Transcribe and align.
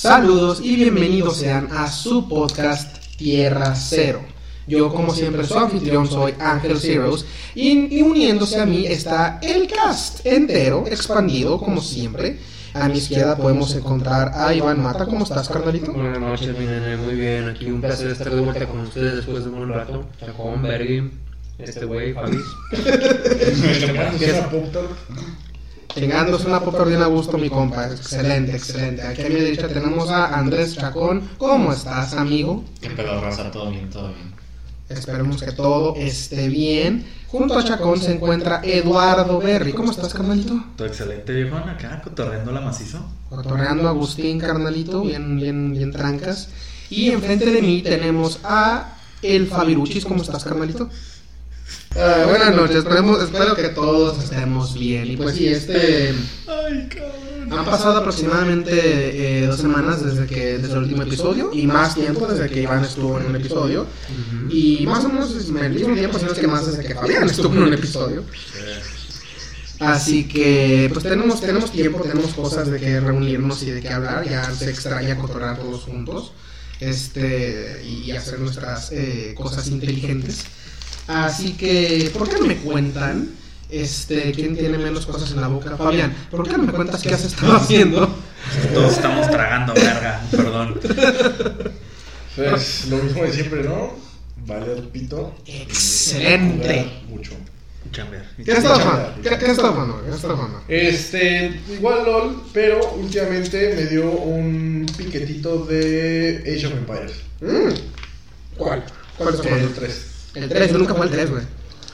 Saludos 0.00 0.62
y 0.64 0.76
bienvenidos 0.76 1.36
sean 1.36 1.68
a 1.72 1.86
su 1.86 2.26
podcast 2.26 3.04
Tierra 3.18 3.74
Cero. 3.74 4.22
Yo, 4.66 4.90
como 4.90 5.12
siempre, 5.12 5.44
su 5.44 5.58
anfitrión 5.58 6.08
soy 6.08 6.32
Ángel 6.40 6.78
Zeros 6.78 7.26
y, 7.54 7.98
y 7.98 8.00
uniéndose 8.00 8.58
a 8.58 8.64
mí 8.64 8.86
está 8.86 9.38
el 9.42 9.68
cast 9.68 10.24
entero, 10.24 10.84
expandido, 10.86 11.58
como 11.58 11.82
siempre. 11.82 12.38
A 12.72 12.88
mi 12.88 12.96
izquierda 12.96 13.36
podemos 13.36 13.74
encontrar 13.74 14.32
a 14.34 14.54
Iván 14.54 14.82
Mata. 14.82 15.04
¿Cómo 15.04 15.24
estás, 15.24 15.50
carnalito? 15.50 15.92
Buenas 15.92 16.18
noches, 16.18 16.58
mi 16.58 16.64
nene, 16.64 16.96
muy 16.96 17.16
bien. 17.16 17.50
Aquí 17.50 17.70
un 17.70 17.82
placer 17.82 18.10
estar 18.10 18.34
de 18.34 18.40
vuelta 18.40 18.66
con 18.66 18.80
ustedes 18.80 19.16
después 19.16 19.44
de 19.44 19.50
un 19.50 19.58
buen 19.58 19.68
rato. 19.68 20.06
Chacón, 20.18 20.62
Bergui, 20.62 21.10
este 21.58 21.84
güey, 21.84 22.14
Fabis. 22.14 22.40
Chingándose 25.94 26.46
una 26.46 26.60
popa 26.60 26.84
bien 26.84 27.02
a 27.02 27.06
gusto, 27.06 27.36
mi 27.36 27.50
compa. 27.50 27.86
Excelente, 27.86 28.52
excelente. 28.52 29.02
Aquí 29.02 29.22
a 29.22 29.28
mi 29.28 29.36
derecha 29.36 29.68
tenemos 29.68 30.08
a 30.10 30.38
Andrés 30.38 30.76
Chacón. 30.76 31.28
¿Cómo 31.36 31.72
estás, 31.72 32.14
amigo? 32.14 32.64
Qué 32.80 32.90
pedo, 32.90 33.20
raza, 33.20 33.50
todo 33.50 33.70
bien, 33.70 33.90
todo 33.90 34.08
bien. 34.08 34.32
Esperemos 34.88 35.42
que 35.42 35.52
todo 35.52 35.94
esté 35.96 36.48
bien. 36.48 37.06
Junto 37.28 37.58
a 37.58 37.64
Chacón 37.64 38.00
se 38.00 38.12
encuentra 38.12 38.60
Eduardo 38.62 39.38
Berry. 39.38 39.72
¿Cómo 39.72 39.90
estás, 39.90 40.14
carnalito? 40.14 40.64
Todo 40.76 40.86
excelente, 40.86 41.32
viejo. 41.32 41.56
Acá, 41.56 42.00
cotorreando 42.02 42.52
la 42.52 42.60
macizo. 42.60 43.04
Cotorreando 43.28 43.86
a 43.86 43.90
Agustín, 43.90 44.38
carnalito, 44.38 45.02
bien, 45.02 45.36
bien, 45.36 45.72
bien 45.72 45.92
trancas. 45.92 46.48
Y 46.88 47.10
enfrente 47.10 47.46
de 47.46 47.62
mí 47.62 47.82
tenemos 47.82 48.40
a 48.44 48.96
el 49.22 49.46
Fabiruchis. 49.46 50.04
¿Cómo 50.04 50.22
estás, 50.22 50.44
carnalito? 50.44 50.88
Ah, 51.96 52.24
buenas 52.28 52.54
noches, 52.54 52.76
esperemos, 52.76 53.22
espero 53.22 53.56
que 53.56 53.68
todos 53.70 54.22
estemos 54.22 54.74
bien. 54.74 55.10
Y 55.10 55.16
pues 55.16 55.36
sí, 55.36 55.48
este... 55.48 56.14
Ay, 56.46 56.88
cabrón. 56.88 57.30
Han 57.52 57.64
pasado 57.64 57.98
aproximadamente 57.98 59.42
eh, 59.42 59.46
dos 59.46 59.58
semanas 59.58 60.04
desde 60.04 60.26
que 60.26 60.58
desde 60.58 60.72
el 60.72 60.78
último 60.78 61.02
episodio 61.02 61.50
y 61.52 61.66
más 61.66 61.96
tiempo 61.96 62.26
desde 62.26 62.48
que 62.48 62.62
Iván 62.62 62.84
estuvo 62.84 63.18
en 63.18 63.26
un 63.26 63.36
episodio 63.36 63.86
y 64.48 64.86
más 64.86 65.04
o 65.04 65.08
menos 65.08 65.32
el 65.32 65.72
mismo 65.72 65.94
tiempo, 65.96 66.16
si 66.18 66.26
no 66.26 66.32
es 66.32 66.38
que 66.38 66.46
más 66.46 66.66
desde 66.66 66.86
que 66.86 66.94
Fabián 66.94 67.28
estuvo 67.28 67.52
en 67.54 67.62
un 67.64 67.74
episodio. 67.74 68.22
Así 69.80 70.28
que 70.28 70.90
pues 70.92 71.02
tenemos 71.02 71.40
tenemos 71.40 71.72
tiempo, 71.72 72.00
tenemos 72.02 72.34
cosas 72.34 72.70
de 72.70 72.78
que 72.78 73.00
reunirnos 73.00 73.64
y 73.64 73.70
de 73.72 73.80
qué 73.80 73.88
hablar, 73.88 74.28
ya 74.28 74.48
se 74.54 74.70
extraña 74.70 75.16
cotorrear 75.18 75.58
todos 75.58 75.82
juntos 75.82 76.32
este 76.78 77.82
y 77.84 78.12
hacer 78.12 78.38
nuestras 78.38 78.92
eh, 78.92 79.34
cosas 79.36 79.66
inteligentes. 79.68 80.44
Así 81.06 81.54
que, 81.54 82.10
¿por 82.12 82.28
qué 82.28 82.36
no 82.38 82.46
me 82.46 82.56
cuentan? 82.56 83.30
Este, 83.68 84.32
¿quién 84.32 84.56
tiene 84.56 84.78
menos 84.78 85.06
cosas 85.06 85.30
en 85.30 85.40
la 85.40 85.48
boca? 85.48 85.76
Fabián, 85.76 86.14
¿por 86.30 86.48
qué 86.48 86.56
no 86.56 86.64
me 86.64 86.72
cuentas 86.72 87.02
qué 87.02 87.14
has 87.14 87.24
estado 87.24 87.52
haciendo? 87.56 88.08
Todos 88.74 88.92
estamos 88.92 89.30
tragando, 89.30 89.74
verga. 89.74 90.20
Perdón. 90.30 90.80
Pues 92.36 92.86
lo 92.88 92.96
mismo 92.98 93.22
de 93.22 93.32
siempre, 93.32 93.62
¿no? 93.62 93.92
Vale 94.46 94.72
el 94.72 94.82
pito. 94.84 95.34
Excelente. 95.46 96.90
Mucho. 97.08 97.32
Chamber. 97.92 98.22
¿Qué 98.44 98.52
has 98.52 98.58
estado 98.58 98.78
jugando? 98.80 99.22
¿Qué, 99.22 100.14
estado 100.14 100.36
jugando? 100.36 100.62
Este, 100.68 101.60
igual 101.72 102.04
LOL, 102.04 102.42
pero 102.52 102.94
últimamente 102.94 103.74
me 103.74 103.86
dio 103.86 104.10
un 104.10 104.86
piquetito 104.96 105.64
de 105.66 106.42
Age 106.46 106.66
of 106.66 106.72
Empires. 106.72 107.12
Mm. 107.40 108.56
¿Cuál? 108.56 108.84
¿Cuál 109.16 109.34
es 109.34 109.40
El 109.40 109.46
jugando? 109.46 109.72
3. 109.74 110.09
El 110.34 110.48
3, 110.48 110.72
yo 110.72 110.78
nunca 110.78 110.94
jugué 110.94 111.06
el 111.06 111.12
3, 111.12 111.30
güey. 111.30 111.42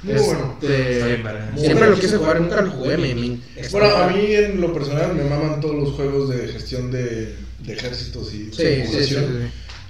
Muy 0.02 0.14
bueno. 0.22 0.58
Este, 0.60 1.04
bien. 1.04 1.24
Siempre 1.56 1.90
lo 1.90 1.98
quise 1.98 2.16
jugar, 2.18 2.40
nunca 2.40 2.60
lo 2.60 2.70
jugué, 2.70 2.96
me, 2.96 3.14
me- 3.14 3.38
Bueno, 3.70 3.96
a 3.96 4.06
mí 4.08 4.26
en 4.34 4.60
lo 4.60 4.72
personal 4.72 5.14
me 5.14 5.24
maman 5.24 5.60
todos 5.60 5.74
los 5.74 5.94
juegos 5.94 6.28
de 6.28 6.48
gestión 6.48 6.90
de, 6.90 7.34
de 7.60 7.72
ejércitos 7.72 8.32
y 8.34 8.50
Sí. 8.52 9.16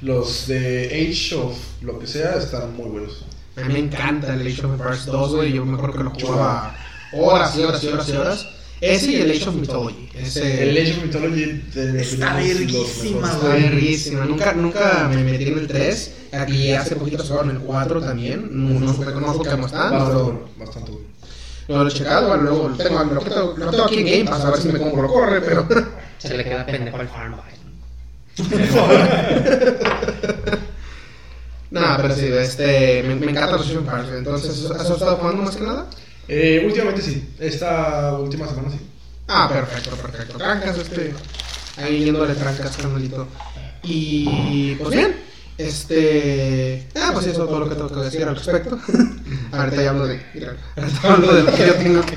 Los 0.02 0.46
de 0.46 1.08
Age 1.10 1.34
of 1.36 1.56
lo 1.82 1.98
que 1.98 2.06
sea 2.06 2.36
están 2.36 2.76
muy 2.76 2.88
buenos. 2.88 3.24
A 3.56 3.62
mí 3.62 3.72
me 3.72 3.78
encanta 3.80 4.34
el 4.34 4.46
Age 4.46 4.64
of 4.64 4.72
Empires 4.72 5.06
2, 5.06 5.34
güey. 5.34 5.52
Yo 5.54 5.64
me 5.64 5.74
acuerdo 5.76 5.96
que 5.96 6.04
lo 6.04 6.10
jugaba 6.10 6.76
horas 7.14 7.56
y 7.56 7.62
horas 7.62 7.82
y 7.82 7.88
horas 7.88 8.08
y 8.08 8.12
horas. 8.12 8.46
Ese 8.78 9.10
y 9.12 9.16
el 9.22 9.30
Age 9.30 9.48
of 9.48 9.54
Mythology. 9.54 10.08
Ese 10.14 10.68
El 10.68 10.76
Age 10.76 10.92
of 10.98 11.04
Mythology 11.04 11.44
de 11.74 12.02
Está 12.02 12.34
verguísima. 12.34 13.32
Está 13.32 13.48
verguísima. 13.48 14.24
Nunca, 14.26 14.52
nunca 14.52 15.08
me 15.10 15.24
metí 15.24 15.44
en 15.48 15.58
el 15.58 15.66
3. 15.66 16.12
Aquí 16.36 16.72
hace 16.72 16.97
poquito 16.97 17.24
sacaron 17.24 17.50
el 17.50 17.58
4 17.58 18.00
también. 18.00 18.48
No, 18.50 18.80
no 18.80 18.92
supe 18.92 19.12
no 19.12 19.32
supe 19.32 19.50
cómo 19.50 19.66
está. 19.66 19.91
Bastante 19.91 20.22
bueno, 20.22 20.41
bastante 20.58 20.91
bueno. 20.91 21.06
lo 21.69 21.88
he 21.88 21.92
checado. 21.92 22.28
Bueno, 22.28 22.42
luego 22.44 22.69
lo 22.69 22.76
tengo, 22.76 23.04
lo 23.04 23.20
tengo, 23.20 23.54
lo 23.56 23.70
tengo 23.70 23.84
aquí 23.84 23.98
en 23.98 24.06
Game 24.06 24.24
Pass 24.24 24.44
a 24.44 24.50
ver 24.50 24.60
si 24.60 24.69
me 24.69 24.78
compro 24.78 25.02
lo 25.02 25.08
corre. 25.08 25.41
Pero 25.41 25.66
Se 26.19 26.36
le 26.36 26.44
queda 26.44 26.66
pendejo 26.66 26.96
al 26.96 27.08
Farmville. 27.08 27.56
nada, 31.70 31.96
pero 32.02 32.14
sí, 32.14 32.26
este, 32.26 33.02
me, 33.02 33.14
me 33.14 33.30
encanta 33.30 33.56
of 33.56 33.70
Empires. 33.70 34.10
Entonces, 34.19 34.70
¿has 34.70 34.91
estado 34.91 35.16
jugando 35.16 35.42
más 35.42 35.56
que 35.56 35.64
nada? 35.64 35.86
Eh, 36.28 36.62
últimamente 36.66 37.02
sí, 37.02 37.34
esta 37.38 38.19
última 38.19 38.46
semana 38.46 38.70
sí. 38.70 38.78
Ah, 39.28 39.48
perfecto, 39.50 39.96
perfecto. 39.96 40.38
Trancas, 40.38 40.78
este. 40.78 41.14
Ahí 41.76 42.04
yéndole 42.04 42.34
trancas, 42.34 42.76
carnalito. 42.76 43.26
Y 43.82 44.75
pues 44.76 44.91
bien, 44.91 45.16
este. 45.59 46.87
Ah, 46.94 47.11
pues 47.12 47.27
eso 47.27 47.43
es 47.43 47.49
todo 47.49 47.61
lo 47.61 47.69
que 47.69 47.75
tengo 47.75 47.89
que 47.89 48.00
decir 48.00 48.25
al 48.25 48.37
respecto. 48.37 48.78
ahorita 49.53 49.83
ya 49.83 49.91
hablo 49.91 50.06
de. 50.06 50.21
Mira, 50.34 50.56
ahorita 50.77 51.12
hablo 51.12 51.34
de 51.34 51.43
lo 51.43 51.53
que 51.53 51.67
yo 51.67 51.75
tengo 51.75 52.03
que. 52.03 52.17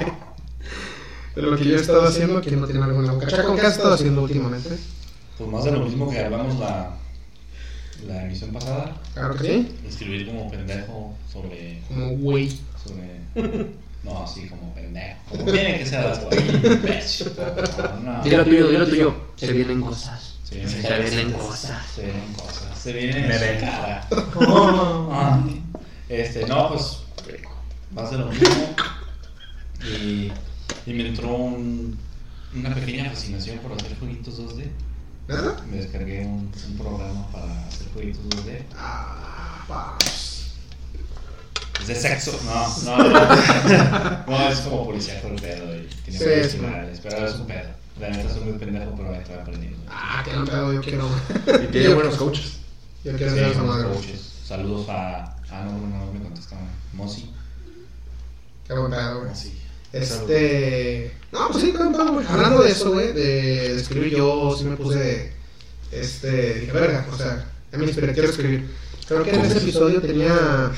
De 1.36 1.42
lo 1.42 1.58
que 1.58 1.66
yo 1.66 1.78
he 1.78 1.82
estado 1.82 2.04
haciendo. 2.04 2.42
¿Quién 2.42 2.60
no 2.60 2.68
tiene 2.68 2.84
algo 2.84 3.00
en 3.00 3.08
la 3.08 3.14
boca? 3.14 3.28
Chaco, 3.28 3.56
¿qué 3.56 3.62
has 3.62 3.74
estado 3.74 3.94
haciendo 3.94 4.24
últimamente? 4.24 4.78
Pues 5.38 5.50
más 5.50 5.64
de 5.64 5.72
lo 5.72 5.80
mismo 5.80 6.10
que 6.10 6.20
hablamos 6.20 6.60
la, 6.60 6.98
la 8.08 8.26
emisión 8.26 8.52
pasada. 8.52 8.96
Claro 9.14 9.36
que 9.36 9.44
sí. 9.48 9.78
Escribir 9.88 10.28
como 10.28 10.52
pendejo 10.52 11.16
sobre. 11.32 11.82
Como 11.88 12.10
güey. 12.18 12.50
sobre 12.84 13.20
no, 14.04 14.24
así 14.24 14.48
como 14.48 14.74
pendejo. 14.74 15.18
Como 15.30 15.46
tiene 15.46 15.80
que 15.80 15.86
ser. 15.86 16.06
No, 18.04 18.14
no. 18.18 18.24
Dilo 18.24 18.44
tuyo, 18.44 18.68
dilo 18.68 18.88
tuyo. 18.88 19.16
Se 19.38 19.54
vienen 19.54 19.82
cosas. 19.82 20.29
Se 20.50 20.68
Se 20.68 21.00
vienen 21.00 21.32
cosas. 21.34 21.48
cosas. 21.62 21.86
Se 21.96 22.02
vienen 22.04 22.34
cosas. 22.34 22.78
Se 22.80 22.94
vienen 22.94 23.28
Me 23.28 23.38
ven. 23.38 23.60
cara. 23.60 24.08
Ah, 25.12 25.40
Este, 26.10 26.46
no, 26.48 26.70
pues. 26.70 27.00
Más 27.92 28.12
de 28.12 28.18
lo 28.18 28.26
mismo. 28.28 28.76
Y, 29.84 30.32
y 30.86 30.94
me 30.94 31.08
entró 31.08 31.30
un, 31.36 31.98
una 32.56 32.74
pequeña 32.76 33.10
fascinación 33.10 33.60
por 33.60 33.74
hacer 33.74 33.98
jueguitos 33.98 34.40
2D. 34.40 34.66
¿Nada? 35.28 35.64
Me 35.70 35.78
descargué 35.78 36.22
un, 36.26 36.52
un 36.68 36.78
programa 36.78 37.32
para 37.32 37.68
hacer 37.68 37.88
jueguitos 37.94 38.24
2D. 38.26 38.64
Ah, 38.78 39.64
vamos. 39.68 40.54
Es 41.82 41.88
de 41.88 41.96
sexo. 41.96 42.40
No, 42.46 42.98
no, 42.98 43.10
no. 43.10 44.26
No, 44.28 44.50
es 44.50 44.60
como 44.60 44.86
policía 44.86 45.22
con 45.22 45.34
el 45.34 45.42
pedo 45.42 45.76
y 45.76 45.88
tiene 46.06 46.20
Sí, 46.20 46.60
pero 47.04 47.26
es 47.28 47.36
un 47.36 47.48
pedo. 47.48 47.70
La 48.00 48.10
neta 48.10 48.34
soy 48.34 48.44
muy 48.46 48.54
pendejo, 48.54 48.94
pero 48.96 49.12
ahí 49.12 49.20
estoy 49.20 49.36
aprendiendo. 49.36 49.78
Ah, 49.90 50.24
que 50.24 50.34
no 50.34 50.46
pedo, 50.46 50.74
yo 50.74 50.82
quiero. 50.82 51.10
Y 51.64 51.68
tiene 51.68 51.94
buenos 51.94 52.16
coaches. 52.16 52.60
Yo 53.04 53.14
quiero 53.14 53.34
ser 53.34 53.50
esa 53.50 53.64
madre. 53.64 53.90
coaches. 53.90 54.34
Saludos 54.46 54.88
a. 54.90 55.36
Ah, 55.52 55.66
no, 55.66 55.74
no, 55.74 56.06
no 56.06 56.14
me 56.14 56.20
contestaron. 56.22 56.68
Mosi. 56.94 57.32
Qué 58.68 58.74
buen 58.74 58.92
pedo, 58.92 59.18
güey. 59.20 59.30
Mosi. 59.30 59.54
Este. 59.92 61.14
No, 61.32 61.50
pues 61.50 61.64
sí, 61.64 61.74
no, 61.74 61.90
no, 61.90 62.14
güey. 62.14 62.26
Hablando 62.28 62.64
de 62.64 62.72
eso, 62.72 62.92
güey, 62.92 63.12
de, 63.14 63.74
de 63.74 63.76
escribir, 63.76 64.16
yo 64.16 64.56
sí 64.58 64.64
me 64.64 64.78
puse. 64.78 65.34
Este. 65.92 66.60
Dije, 66.62 66.72
verga, 66.72 67.06
o 67.12 67.18
sea, 67.18 67.46
ya 67.72 67.78
me 67.78 67.86
inspiré, 67.86 68.14
quiero 68.14 68.30
escribir. 68.30 68.70
Creo 69.08 69.24
que 69.24 69.32
en 69.32 69.42
ese 69.42 69.58
episodio 69.58 70.02
tenía 70.02 70.72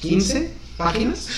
15 0.00 0.52
páginas 0.76 1.28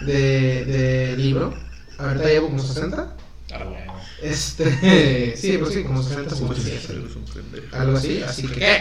de, 0.00 0.64
de 0.64 1.16
libro. 1.16 1.54
Ahorita 1.98 2.24
llevo 2.24 2.48
como 2.48 2.62
60. 2.62 3.16
Ah, 3.52 3.64
bueno. 3.64 3.92
Este. 4.22 5.34
Sí, 5.36 5.58
pues 5.58 5.74
sí, 5.74 5.82
como 5.84 6.02
60, 6.02 6.34
Como 6.36 6.54
si 6.54 6.60
57. 6.62 7.00
eres 7.00 7.16
un 7.16 7.24
pendejo. 7.24 7.76
Algo 7.76 7.96
así, 7.96 8.22
así 8.22 8.46
que. 8.48 8.78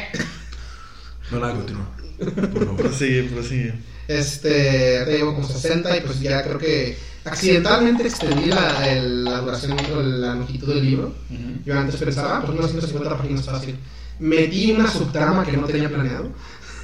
No, 1.31 1.39
nada, 1.39 1.53
continúa. 1.53 1.87
Por 2.19 2.65
favor. 2.65 2.75
Prosigue, 2.77 3.23
prosigue. 3.23 3.73
Este, 4.07 4.99
ahorita 4.99 5.17
llevo 5.17 5.35
como 5.35 5.47
60 5.47 5.97
y 5.97 6.01
pues 6.01 6.19
ya 6.19 6.43
creo 6.43 6.57
que 6.57 6.97
accidentalmente 7.23 8.03
extendí 8.07 8.45
la, 8.47 8.89
el- 8.91 9.23
la 9.23 9.37
duración 9.39 9.77
o 9.95 10.01
la 10.01 10.35
longitud 10.35 10.67
del 10.73 10.83
libro. 10.83 11.13
Yo 11.65 11.77
antes 11.79 11.95
pensaba, 11.97 12.37
ah, 12.37 12.43
pues 12.45 12.57
unas 12.57 12.71
150 12.71 13.17
páginas 13.17 13.45
fácil. 13.45 13.77
Metí 14.19 14.71
una 14.73 14.89
subtrama 14.91 15.45
que 15.45 15.55
no 15.57 15.65
tenía 15.67 15.89
planeado. 15.89 16.29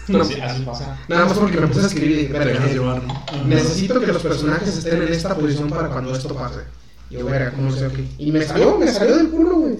No, 0.07 0.23
Sí, 0.23 0.39
así 0.39 0.61
pasa. 0.63 0.97
nada 1.09 1.25
más 1.25 1.37
porque 1.37 1.59
me 1.59 1.67
puse 1.67 1.81
a 1.81 1.87
escribir 1.87 2.11
y 2.11 2.19
dije, 2.21 2.33
Te 2.33 2.39
"Verga, 2.39 2.53
dejas 2.53 2.71
llevar, 2.71 3.03
¿no? 3.03 3.25
necesito 3.45 3.99
que 3.99 4.07
los 4.07 4.21
personajes 4.21 4.69
estén 4.77 5.01
en 5.01 5.11
esta 5.11 5.35
posición 5.35 5.69
para 5.69 5.89
cuando 5.89 6.15
esto 6.15 6.33
pase. 6.33 6.61
Y 7.09 7.13
yo, 7.15 7.25
verga, 7.25 7.51
¿cómo 7.51 7.71
sé 7.71 7.85
aquí? 7.85 8.09
Y 8.17 8.31
me 8.31 8.43
salió, 8.43 8.77
me 8.77 8.87
salió 8.91 9.17
del 9.17 9.29
culo, 9.29 9.55
güey. 9.55 9.77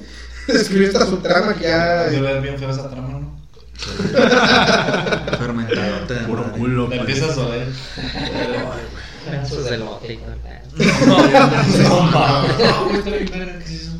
Escribí 0.47 0.85
esta 0.85 1.05
subtrama 1.05 1.53
que 1.55 1.63
ya... 1.65 2.09
Yo 2.11 2.21
le 2.21 2.39
bien 2.39 2.57
feo 2.57 2.69
esa 2.69 2.89
trama, 2.89 3.09
¿no? 3.09 3.37
Fermentado. 5.37 6.07
Puro 6.27 6.45
Me 6.45 6.51
culo. 6.57 6.91
empieza 6.91 7.25
a 7.25 7.35
lote 9.77 10.13
y 10.13 10.17
todo 10.17 10.31
el 10.31 10.39
pedo. 10.39 10.61
No, 11.05 11.17
no, 11.27 12.01
mames. 12.11 12.53
¿Qué 13.03 13.63
es 13.65 13.81
eso? 13.81 13.97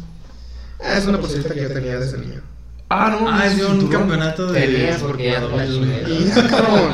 Ah, 0.82 0.98
es 0.98 1.06
una 1.06 1.18
pulserita 1.20 1.54
que 1.54 1.64
yo 1.64 1.74
tenía 1.74 2.00
desde 2.00 2.18
niño. 2.20 2.42
Ah, 2.90 3.10
no, 3.20 3.30
Ah, 3.30 3.46
es 3.46 3.58
de 3.58 3.66
un 3.66 3.80
cinturón. 3.80 4.00
campeonato 4.02 4.52
de. 4.52 4.62
Tenías 4.62 5.02
porque 5.02 5.32
ya 5.32 5.40
no 5.42 5.50
la 5.50 5.66
Y 5.66 6.32
cabrón. 6.50 6.92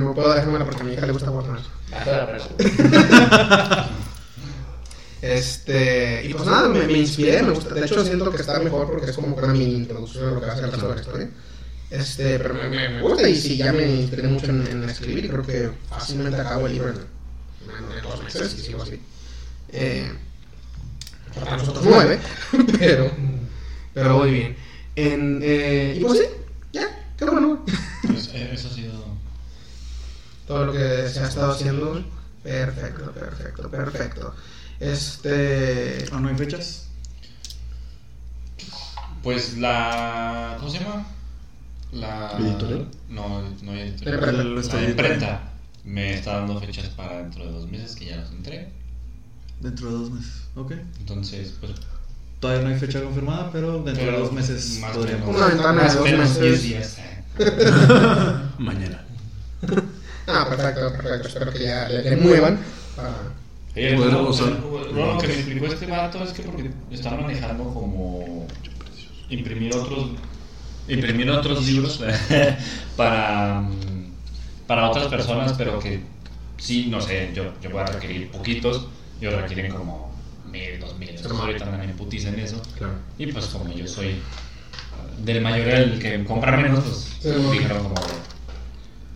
No 0.00 0.14
puedo 0.14 0.34
dejármela 0.34 0.64
porque 0.66 0.82
a 0.82 0.84
mi 0.84 0.92
hija 0.92 1.06
le 1.06 1.12
gusta 1.12 1.30
Warner. 1.30 1.60
Este, 5.20 6.24
y 6.24 6.32
pues 6.34 6.46
nada, 6.46 6.68
me, 6.68 6.86
me 6.86 6.98
inspiré, 6.98 7.42
me 7.42 7.50
gusta. 7.52 7.74
De 7.74 7.84
hecho, 7.84 8.04
siento 8.04 8.30
que 8.30 8.36
está 8.40 8.58
mejor 8.60 8.88
porque 8.90 9.10
es 9.10 9.16
como 9.16 9.34
una 9.36 9.48
mini 9.48 9.74
introducción 9.74 10.28
a 10.28 10.30
lo 10.32 10.40
que 10.40 10.46
va 10.46 10.52
a 10.52 10.56
ser 10.56 10.70
de 10.70 10.76
la 10.94 11.00
historia. 11.00 11.30
Este, 11.90 12.38
pero 12.38 12.54
me, 12.54 12.68
me, 12.68 13.00
gusta 13.02 13.28
y 13.28 13.34
sí, 13.34 13.56
ya 13.56 13.72
me 13.72 13.84
inspiré 13.90 14.28
mucho 14.28 14.46
en, 14.50 14.66
en 14.66 14.88
escribir 14.88 15.24
y 15.24 15.28
creo 15.28 15.42
que 15.44 15.70
fácilmente 15.88 16.38
acabo 16.40 16.66
el 16.66 16.74
libro 16.74 16.90
en, 16.90 16.96
en- 16.96 17.96
en 17.98 18.02
dos 18.02 18.22
meses 18.22 18.54
y 18.58 18.60
sigo 18.62 18.82
así. 18.82 19.00
Eh, 19.70 20.12
para 21.34 21.56
nosotros 21.56 21.84
nueve, 21.86 22.18
pero, 22.78 23.10
pero 23.94 24.18
muy 24.18 24.30
bien. 24.30 24.56
En, 24.96 25.40
eh, 25.42 25.96
y 25.98 26.04
pues 26.04 26.18
sí, 26.18 26.24
ya, 26.72 27.12
qué 27.16 27.24
bueno. 27.24 27.64
Pues, 28.06 28.28
eh, 28.34 28.50
eso 28.52 28.68
ha 28.68 28.72
sido. 28.74 28.92
Todo 30.46 30.66
lo 30.66 30.72
que 30.72 31.08
se 31.08 31.20
ha 31.20 31.28
estado 31.28 31.52
haciendo, 31.52 32.02
perfecto, 32.42 33.12
perfecto, 33.12 33.70
perfecto. 33.70 34.34
Este. 34.80 36.04
Ah, 36.12 36.20
no 36.20 36.28
hay 36.28 36.36
fechas. 36.36 36.88
Pues 39.22 39.58
la. 39.58 40.56
¿Cómo 40.58 40.70
se 40.70 40.78
llama? 40.78 41.06
La. 41.92 42.32
¿Editorial? 42.38 42.88
No, 43.08 43.42
no 43.62 43.72
hay 43.72 43.80
editorial. 43.80 44.54
La 44.54 44.82
imprenta 44.84 45.52
me 45.84 46.14
está 46.14 46.36
dando 46.36 46.60
fechas 46.60 46.88
para 46.88 47.18
dentro 47.18 47.44
de 47.44 47.50
dos 47.52 47.68
meses 47.70 47.96
que 47.96 48.06
ya 48.06 48.16
los 48.16 48.30
entré. 48.30 48.68
Dentro 49.60 49.90
de 49.90 49.92
dos 49.98 50.10
meses. 50.10 50.42
Ok. 50.54 50.72
Entonces, 51.00 51.54
pues. 51.60 51.72
Todavía 52.40 52.68
no 52.68 52.74
hay 52.74 52.78
fecha 52.78 53.02
confirmada, 53.02 53.50
pero 53.50 53.82
dentro 53.82 54.04
de 54.04 54.18
dos 54.18 54.32
meses 54.32 54.78
más 54.80 54.92
o 54.96 55.00
podríamos. 55.00 55.36
Una 55.36 55.46
ventana 55.48 55.82
de 55.82 55.98
o 55.98 56.00
dos 56.00 56.12
meses. 56.12 56.40
10 56.40 56.62
días. 56.62 56.98
eh. 56.98 57.24
Mañana. 58.58 59.07
Ah, 60.28 60.46
perfecto, 60.48 60.92
perfecto. 60.92 61.28
Espero 61.28 61.52
que 61.52 61.64
ya 61.64 61.88
le, 61.88 62.02
le 62.02 62.16
muevan. 62.16 62.58
Poder 63.74 64.12
no, 64.12 64.22
lo 64.22 65.18
que 65.18 65.28
me 65.28 65.34
explicó 65.34 65.66
este 65.66 65.86
vato 65.86 66.22
es 66.24 66.32
que 66.32 66.42
porque 66.42 66.70
están 66.90 67.20
manejando 67.20 67.64
como 67.72 68.46
imprimir 69.30 69.74
otros 69.76 70.10
imprimir 70.88 71.30
otros 71.30 71.64
libros 71.66 72.02
para 72.96 73.62
para 74.66 74.90
otras 74.90 75.06
personas, 75.06 75.54
pero 75.56 75.78
que 75.78 76.00
sí, 76.58 76.88
no 76.90 77.00
sé, 77.00 77.30
yo, 77.34 77.52
yo 77.62 77.70
voy 77.70 77.80
a 77.80 77.86
requerir 77.86 78.30
poquitos, 78.30 78.88
ellos 79.20 79.40
requieren 79.40 79.72
como 79.72 80.12
mil, 80.50 80.78
dos 80.80 80.98
mil, 80.98 81.10
entonces 81.10 81.38
ahorita 81.38 81.64
andan 81.64 81.88
en 81.88 81.96
putiza 81.96 82.28
en 82.28 82.40
eso. 82.40 82.60
Claro. 82.76 82.94
Y 83.16 83.26
pues 83.26 83.46
como 83.46 83.72
yo 83.72 83.86
soy 83.86 84.20
del 85.24 85.40
mayor 85.40 85.68
el 85.68 85.98
que 85.98 86.24
compra 86.24 86.56
menos, 86.56 86.84
pues 87.22 87.50
dijeron 87.50 87.84
como 87.84 87.94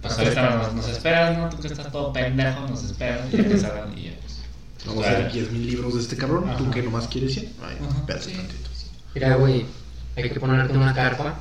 pues 0.03 0.19
ahorita 0.19 0.57
nos, 0.57 0.75
nos 0.75 0.89
esperas, 0.89 1.39
¿no? 1.39 1.49
Tú 1.49 1.59
que 1.61 1.69
estás 1.69 1.91
todo 1.91 2.13
pendejo, 2.13 2.67
nos 2.69 2.85
esperas 2.85 3.33
y 3.33 3.37
ya 3.37 3.45
que 3.49 3.59
salgan 3.59 3.97
y 3.97 4.03
ya 4.05 4.13
pues. 4.21 4.43
Vamos 4.87 5.07
a 5.07 5.11
hacer 5.11 5.33
10 5.33 5.53
mil 5.53 5.67
libros 5.67 5.95
de 5.95 6.01
este 6.01 6.17
cabrón. 6.17 6.45
Tú 6.59 6.65
Ajá. 6.65 6.73
que 6.73 6.83
nomás 6.83 7.07
quieres 7.09 7.35
100. 7.35 7.53
Ay, 7.63 7.77
Ajá, 7.81 7.99
espérate 8.01 8.25
sí. 8.25 8.33
tantito. 8.37 8.71
Mira, 9.15 9.37
güey, 9.37 9.67
hay 10.17 10.31
que 10.31 10.41
ponerte 10.41 10.77
una 10.77 10.93
carpa 10.95 11.39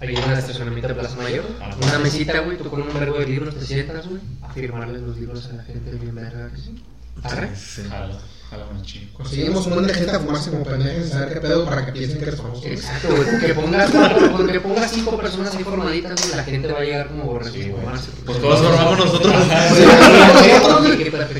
ahí 0.00 0.14
en 0.14 0.30
el 0.30 0.38
estacionamiento 0.38 0.88
de 0.88 0.94
Plaza 0.94 1.16
Mayor. 1.16 1.44
Ah. 1.60 1.70
Una 1.80 1.98
mesita, 2.00 2.40
güey, 2.40 2.58
tú 2.58 2.68
con 2.68 2.82
un 2.82 2.92
verbo 2.92 3.18
de 3.18 3.26
libros 3.26 3.54
te 3.54 3.64
sientas, 3.64 4.06
güey, 4.06 4.20
a 4.42 4.52
firmarles 4.52 5.02
los 5.02 5.16
libros 5.16 5.48
a 5.48 5.54
la 5.54 5.62
gente 5.64 5.90
bien 5.92 6.14
verga 6.14 6.50
que 6.50 6.58
sí. 6.58 6.84
Arre. 7.22 7.56
Sí. 7.56 7.82
Jalo, 7.88 8.18
un 8.52 8.82
chingo. 8.82 9.12
Conseguimos 9.14 9.66
un 9.66 9.74
buen 9.74 9.86
de 9.86 9.94
gente 9.94 10.12
a 10.12 10.20
fumarse 10.20 10.50
como 10.50 10.64
pendejos 10.64 11.02
sin 11.04 11.12
saber 11.12 11.34
qué 11.34 11.40
pedo 11.40 11.64
para 11.64 11.86
que 11.86 11.92
piensen 11.92 12.18
que 12.18 12.24
eres 12.24 12.36
famoso. 12.40 12.66
Exacto, 12.66 13.08
güey, 13.08 13.40
que 13.40 13.54
pongas 13.60 13.90
cuatro, 13.90 14.32
con 14.32 14.46
que 14.46 14.60
pongas 14.60 14.90
cinco 14.90 15.16
personas 15.18 15.54
ahí 15.56 15.64
formaditas, 15.64 16.20
güey, 16.22 16.36
la 16.36 16.44
gente 16.44 16.68
va 16.72 16.78
a 16.78 16.84
llegar 16.84 17.08
como 17.08 17.24
borregos 17.24 17.52
Sí, 17.52 17.62
a 17.62 17.64
güey. 17.64 17.74
formarse. 17.82 18.10
Pues 18.24 18.40
todos 18.40 18.60
formamos 18.60 18.98
nosotros. 18.98 19.34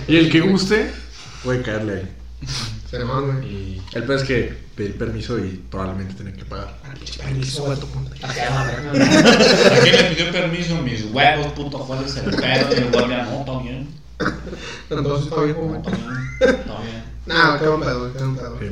Y 0.09 0.17
el 0.17 0.31
que 0.31 0.41
guste, 0.41 0.91
puede 1.45 1.63
caerle 1.63 1.95
ahí. 1.95 2.09
Se 2.91 3.03
güey. 3.03 3.47
Y 3.47 3.83
El 3.95 4.05
peor 4.05 4.19
es 4.21 4.25
que 4.25 4.67
pedir 4.77 4.97
permiso 4.97 5.39
y 5.39 5.63
probablemente 5.71 6.15
tener 6.15 6.35
que 6.35 6.45
pagar. 6.45 6.79
Permiso, 7.19 7.65
güey, 7.65 7.79
tu 7.79 7.87
puta. 7.89 8.15
¿A 8.29 9.81
quién 9.83 9.97
le 9.97 10.05
pidió 10.15 10.31
permiso? 10.31 10.77
Mis 10.83 11.05
huevos, 11.13 11.53
puto, 11.55 11.79
¿cuál 11.81 12.05
es 12.05 12.17
el 12.17 12.31
pedo? 12.35 12.69
Y 12.71 12.75
el 12.75 12.85
está 12.85 13.59
bien. 13.63 13.89
Entonces 14.91 15.27
está 15.29 15.43
bien, 15.43 15.57
No, 15.57 15.63
güey. 15.69 15.81
está 15.81 15.91
bien. 15.97 16.61
Está 16.61 16.81
bien. 16.83 17.05
Nah, 17.27 17.59
qué 17.59 17.67
buen 17.67 17.81
pedo, 17.81 18.01
güey, 18.01 18.13
qué 18.13 18.19
buen 18.21 18.37
pedo. 18.37 18.59
Sí. 18.61 18.67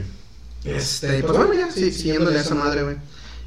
Este, 0.64 1.22
pues 1.24 1.36
bueno, 1.36 1.54
ya, 1.54 1.70
sí, 1.72 1.90
siguiéndole 1.90 2.38
a 2.38 2.42
esa 2.42 2.54
madre, 2.54 2.84
güey. 2.84 2.96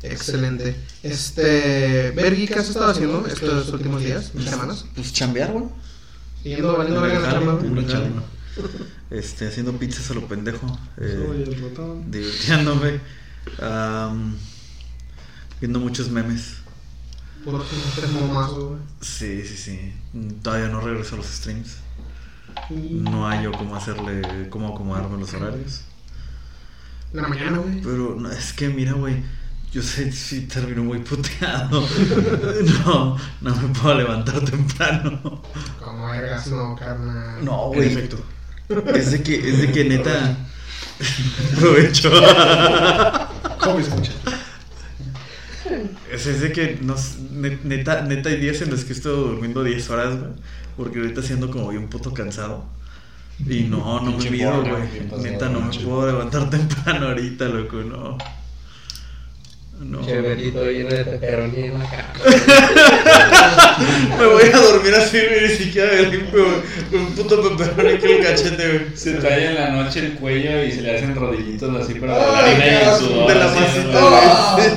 Excelente. 0.03 0.75
Este, 1.01 2.11
Bergui, 2.11 2.45
¿qué 2.45 2.55
has 2.55 2.67
estado 2.69 2.87
haciendo 2.91 3.25
estos 3.25 3.69
últimos 3.69 4.01
días, 4.03 4.31
semanas? 4.43 4.85
Pues 4.95 5.13
chambear, 5.13 5.51
güey. 5.53 5.65
Siguiendo 6.43 6.77
valiendo 6.77 7.01
verga 7.01 7.19
la 7.19 7.31
chamba, 7.31 7.53
güey. 7.53 7.71
Una 7.71 7.87
chamba. 7.87 8.23
Este, 9.09 9.47
haciendo 9.47 9.71
pizzas 9.77 10.11
a 10.11 10.13
lo 10.15 10.27
pendejo. 10.27 10.67
Eh, 10.97 11.45
el 11.47 11.61
botón. 11.61 12.11
divirtiéndome. 12.11 12.99
am, 13.61 14.35
viendo 15.61 15.79
muchos 15.79 16.09
memes. 16.09 16.57
Puro 17.45 17.63
tres 17.95 18.11
momazos, 18.11 18.63
güey. 18.65 18.79
Sí, 19.01 19.43
sí, 19.47 19.55
sí. 19.55 19.93
Todavía 20.43 20.67
no 20.67 20.81
regreso 20.81 21.15
a 21.15 21.17
los 21.19 21.27
streams. 21.27 21.77
No 22.69 23.27
hallo 23.27 23.51
cómo 23.51 23.75
hacerle, 23.75 24.49
cómo 24.49 24.69
acomodarme 24.69 25.17
los 25.17 25.33
horarios. 25.33 25.81
En 27.13 27.21
la 27.21 27.27
mañana, 27.27 27.57
güey. 27.59 27.81
Pero 27.81 28.15
no, 28.19 28.31
es 28.31 28.53
que 28.53 28.67
mira, 28.69 28.93
güey, 28.93 29.23
yo 29.71 29.81
sé 29.81 30.11
si 30.11 30.41
termino 30.41 30.83
muy 30.83 30.99
puteado. 30.99 31.87
No, 32.85 33.17
no 33.41 33.55
me 33.55 33.67
puedo 33.69 33.95
levantar 33.95 34.39
temprano. 34.43 35.41
Como 35.83 36.07
vergas, 36.07 36.47
no, 36.47 36.75
carnal. 36.75 37.43
No, 37.43 37.67
güey. 37.67 37.87
efecto. 37.87 38.17
Es 38.93 39.11
de 39.11 39.23
que, 39.23 39.49
es 39.49 39.59
de 39.59 39.71
que 39.71 39.83
neta. 39.85 40.37
Provecho. 41.59 42.11
¿Cómo 43.59 43.79
escuchas? 43.79 44.15
Es, 46.11 46.41
de 46.41 46.51
que 46.51 46.79
nos, 46.81 47.17
neta, 47.19 48.01
neta 48.01 48.29
hay 48.29 48.39
días 48.39 48.61
en 48.61 48.71
los 48.71 48.83
que 48.83 48.93
estoy 48.93 49.15
durmiendo 49.15 49.63
10 49.63 49.89
horas, 49.89 50.19
güey. 50.19 50.31
Porque 50.77 50.99
ahorita 50.99 51.21
siendo 51.21 51.49
como 51.49 51.69
bien 51.69 51.87
puto 51.89 52.13
cansado. 52.13 52.65
Y 53.45 53.63
no, 53.63 53.99
no 54.01 54.11
me 54.17 54.29
mido, 54.29 54.61
güey. 54.61 54.83
Neta, 55.21 55.47
de 55.47 55.53
no 55.53 55.61
me 55.61 55.77
puedo 55.79 56.05
levantar 56.07 56.49
temprano 56.49 57.07
ahorita, 57.07 57.45
loco, 57.45 57.77
no. 57.77 58.17
No. 59.79 60.03
Cheverito 60.03 60.65
lleno 60.65 60.89
de 60.89 61.05
pepperoni 61.05 61.59
en 61.65 61.77
la 61.77 61.87
cara. 61.87 62.11
Me 64.17 64.25
voy 64.25 64.45
a 64.51 64.57
dormir 64.57 64.95
así, 64.95 65.19
güey, 65.19 65.49
ni 65.49 65.55
siquiera 65.55 65.91
me 65.93 66.01
limpio, 66.17 66.45
güey. 66.45 66.61
Con 66.89 66.99
un 66.99 67.13
puto 67.13 67.55
peperón 67.55 67.95
aquí 67.95 68.05
en 68.07 68.11
el 68.17 68.23
cachete, 68.25 68.67
güey. 68.69 68.85
Se 68.95 69.13
talla 69.13 69.51
en 69.51 69.55
la 69.55 69.69
noche 69.83 69.99
el 69.99 70.13
cuello 70.13 70.63
y 70.63 70.71
se 70.71 70.81
le 70.81 70.95
hacen 70.97 71.13
rodillitos 71.15 71.75
así 71.79 71.93
para 71.99 72.17
la 72.17 72.39
harina 72.39 72.65
y 72.65 72.69
el 72.69 72.95
sudor. 72.95 73.27
De 73.27 73.35
la 73.35 73.47
masita, 73.53 73.99
güey. 74.55 74.71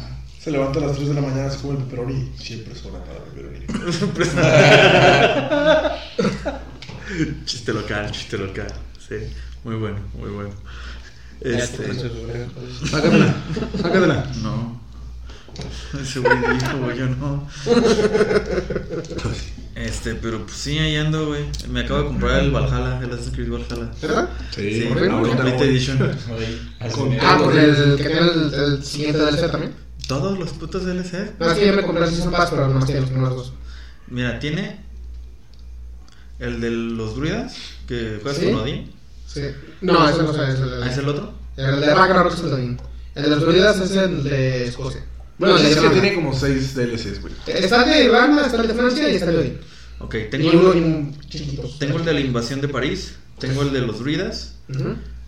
Se 0.42 0.50
levanta 0.50 0.78
a 0.78 0.82
las 0.86 0.96
3 0.96 1.08
de 1.08 1.14
la 1.14 1.20
mañana, 1.20 1.50
se 1.50 1.58
come 1.60 1.76
el 1.78 1.84
pepperoni 1.84 2.14
y 2.14 2.32
siempre 2.42 2.72
es 2.72 2.82
hora 2.86 3.04
para 3.04 3.18
pepperoni. 3.24 3.58
Chiste 7.44 7.72
local, 7.74 8.10
chiste 8.10 8.38
local. 8.38 8.72
Sí, 9.06 9.16
muy 9.64 9.74
bueno, 9.74 9.98
muy 10.14 10.30
bueno. 10.30 10.50
Este. 11.42 11.92
Sácatela, 12.88 13.34
sácatela. 13.82 14.32
No. 14.42 14.80
Ese 16.00 16.20
güey 16.20 16.38
dijo, 16.38 16.78
güey, 16.78 16.96
yo 16.98 17.06
no. 17.08 17.46
Este, 19.74 20.14
pero 20.14 20.46
pues 20.46 20.56
sí, 20.56 20.78
ahí 20.78 20.96
ando, 20.96 21.26
güey. 21.26 21.44
Me 21.68 21.80
acabo 21.80 22.00
de 22.00 22.06
comprar 22.06 22.38
el 22.40 22.50
Valhalla, 22.50 22.98
el 23.02 23.10
Assassin's 23.10 23.34
Creed 23.34 23.50
Valhalla. 23.50 23.90
¿Verdad? 24.00 24.30
Sí, 24.52 24.86
¿por 24.88 25.02
qué 25.02 25.08
no? 25.08 25.22
Complete. 25.22 25.64
Edition. 25.64 26.16
Ah, 27.20 27.38
porque 27.42 27.64
el 27.64 27.96
que 27.96 28.04
tiene 28.04 28.20
el, 28.20 28.54
el 28.54 28.82
siguiente 28.84 29.18
DLC 29.18 29.50
también. 29.50 29.89
Todos 30.10 30.38
los 30.38 30.50
putos 30.50 30.84
DLC. 30.84 31.38
No, 31.38 31.50
es 31.50 31.58
que 31.58 31.66
yo 31.68 31.72
me 31.72 31.82
compré 31.82 32.04
el 32.04 32.10
Season 32.10 32.32
Pass, 32.32 32.50
pero 32.50 32.66
nomás 32.66 32.84
tiene 32.86 33.02
los 33.02 33.10
primeros 33.10 33.36
dos. 33.36 33.52
Mira, 34.08 34.40
tiene 34.40 34.80
el 36.40 36.60
de 36.60 36.70
los 36.70 37.14
druidas, 37.14 37.54
que 37.86 38.18
juegas 38.20 38.40
¿Sí? 38.40 38.46
con 38.46 38.56
Odín. 38.56 38.90
Sí. 39.26 39.42
No, 39.82 40.08
ese 40.08 40.22
no 40.22 40.30
es 40.32 40.58
el, 40.58 40.82
Ah, 40.82 40.90
¿Es 40.90 40.98
el 40.98 41.08
otro? 41.08 41.32
el 41.56 41.80
de 41.80 41.94
Ragnarok 41.94 42.32
es 42.34 42.40
el 42.40 42.46
de 42.46 42.54
Odin. 42.54 42.80
El 43.14 43.22
de 43.22 43.28
los 43.30 43.40
druidas 43.40 43.80
es 43.80 43.92
el 43.92 44.24
de 44.24 44.66
Escocia. 44.66 45.04
Bueno, 45.38 45.56
el 45.56 45.62
de 45.62 45.70
es 45.70 45.76
que 45.78 45.88
tiene 45.90 46.14
como 46.14 46.34
6 46.34 46.74
DLCs, 46.74 47.20
güey. 47.20 47.32
Está 47.46 47.84
el 47.84 47.90
de 47.90 48.04
Irlanda, 48.06 48.46
está 48.46 48.60
el 48.62 48.68
de 48.68 48.74
Francia 48.74 49.08
y 49.08 49.14
está 49.14 49.30
el 49.30 49.36
de 49.36 49.38
Odin. 49.42 49.58
Ok, 50.00 50.14
Y 50.14 50.30
tengo 50.30 50.50
uno 50.50 50.72
el, 50.72 51.14
tengo 51.78 51.98
el 51.98 52.04
de 52.04 52.14
la 52.14 52.20
invasión 52.20 52.60
de 52.60 52.68
París, 52.68 53.14
tengo 53.38 53.62
el 53.62 53.72
de 53.72 53.82
los 53.82 54.00
druidas, 54.00 54.56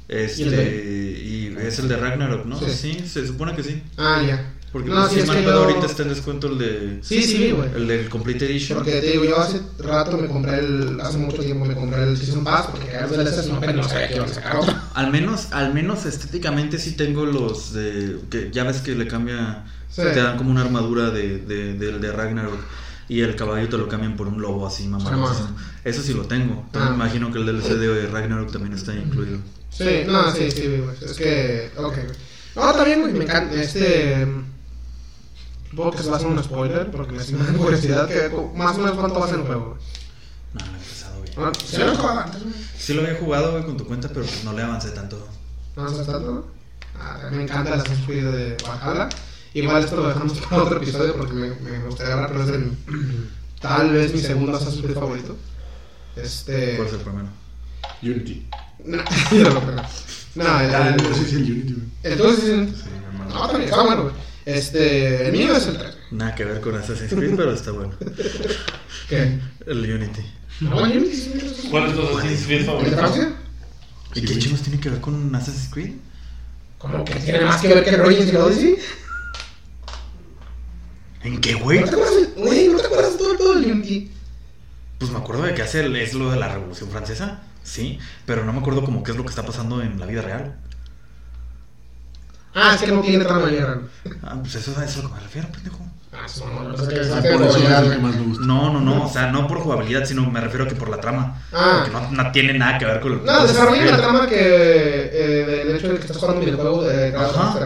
este, 0.08 0.42
¿Y 0.42 1.46
el 1.46 1.52
y 1.52 1.66
es 1.66 1.78
el 1.78 1.88
de 1.88 1.96
Ragnarok, 1.96 2.46
¿no? 2.46 2.58
Sí. 2.58 2.70
Sí, 2.70 3.08
se 3.08 3.26
supone 3.26 3.54
que 3.54 3.62
sí. 3.62 3.82
Ah, 3.96 4.22
ya. 4.26 4.51
Porque 4.72 4.88
No, 4.88 5.06
si 5.06 5.16
sí, 5.16 5.20
es 5.20 5.26
mal 5.26 5.36
que 5.36 5.42
pedo 5.42 5.54
yo- 5.54 5.68
ahorita 5.68 5.86
está 5.86 6.02
en 6.02 6.08
descuento 6.08 6.46
el 6.46 6.58
de. 6.58 6.98
Sí, 7.02 7.22
sí, 7.22 7.50
güey. 7.52 7.68
El 7.76 7.86
del 7.88 8.08
Complete 8.08 8.46
Edition. 8.46 8.78
Porque 8.78 9.00
te 9.02 9.10
digo, 9.10 9.24
yo 9.24 9.38
hace 9.38 9.60
rato 9.78 10.16
me 10.16 10.28
compré 10.28 10.60
el. 10.60 10.98
Hace 11.00 11.18
mucho 11.18 11.42
tiempo 11.42 11.66
me 11.66 11.74
compré 11.74 12.02
el 12.04 12.16
Season 12.16 12.42
Pass 12.42 12.68
porque 12.70 12.86
cada 12.88 13.06
vez 13.06 13.18
DLCs 13.18 13.48
no, 13.48 13.60
pero 13.60 13.72
no 13.74 13.82
sabía 13.84 14.08
que 14.08 14.16
iban 14.16 14.30
a 14.30 14.32
sacar 14.34 14.56
otro. 14.56 14.74
Al 14.94 15.10
menos, 15.10 15.48
al 15.52 15.74
menos 15.74 16.06
estéticamente 16.06 16.78
sí 16.78 16.92
tengo 16.92 17.26
los 17.26 17.74
de. 17.74 18.16
que 18.30 18.50
ya 18.50 18.64
ves 18.64 18.78
que 18.80 18.94
le 18.94 19.06
cambia. 19.06 19.64
Sí. 19.90 20.00
Te 20.02 20.22
dan 20.22 20.38
como 20.38 20.50
una 20.50 20.62
armadura 20.62 21.10
de, 21.10 21.36
de, 21.38 21.74
del 21.74 22.00
de 22.00 22.10
Ragnarok. 22.12 22.58
Y 23.08 23.20
el 23.20 23.36
caballo 23.36 23.68
te 23.68 23.76
lo 23.76 23.88
cambian 23.88 24.16
por 24.16 24.26
un 24.26 24.40
lobo 24.40 24.66
así, 24.66 24.88
mamá. 24.88 25.36
Eso 25.84 26.00
sí 26.00 26.14
lo 26.14 26.22
tengo. 26.22 26.62
Entonces 26.64 26.82
Ah. 26.82 26.90
me 26.90 26.94
imagino 26.96 27.30
que 27.30 27.38
el 27.40 27.44
DLC 27.44 27.74
de 27.76 28.06
Ragnarok 28.06 28.50
también 28.50 28.72
está 28.72 28.94
incluido. 28.94 29.36
Sí, 29.68 29.84
no, 30.06 30.34
sí, 30.34 30.50
sí, 30.50 30.62
güey. 30.66 30.96
Es 31.04 31.12
que. 31.12 31.70
Ok, 31.76 31.94
güey. 31.94 32.16
No, 32.56 32.84
bien, 32.86 33.00
güey. 33.02 33.12
Me 33.12 33.24
encanta. 33.24 33.54
Este. 33.60 34.26
Supongo 35.72 35.90
que 35.92 36.02
se 36.02 36.08
va 36.10 36.16
a 36.16 36.18
hacer 36.18 36.28
un 36.28 36.44
spoiler 36.44 36.90
porque 36.90 37.12
me 37.12 37.22
siento 37.24 37.44
curiosidad. 37.56 38.06
Que, 38.06 38.28
más 38.54 38.76
o 38.76 38.80
menos 38.80 38.98
cuánto 38.98 39.18
va 39.18 39.24
a 39.24 39.28
ser 39.30 39.38
el 39.40 39.46
juego. 39.46 39.78
No, 40.52 40.60
no 40.60 40.70
he 40.72 40.74
empezado, 40.76 41.18
güey. 41.18 41.32
Ah, 41.38 41.52
¿Sí 41.66 41.76
lo 41.78 41.96
jugado 41.96 42.20
antes, 42.20 42.42
güey? 42.42 42.54
Sí 42.78 42.92
lo 42.94 43.00
había 43.02 43.14
jugado, 43.18 43.52
güey, 43.52 43.64
con 43.64 43.76
tu 43.78 43.86
cuenta, 43.86 44.08
pero 44.08 44.20
pues 44.20 44.44
no 44.44 44.52
le 44.52 44.62
avancé 44.62 44.90
tanto. 44.90 45.26
No 45.74 45.86
tanto. 45.86 46.46
Ah, 47.00 47.20
me 47.32 47.42
encanta 47.44 47.72
el 47.72 47.80
Assassin's 47.80 48.04
Creed 48.06 48.24
de 48.26 48.56
Valhalla. 48.68 49.08
Igual 49.54 49.82
esto 49.82 49.96
lo 49.96 50.08
dejamos 50.08 50.38
para 50.40 50.62
otro 50.62 50.76
episodio 50.76 51.16
porque 51.16 51.32
me, 51.32 51.48
me 51.54 51.78
gustaría 51.86 52.12
hablar, 52.14 52.30
pero 52.32 52.44
es 52.44 52.50
el, 52.50 52.76
tal 53.60 53.90
vez 53.92 54.12
mi 54.12 54.20
segundo 54.20 54.54
Assassin's 54.58 54.82
Creed 54.84 54.94
favorito. 54.94 55.36
Este. 56.16 56.76
¿Cuál 56.76 56.88
es 56.88 56.94
el 56.94 57.00
primero? 57.00 57.28
Unity. 58.02 58.46
No, 58.84 58.98
yo 59.30 59.50
lo 59.50 59.60
creo. 59.60 59.82
No, 60.34 60.60
el, 60.60 60.74
Ah, 60.74 60.88
el- 60.88 61.00
el 61.00 61.02
bueno, 63.86 64.02
güey. 64.02 64.14
Este. 64.44 65.26
El 65.26 65.32
mío 65.32 65.56
es 65.56 65.66
el 65.68 65.78
3. 65.78 65.96
Nada 66.12 66.34
que 66.34 66.44
ver 66.44 66.60
con 66.60 66.74
Assassin's 66.74 67.12
Creed, 67.14 67.34
pero 67.36 67.52
está 67.52 67.70
bueno. 67.70 67.92
¿Qué? 69.08 69.38
El 69.66 69.78
Unity. 69.94 70.22
No, 70.60 70.84
el 70.84 71.06
sí. 71.12 71.68
¿Cuál 71.70 71.88
es 71.90 71.94
tu 71.96 72.02
Assassin's 72.18 72.44
Creed 72.46 72.58
¿El 72.60 72.62
de 72.62 72.66
favorito? 72.66 72.96
Francia? 72.96 73.32
¿Y 74.14 74.20
qué 74.22 74.38
chingos 74.38 74.62
tiene 74.62 74.80
que 74.80 74.90
ver 74.90 75.00
con 75.00 75.34
Assassin's 75.34 75.68
Creed? 75.72 75.92
Como 76.78 77.04
que 77.04 77.14
tiene 77.14 77.40
más 77.42 77.60
que 77.60 77.68
ver 77.68 77.84
que 77.84 77.90
el 77.90 78.00
Origins 78.00 78.26
y 78.26 78.30
el 78.30 78.36
Odyssey. 78.36 78.76
¿En 81.22 81.40
qué, 81.40 81.54
güey? 81.54 81.80
¿No 81.80 81.86
te 81.86 81.92
acuerdas? 81.94 82.14
Güey, 82.36 82.68
¿no 82.68 82.78
te 82.78 82.86
acuerdas 82.86 83.12
de 83.12 83.18
todo 83.38 83.52
el 83.56 83.70
Unity? 83.70 84.10
Pues 84.98 85.10
me 85.12 85.18
acuerdo 85.18 85.44
de 85.44 85.54
que 85.54 85.62
hace 85.62 85.80
el- 85.84 85.94
es 85.96 86.14
lo 86.14 86.30
de 86.30 86.38
la 86.38 86.48
Revolución 86.52 86.90
Francesa, 86.90 87.42
sí, 87.62 87.98
pero 88.26 88.44
no 88.44 88.52
me 88.52 88.58
acuerdo 88.60 88.84
como 88.84 89.02
qué 89.04 89.12
es 89.12 89.16
lo 89.16 89.22
que 89.24 89.30
está 89.30 89.44
pasando 89.44 89.82
en 89.82 89.98
la 90.00 90.06
vida 90.06 90.22
real. 90.22 90.56
Ah, 92.54 92.72
es 92.74 92.82
que 92.82 92.92
no 92.92 93.00
tiene 93.00 93.24
trama 93.24 93.46
guerra. 93.46 93.80
Ah, 94.22 94.36
pues 94.40 94.54
eso, 94.54 94.72
eso 94.72 94.82
es 94.82 94.96
a 94.98 95.02
lo 95.02 95.08
que 95.08 95.14
me 95.14 95.20
refiero, 95.20 95.48
pendejo. 95.50 95.86
Ah, 96.12 96.26
eso 96.26 96.46
no, 96.46 96.62
no. 96.68 96.74
Ah, 96.76 97.78
el 97.80 98.02
me 98.02 98.12
gusta. 98.12 98.44
No, 98.44 98.72
no, 98.72 98.80
no, 98.80 99.06
o 99.06 99.08
sea, 99.10 99.32
no 99.32 99.46
por 99.48 99.60
jugabilidad, 99.60 100.04
sino 100.04 100.30
me 100.30 100.40
refiero 100.40 100.64
a 100.64 100.68
que 100.68 100.74
por 100.74 100.90
la 100.90 100.98
trama. 101.00 101.42
Ah. 101.52 101.84
Porque 101.90 102.14
no, 102.14 102.22
no 102.24 102.32
tiene 102.32 102.52
nada 102.52 102.78
que 102.78 102.84
ver 102.84 103.00
con 103.00 103.12
el 103.12 103.24
No, 103.24 103.46
desarrollan 103.46 103.86
la 103.90 103.96
trama 103.96 104.26
que. 104.28 104.36
Eh, 104.38 105.64
del 105.66 105.76
hecho 105.76 105.88
de 105.88 105.94
que 105.94 106.00
estás 106.02 106.18
jugando 106.18 106.40
un 106.40 106.44
videojuego 106.46 106.82
de 106.82 107.12
cada 107.12 107.28
Ajá. 107.28 107.58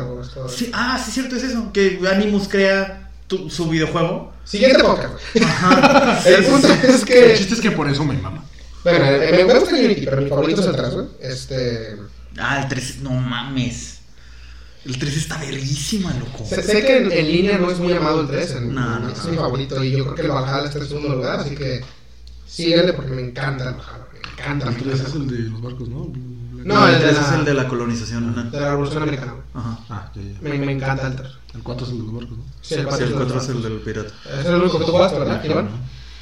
Sí, 0.49 0.71
ah, 0.73 1.01
sí, 1.05 1.11
cierto, 1.11 1.35
es 1.37 1.43
eso. 1.43 1.73
Que 1.73 1.99
Animus 2.09 2.47
crea 2.47 3.11
tu- 3.27 3.51
su 3.51 3.69
videojuego. 3.69 4.33
Siguiente 4.45 4.83
podcast. 4.85 5.15
Ajá. 5.43 6.21
El 6.29 6.45
punto 6.45 6.69
es 6.69 7.01
El 7.03 7.05
que. 7.05 7.35
chiste 7.37 7.55
es 7.55 7.61
que 7.61 7.73
por 7.73 7.89
eso 7.91 8.05
me 8.05 8.15
mama. 8.15 8.45
Bueno, 8.85 9.05
eh, 9.05 9.45
me 9.45 9.55
gusta 9.59 9.75
Unity, 9.75 10.05
pero 10.05 10.23
mi 10.23 10.29
favorito 10.29 10.61
es 10.61 10.69
el 10.69 10.77
3, 10.77 10.95
güey. 10.95 11.07
Este. 11.21 11.97
Ah, 12.39 12.61
el 12.63 12.69
3, 12.69 12.99
no 13.01 13.11
mames. 13.11 13.96
El 14.87 14.99
3 14.99 15.17
está 15.17 15.39
verguísima, 15.39 16.13
loco. 16.15 16.45
Sé, 16.47 16.63
sé 16.63 16.85
que 16.87 16.97
en, 16.99 17.13
en 17.13 17.27
línea 17.27 17.59
no 17.59 17.71
es 17.71 17.79
muy 17.81 17.93
amado 17.93 18.21
el 18.21 18.29
3. 18.29 18.51
En, 18.53 18.75
No, 18.75 18.99
no, 19.01 19.09
es 19.11 19.25
no. 19.25 19.31
mi 19.33 19.37
favorito 19.37 19.83
y 19.83 19.91
yo 19.93 20.05
creo 20.05 20.15
que 20.15 20.23
el 20.23 20.29
Valhalla 20.29 20.67
está 20.67 20.79
en 20.79 20.87
segundo 20.89 21.15
lugar, 21.17 21.41
así 21.41 21.55
que. 21.57 21.83
Síguele 22.47 22.93
porque 22.93 23.11
me 23.11 23.23
encanta 23.23 23.69
el 23.71 23.75
Valhalla. 23.75 24.07
Me 24.13 24.43
encanta. 24.43 24.69
El 24.69 24.75
me 24.75 24.83
3 24.83 24.87
encanta. 25.01 25.09
es 25.09 25.15
el 25.17 25.27
de 25.29 25.39
los 25.51 25.61
barcos, 25.63 25.89
¿no? 25.89 26.13
No, 26.65 26.89
el 26.89 26.99
de 27.01 27.09
el 27.09 27.15
3 27.15 27.15
la- 27.15 27.27
es 27.29 27.33
el 27.33 27.45
de 27.45 27.55
la 27.55 27.69
colonización. 27.69 28.35
¿no? 28.37 28.43
De 28.51 28.61
la 28.61 28.71
Revolución 28.71 29.03
Americana. 29.03 29.35
Ajá. 29.55 29.79
Ah, 29.89 30.13
ya, 30.15 30.23
ya. 30.23 30.39
Me, 30.41 30.59
me 30.59 30.73
encanta 30.73 31.07
el 31.09 31.17
3. 31.17 31.29
El 31.55 31.63
4 31.63 31.87
es 31.87 31.93
el 31.93 31.99
de 31.99 32.05
los 32.05 32.15
barcos, 32.15 32.39
¿no? 32.39 32.45
Sí, 32.63 32.75
el 32.75 32.81
Sí, 32.81 32.87
4 32.87 33.07
el 33.07 33.13
4 33.15 33.39
es 33.41 33.49
el 33.49 33.63
del 33.63 33.73
pirata. 33.81 34.13
Es 34.41 34.47
el 34.47 34.55
único 34.55 34.79
que 34.79 34.85
tú 34.85 34.91
juegas, 34.93 35.13
¿verdad? 35.19 35.45
Iván? 35.45 35.69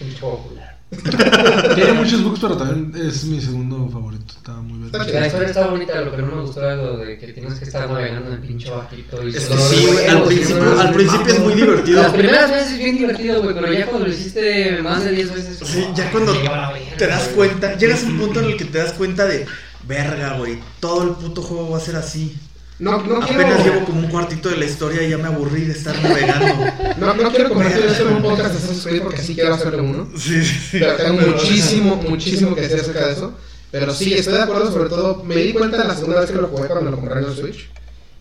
El 0.01 0.15
chocolate. 0.19 0.74
Tiene 1.75 1.93
muchos 1.93 2.23
bugs, 2.25 2.41
pero 2.41 2.57
también 2.57 3.07
es 3.07 3.25
mi 3.25 3.41
segundo 3.41 3.89
favorito. 3.89 4.35
Está 4.37 4.53
muy 4.53 4.79
bien. 4.79 4.91
La 4.93 5.27
historia 5.27 5.49
está 5.49 5.67
bonita, 5.67 6.01
lo 6.01 6.15
que 6.15 6.23
no 6.23 6.27
me 6.37 6.43
gustó 6.43 6.71
es 6.71 6.77
lo 6.77 6.97
de 6.99 7.19
que 7.19 7.33
tienes 7.33 7.55
que 7.59 7.65
estar 7.65 7.89
navegando 7.89 8.29
en 8.29 8.35
el 8.35 8.41
pinche 8.41 8.71
barquito 8.71 9.27
y 9.27 9.35
Es 9.35 9.43
solo 9.45 9.63
que 9.63 9.77
sí, 9.77 9.87
güey, 9.87 10.07
al 10.07 10.23
principio, 10.23 10.81
al 10.81 11.29
es 11.29 11.39
muy 11.41 11.55
divertido. 11.55 12.03
Las 12.03 12.13
primeras 12.13 12.51
veces 12.51 12.73
es 12.73 12.79
bien 12.79 12.99
divertido, 12.99 13.43
güey, 13.43 13.55
pero 13.55 13.73
ya 13.73 13.87
cuando 13.87 14.07
lo 14.07 14.13
hiciste 14.13 14.79
más 14.83 15.05
de 15.05 15.13
10 15.13 15.35
veces. 15.35 15.59
Sí, 15.65 15.87
ya 15.95 16.11
cuando 16.11 16.35
me 16.35 16.43
lleva 16.43 16.57
la 16.57 16.73
verga, 16.73 16.97
te 16.97 17.07
das 17.07 17.35
güey. 17.35 17.49
cuenta, 17.51 17.77
llegas 17.77 18.05
a 18.05 18.07
un 18.07 18.19
punto 18.19 18.41
en 18.41 18.47
el 18.47 18.57
que 18.57 18.65
te 18.65 18.79
das 18.79 18.93
cuenta 18.93 19.27
de, 19.27 19.47
verga, 19.87 20.37
güey, 20.39 20.59
todo 20.81 21.03
el 21.03 21.11
puto 21.11 21.43
juego 21.43 21.71
va 21.71 21.79
a 21.79 21.81
ser 21.81 21.97
así. 21.97 22.37
No, 22.79 23.01
no 23.03 23.23
Apenas 23.23 23.63
quiero. 23.63 23.65
llevo 23.75 23.87
como 23.87 24.01
un 24.01 24.09
cuartito 24.09 24.49
de 24.49 24.57
la 24.57 24.65
historia 24.65 25.03
y 25.03 25.11
ya 25.11 25.19
me 25.19 25.29
aburrí 25.29 25.65
de 25.65 25.73
estar 25.73 25.95
navegando. 26.03 26.65
No, 26.99 27.15
no 27.15 27.31
quiero 27.31 27.51
convertir 27.51 27.85
esto 27.85 28.09
en 28.09 28.17
un 28.17 28.23
podcast 28.23 28.53
de 28.53 28.59
Assassin's 28.59 28.85
Creed 28.87 29.03
porque 29.03 29.23
sí 29.23 29.35
quiero 29.35 29.55
hacerle 29.55 29.81
uno. 29.83 30.09
Sí, 30.17 30.45
sí, 30.45 30.59
sí. 30.71 30.79
Pero 30.81 30.95
tengo 30.97 31.21
muchísimo, 31.29 31.97
muchísimo 31.97 32.55
que 32.55 32.63
decir 32.63 32.81
acerca 32.81 33.07
de 33.07 33.13
eso. 33.13 33.33
Pero 33.71 33.93
sí, 33.95 34.15
estoy 34.15 34.35
de 34.35 34.43
acuerdo, 34.43 34.71
sobre 34.73 34.89
todo, 34.89 35.23
me 35.25 35.37
di 35.37 35.53
cuenta 35.53 35.83
la 35.85 35.95
segunda 35.95 36.21
vez 36.21 36.31
que 36.31 36.37
lo 36.37 36.49
jugué 36.49 36.69
cuando 36.69 36.91
lo 36.91 36.97
compré 36.97 37.19
en 37.21 37.25
el 37.27 37.35
Switch, 37.35 37.69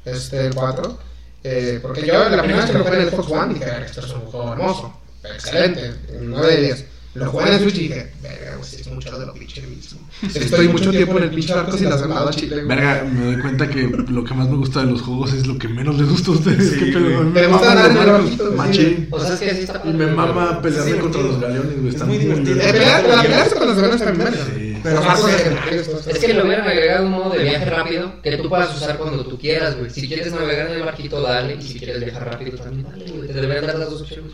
este, 0.05 0.47
el 0.47 0.55
4. 0.55 0.97
Eh, 1.43 1.79
porque 1.81 2.05
yo 2.05 2.13
la 2.29 2.41
primera 2.41 2.61
vez 2.61 2.71
que 2.71 2.77
lo 2.77 2.83
jugué 2.85 2.95
en 2.97 3.01
el 3.03 3.09
Xbox 3.11 3.31
One 3.31 3.53
dije, 3.53 3.65
"Verga, 3.65 3.85
esto 3.85 3.99
es 4.01 4.11
un 4.13 4.21
juego 4.21 4.53
hermoso, 4.53 4.93
excelente, 5.23 5.93
9 6.21 6.55
de 6.55 6.61
10. 6.61 6.85
Lo 7.15 7.27
jugué 7.29 7.47
en 7.47 7.53
el 7.53 7.59
Switch 7.61 7.75
y 7.75 7.79
dije, 7.81 8.11
verga, 8.23 8.55
güey, 8.57 8.75
es 8.81 8.87
mucho 8.87 9.19
de 9.19 9.25
lo 9.27 9.33
pinche 9.33 9.61
mismo. 9.61 9.99
Estoy 10.33 10.67
mucho 10.69 10.89
tiempo 10.89 11.17
en 11.17 11.23
el 11.25 11.29
pinche 11.29 11.53
arco 11.53 11.77
sin 11.77 11.87
hacer 11.87 12.09
nada 12.09 12.31
chile. 12.31 12.63
Verga, 12.63 13.03
me 13.03 13.25
doy 13.25 13.41
cuenta 13.41 13.69
que 13.69 13.83
lo 14.09 14.23
que 14.23 14.33
más 14.33 14.49
me 14.49 14.55
gusta 14.57 14.79
de 14.83 14.91
los 14.91 15.01
juegos 15.03 15.31
es 15.33 15.45
lo 15.45 15.57
que 15.59 15.67
menos 15.67 15.97
les 15.99 16.09
gusta 16.09 16.31
a 16.31 16.33
ustedes. 16.33 16.71
Sí, 16.71 16.79
¿Qué 16.91 16.97
Me 16.99 17.23
me 17.41 17.47
gusta 17.47 17.75
los 17.75 17.85
el 18.05 18.11
barquito, 18.11 18.51
machín. 18.53 19.07
O 19.11 19.19
sea, 19.19 19.33
es 19.35 19.39
que 19.39 19.53
sí 19.55 19.61
está 19.61 19.81
Y 19.85 19.93
me 19.93 20.07
mama 20.07 20.59
pelearme 20.61 20.91
Sí, 20.93 20.97
contra 20.99 21.21
los 21.21 21.39
galeones, 21.39 21.75
güey. 21.75 21.87
Es 21.89 21.93
Está 21.93 22.05
muy 22.05 22.17
divertido. 22.17 22.55
Eh, 22.61 22.73
pelear- 22.73 23.07
la 23.07 23.21
pelea 23.21 23.49
con 23.51 23.67
los 23.67 23.75
demás 23.77 23.99
también, 24.03 24.29
Sí. 24.33 24.62
Pero 24.83 25.01
más 25.01 25.19
con 25.19 25.31
legendarios. 25.31 25.87
Es 26.07 26.19
que 26.19 26.33
le 26.33 26.43
hubieran 26.43 26.67
agregado 26.67 27.05
un 27.05 27.11
modo 27.11 27.29
de 27.31 27.43
viaje 27.43 27.65
rápido 27.65 28.21
que 28.21 28.37
tú 28.37 28.49
puedas 28.49 28.75
usar 28.75 28.97
cuando 28.97 29.25
tú 29.25 29.37
quieras, 29.39 29.77
güey. 29.77 29.89
Si 29.89 30.07
quieres 30.07 30.31
navegar 30.33 30.67
en 30.67 30.73
el 30.73 30.83
barquito, 30.83 31.21
dale. 31.21 31.55
Y 31.55 31.61
si 31.61 31.79
quieres 31.79 32.03
viajar 32.03 32.25
rápido, 32.25 32.57
también 32.57 32.83
dale, 32.89 33.05
güey. 33.11 33.27
Te 33.27 33.33
deberían 33.33 33.65
dar 33.67 33.79
las 33.79 33.89
dos 33.89 34.01
opciones. 34.01 34.31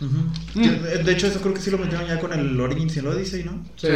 Que, 0.54 0.68
De 1.02 1.12
hecho, 1.12 1.26
eso 1.28 1.40
creo 1.40 1.54
que 1.54 1.60
sí 1.60 1.70
lo 1.70 1.78
metieron 1.78 2.06
ya 2.06 2.18
con 2.18 2.32
el 2.32 2.60
Origins 2.60 2.96
y 2.96 2.98
el 2.98 3.06
Odyssey, 3.06 3.44
¿no? 3.44 3.64
Sí. 3.76 3.88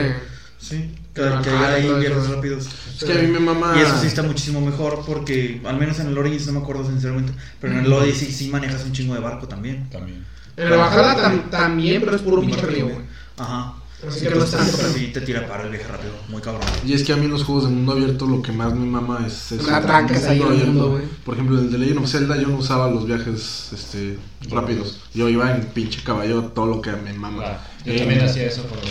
Sí, 0.57 0.95
que, 1.13 1.21
hay 1.23 1.87
eso. 2.07 2.35
rápidos. 2.35 2.67
Es 2.97 3.05
que 3.05 3.13
a 3.13 3.17
mí 3.17 3.27
me 3.27 3.41
mama. 3.41 3.75
Y 3.77 3.83
eso 3.83 3.99
sí 4.01 4.07
está 4.07 4.23
muchísimo 4.23 4.61
mejor 4.63 5.03
porque, 5.07 5.61
al 5.65 5.77
menos 5.77 5.99
en 6.01 6.07
el 6.07 6.17
Origins 6.17 6.47
no 6.47 6.53
me 6.55 6.59
acuerdo 6.61 6.87
sinceramente, 6.87 7.33
pero 7.61 7.75
en 7.75 7.85
el 7.85 7.93
Odyssey 7.93 8.31
sí 8.33 8.49
manejas 8.49 8.83
un 8.85 8.93
chingo 8.93 9.15
de 9.15 9.21
barco 9.21 9.47
también. 9.47 9.91
También. 9.91 10.25
En 10.57 10.69
el 10.69 10.79
Valhalla 10.79 11.17
tam- 11.23 11.51
también, 11.51 12.01
pero 12.03 12.17
es 12.17 12.23
puro 12.23 12.41
pinche 12.41 12.65
río, 12.65 12.85
güey. 12.87 13.01
Ajá. 13.37 13.75
Así 14.09 14.27
que 14.27 14.35
no 14.35 14.45
es 14.45 14.51
tanto, 14.51 14.77
pero- 14.77 14.93
Sí, 14.93 15.09
te 15.13 15.21
tira 15.21 15.47
para 15.47 15.65
el 15.65 15.71
viaje 15.71 15.87
rápido, 15.89 16.13
muy 16.29 16.41
cabrón. 16.43 16.63
Y 16.87 16.93
es 16.93 17.03
que 17.05 17.13
a 17.13 17.17
mí 17.17 17.25
en 17.25 17.31
los 17.33 17.45
juegos 17.45 17.65
de 17.65 17.71
mundo 17.71 17.93
abierto 17.93 18.27
lo 18.27 18.43
que 18.43 18.53
más 18.53 18.75
me 18.75 18.87
mama 18.87 19.25
es 19.27 19.53
eso. 19.53 19.71
La 19.71 19.81
trancas 19.81 20.25
ahí 20.25 20.41
el 20.41 20.67
mundo, 20.67 20.91
güey. 20.91 21.05
Por 21.25 21.35
ejemplo, 21.35 21.59
en 21.59 21.65
el 21.67 21.73
de 21.73 21.79
Legend 21.79 21.99
of 22.01 22.11
Zelda 22.11 22.37
yo 22.37 22.49
no 22.49 22.57
usaba 22.57 22.91
los 22.91 23.07
viajes 23.07 23.71
este, 23.73 24.19
rápidos. 24.51 25.01
Yo 25.15 25.29
iba 25.29 25.55
en 25.55 25.63
pinche 25.67 26.03
caballo 26.03 26.45
todo 26.55 26.67
lo 26.67 26.81
que 26.81 26.93
me 26.93 27.13
mama. 27.13 27.43
Ah, 27.47 27.61
yo 27.85 27.93
En- 27.93 27.99
también 27.99 28.23
hacía 28.25 28.45
eso 28.47 28.63
con 28.67 28.79
el. 28.79 28.85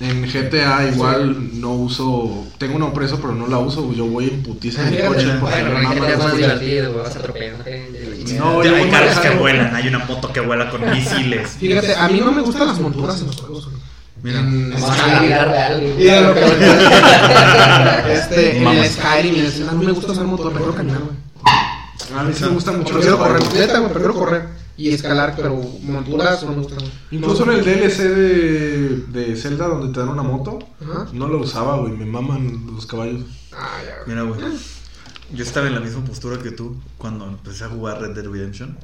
En 0.00 0.22
GTA 0.26 0.88
igual 0.88 1.60
no 1.60 1.72
uso, 1.74 2.46
tengo 2.58 2.76
una 2.76 2.92
preso 2.92 3.16
pero 3.20 3.34
no 3.34 3.46
la 3.46 3.58
uso, 3.58 3.92
yo 3.92 4.06
voy 4.06 4.28
en 4.28 4.42
putiza 4.42 4.82
en 4.86 4.94
mi 4.94 4.98
Ah, 4.98 5.06
coche 5.08 5.26
porque 5.40 5.62
Bueno, 5.62 5.70
me 5.70 5.76
el 5.78 5.82
mama 5.82 6.08
es 6.08 6.18
más 6.18 6.36
divertido, 6.36 6.92
güey. 6.92 7.04
Vas 7.04 7.16
atropellando 7.16 7.64
gente. 7.64 8.24
No, 8.38 8.60
hay 8.60 8.90
carros 8.90 9.18
que 9.18 9.30
vuelan, 9.30 9.74
hay 9.74 9.88
una 9.88 9.98
moto 10.00 10.32
que 10.32 10.40
vuela 10.40 10.70
con 10.70 10.80
misiles. 10.90 11.50
Fíjate, 11.58 11.94
a 11.94 12.08
mí 12.08 12.20
no 12.20 12.32
me 12.32 12.42
gustan 12.42 12.66
las 12.68 12.80
monturas 12.80 13.20
en 13.20 13.26
los 13.26 13.36
juegos. 13.36 13.68
Mira. 14.22 14.40
En 14.40 14.70
Vas 14.70 14.98
a 15.00 15.06
la 15.06 15.20
vida 15.20 15.44
real, 15.44 15.80
güey. 15.80 16.00
Y 16.00 16.04
de 16.04 16.20
lo 16.20 16.34
que 16.34 16.40
este, 18.12 18.58
en 18.58 18.66
el 18.66 18.88
Skyrim 18.90 19.34
y 19.34 19.38
en 19.40 19.44
el 19.46 19.52
Zelda 19.52 19.72
no 19.72 19.82
me 19.82 19.92
gusta 19.92 20.12
usar 20.12 20.24
motor, 20.26 20.52
prefiero 20.52 20.74
caminar, 20.74 21.00
güey. 21.00 21.16
A 22.18 22.24
mí 22.24 22.32
sí 22.34 22.42
me 22.44 22.50
gusta 22.50 22.72
mucho 22.72 22.94
Prefiero 22.94 23.18
correr, 23.18 23.42
neta, 23.54 23.78
güey, 23.78 23.92
prefiero 23.92 24.14
correr 24.14 24.60
y 24.76 24.88
escalar, 24.94 25.34
pero 25.36 25.54
monturas 25.82 26.42
no 26.42 26.50
me 26.52 26.56
gustan. 26.56 26.78
güey. 26.78 26.90
Incluso 27.10 27.44
en 27.44 27.50
el 27.50 27.64
DLC 27.64 27.98
de, 27.98 28.88
de 29.08 29.36
Zelda 29.36 29.68
donde 29.68 29.92
te 29.92 30.00
dan 30.00 30.08
una 30.08 30.22
moto, 30.22 30.58
Ajá. 30.82 31.06
no 31.12 31.28
lo 31.28 31.38
usaba, 31.38 31.76
güey, 31.76 31.92
me 31.92 32.06
maman 32.06 32.66
los 32.74 32.86
caballos. 32.86 33.24
Ah, 33.52 33.78
ya, 33.86 34.04
güey. 34.04 34.16
Mira, 34.16 34.22
güey. 34.22 34.40
Yo 35.32 35.44
estaba 35.44 35.66
en 35.68 35.74
la 35.74 35.80
misma 35.80 36.04
postura 36.04 36.38
que 36.42 36.50
tú 36.50 36.76
cuando 36.98 37.26
empecé 37.26 37.64
a 37.64 37.68
jugar 37.68 38.00
Red 38.00 38.14
Dead 38.16 38.24
Redemption. 38.24 38.76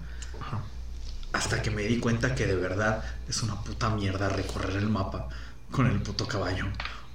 Hasta 1.37 1.61
que 1.61 1.71
me 1.71 1.83
di 1.83 1.99
cuenta 1.99 2.35
que 2.35 2.47
de 2.47 2.57
verdad 2.57 3.05
es 3.29 3.43
una 3.43 3.61
puta 3.63 3.91
mierda 3.91 4.29
recorrer 4.31 4.77
el 4.77 4.89
mapa 4.89 5.29
con 5.71 5.87
el 5.87 6.01
puto 6.01 6.27
caballo. 6.27 6.65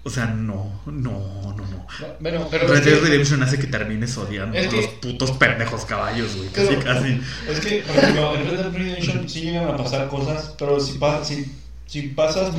O 0.04 0.10
sea, 0.12 0.26
no, 0.28 0.82
no, 0.86 1.54
no, 1.58 1.66
no. 1.68 1.88
Bueno, 2.20 2.48
pero 2.52 2.68
Red 2.68 2.84
Dead 2.84 3.00
que, 3.00 3.06
Redemption 3.08 3.42
hace 3.44 3.58
que 3.58 3.68
termines 3.68 4.16
odiando 4.18 4.58
Es 4.58 4.68
a 4.72 4.76
los 4.76 4.86
putos 5.02 5.32
pendejos 5.32 5.86
caballos, 5.86 6.36
güey. 6.36 6.50
Casi, 6.50 6.68
Pero- 6.68 6.82
casi. 6.84 7.22
es 7.50 7.60
que, 7.60 7.82
por 7.82 7.96
ejemplo, 7.98 8.36
en 8.36 8.46
Red 8.50 8.58
Dead 8.58 8.72
Redemption 8.74 9.30
sí 9.30 9.42
llegan 9.42 9.68
a 9.70 9.78
pasar 9.78 10.08
cosas, 10.08 10.54
pero 10.58 10.80
si, 10.80 10.98
pa- 11.00 11.24
si, 11.26 11.52
si 11.88 12.02
pasas... 12.10 12.52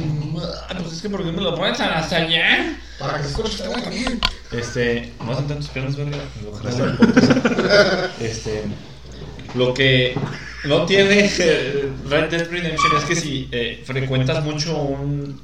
Ah, 0.68 0.74
Pues 0.80 0.92
es 0.94 1.02
que 1.02 1.10
¿por 1.10 1.24
qué 1.24 1.30
me 1.32 1.42
lo 1.42 1.54
pones 1.54 1.78
hasta 1.80 2.16
allá? 2.16 2.76
Para 2.98 3.20
que 3.20 3.26
escuches 3.28 3.60
este 3.60 3.80
también. 3.80 4.20
Este, 4.50 5.12
no 5.24 5.32
hacen 5.32 5.46
tantos 5.48 5.68
piernas, 5.68 5.96
verga. 5.96 6.18
Este, 8.20 8.64
lo 9.54 9.74
que 9.74 10.14
no 10.64 10.86
tiene 10.86 11.30
eh, 11.38 11.88
Red 12.08 12.30
Dead 12.30 12.48
Redemption 12.50 12.96
es 12.98 13.04
que 13.04 13.16
si 13.16 13.48
eh, 13.52 13.82
frecuentas 13.84 14.44
mucho 14.44 14.76
un- 14.76 15.40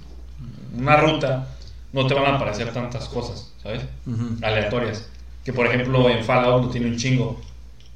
una 0.77 0.97
ruta, 0.97 1.49
no 1.93 2.07
te 2.07 2.15
van 2.15 2.27
a 2.27 2.37
aparecer 2.37 2.73
tantas 2.73 3.09
cosas, 3.09 3.53
¿sabes? 3.63 3.83
Aleatorias. 4.43 5.09
Que 5.45 5.53
por 5.53 5.67
ejemplo 5.67 6.09
en 6.11 6.23
Fallout 6.25 6.65
no 6.65 6.69
tiene 6.71 6.87
un 6.89 6.97
chingo. 6.97 7.41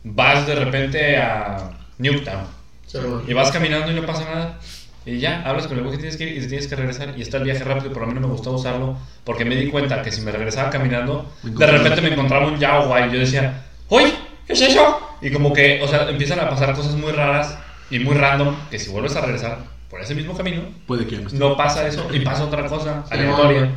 Vas 0.05 0.47
de 0.47 0.55
repente 0.57 1.17
a 1.19 1.71
Newtown 1.99 2.45
Sí, 2.87 2.99
bueno. 2.99 3.23
y 3.29 3.33
vas 3.35 3.51
caminando 3.53 3.93
y 3.93 3.95
no 3.95 4.05
pasa 4.07 4.25
nada. 4.25 4.59
Y 5.05 5.19
ya, 5.19 5.43
hablas 5.43 5.67
con 5.67 5.77
el 5.77 5.83
güey 5.85 5.93
que 5.97 5.99
tienes 6.03 6.17
que 6.17 6.25
ir 6.25 6.37
y 6.37 6.41
te 6.41 6.47
tienes 6.49 6.67
que 6.69 6.77
regresar. 6.77 7.15
Y 7.17 7.23
está 7.23 7.37
el 7.39 7.45
viaje 7.45 7.65
rápido, 7.65 7.93
pero 7.93 8.05
a 8.05 8.09
mí 8.09 8.15
no 8.15 8.21
me 8.21 8.27
gustaba 8.29 8.57
usarlo. 8.57 8.97
Porque 9.25 9.45
me 9.45 9.57
di 9.57 9.69
cuenta 9.69 10.01
que 10.03 10.11
si 10.13 10.21
me 10.23 10.31
regresaba 10.33 10.71
caminando, 10.71 11.31
de 11.43 11.67
repente 11.67 12.01
me 12.01 12.09
encontraba 12.13 12.47
un 12.47 12.59
Yao 12.59 12.87
Guay. 12.89 13.11
Y 13.11 13.13
yo 13.15 13.19
decía, 13.21 13.63
¡Uy! 13.89 14.13
¿Qué 14.47 14.53
es 14.55 14.61
eso? 14.61 14.99
Y 15.21 15.31
como 15.31 15.53
que, 15.53 15.81
o 15.83 15.89
sea, 15.89 16.09
empiezan 16.09 16.41
a 16.41 16.49
pasar 16.49 16.75
cosas 16.75 16.95
muy 16.95 17.13
raras 17.13 17.57
y 17.91 17.99
muy 17.99 18.15
random. 18.15 18.55
Que 18.71 18.79
si 18.79 18.91
vuelves 18.91 19.15
a 19.17 19.21
regresar 19.21 19.59
por 19.89 20.01
ese 20.01 20.15
mismo 20.15 20.37
camino, 20.37 20.63
Puede 20.87 21.07
que 21.07 21.17
ya 21.17 21.23
no 21.33 21.57
pasa 21.57 21.87
eso 21.87 22.09
y 22.13 22.21
pasa 22.21 22.45
otra 22.45 22.67
cosa 22.67 23.05
aleatoria. 23.11 23.71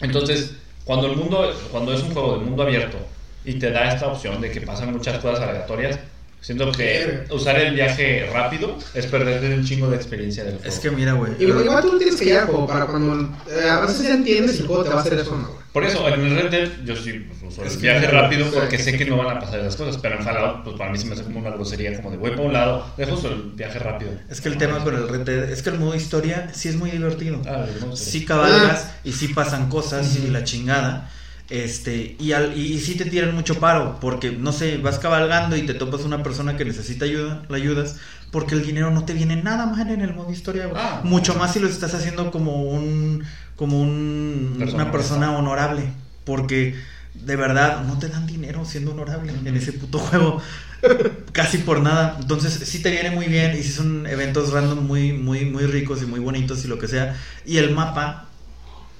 Entonces, 0.00 0.56
cuando 0.84 1.08
el 1.08 1.16
mundo, 1.16 1.52
cuando 1.72 1.92
es 1.92 2.02
un 2.02 2.12
juego 2.12 2.38
de 2.38 2.44
mundo 2.44 2.62
abierto 2.62 2.96
y 3.44 3.54
te 3.54 3.70
da 3.70 3.92
esta 3.92 4.06
opción 4.06 4.40
de 4.40 4.50
que 4.50 4.60
pasan 4.60 4.92
muchas 4.92 5.18
cosas 5.18 5.40
aleatorias, 5.40 5.98
siento 6.46 6.70
que 6.70 7.24
usar 7.30 7.58
el 7.58 7.74
viaje 7.74 8.30
rápido 8.32 8.78
es 8.94 9.06
perder 9.06 9.58
un 9.58 9.64
chingo 9.64 9.90
de 9.90 9.96
experiencia 9.96 10.44
del 10.44 10.54
juego. 10.54 10.68
Es 10.68 10.78
que 10.78 10.92
mira, 10.92 11.14
güey. 11.14 11.32
Igual, 11.40 11.64
igual 11.64 11.82
tú 11.82 11.98
tienes 11.98 12.14
que 12.14 12.24
llegar 12.24 12.42
al 12.42 12.46
juego 12.46 12.68
para 12.68 12.86
cuando 12.86 13.34
eh, 13.50 13.68
a 13.68 13.80
veces 13.80 14.04
ya 14.04 14.14
entiendes 14.14 14.58
y 14.58 14.60
el 14.60 14.68
juego 14.68 14.84
te 14.84 14.90
va 14.90 14.98
a 14.98 15.00
hacer 15.00 15.14
eso, 15.14 15.36
¿no? 15.36 15.48
güey? 15.48 15.66
Por 15.72 15.84
eso, 15.84 16.08
en 16.08 16.20
el 16.20 16.36
Red 16.36 16.50
Dead 16.50 16.68
yo 16.84 16.94
sí 16.94 17.28
uso 17.46 17.64
el 17.64 17.76
viaje 17.78 18.06
rápido 18.06 18.48
porque 18.52 18.78
sé 18.78 18.96
que 18.96 19.04
no 19.06 19.16
van 19.16 19.36
a 19.36 19.40
pasar 19.40 19.58
esas 19.58 19.74
cosas, 19.74 19.98
pero 20.00 20.16
en 20.16 20.22
Fallout, 20.24 20.62
pues 20.62 20.76
para 20.76 20.92
mí 20.92 20.98
se 20.98 21.06
me 21.06 21.14
hace 21.14 21.24
como 21.24 21.40
una 21.40 21.50
grosería, 21.50 21.96
como 21.96 22.12
de 22.12 22.16
voy 22.16 22.30
para 22.30 22.42
un 22.42 22.52
lado, 22.52 22.86
dejo 22.96 23.16
solo 23.16 23.34
el 23.34 23.42
viaje 23.50 23.80
rápido. 23.80 24.12
Es 24.30 24.40
que 24.40 24.48
el 24.48 24.56
tema 24.56 24.84
con 24.84 24.94
el 24.94 25.08
Red 25.08 25.22
Dead 25.22 25.50
es 25.50 25.62
que 25.62 25.70
el 25.70 25.80
modo 25.80 25.96
historia 25.96 26.48
sí 26.54 26.68
es 26.68 26.76
muy 26.76 26.92
divertido. 26.92 27.42
Ah, 27.46 27.66
Sí 27.94 28.24
cabalgas 28.24 28.92
y 29.02 29.12
sí 29.12 29.28
pasan 29.34 29.68
cosas 29.68 30.16
y 30.16 30.30
la 30.30 30.44
chingada. 30.44 31.10
Este, 31.48 32.16
y, 32.18 32.32
al, 32.32 32.58
y, 32.58 32.74
y 32.74 32.80
sí 32.80 32.96
te 32.96 33.04
tiran 33.04 33.34
mucho 33.34 33.60
paro, 33.60 33.98
porque 34.00 34.32
no 34.32 34.52
sé, 34.52 34.78
vas 34.78 34.98
cabalgando 34.98 35.56
y 35.56 35.62
te 35.62 35.74
topas 35.74 36.02
una 36.02 36.22
persona 36.22 36.56
que 36.56 36.64
necesita 36.64 37.04
ayuda, 37.04 37.42
la 37.48 37.56
ayudas, 37.56 37.96
porque 38.32 38.54
el 38.54 38.66
dinero 38.66 38.90
no 38.90 39.04
te 39.04 39.12
viene 39.12 39.36
nada 39.36 39.66
mal 39.66 39.88
en 39.88 40.00
el 40.00 40.12
modo 40.12 40.32
historia. 40.32 40.68
Ah. 40.74 41.00
mucho 41.04 41.34
más 41.36 41.52
si 41.52 41.60
lo 41.60 41.68
estás 41.68 41.94
haciendo 41.94 42.30
como 42.30 42.64
un, 42.64 43.24
como 43.54 43.80
un, 43.80 44.56
Persona 44.58 44.82
una 44.82 44.92
persona 44.92 45.38
honorable, 45.38 45.84
porque 46.24 46.74
de 47.14 47.36
verdad 47.36 47.84
no 47.84 47.98
te 47.98 48.08
dan 48.08 48.26
dinero 48.26 48.64
siendo 48.64 48.90
honorable 48.90 49.32
en 49.44 49.56
ese 49.56 49.72
puto 49.72 49.98
juego. 49.98 50.42
Casi 51.32 51.58
por 51.58 51.80
nada. 51.80 52.16
Entonces, 52.20 52.52
sí 52.52 52.82
te 52.82 52.90
viene 52.90 53.10
muy 53.10 53.26
bien. 53.26 53.56
Y 53.58 53.62
sí 53.62 53.70
son 53.70 54.06
eventos 54.06 54.52
random 54.52 54.86
muy, 54.86 55.12
muy, 55.12 55.44
muy 55.44 55.64
ricos 55.64 56.02
y 56.02 56.06
muy 56.06 56.20
bonitos 56.20 56.64
y 56.64 56.68
lo 56.68 56.78
que 56.78 56.88
sea. 56.88 57.16
Y 57.44 57.58
el 57.58 57.74
mapa, 57.74 58.28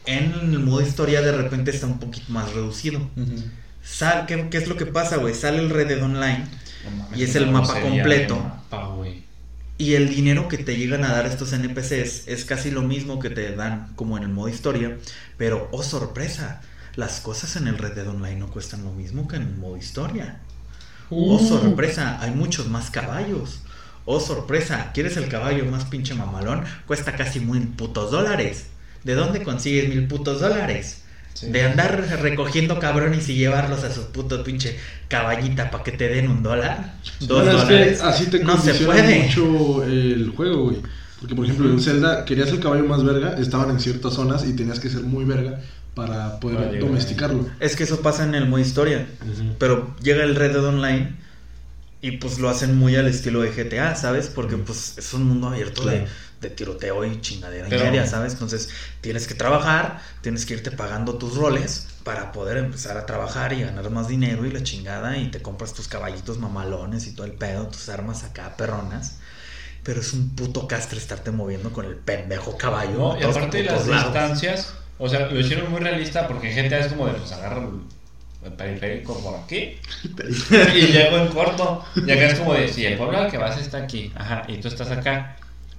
en 0.07 0.33
el 0.33 0.59
modo 0.61 0.81
historia, 0.81 1.21
de 1.23 1.33
repente 1.33 1.71
está 1.71 1.87
un 1.87 1.99
poquito 1.99 2.27
más 2.33 2.53
reducido. 2.53 3.11
Sal, 3.83 4.27
¿qué, 4.27 4.49
qué 4.51 4.59
es 4.59 4.69
lo 4.69 4.77
que 4.77 4.87
pasa, 4.87 5.17
güey? 5.17 5.35
Sale 5.35 5.59
el 5.59 5.71
Red 5.71 5.89
Dead 5.89 6.03
Online. 6.03 6.45
No 6.85 6.91
mames, 6.91 7.19
Y 7.19 7.23
es 7.25 7.35
el 7.37 7.51
mapa 7.51 7.81
completo. 7.81 8.37
mapa. 8.37 8.95
Y 9.79 9.95
el 9.95 10.09
dinero 10.09 10.49
que 10.49 10.59
te 10.59 10.77
llegan 10.77 11.05
a 11.05 11.13
dar 11.13 11.27
estos 11.27 11.53
NPCs 11.53 12.29
es 12.29 12.45
casi 12.47 12.71
lo 12.71 12.83
mismo 12.83 13.19
que 13.19 13.29
te 13.31 13.55
dan 13.55 13.93
como 13.95 14.17
en 14.17 14.23
el 14.23 14.31
modo 14.31 14.49
historia. 14.49 14.97
Pero, 15.37 15.69
oh 15.71 15.83
sorpresa, 15.83 16.63
las 16.95 17.21
cosas 17.21 17.57
en 17.57 17.69
el 17.69 17.77
Red 17.79 17.93
Dead 17.93 18.09
Online 18.09 18.37
no 18.37 18.49
cuestan 18.51 18.85
lo 18.85 18.93
mismo 18.93 19.29
que 19.29 19.37
en 19.37 19.43
el 19.43 19.57
modo 19.57 19.77
historia. 19.77 20.41
Oh 21.11 21.39
sorpresa, 21.39 22.19
hay 22.23 22.31
muchos 22.33 22.69
más 22.69 22.91
caballos. 22.91 23.61
Oh 24.07 24.19
sorpresa, 24.21 24.93
¿quieres 24.95 25.17
el 25.17 25.29
caballo 25.29 25.65
más 25.67 25.85
pinche 25.85 26.15
mamalón? 26.15 26.65
Cuesta 26.87 27.15
casi 27.17 27.41
mil 27.41 27.69
putos 27.69 28.11
dólares. 28.11 28.69
¿De 29.07 29.15
dónde 29.15 29.43
consigues 29.43 29.89
mil 29.89 30.07
putos 30.09 30.41
dólares? 30.41 31.03
Sí. 31.35 31.47
De 31.51 31.63
andar 31.63 32.19
recogiendo 32.23 32.79
cabrones 32.79 33.29
y 33.29 33.35
llevarlos 33.37 33.85
a 33.85 33.93
su 33.93 34.07
puto 34.11 34.43
pinche 34.43 34.77
caballita 35.09 35.71
para 35.71 35.85
que 35.85 35.93
te 35.93 36.09
den 36.09 36.29
un 36.29 36.43
dólar. 36.43 36.95
Dos 37.21 37.45
Bueno, 37.45 37.59
es 37.59 37.65
que 37.65 37.73
dólares. 37.75 38.01
así 38.03 38.27
te 38.27 38.39
no 38.43 38.55
se 38.59 38.71
condiciona 38.73 38.93
puede. 38.95 39.23
mucho 39.25 39.85
el 39.85 40.33
juego, 40.35 40.65
güey. 40.65 40.79
Porque, 41.21 41.35
por 41.35 41.45
ejemplo, 41.45 41.71
en 41.71 41.81
Zelda 41.81 42.25
querías 42.25 42.49
el 42.51 42.61
caballo 42.61 42.85
más 42.85 43.05
verga, 43.05 43.37
estaban 43.39 43.71
en 43.71 43.81
ciertas 43.81 44.15
zonas 44.15 44.45
y 44.47 44.55
tenías 44.55 44.81
que 44.81 44.89
ser 44.91 45.03
muy 45.03 45.25
verga 45.25 45.61
para 45.95 46.41
poder 46.41 46.79
domesticarlo. 46.81 47.47
Es 47.61 47.77
que 47.77 47.85
eso 47.85 48.01
pasa 48.01 48.25
en 48.25 48.35
el 48.35 48.47
modo 48.49 48.61
historia. 48.61 49.07
Pero 49.59 49.95
llega 50.03 50.25
el 50.25 50.35
Red 50.35 50.53
Dead 50.53 50.65
Online 50.65 51.15
y 52.03 52.13
pues 52.19 52.39
lo 52.39 52.49
hacen 52.51 52.77
muy 52.77 52.97
al 52.97 53.07
estilo 53.09 53.41
de 53.41 53.51
GTA, 53.51 53.95
¿sabes? 53.97 54.29
Porque 54.35 54.57
pues 54.57 54.97
es 54.99 55.13
un 55.15 55.25
mundo 55.25 55.49
abierto 55.49 55.83
Claro. 55.83 55.99
de 56.01 56.07
tiroteo 56.41 57.05
y 57.05 57.21
chingadera 57.21 57.67
Pero- 57.69 57.83
y 57.83 57.87
media, 57.89 58.07
¿sabes? 58.07 58.33
Entonces 58.35 58.69
tienes 59.01 59.27
que 59.27 59.35
trabajar, 59.35 60.01
tienes 60.21 60.47
que 60.47 60.55
irte 60.55 60.71
pagando 60.71 61.15
tus 61.17 61.37
roles 61.37 61.89
para 62.05 62.31
poder 62.33 62.57
empezar 62.59 62.97
a 62.97 63.07
trabajar 63.07 63.53
y 63.53 63.63
ganar 63.63 63.91
más 63.91 64.07
dinero 64.09 64.45
y 64.47 64.53
la 64.53 64.63
chingada 64.63 65.17
y 65.17 65.31
te 65.31 65.43
compras 65.43 65.73
tus 65.75 65.89
caballitos 65.89 66.39
mamalones 66.39 67.07
y 67.07 67.13
todo 67.15 67.27
el 67.27 67.33
pedo, 67.33 67.67
tus 67.69 67.89
armas 67.89 68.23
acá 68.25 68.57
perronas. 68.57 69.19
Pero 69.83 70.01
es 70.01 70.13
un 70.13 70.31
puto 70.35 70.67
castre 70.69 70.99
estarte 70.99 71.31
moviendo 71.31 71.73
con 71.73 71.85
el 71.85 71.95
pendejo 71.97 72.57
caballo. 72.59 72.99
No, 72.99 73.21
y 73.21 73.23
aparte 73.23 73.59
de 73.59 73.65
las 73.65 73.87
lados. 73.87 74.05
distancias, 74.13 74.75
o 74.99 75.09
sea, 75.09 75.27
lo 75.27 75.39
hicieron 75.39 75.71
muy 75.71 75.81
realista 75.81 76.27
porque 76.27 76.51
en 76.51 76.69
GTA 76.69 76.79
es 76.81 76.93
como 76.93 77.07
de, 77.07 77.13
pues 77.15 77.31
agarra 77.33 77.63
el, 77.63 77.69
el 78.45 78.53
periférico 78.53 79.19
por 79.21 79.37
aquí 79.37 79.77
y 80.75 80.81
llego 80.87 81.19
en 81.19 81.29
corto. 81.29 81.85
Y 81.97 82.11
acá 82.11 82.27
es 82.27 82.39
como 82.39 82.55
de, 82.55 82.69
si 82.73 82.85
el 82.87 82.97
pueblo 82.99 83.19
al 83.19 83.31
que 83.31 83.39
vas 83.39 83.59
está 83.61 83.79
aquí, 83.79 84.13
ajá, 84.17 84.43
y 84.49 84.59
tú 84.59 84.69
estás 84.69 84.91
acá. 84.91 85.37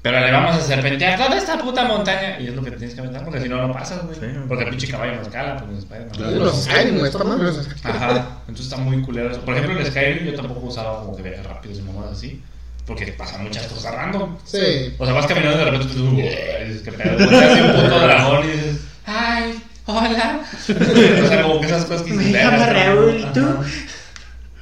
Pero 0.08 0.26
le 0.26 0.32
vamos 0.32 0.56
a 0.56 0.62
serpentear 0.62 1.20
toda 1.20 1.38
esta 1.38 1.58
puta 1.58 1.84
montaña. 1.84 2.40
Y 2.40 2.48
es 2.48 2.56
lo 2.56 2.64
que 2.64 2.72
tienes 2.72 2.96
que 2.96 3.02
aventar 3.02 3.26
porque 3.26 3.42
si 3.42 3.50
no, 3.50 3.68
no 3.68 3.74
pasas, 3.74 4.06
güey. 4.06 4.18
Sí. 4.18 4.26
Porque 4.48 4.64
el 4.64 4.70
pinche 4.70 4.88
caballo 4.88 5.16
no 5.16 5.22
escala, 5.22 5.58
pues 5.58 5.70
no 5.70 5.78
Spider-Man. 5.78 6.16
Claro. 6.16 6.36
Los 6.38 6.64
Skyrim, 6.64 7.06
está 7.06 7.24
mal, 7.26 7.38
güey. 7.38 7.50
Ajá, 7.84 8.28
entonces 8.48 8.66
está 8.68 8.78
muy 8.78 9.02
culero 9.02 9.32
eso. 9.32 9.42
Por 9.42 9.58
ejemplo, 9.58 9.78
en 9.78 9.86
Skyrim 9.86 10.26
yo 10.28 10.34
tampoco 10.36 10.68
usaba 10.68 11.02
como 11.02 11.16
que 11.18 11.24
viajes 11.24 11.46
rápidos 11.46 11.80
y 11.80 11.82
mamadas 11.82 12.14
así. 12.14 12.42
Porque 12.86 13.08
pasan 13.08 13.44
muchas 13.44 13.68
cosas 13.68 13.94
random. 13.94 14.38
Sí. 14.46 14.96
O 14.98 15.06
sea, 15.06 15.14
vas 15.14 15.28
caminando 15.28 15.62
y 15.62 15.66
de 15.66 15.72
repente 15.72 15.94
tú, 15.94 16.16
dices, 16.16 16.82
¿qué 16.84 16.92
pedo? 16.94 17.18
Volteas 17.18 17.52
hacia 17.52 17.66
un 17.66 17.72
puto 17.74 18.00
dragón 18.00 18.46
y 18.46 18.52
dices, 18.54 18.82
¡ay! 19.06 19.62
¡Hola! 19.88 20.40
o 20.70 21.28
sea, 21.28 21.42
como 21.42 21.60
que 21.60 21.68
esas 21.68 21.84
cosas 21.84 22.04
que 22.04 22.14
Me 22.14 22.24
llamo 22.32 22.58
"Verga, 22.58 22.74
Raúl, 22.86 23.26
¿tú?" 23.34 23.46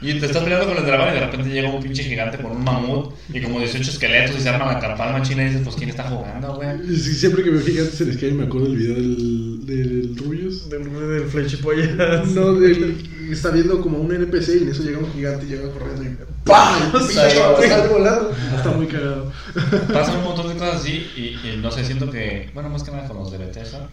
Y 0.06 0.20
te 0.20 0.28
estás 0.28 0.44
peleando 0.44 0.68
con 0.68 0.78
el 0.78 0.86
dragón 0.86 1.10
y 1.10 1.14
de 1.14 1.20
repente 1.20 1.50
llega 1.50 1.70
un 1.70 1.82
pinche 1.82 2.04
gigante 2.04 2.38
con 2.38 2.52
un 2.52 2.64
mamut 2.64 3.14
y 3.34 3.42
como 3.42 3.60
18 3.60 3.90
esqueletos 3.90 4.38
y 4.38 4.42
se 4.42 4.50
arma 4.50 4.72
la 4.72 4.80
campana 4.80 5.22
china 5.24 5.44
y 5.44 5.48
dices, 5.48 5.62
pues 5.64 5.76
¿quién 5.76 5.90
está 5.90 6.04
jugando, 6.04 6.56
güey? 6.56 6.70
Sí, 6.96 7.14
siempre 7.16 7.44
que 7.44 7.50
veo 7.50 7.62
gigantes 7.62 8.00
en 8.02 8.14
Skyrim 8.14 8.38
me 8.38 8.46
acuerdo 8.46 8.68
del 8.68 8.78
video 8.78 8.96
del, 8.96 9.66
del 9.66 10.18
Rubius. 10.18 10.70
Del, 10.70 10.84
del 10.84 11.26
flechipollas. 11.26 12.28
No, 12.28 12.54
del, 12.54 12.98
está 13.32 13.50
viendo 13.50 13.82
como 13.82 13.98
un 13.98 14.14
NPC 14.14 14.50
y 14.50 14.64
en 14.64 14.70
eso 14.70 14.84
llega 14.84 15.00
un 15.00 15.12
gigante 15.12 15.46
y 15.46 15.50
llega 15.50 15.72
corriendo 15.72 16.04
y 16.04 16.18
¡pam! 16.44 16.92
Y 17.10 17.14
sale 17.14 17.88
volando. 17.88 18.32
Está 18.56 18.72
muy 18.72 18.88
cagado. 18.88 19.32
Pasan 19.94 20.18
un 20.18 20.24
montón 20.26 20.50
de 20.50 20.54
cosas 20.54 20.82
así 20.82 21.08
y, 21.16 21.48
y 21.48 21.58
no 21.62 21.72
sé, 21.72 21.84
siento 21.84 22.12
que, 22.12 22.50
bueno, 22.54 22.70
más 22.70 22.84
que 22.84 22.92
nada 22.92 23.08
con 23.08 23.18
los 23.18 23.32
de 23.32 23.40
Bethesda, 23.40 23.90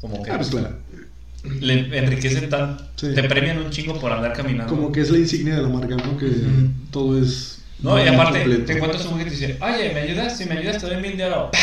como 0.00 0.22
que 0.22 0.30
Ah, 0.30 0.36
pues 0.36 0.50
claro. 0.50 0.76
Le 1.60 1.98
enriquecen 1.98 2.48
tan, 2.50 2.78
Sí. 2.96 3.14
te 3.14 3.22
premian 3.24 3.58
un 3.58 3.70
chingo 3.70 3.98
por 3.98 4.12
andar 4.12 4.32
caminando. 4.32 4.74
Como 4.74 4.90
que 4.92 5.00
es 5.00 5.10
la 5.10 5.18
insignia 5.18 5.56
de 5.56 5.62
la 5.62 5.68
marca, 5.68 5.96
¿no? 5.96 6.16
Que 6.18 6.30
todo 6.90 7.20
es. 7.20 7.62
No, 7.80 8.02
y 8.02 8.08
aparte, 8.08 8.40
completo. 8.40 8.64
te 8.64 8.72
encuentras 8.72 9.04
un 9.04 9.12
güey 9.12 9.24
que 9.24 9.30
te 9.30 9.36
dice, 9.36 9.58
oye, 9.60 9.92
¿me 9.92 10.00
ayudas? 10.00 10.36
Si 10.38 10.44
me 10.46 10.56
ayudas 10.58 10.78
te 10.78 10.86
doy 10.86 10.96
mil 11.02 11.16
de 11.16 11.24
oro. 11.26 11.50
¡Pah! 11.50 11.58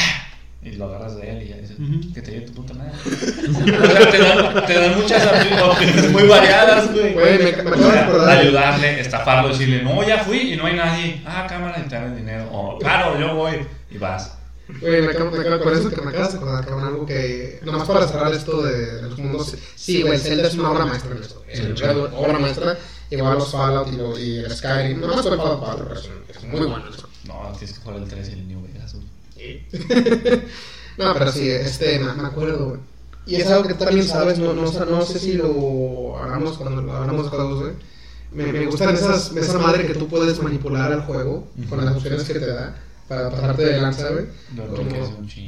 Y 0.65 0.75
lo 0.77 0.85
agarras 0.85 1.17
de 1.17 1.29
él 1.29 1.43
y 1.43 1.49
ya 1.49 1.57
dices, 1.57 1.75
que 2.13 2.21
te 2.21 2.31
lleve 2.31 2.45
tu 2.45 2.53
puta 2.53 2.73
madre. 2.75 2.91
o 3.03 3.85
sea, 3.85 4.11
te 4.11 4.17
dan, 4.17 4.65
te 4.65 4.73
dan 4.79 4.95
muchas 5.01 5.25
opci- 5.25 5.61
opciones 5.61 6.11
muy 6.11 6.23
variadas, 6.23 6.91
güey. 6.93 7.13
Güey, 7.13 7.37
me- 7.39 7.49
acordar. 7.49 8.37
Ayudarle, 8.39 8.99
estafarlo, 9.01 9.49
decirle, 9.49 9.81
no, 9.83 10.07
ya 10.07 10.19
fui 10.19 10.53
y 10.53 10.55
no 10.55 10.65
hay 10.67 10.75
nadie. 10.75 11.21
Ah, 11.25 11.45
cámara, 11.49 11.83
y 11.85 11.89
te 11.89 11.95
dan 11.95 12.11
el 12.13 12.15
dinero. 12.17 12.47
O, 12.53 12.77
claro, 12.79 13.19
yo 13.19 13.35
voy. 13.35 13.55
Y 13.91 13.97
vas. 13.97 14.37
Güey, 14.81 15.01
me 15.01 15.11
acabo, 15.11 15.31
me 15.31 15.39
acabo 15.39 15.63
con 15.63 15.73
eso 15.77 15.89
que 15.89 16.01
me 16.01 16.09
acabas 16.11 16.31
de 16.33 16.37
acordar, 16.37 16.65
cabrón, 16.65 16.85
algo 16.85 17.05
que... 17.05 17.59
Nomás 17.63 17.87
para 17.87 18.07
cerrar 18.07 18.33
esto 18.33 18.61
de, 18.61 18.95
de 18.95 19.01
los 19.03 19.17
mundos... 19.17 19.55
Sí, 19.75 20.01
güey, 20.03 20.17
Zelda 20.19 20.47
es 20.47 20.55
una 20.55 20.71
obra 20.71 20.85
maestra 20.85 21.11
en 21.15 21.21
esto. 21.21 21.43
Es 21.47 21.59
una 21.59 21.91
obra 22.17 22.39
maestra. 22.39 22.77
Igual 23.09 23.37
los 23.37 23.51
Fallout 23.51 23.87
y, 23.93 23.97
lo- 23.97 24.17
y 24.19 24.37
el 24.37 24.51
Skyrim. 24.55 24.99
Nomás 24.99 25.21
fue 25.21 25.37
Fallout 25.37 25.59
4, 25.59 25.85
pero 25.87 25.99
es, 25.99 26.43
muy 26.43 26.65
bueno 26.65 26.83
eso. 26.89 27.07
No, 27.25 27.51
tienes 27.57 27.77
que 27.77 27.83
jugar 27.83 27.97
el 28.01 28.07
3 28.07 28.29
y 28.29 28.31
el 28.33 28.47
New 28.47 28.61
Vegas. 28.63 28.95
güey. 28.95 29.65
no, 30.97 31.13
pero 31.13 31.31
sí, 31.31 31.49
este, 31.49 31.99
me, 31.99 32.13
me 32.13 32.27
acuerdo, 32.27 32.65
güey. 32.69 32.79
Y 33.25 33.35
es 33.35 33.47
algo 33.47 33.67
que 33.67 33.73
tú 33.75 33.85
también 33.85 34.05
sabes, 34.07 34.37
no, 34.39 34.53
no, 34.53 34.63
no 34.85 35.01
sé 35.05 35.19
si 35.19 35.33
lo 35.33 36.17
hagamos 36.17 36.57
cuando 36.57 36.81
lo 36.81 36.91
hablamos 36.93 37.23
de 37.25 37.29
juegos, 37.29 37.61
güey. 37.61 37.73
Me, 38.31 38.51
me 38.51 38.65
gustan 38.65 38.95
esas, 38.95 39.31
esa 39.35 39.59
madre 39.59 39.85
que 39.85 39.93
tú 39.93 40.07
puedes 40.07 40.41
manipular 40.41 40.91
al 40.91 41.01
juego 41.01 41.47
con 41.69 41.85
las 41.85 41.95
opciones 41.95 42.23
que 42.23 42.33
te 42.33 42.47
da 42.47 42.75
para 43.07 43.29
pasarte 43.29 43.65
de 43.65 43.81
lanza, 43.81 44.09
güey. 44.09 44.25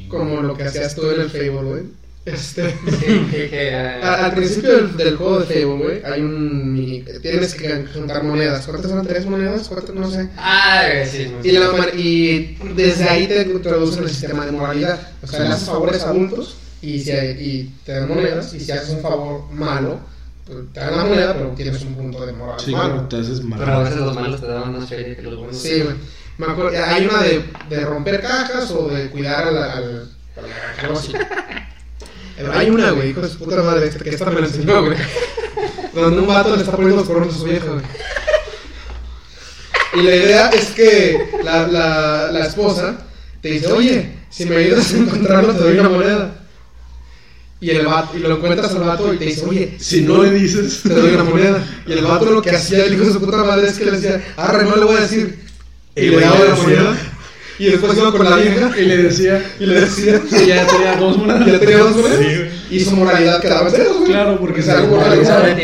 Como- 0.10 0.41
lo 0.41 0.56
que 0.56 0.63
hacías 0.63 0.96
tú 0.96 1.10
en 1.10 1.22
el 1.22 1.30
Fable, 1.30 1.50
güey. 1.70 1.84
Este. 2.26 2.72
Sí, 2.89 3.28
que, 3.32 3.50
que, 3.50 3.70
eh, 3.70 3.76
A- 4.04 4.26
Al 4.26 4.34
principio 4.34 4.76
del, 4.76 4.98
del 4.98 5.15
juego 5.15 5.39
de 5.41 5.46
Fable, 5.46 5.65
güey, 5.84 6.02
hay 6.04 6.22
un 6.22 6.74
mini. 6.74 7.04
Tienes 7.22 7.54
que 7.54 7.86
juntar 7.94 8.24
monedas. 8.24 8.65
¿Cuántas 8.65 8.89
son? 8.91 9.06
¿Tres 9.06 9.26
monedas? 9.28 9.68
¿Cuántas? 9.68 9.94
No 9.96 10.10
sé. 10.10 10.30
Ah, 10.38 10.84
sí, 11.10 11.32
Y, 11.44 11.52
la 11.52 11.70
y 11.96 12.58
desde 12.76 13.04
ahí 13.10 13.28
te 13.28 13.44
introducen 13.44 14.04
el 14.04 14.10
sistema 14.10 14.46
de 14.46 14.52
moralidad. 14.54 15.00
O 15.22 15.28
sea, 15.28 15.41
le 15.41 15.48
haces 15.50 15.68
favores 15.68 16.02
adultos 16.04 16.58
y, 16.82 17.00
si 17.00 17.12
hay- 17.12 17.38
y 17.39 17.74
te 17.86 17.91
dan 17.94 18.10
monedas. 18.10 18.54
Y 18.56 18.60
si 18.60 18.72
haces 18.72 18.89
un 18.89 19.02
favor 19.02 19.52
malo, 19.52 20.00
pues, 20.48 20.58
te 20.74 20.80
dan 20.80 20.98
la 20.98 21.06
moneda, 21.06 21.34
pero 21.36 21.50
tienes 21.50 21.82
un 21.84 21.94
punto 21.94 22.26
de 22.26 22.34
moral 22.34 22.60
Sí, 22.60 22.72
malo. 22.72 23.02
te 23.08 23.18
haces 23.18 23.44
mal. 23.44 23.60
Pero 23.60 23.72
a 23.72 23.84
veces 23.84 23.98
los 24.00 24.15
malos 24.15 24.41
te 24.41 24.48
daban 24.48 24.74
más 24.74 24.89
feria 24.89 25.15
que 25.15 25.22
los 25.22 25.38
buenos. 25.38 25.58
Sí, 25.58 25.82
güey. 25.82 25.96
Me 26.38 26.45
acuerdo, 26.48 26.71
hay 26.86 27.06
una 27.08 27.21
de, 27.24 27.45
de 27.69 27.86
romper 27.86 28.21
cajas 28.21 28.69
o 28.71 28.88
de 28.89 29.10
cuidar 29.10 29.48
al- 29.48 29.58
algo 30.82 31.00
así. 31.00 31.13
Pero 32.38 32.52
hay 32.52 32.69
una, 32.69 32.91
güey, 32.91 33.12
hijo 33.12 33.21
de 33.21 33.30
su 33.30 33.38
puta 33.39 33.62
madre, 33.63 33.89
que 33.89 34.10
esta 34.10 34.26
me 34.30 34.41
la 34.41 34.48
enseñó, 34.48 34.84
güey. 34.84 34.98
Donde 35.93 36.19
un 36.19 36.28
vato 36.28 36.54
le 36.54 36.62
está 36.63 36.74
poniendo 36.74 36.98
los 36.98 37.08
corrones 37.08 37.34
a 37.34 37.38
su 37.38 37.45
vieja, 37.45 37.65
güey. 37.67 37.86
Y 39.93 40.02
la 40.02 40.15
idea 40.15 40.50
es 40.50 40.65
que 40.71 41.30
la, 41.43 41.67
la, 41.67 42.30
la 42.34 42.45
esposa 42.45 42.98
te 43.41 43.50
dice, 43.50 43.67
oye, 43.71 44.13
si 44.30 44.45
me 44.45 44.58
ayudas 44.58 44.93
a 44.93 44.98
encontrarlo, 44.98 45.54
te 45.54 45.60
doy 45.63 45.78
una 45.80 45.88
moneda. 45.89 46.41
Y, 47.62 47.69
el 47.69 47.86
vato, 47.86 48.17
y 48.17 48.19
lo 48.19 48.36
encuentras 48.36 48.71
al 48.74 48.82
vato 48.84 49.13
y 49.13 49.17
te 49.17 49.26
dice, 49.26 49.45
oye, 49.45 49.78
Si 49.80 50.02
no 50.02 50.21
le 50.21 50.32
dices, 50.32 50.82
te 50.84 50.89
doy 50.89 51.13
una 51.13 51.24
moneda. 51.32 51.63
Y 51.88 51.93
el 51.93 52.04
vato 52.04 52.26
lo 52.26 52.41
que 52.41 52.52
hacía, 52.52 52.84
el 52.84 52.93
hijo 52.95 53.06
de 53.06 53.13
su 53.13 53.21
puta 53.21 53.38
madre, 53.45 53.69
es 53.69 53.78
que 53.78 53.86
le 53.86 53.91
decía, 53.91 54.21
arre, 54.36 54.65
no 54.65 54.76
le 54.76 54.84
voy 54.84 54.98
a 54.98 55.02
decir. 55.02 55.45
Y 55.96 56.02
Y 56.06 56.10
le 56.10 56.20
daba 56.22 56.40
la 56.46 56.56
moneda. 56.56 56.98
Y 57.58 57.66
después 57.68 57.98
iba 57.98 58.12
con 58.12 58.30
la 58.30 58.36
vieja 58.36 58.78
y 58.78 58.82
le 58.86 58.98
decía, 59.04 59.42
y 59.62 59.66
le 59.66 59.80
decía, 59.82 60.22
que 60.30 60.46
ya 60.48 60.68
tenía 60.68 60.98
dos 60.98 61.18
monedas. 61.18 61.48
y 61.48 61.52
ya 61.54 61.60
tenía 61.60 61.78
dos 61.78 61.96
monedas. 61.96 62.20
Sí. 62.20 62.76
Y 62.76 62.80
su 62.82 62.96
moralidad 62.98 63.42
quedaba 63.42 63.70
en 63.70 63.76
cero, 63.76 63.92
güey. 64.00 64.12
Claro, 64.12 64.38
porque 64.40 64.62
se 64.62 64.72
algo 64.72 64.98
moralizado. 64.98 65.46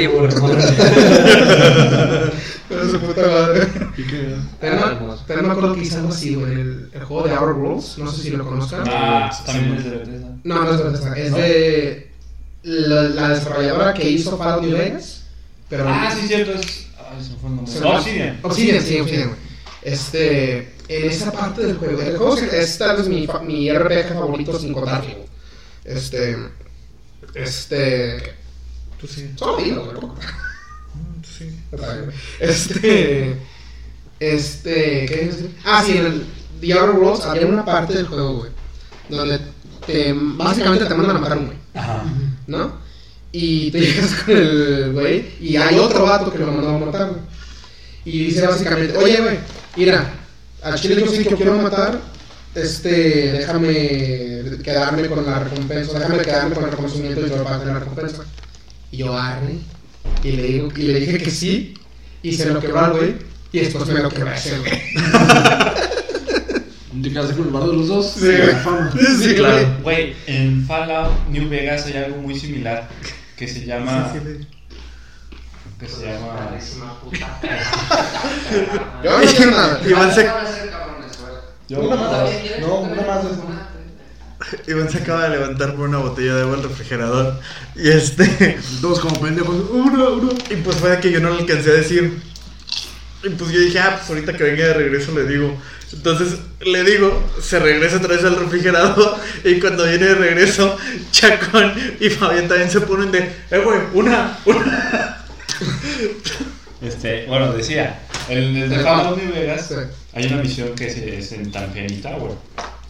Pero 2.69 2.89
su 2.89 2.99
puta 2.99 3.27
madre. 3.27 3.67
¿Y 3.97 4.03
qué? 4.03 4.35
También 4.61 5.45
me- 5.47 5.51
acuerdo 5.51 5.75
que 5.75 5.81
hice 5.81 5.97
algo 5.97 6.09
así, 6.09 6.35
güey, 6.35 6.53
en 6.53 6.59
el, 6.59 6.89
el 6.93 7.03
juego 7.03 7.27
de 7.27 7.33
Outer 7.33 7.55
Worlds. 7.55 7.97
No 7.97 8.09
sé 8.11 8.21
si 8.23 8.29
lo 8.31 8.45
conozcan. 8.45 8.83
Ah, 8.87 9.29
también 9.45 9.75
es 9.77 9.83
de 9.83 9.89
Bethesda. 9.91 10.27
No, 10.43 10.63
no 10.63 10.71
es 10.71 10.77
de 10.77 10.83
Bethesda, 10.85 11.17
Es 11.17 11.33
de 11.33 12.11
la, 12.63 13.01
la 13.03 13.29
desarrolladora 13.29 13.93
que 13.93 14.09
hizo 14.09 14.37
Fallout 14.37 14.63
New 14.63 14.77
Vegas. 14.77 15.23
Pero 15.69 15.83
Ah, 15.87 16.13
sí, 16.17 16.27
cierto. 16.27 16.53
Es... 16.53 16.87
Ah, 16.97 17.13
eso 17.19 17.35
fue 17.41 17.49
el 17.49 17.55
nombre. 17.57 17.73
Se 17.73 17.83
Obsidian. 17.83 18.39
Obsidian, 18.41 18.81
sí, 18.85 18.99
Obsidian, 19.01 19.27
güey. 19.29 19.40
Este, 19.81 20.73
en 20.87 21.09
esa 21.09 21.31
parte 21.31 21.65
del 21.65 21.77
juego, 21.77 22.01
el 22.01 22.17
juego 22.17 22.37
es, 22.37 22.53
es 22.53 22.77
tal 22.77 22.97
vez 22.97 23.07
mi, 23.07 23.25
fa- 23.25 23.41
mi 23.41 23.71
RPG 23.71 24.09
favorito 24.13 24.59
sin 24.59 24.73
contar 24.73 25.01
Fable. 25.01 25.25
Este, 25.85 26.37
este, 27.33 28.33
Tú 28.99 29.07
sí. 29.07 29.31
solo 29.35 29.57
digo, 29.57 29.81
güey. 29.83 29.93
loco. 29.95 30.15
Sí. 31.37 31.49
Este, 32.39 33.35
este, 34.19 35.05
¿qué 35.07 35.25
decir? 35.31 35.57
Ah, 35.65 35.83
sí, 35.85 35.97
en 35.97 36.05
el 36.05 36.25
The 36.59 36.73
Outer 36.73 36.95
Worlds 36.99 37.25
había 37.25 37.47
una 37.47 37.65
parte 37.65 37.93
del 37.93 38.05
juego, 38.07 38.37
güey, 38.39 38.51
donde 39.09 39.39
te, 39.87 40.13
básicamente 40.15 40.85
te 40.85 40.93
mandan 40.93 41.17
a 41.17 41.19
matar 41.19 41.37
un 41.39 41.45
güey. 41.47 41.57
Ajá. 41.73 42.03
¿no? 42.47 42.73
Y 43.31 43.71
te 43.71 43.79
llegas 43.79 44.13
con 44.25 44.35
el 44.37 44.91
güey 44.93 45.31
y 45.39 45.55
hay 45.55 45.79
otro 45.79 46.03
vato 46.03 46.31
que 46.31 46.37
lo 46.39 46.51
mandó 46.51 46.69
a 46.69 46.77
matar, 46.77 47.07
güey. 47.09 47.21
Y 48.03 48.25
dice 48.25 48.45
básicamente, 48.45 48.97
oye, 48.97 49.21
güey, 49.21 49.39
mira, 49.75 50.13
a 50.63 50.75
Chile 50.75 50.99
yo 50.99 51.07
sí 51.11 51.23
que 51.23 51.35
quiero 51.35 51.57
matar, 51.57 51.99
este, 52.55 53.31
déjame 53.31 54.59
quedarme 54.63 55.07
con 55.07 55.25
la 55.25 55.39
recompensa, 55.39 55.99
déjame 55.99 56.19
quedarme 56.19 56.55
con 56.55 56.65
el 56.65 56.71
reconocimiento 56.71 57.25
y 57.25 57.29
yo 57.29 57.43
pago 57.43 57.65
la 57.65 57.79
recompensa. 57.79 58.25
Y 58.91 58.97
yo, 58.97 59.17
arre, 59.17 59.55
y 60.23 60.31
le, 60.31 60.43
digo, 60.43 60.69
y 60.75 60.81
le 60.81 60.99
dije 60.99 61.17
que 61.17 61.31
sí, 61.31 61.73
y 62.21 62.33
se 62.33 62.45
lo 62.47 62.59
quebró 62.59 62.79
al 62.79 62.91
güey, 62.91 63.15
y 63.51 63.59
después 63.59 63.87
me 63.87 64.01
lo 64.01 64.09
quebré 64.09 64.31
a 64.31 64.35
ese 64.35 64.59
güey. 64.59 64.71
Te 67.01 67.09
quedaste 67.09 67.35
con 67.35 67.45
el 67.47 67.51
bardo 67.51 67.71
de 67.71 67.77
los 67.77 67.87
dos. 67.87 68.11
Sí. 68.11 68.31
Sí, 69.23 69.33
claro. 69.33 69.77
Güey, 69.81 70.13
en 70.27 70.65
Fallout 70.67 71.29
New 71.29 71.49
Vegas 71.49 71.85
hay 71.85 71.95
algo 71.95 72.17
muy 72.17 72.37
similar 72.37 72.89
que 73.37 73.47
se 73.47 73.65
llama. 73.65 74.13
Que 75.81 75.87
se 75.87 76.05
llama. 76.05 76.51
Yo 79.03 79.17
no 79.17 79.25
quiero 79.25 79.51
nada. 79.51 79.81
Iván 79.83 80.13
se, 80.13 80.29
Yo, 81.67 81.79
Una 81.79 81.95
más. 81.95 82.29
No, 82.59 82.81
una 82.81 83.01
más. 83.01 83.25
Iván 84.67 84.91
se 84.91 84.99
acaba 84.99 85.23
de 85.23 85.37
levantar 85.37 85.75
por 85.75 85.89
una 85.89 85.97
botella 85.97 86.35
de 86.35 86.43
agua 86.43 86.57
al 86.57 86.63
refrigerador. 86.63 87.39
Y 87.75 87.89
este. 87.89 88.59
Dos 88.81 88.99
como 88.99 89.19
pendejos. 89.19 89.55
Uno, 89.71 90.13
uno. 90.13 90.29
Y 90.51 90.55
pues 90.57 90.77
fue 90.77 90.99
que 90.99 91.11
yo 91.11 91.19
no 91.19 91.31
le 91.31 91.39
alcancé 91.39 91.71
a 91.71 91.73
decir. 91.73 92.21
Y 93.23 93.29
pues 93.29 93.49
yo 93.49 93.59
dije, 93.59 93.79
ah, 93.79 93.95
pues 93.97 94.07
ahorita 94.09 94.37
que 94.37 94.43
venga 94.43 94.67
de 94.67 94.73
regreso 94.75 95.11
le 95.13 95.25
digo. 95.25 95.57
Entonces 95.93 96.37
le 96.59 96.83
digo, 96.83 97.27
se 97.41 97.57
regresa 97.57 97.97
otra 97.97 98.15
vez 98.15 98.23
al 98.23 98.35
refrigerador. 98.35 99.17
Y 99.43 99.59
cuando 99.59 99.85
viene 99.85 100.05
de 100.05 100.15
regreso, 100.15 100.77
Chacón 101.09 101.73
y 101.99 102.11
Fabián 102.11 102.47
también 102.47 102.69
se 102.69 102.81
ponen 102.81 103.11
de, 103.11 103.33
eh, 103.49 103.57
güey, 103.57 103.79
una, 103.95 104.37
una. 104.45 105.20
Este, 106.81 107.27
bueno, 107.27 107.53
decía, 107.53 107.99
en 108.27 108.39
el 108.39 108.69
de 108.69 108.79
Fallout 108.79 109.21
New 109.21 109.31
Vegas 109.31 109.67
Sí. 109.67 109.75
hay 110.13 110.25
una 110.25 110.37
misión 110.37 110.73
que 110.73 110.87
es, 110.87 110.97
es 110.97 111.31
en 111.31 111.51
Tangerine 111.51 112.01
Tower, 112.01 112.31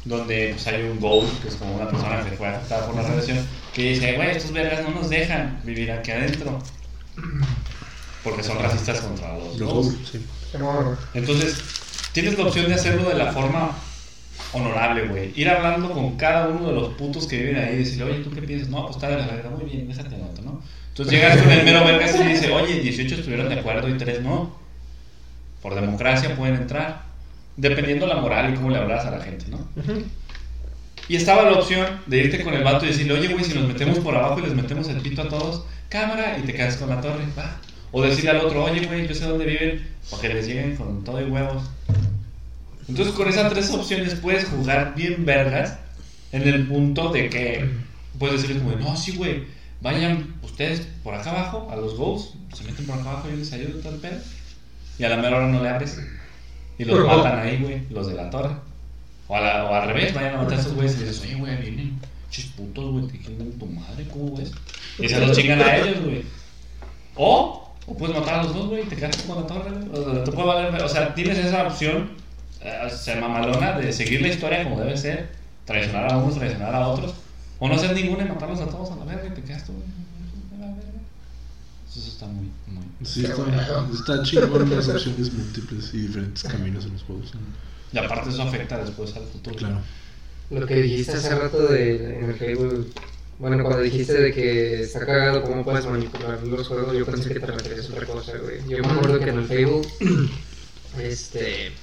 donde 0.05 0.51
pues, 0.53 0.65
hay 0.67 0.83
un 0.83 0.99
Ghoul, 1.01 1.27
que 1.41 1.49
es 1.49 1.55
como 1.55 1.75
una 1.75 1.89
persona 1.89 2.23
que 2.23 2.37
fue 2.37 2.47
afectada 2.47 2.85
por 2.85 2.95
la 2.95 3.01
radiación, 3.01 3.45
que 3.73 3.89
dice, 3.89 4.13
güey, 4.13 4.31
estos 4.31 4.53
vergas 4.53 4.81
no 4.83 4.91
nos 4.91 5.09
dejan 5.09 5.59
vivir 5.65 5.91
aquí 5.91 6.11
adentro, 6.11 6.57
porque 8.23 8.43
son 8.43 8.59
racistas 8.59 9.01
contra 9.01 9.37
los, 9.37 9.87
sí. 10.09 10.25
Entonces, 11.13 11.61
tienes 12.13 12.37
la 12.37 12.45
opción 12.45 12.67
de 12.69 12.75
hacerlo 12.75 13.09
de 13.09 13.15
la 13.15 13.33
forma 13.33 13.77
honorable, 14.53 15.07
güey. 15.07 15.33
Ir 15.35 15.49
hablando 15.49 15.91
con 15.91 16.15
cada 16.15 16.47
uno 16.47 16.67
de 16.67 16.73
los 16.73 16.93
putos 16.93 17.27
que 17.27 17.37
viven 17.37 17.57
ahí 17.57 17.75
y 17.75 17.77
decirle, 17.79 18.05
oye, 18.05 18.23
¿tú 18.23 18.31
qué 18.31 18.41
piensas? 18.41 18.69
No, 18.69 18.83
pues 18.83 18.95
está 18.95 19.09
de 19.09 19.17
la 19.17 19.27
verga, 19.27 19.49
muy 19.49 19.65
bien, 19.69 19.87
déjate 19.87 20.17
nota, 20.17 20.41
¿no? 20.41 20.61
Entonces 21.01 21.19
llegas 21.19 21.41
con 21.41 21.51
el 21.51 21.65
mero 21.65 21.83
vergas 21.83 22.15
y 22.19 22.23
dice, 22.23 22.51
oye, 22.51 22.79
18 22.79 23.15
estuvieron 23.15 23.49
de 23.49 23.59
acuerdo 23.59 23.89
y 23.89 23.97
3 23.97 24.21
no. 24.21 24.55
Por 25.61 25.75
democracia 25.75 26.35
pueden 26.35 26.55
entrar. 26.55 27.03
Dependiendo 27.57 28.07
la 28.07 28.17
moral 28.17 28.53
y 28.53 28.55
cómo 28.55 28.69
le 28.69 28.77
hablas 28.77 29.05
a 29.05 29.11
la 29.11 29.19
gente, 29.23 29.45
¿no? 29.49 29.59
Y 31.07 31.15
estaba 31.15 31.43
la 31.43 31.53
opción 31.57 31.85
de 32.05 32.19
irte 32.19 32.43
con 32.43 32.53
el 32.53 32.63
vato 32.63 32.85
y 32.85 32.89
decirle, 32.89 33.13
oye, 33.13 33.27
güey, 33.27 33.43
si 33.43 33.53
nos 33.53 33.67
metemos 33.67 33.99
por 33.99 34.15
abajo 34.15 34.39
y 34.39 34.43
les 34.43 34.53
metemos 34.53 34.87
el 34.87 35.01
pito 35.01 35.23
a 35.23 35.27
todos, 35.27 35.65
cámara, 35.89 36.37
y 36.37 36.43
te 36.43 36.53
quedas 36.53 36.77
con 36.77 36.89
la 36.89 37.01
torre, 37.01 37.25
va. 37.37 37.57
O 37.91 38.01
decirle 38.01 38.29
al 38.29 38.37
otro, 38.37 38.63
oye, 38.63 38.85
güey, 38.85 39.07
yo 39.07 39.13
sé 39.13 39.25
dónde 39.25 39.45
viven, 39.45 39.85
para 40.09 40.21
que 40.21 40.29
les 40.29 40.47
lleguen 40.47 40.75
con 40.77 41.03
todo 41.03 41.19
y 41.19 41.25
huevos. 41.25 41.63
Entonces, 42.87 43.13
con 43.13 43.27
esas 43.27 43.51
tres 43.51 43.69
opciones 43.71 44.15
puedes 44.15 44.45
jugar 44.45 44.93
bien 44.95 45.25
vergas 45.25 45.77
en 46.31 46.47
el 46.47 46.67
punto 46.67 47.09
de 47.09 47.29
que 47.29 47.69
puedes 48.17 48.41
decirles 48.41 48.63
como, 48.63 48.75
no, 48.77 48.95
sí, 48.95 49.17
güey, 49.17 49.43
vayan 49.81 50.35
ustedes 50.43 50.87
por 51.03 51.13
acá 51.13 51.31
abajo, 51.31 51.67
a 51.71 51.75
los 51.75 51.95
goals, 51.95 52.33
se 52.53 52.63
meten 52.63 52.85
por 52.85 52.97
acá 52.99 53.09
abajo 53.11 53.27
y 53.27 53.31
yo 53.31 53.37
les 53.37 53.53
ayudo 53.53 53.79
todo 53.79 53.93
el 53.95 53.99
pedo. 53.99 54.19
Y 54.99 55.03
a 55.03 55.09
la 55.09 55.17
mera 55.17 55.37
hora 55.37 55.47
no 55.47 55.61
le 55.61 55.69
abres. 55.69 55.99
Y 56.77 56.85
los 56.85 56.99
matan 57.17 57.39
ahí, 57.39 57.57
güey, 57.57 57.81
los 57.89 58.07
de 58.07 58.13
la 58.13 58.29
torre. 58.29 58.55
O, 59.27 59.35
a 59.35 59.41
la- 59.41 59.63
o 59.65 59.73
al 59.73 59.87
revés, 59.87 60.13
vayan 60.13 60.35
a 60.35 60.37
matar 60.39 60.57
a 60.57 60.61
esos 60.61 60.73
güeyes 60.75 60.95
y 60.95 60.99
dices, 61.03 61.21
oye, 61.21 61.35
güey, 61.35 61.57
vienen 61.57 61.99
chisputos, 62.29 62.91
güey, 62.91 63.07
te 63.07 63.17
quieren 63.19 63.57
tu 63.57 63.65
madre, 63.65 64.07
¿cómo 64.11 64.35
ves? 64.37 64.51
Y 64.99 65.07
se 65.09 65.19
los 65.19 65.35
chingan 65.37 65.61
a 65.61 65.77
ellos, 65.77 66.01
güey. 66.03 66.23
O, 67.15 67.73
o 67.87 67.97
puedes 67.97 68.15
matar 68.17 68.39
a 68.39 68.43
los 68.43 68.53
dos, 68.53 68.67
güey, 68.67 68.83
y 68.83 68.85
te 68.85 68.95
quedas 68.95 69.17
con 69.23 69.35
la 69.41 69.47
torre, 69.47 69.69
güey. 69.71 70.01
O 70.21 70.25
sea, 70.25 70.43
valer, 70.45 70.81
o 70.83 70.89
sea, 70.89 71.13
tienes 71.15 71.37
esa 71.37 71.65
opción, 71.67 72.11
eh, 72.61 72.89
ser 72.89 73.19
mamalona, 73.21 73.73
de 73.79 73.91
seguir 73.91 74.21
la 74.21 74.27
historia 74.29 74.63
como 74.63 74.79
debe 74.79 74.97
ser, 74.97 75.29
traicionar 75.65 76.11
a 76.11 76.17
unos, 76.17 76.35
traicionar 76.35 76.73
a 76.75 76.87
otros, 76.87 77.13
o 77.61 77.67
no 77.67 77.75
hacer 77.75 77.93
ninguna 77.93 78.25
y 78.25 78.27
matarlos 78.27 78.59
a 78.59 78.65
todos 78.65 78.89
a 78.89 78.95
la 78.95 79.05
verga 79.05 79.27
y 79.27 79.35
te 79.35 79.43
quedas 79.43 79.65
tú. 79.65 79.73
Eso 81.87 82.09
está 82.09 82.25
muy, 82.25 82.49
muy. 82.65 83.05
Sí, 83.05 83.23
está, 83.23 83.85
está 83.93 84.23
chingón 84.23 84.67
las 84.67 84.87
opciones 84.87 85.31
múltiples 85.31 85.93
y 85.93 85.97
diferentes 86.07 86.43
caminos 86.43 86.85
en 86.85 86.93
los 86.93 87.03
juegos. 87.03 87.33
Y 87.93 87.97
aparte 87.99 88.31
eso 88.31 88.41
afecta 88.41 88.79
después 88.79 89.15
al 89.15 89.25
futuro. 89.25 89.55
Claro. 89.57 89.79
Lo 90.49 90.65
que 90.65 90.81
dijiste 90.81 91.11
hace 91.11 91.35
rato 91.35 91.67
de, 91.67 92.17
en 92.17 92.29
el 92.31 92.35
Fable, 92.35 92.85
bueno, 93.37 93.63
cuando 93.63 93.83
dijiste 93.83 94.13
de 94.13 94.33
que 94.33 94.81
está 94.81 95.05
cagado 95.05 95.43
cómo 95.43 95.63
puedes 95.63 95.85
manipular 95.85 96.41
los 96.41 96.67
juegos, 96.67 96.97
yo 96.97 97.05
pensé 97.05 97.31
que 97.31 97.39
te 97.41 97.45
referías 97.45 97.87
a 97.89 97.93
otra 97.93 98.07
cosa, 98.07 98.33
güey. 98.39 98.67
Yo 98.67 98.79
me 98.79 98.91
acuerdo 98.91 99.19
que 99.19 99.29
en 99.29 99.37
el 99.37 99.45
Fable, 99.45 99.81
este, 100.99 101.73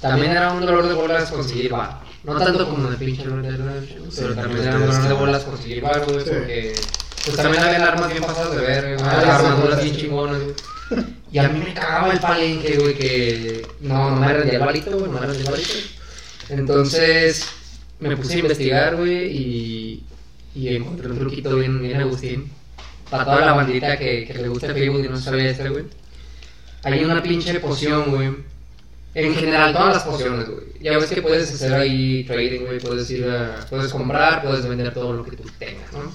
también 0.00 0.30
era 0.30 0.52
un 0.52 0.64
dolor 0.64 0.86
de 0.86 0.94
bolas 0.94 1.32
conseguir 1.32 1.72
bar. 1.72 2.09
No 2.24 2.36
tanto 2.36 2.68
como 2.68 2.86
en 2.86 2.92
el 2.92 2.98
pinche 2.98 3.24
pero 3.24 4.34
también 4.34 4.62
era 4.62 4.76
un 4.76 4.86
dolor 4.86 5.08
de 5.08 5.14
bolas 5.14 5.44
conseguir 5.44 5.80
bar, 5.80 6.04
güey, 6.04 6.24
porque 6.24 6.74
pues 7.24 7.36
también 7.36 7.62
había 7.62 7.86
armas 7.86 8.10
bien 8.10 8.22
pasadas 8.22 8.56
de 8.56 8.62
ver, 8.62 8.98
güey, 8.98 9.08
armaduras 9.08 9.82
bien 9.82 9.96
chingonas, 9.96 10.42
güey. 10.42 10.54
Y 11.32 11.38
a 11.38 11.48
mí 11.48 11.60
me 11.60 11.72
cagaba 11.72 12.12
el 12.12 12.18
palenque, 12.18 12.76
güey, 12.76 12.94
que 12.98 13.64
no, 13.82 14.10
no 14.10 14.16
me 14.16 14.32
rendía 14.32 14.58
el 14.58 14.64
varito, 14.66 14.90
güey, 14.98 15.12
no 15.12 15.20
me 15.20 15.26
rendía 15.26 15.44
el 15.44 15.50
varito. 15.52 15.74
Entonces 16.48 17.46
me 18.00 18.16
puse 18.16 18.34
a 18.34 18.38
investigar, 18.38 18.96
güey, 18.96 19.28
y, 19.36 20.04
y 20.56 20.74
encontré 20.74 21.08
un 21.08 21.18
truquito 21.20 21.54
bien, 21.54 21.80
bien 21.80 22.00
Agustín. 22.00 22.50
Para 23.08 23.24
toda 23.24 23.40
la 23.46 23.52
bandita 23.52 23.96
que, 23.96 24.26
que 24.26 24.34
le 24.34 24.48
gusta 24.48 24.72
Facebook 24.72 25.04
y 25.04 25.08
no 25.08 25.16
sabía 25.18 25.50
este, 25.50 25.68
güey. 25.68 25.84
Hay 26.82 27.04
una 27.04 27.22
pinche 27.22 27.60
poción, 27.60 28.10
güey. 28.10 28.49
En 29.14 29.34
general, 29.34 29.72
todas 29.72 29.94
las 29.94 30.04
pociones, 30.04 30.48
güey. 30.48 30.64
Ya 30.80 30.96
ves 30.96 31.10
que 31.10 31.20
puedes 31.20 31.52
hacer 31.52 31.74
ahí 31.74 32.24
trading, 32.24 32.60
güey. 32.60 32.78
Puedes 32.78 33.10
ir 33.10 33.28
a... 33.28 33.66
Puedes 33.68 33.92
comprar, 33.92 34.42
puedes 34.42 34.66
vender 34.66 34.94
todo 34.94 35.12
lo 35.12 35.24
que 35.24 35.36
tú 35.36 35.42
tengas, 35.58 35.92
¿no? 35.92 36.12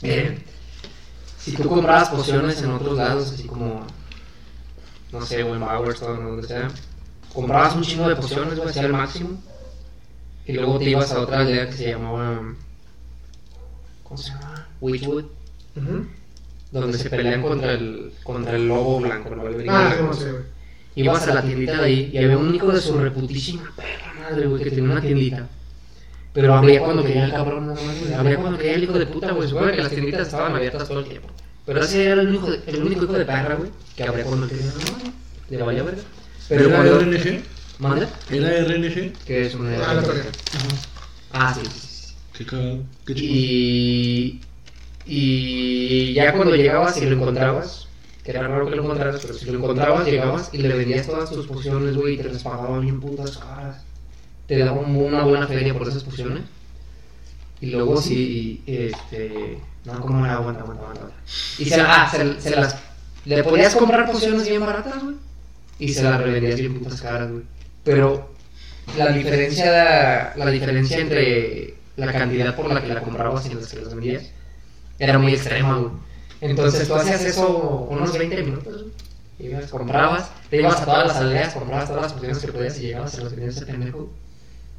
Miren, 0.00 0.42
si 1.38 1.52
tú 1.52 1.68
comprabas 1.68 2.08
pociones 2.08 2.62
en 2.62 2.70
otros 2.70 2.96
lados, 2.96 3.32
así 3.32 3.46
como... 3.46 3.86
No 5.12 5.24
sé, 5.24 5.42
o 5.42 5.54
en 5.54 5.60
Bowerstone 5.60 6.18
o 6.18 6.30
donde 6.30 6.48
sea. 6.48 6.68
Comprabas 7.32 7.76
un 7.76 7.82
chingo 7.82 8.08
de 8.08 8.16
pociones, 8.16 8.56
güey, 8.56 8.70
hacia 8.70 8.82
el 8.82 8.92
máximo. 8.92 9.42
Y 10.46 10.52
luego 10.54 10.78
te 10.78 10.84
ibas 10.90 11.12
a 11.12 11.20
otra 11.20 11.40
aldea 11.40 11.66
que 11.66 11.76
se 11.76 11.90
llamaba... 11.90 12.54
¿Cómo 14.02 14.18
se 14.18 14.30
llama? 14.30 14.66
Witchwood. 14.80 15.24
Ujú. 15.76 16.06
Donde 16.72 16.98
se 16.98 17.10
pelean 17.10 17.42
contra 17.42 17.72
el, 17.72 18.12
contra 18.22 18.56
el 18.56 18.66
lobo 18.66 19.00
blanco, 19.00 19.28
el 19.28 19.40
Wolverine. 19.40 19.70
Ah, 19.70 19.94
no 20.00 20.12
sé, 20.12 20.32
güey. 20.32 20.53
Ibas 20.96 21.26
a 21.28 21.34
la 21.34 21.42
tiendita 21.42 21.78
de 21.78 21.84
ahí 21.84 22.10
y 22.12 22.18
había 22.18 22.38
un 22.38 22.54
hijo 22.54 22.70
de 22.70 22.80
su 22.80 22.96
reputísima 22.98 23.72
perra 23.76 24.14
madre, 24.24 24.46
güey, 24.46 24.62
que 24.62 24.70
tenía 24.70 24.90
una 24.90 25.00
tiendita. 25.00 25.46
Pero 26.32 26.54
abría 26.54 26.80
cuando 26.80 27.04
quería 27.04 27.26
el 27.26 27.32
cabrón, 27.32 27.68
nada 27.68 27.80
más, 27.80 28.00
güey. 28.00 28.12
Abría 28.12 28.36
cuando 28.36 28.58
quería 28.58 28.74
el 28.74 28.84
hijo 28.84 28.98
de 28.98 29.06
puta, 29.06 29.32
güey. 29.32 29.48
Supongo 29.48 29.70
que 29.70 29.82
las 29.82 29.90
tienditas 29.90 30.22
estaban 30.22 30.54
abiertas 30.54 30.88
todo 30.88 31.00
el 31.00 31.06
tiempo. 31.06 31.28
Pero 31.66 31.80
ese 31.80 32.04
era 32.04 32.20
el 32.20 32.28
único, 32.28 32.48
el 32.48 32.82
único 32.82 33.04
hijo 33.04 33.12
de 33.12 33.24
perra, 33.24 33.54
güey, 33.54 33.70
que 33.96 34.04
abría 34.04 34.24
cuando 34.24 34.48
quería 34.48 34.66
más. 34.66 34.76
Le 35.50 35.62
valía 35.62 35.82
verga. 35.82 36.02
Pero 36.48 36.66
¿Era 36.66 36.76
cuando... 36.76 37.00
RNG? 37.00 37.42
¿Manda? 37.78 38.08
¿Era 38.30 38.64
RNG? 38.64 39.12
Que 39.24 39.46
es 39.46 39.54
una... 39.54 39.76
Ah, 39.76 39.94
la 39.94 40.02
torre. 40.02 40.22
Ah, 41.32 41.54
sí, 41.54 41.60
sí, 41.64 41.80
sí. 41.80 42.14
Qué 42.36 42.46
cagado. 42.46 42.78
Qué 43.06 43.14
chido. 43.14 43.32
Y, 43.32 44.40
y 45.06 46.14
ya 46.14 46.32
cuando 46.32 46.56
llegabas 46.56 47.00
y 47.00 47.06
lo 47.06 47.16
encontrabas, 47.16 47.88
que 48.24 48.30
era 48.30 48.48
raro 48.48 48.68
que 48.68 48.74
lo 48.74 48.84
encontraras, 48.84 49.20
pero 49.20 49.34
si 49.34 49.44
lo 49.44 49.58
encontrabas, 49.58 50.06
llegabas 50.06 50.48
y 50.52 50.58
le 50.58 50.74
vendías 50.74 51.06
todas 51.06 51.30
tus 51.30 51.46
pociones, 51.46 51.94
güey, 51.94 52.14
y 52.14 52.16
te 52.16 52.24
las 52.24 52.42
pagaban 52.42 52.80
bien 52.80 52.98
putas 52.98 53.36
caras. 53.36 53.84
Te 54.46 54.58
daban 54.58 54.96
una 54.96 55.24
buena 55.24 55.46
feria 55.46 55.74
por 55.74 55.86
esas 55.86 56.02
pociones. 56.02 56.42
Y 57.60 57.66
luego 57.66 58.00
si, 58.00 58.62
este, 58.66 59.58
no, 59.84 60.00
como 60.00 60.24
era, 60.24 60.36
aguanta, 60.36 60.62
aguanta, 60.62 60.84
aguanta. 60.84 61.10
Y 61.58 61.66
se, 61.66 61.80
ah, 61.80 62.10
se, 62.10 62.50
las, 62.50 62.76
le 63.26 63.44
podías 63.44 63.74
comprar 63.76 64.10
pociones 64.10 64.48
bien 64.48 64.64
baratas, 64.64 65.02
güey, 65.02 65.16
y 65.78 65.92
se 65.92 66.02
las 66.02 66.18
revendías 66.18 66.58
bien 66.58 66.78
putas 66.78 67.02
caras, 67.02 67.30
güey. 67.30 67.44
Pero 67.84 68.30
la 68.96 69.12
diferencia, 69.12 70.32
la 70.34 70.50
diferencia 70.50 70.98
entre 70.98 71.74
la 71.96 72.10
cantidad 72.10 72.56
por 72.56 72.72
la 72.72 72.80
que 72.80 72.88
la 72.88 73.02
comprabas 73.02 73.46
y 73.46 73.54
las 73.54 73.68
que 73.68 73.80
las 73.82 73.94
vendías 73.94 74.30
era 74.98 75.18
muy 75.18 75.34
extrema, 75.34 75.76
güey. 75.76 75.92
Entonces 76.44 76.86
tú 76.86 76.94
hacías 76.94 77.24
eso 77.24 77.86
unos 77.90 78.16
20 78.16 78.42
minutos. 78.42 78.84
Ibas, 79.38 79.70
comprabas, 79.70 80.30
te 80.50 80.58
ibas 80.58 80.80
a 80.82 80.84
todas 80.84 81.08
las 81.08 81.16
aldeas, 81.16 81.54
comprabas 81.54 81.88
todas 81.88 82.02
las 82.02 82.12
pociones 82.12 82.38
que 82.38 82.52
podías 82.52 82.78
y 82.78 82.82
llegabas 82.82 83.18
a 83.18 83.22
los 83.22 83.30
vendías 83.32 83.56
ese 83.56 83.66
pendejo. 83.66 84.10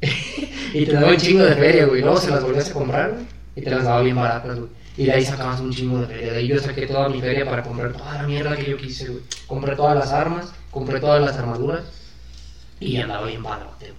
y 0.00 0.86
te 0.86 0.92
daba 0.92 1.08
un 1.08 1.16
chingo 1.16 1.42
de 1.42 1.56
feria, 1.56 1.86
güey. 1.86 2.02
Luego 2.02 2.20
se 2.20 2.30
las 2.30 2.42
volvías 2.42 2.70
a 2.70 2.72
comprar, 2.72 3.14
y 3.56 3.62
te 3.62 3.70
las 3.70 3.84
daba 3.84 4.00
bien 4.02 4.14
baratas, 4.14 4.58
güey. 4.58 4.70
Y 4.96 5.06
de 5.06 5.12
ahí 5.12 5.24
sacabas 5.24 5.60
un 5.60 5.72
chingo 5.72 5.98
de 5.98 6.06
feria. 6.06 6.32
De 6.32 6.38
ahí 6.38 6.46
yo 6.46 6.58
saqué 6.60 6.86
toda 6.86 7.08
mi 7.08 7.20
feria 7.20 7.44
para 7.44 7.62
comprar 7.62 7.92
toda 7.92 8.14
la 8.14 8.22
mierda 8.22 8.56
que 8.56 8.70
yo 8.70 8.76
quise, 8.76 9.08
güey. 9.08 9.22
Compré 9.48 9.74
todas 9.74 9.96
las 9.96 10.12
armas, 10.12 10.52
compré 10.70 11.00
todas 11.00 11.20
las 11.20 11.36
armaduras 11.36 11.82
y 12.78 12.96
andaba 12.98 13.26
bien 13.26 13.42
barato, 13.42 13.76
güey. 13.80 13.92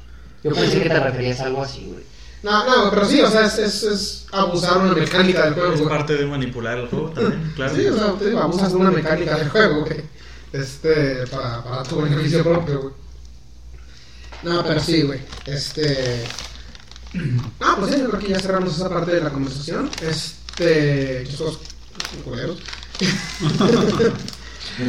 Yo 0.43 0.53
pensé 0.53 0.81
que 0.81 0.89
te 0.89 0.99
referías 0.99 1.41
a 1.41 1.47
algo 1.47 1.61
así, 1.63 1.85
güey. 1.85 2.03
No, 2.43 2.65
no, 2.65 2.89
pero 2.91 3.05
sí, 3.05 3.19
o 3.19 3.29
sea, 3.29 3.45
es, 3.47 3.57
es, 3.57 3.83
es 3.83 4.25
abusar 4.31 4.77
una 4.77 4.93
mecánica 4.93 5.45
del 5.45 5.53
juego, 5.55 5.73
Es 5.73 5.81
güey. 5.81 5.89
parte 5.97 6.13
de 6.15 6.25
manipular 6.25 6.77
el 6.77 6.87
juego 6.87 7.09
también, 7.09 7.51
claro. 7.55 7.75
Sí, 7.75 7.85
o 7.87 7.95
sea, 7.97 8.13
te 8.13 8.25
digo, 8.27 8.39
abusas 8.39 8.71
de 8.71 8.77
una 8.77 8.91
mecánica 8.91 9.37
del 9.37 9.49
juego, 9.49 9.85
güey. 9.85 10.01
Este, 10.53 11.27
para, 11.27 11.63
para 11.63 11.83
tu 11.83 12.01
beneficio 12.01 12.43
propio, 12.43 12.81
güey. 12.81 12.93
No, 14.43 14.63
pero 14.63 14.79
sí, 14.79 15.01
güey. 15.01 15.19
Este. 15.45 16.23
No, 17.59 17.77
pues 17.79 17.93
sí, 17.95 17.99
yo 18.01 18.09
creo 18.09 18.19
que 18.21 18.27
ya 18.29 18.39
cerramos 18.39 18.75
esa 18.75 18.89
parte 18.89 19.11
de 19.15 19.21
la 19.21 19.29
conversación. 19.31 19.89
Este. 20.01 21.23
Chicos, 21.27 21.59
culeros. 22.23 22.57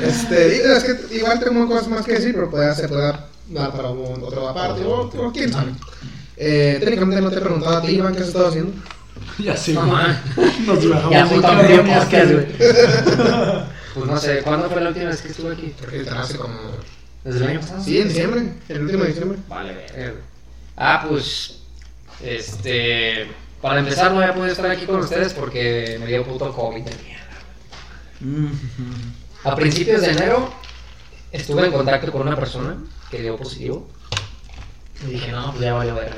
este, 0.03 0.49
digo, 0.51 0.75
es 0.75 0.85
que 0.85 1.17
igual 1.17 1.41
tengo 1.41 1.67
cosas 1.67 1.89
más 1.89 2.05
que 2.05 2.13
decir, 2.15 2.35
pero 2.35 2.51
puede, 2.51 2.75
se 2.75 2.89
puede 2.89 3.03
dar 3.03 3.73
para 3.73 3.91
un- 3.91 4.23
otra 4.23 4.53
parte, 4.53 4.85
o, 4.85 5.01
o 5.03 5.33
quién 5.33 5.53
sabe. 5.53 5.73
Eh, 6.41 6.77
técnicamente 6.81 7.21
no 7.21 7.31
te 7.31 7.39
he 7.39 7.41
preguntado 7.41 7.79
a 7.79 7.83
ti, 7.83 7.93
Iván, 7.93 8.15
qué 8.15 8.21
has 8.23 8.29
estado 8.29 8.49
haciendo. 8.49 8.73
Ya 9.39 9.55
No, 9.75 9.81
güey. 9.87 9.93
man. 9.93 10.23
Nos 10.67 10.89
bajamos 10.89 11.11
Ya 11.13 11.27
podcast, 11.85 12.11
sé. 12.11 12.35
güey. 12.35 12.47
Pues 13.95 14.07
no 14.11 14.17
sé, 14.19 14.43
¿cuándo 14.43 14.71
fue 14.71 14.81
la 14.81 14.89
última 14.91 15.07
vez 15.07 15.21
que 15.23 15.29
estuve 15.29 15.53
aquí? 15.55 15.75
Creo 15.81 16.05
que 16.05 16.11
hace 16.11 16.37
como. 16.37 16.55
¿Desde 17.25 17.39
el 17.41 17.47
año 17.49 17.61
pasado? 17.61 17.83
Sí, 17.83 17.99
en 18.01 18.09
diciembre, 18.09 18.53
el 18.69 18.83
último 18.83 19.03
de 19.03 19.09
diciembre. 19.09 19.39
Vale, 19.49 19.73
güey. 19.73 20.13
Ah, 20.77 21.05
pues. 21.09 21.61
Este. 22.23 23.27
Para 23.61 23.81
empezar, 23.81 24.11
no 24.13 24.19
voy 24.19 24.25
a 24.27 24.35
poder 24.35 24.53
estar 24.53 24.71
aquí 24.71 24.87
con 24.87 25.01
ustedes 25.01 25.33
porque 25.35 25.97
me 25.99 26.07
dio 26.07 26.23
puto 26.25 26.53
COVID 26.53 26.83
de 26.85 26.95
mierda. 27.03 27.27
Mm, 28.21 29.49
A 29.49 29.57
principios 29.57 30.01
de 30.03 30.11
enero 30.13 30.53
estuve 31.33 31.67
en 31.67 31.73
contacto 31.73 32.13
con 32.13 32.23
una 32.23 32.37
persona 32.37 32.77
que 33.11 33.21
dio 33.23 33.37
positivo. 33.37 33.89
Y 35.07 35.11
dije, 35.13 35.33
no, 35.33 35.51
pues 35.51 35.63
ya 35.63 35.75
valió 35.75 35.95
verga, 35.95 36.17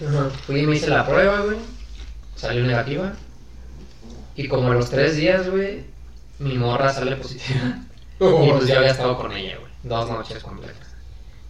¿no? 0.00 0.08
Ajá. 0.08 0.30
Fui 0.46 0.60
y 0.60 0.66
me 0.66 0.76
hice 0.76 0.88
la 0.88 1.06
prueba, 1.06 1.40
güey. 1.40 1.58
Salió 2.36 2.62
negativa. 2.64 3.14
Y 4.36 4.48
como 4.48 4.70
a 4.70 4.74
los 4.74 4.90
tres 4.90 5.16
días, 5.16 5.50
güey, 5.50 5.84
mi 6.38 6.56
morra 6.58 6.92
sale 6.92 7.16
positiva. 7.16 7.78
Y 8.20 8.50
pues 8.50 8.66
yo 8.66 8.78
había 8.78 8.90
estado 8.90 9.16
con 9.16 9.30
ella, 9.30 9.58
güey. 9.58 9.70
Dos 9.84 10.10
noches 10.10 10.42
completas. 10.42 10.88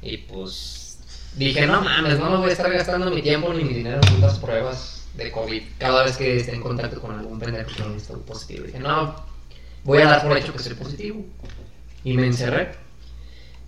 Y 0.03 0.19
pues 0.19 0.99
dije, 1.35 1.67
no 1.67 1.81
mames, 1.81 2.19
no 2.19 2.29
me 2.29 2.37
voy 2.37 2.51
a 2.51 2.53
estar 2.53 2.71
gastando 2.71 3.11
mi 3.11 3.23
tiempo 3.23 3.55
ni 3.55 3.65
mi 3.65 3.73
dinero 3.73 4.01
en 4.03 4.15
putas 4.15 4.39
pruebas 4.39 5.07
de 5.15 5.33
COVID 5.33 5.63
cada 5.79 6.05
vez 6.05 6.19
que 6.19 6.37
esté 6.37 6.55
en 6.55 6.61
contacto 6.61 7.01
con 7.01 7.19
algún 7.19 7.39
pendejo 7.39 7.71
que 7.75 7.97
estoy 7.97 8.21
positivo. 8.21 8.67
Dije, 8.67 8.79
no, 8.81 9.17
voy 9.85 10.03
a 10.03 10.07
dar 10.07 10.29
por 10.29 10.37
hecho 10.37 10.53
que 10.53 10.59
soy 10.59 10.75
positivo. 10.75 11.25
Y 12.05 12.13
me 12.15 12.27
encerré. 12.27 12.73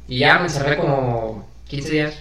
Y 0.07 0.19
ya 0.19 0.39
me 0.39 0.45
encerré 0.45 0.77
como 0.77 1.49
15 1.69 1.91
días. 1.91 2.15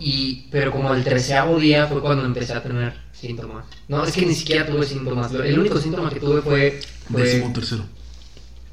Y, 0.00 0.46
pero 0.50 0.70
como 0.72 0.92
el 0.94 1.04
treceavo 1.04 1.58
día 1.58 1.86
fue 1.86 2.00
cuando 2.00 2.24
empecé 2.24 2.52
a 2.54 2.62
tener 2.62 2.94
síntomas. 3.12 3.64
No, 3.88 4.04
es 4.04 4.14
que 4.14 4.26
ni 4.26 4.34
siquiera 4.34 4.66
tuve 4.66 4.86
síntomas. 4.86 5.32
El 5.32 5.58
único 5.58 5.78
síntoma 5.78 6.10
que 6.10 6.20
tuve 6.20 6.40
fue... 6.42 6.80
fue 7.10 7.22
Décimo 7.22 7.52
tercero. 7.52 7.84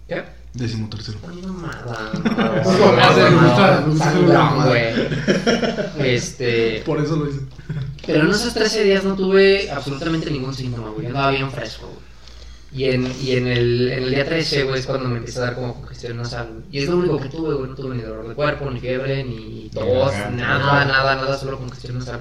¿Qué? 0.08 0.24
Décimo 0.54 0.90
tercero. 0.90 1.20
Ay, 1.28 1.42
mamada, 1.46 2.12
No, 4.24 4.34
mamada. 4.34 4.96
Este, 6.00 6.82
Por 6.86 7.00
eso 7.02 7.16
lo 7.16 7.30
hice. 7.30 7.40
pero 8.06 8.22
en 8.24 8.30
esos 8.30 8.54
13 8.54 8.84
días 8.84 9.04
no 9.04 9.16
tuve 9.16 9.70
absolutamente 9.72 10.30
ningún 10.30 10.54
síntoma, 10.54 10.90
güey. 10.90 11.04
Yo 11.04 11.08
andaba 11.10 11.32
bien 11.32 11.52
fresco, 11.52 11.88
güey. 11.88 12.05
Y 12.76 12.90
en, 12.90 13.10
y 13.22 13.32
en, 13.38 13.48
el, 13.48 13.90
en 13.90 14.04
el 14.04 14.10
día 14.10 14.26
13, 14.26 14.64
güey, 14.66 14.80
es 14.82 14.86
cuando 14.86 15.08
me 15.08 15.18
empieza 15.20 15.40
a 15.40 15.46
dar 15.46 15.56
como 15.56 15.76
congestión 15.76 16.18
nasal. 16.18 16.66
Y 16.70 16.80
es 16.80 16.90
lo 16.90 16.98
único 16.98 17.22
que 17.22 17.30
tuve, 17.30 17.54
güey. 17.54 17.70
No 17.70 17.76
tuve 17.76 17.96
ni 17.96 18.02
dolor 18.02 18.28
de 18.28 18.36
cuerpo, 18.36 18.70
ni 18.70 18.82
fiebre, 18.82 19.24
ni 19.24 19.70
tos, 19.74 20.12
nada, 20.34 20.84
nada, 20.84 21.16
nada, 21.16 21.38
solo 21.38 21.58
congestión 21.58 22.00
nasal. 22.00 22.20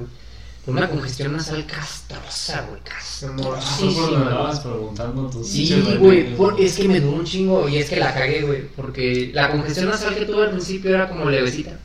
Una 0.67 0.89
congestión 0.89 1.33
nasal 1.33 1.67
castrosa, 1.67 2.67
güey, 2.69 2.81
me 2.81 2.89
castrosísima. 2.89 4.23
estabas 4.23 4.61
preguntando 4.61 5.29
tus 5.29 5.47
Sí, 5.49 5.97
güey, 5.99 6.37
por- 6.37 6.59
es 6.61 6.77
que 6.77 6.89
me 6.89 7.01
duró 7.01 7.17
un 7.19 7.25
chingo 7.25 7.69
y 7.69 7.79
es 7.79 7.91
que 7.91 7.97
la 7.97 8.15
cagué, 8.15 8.43
güey, 8.43 8.69
porque 8.77 9.31
la 9.35 9.51
congestión 9.51 9.89
nasal 9.89 10.15
que 10.15 10.25
tuve 10.25 10.45
al 10.45 10.51
principio 10.51 10.95
era 10.95 11.09
como 11.09 11.29
levecita. 11.29 11.79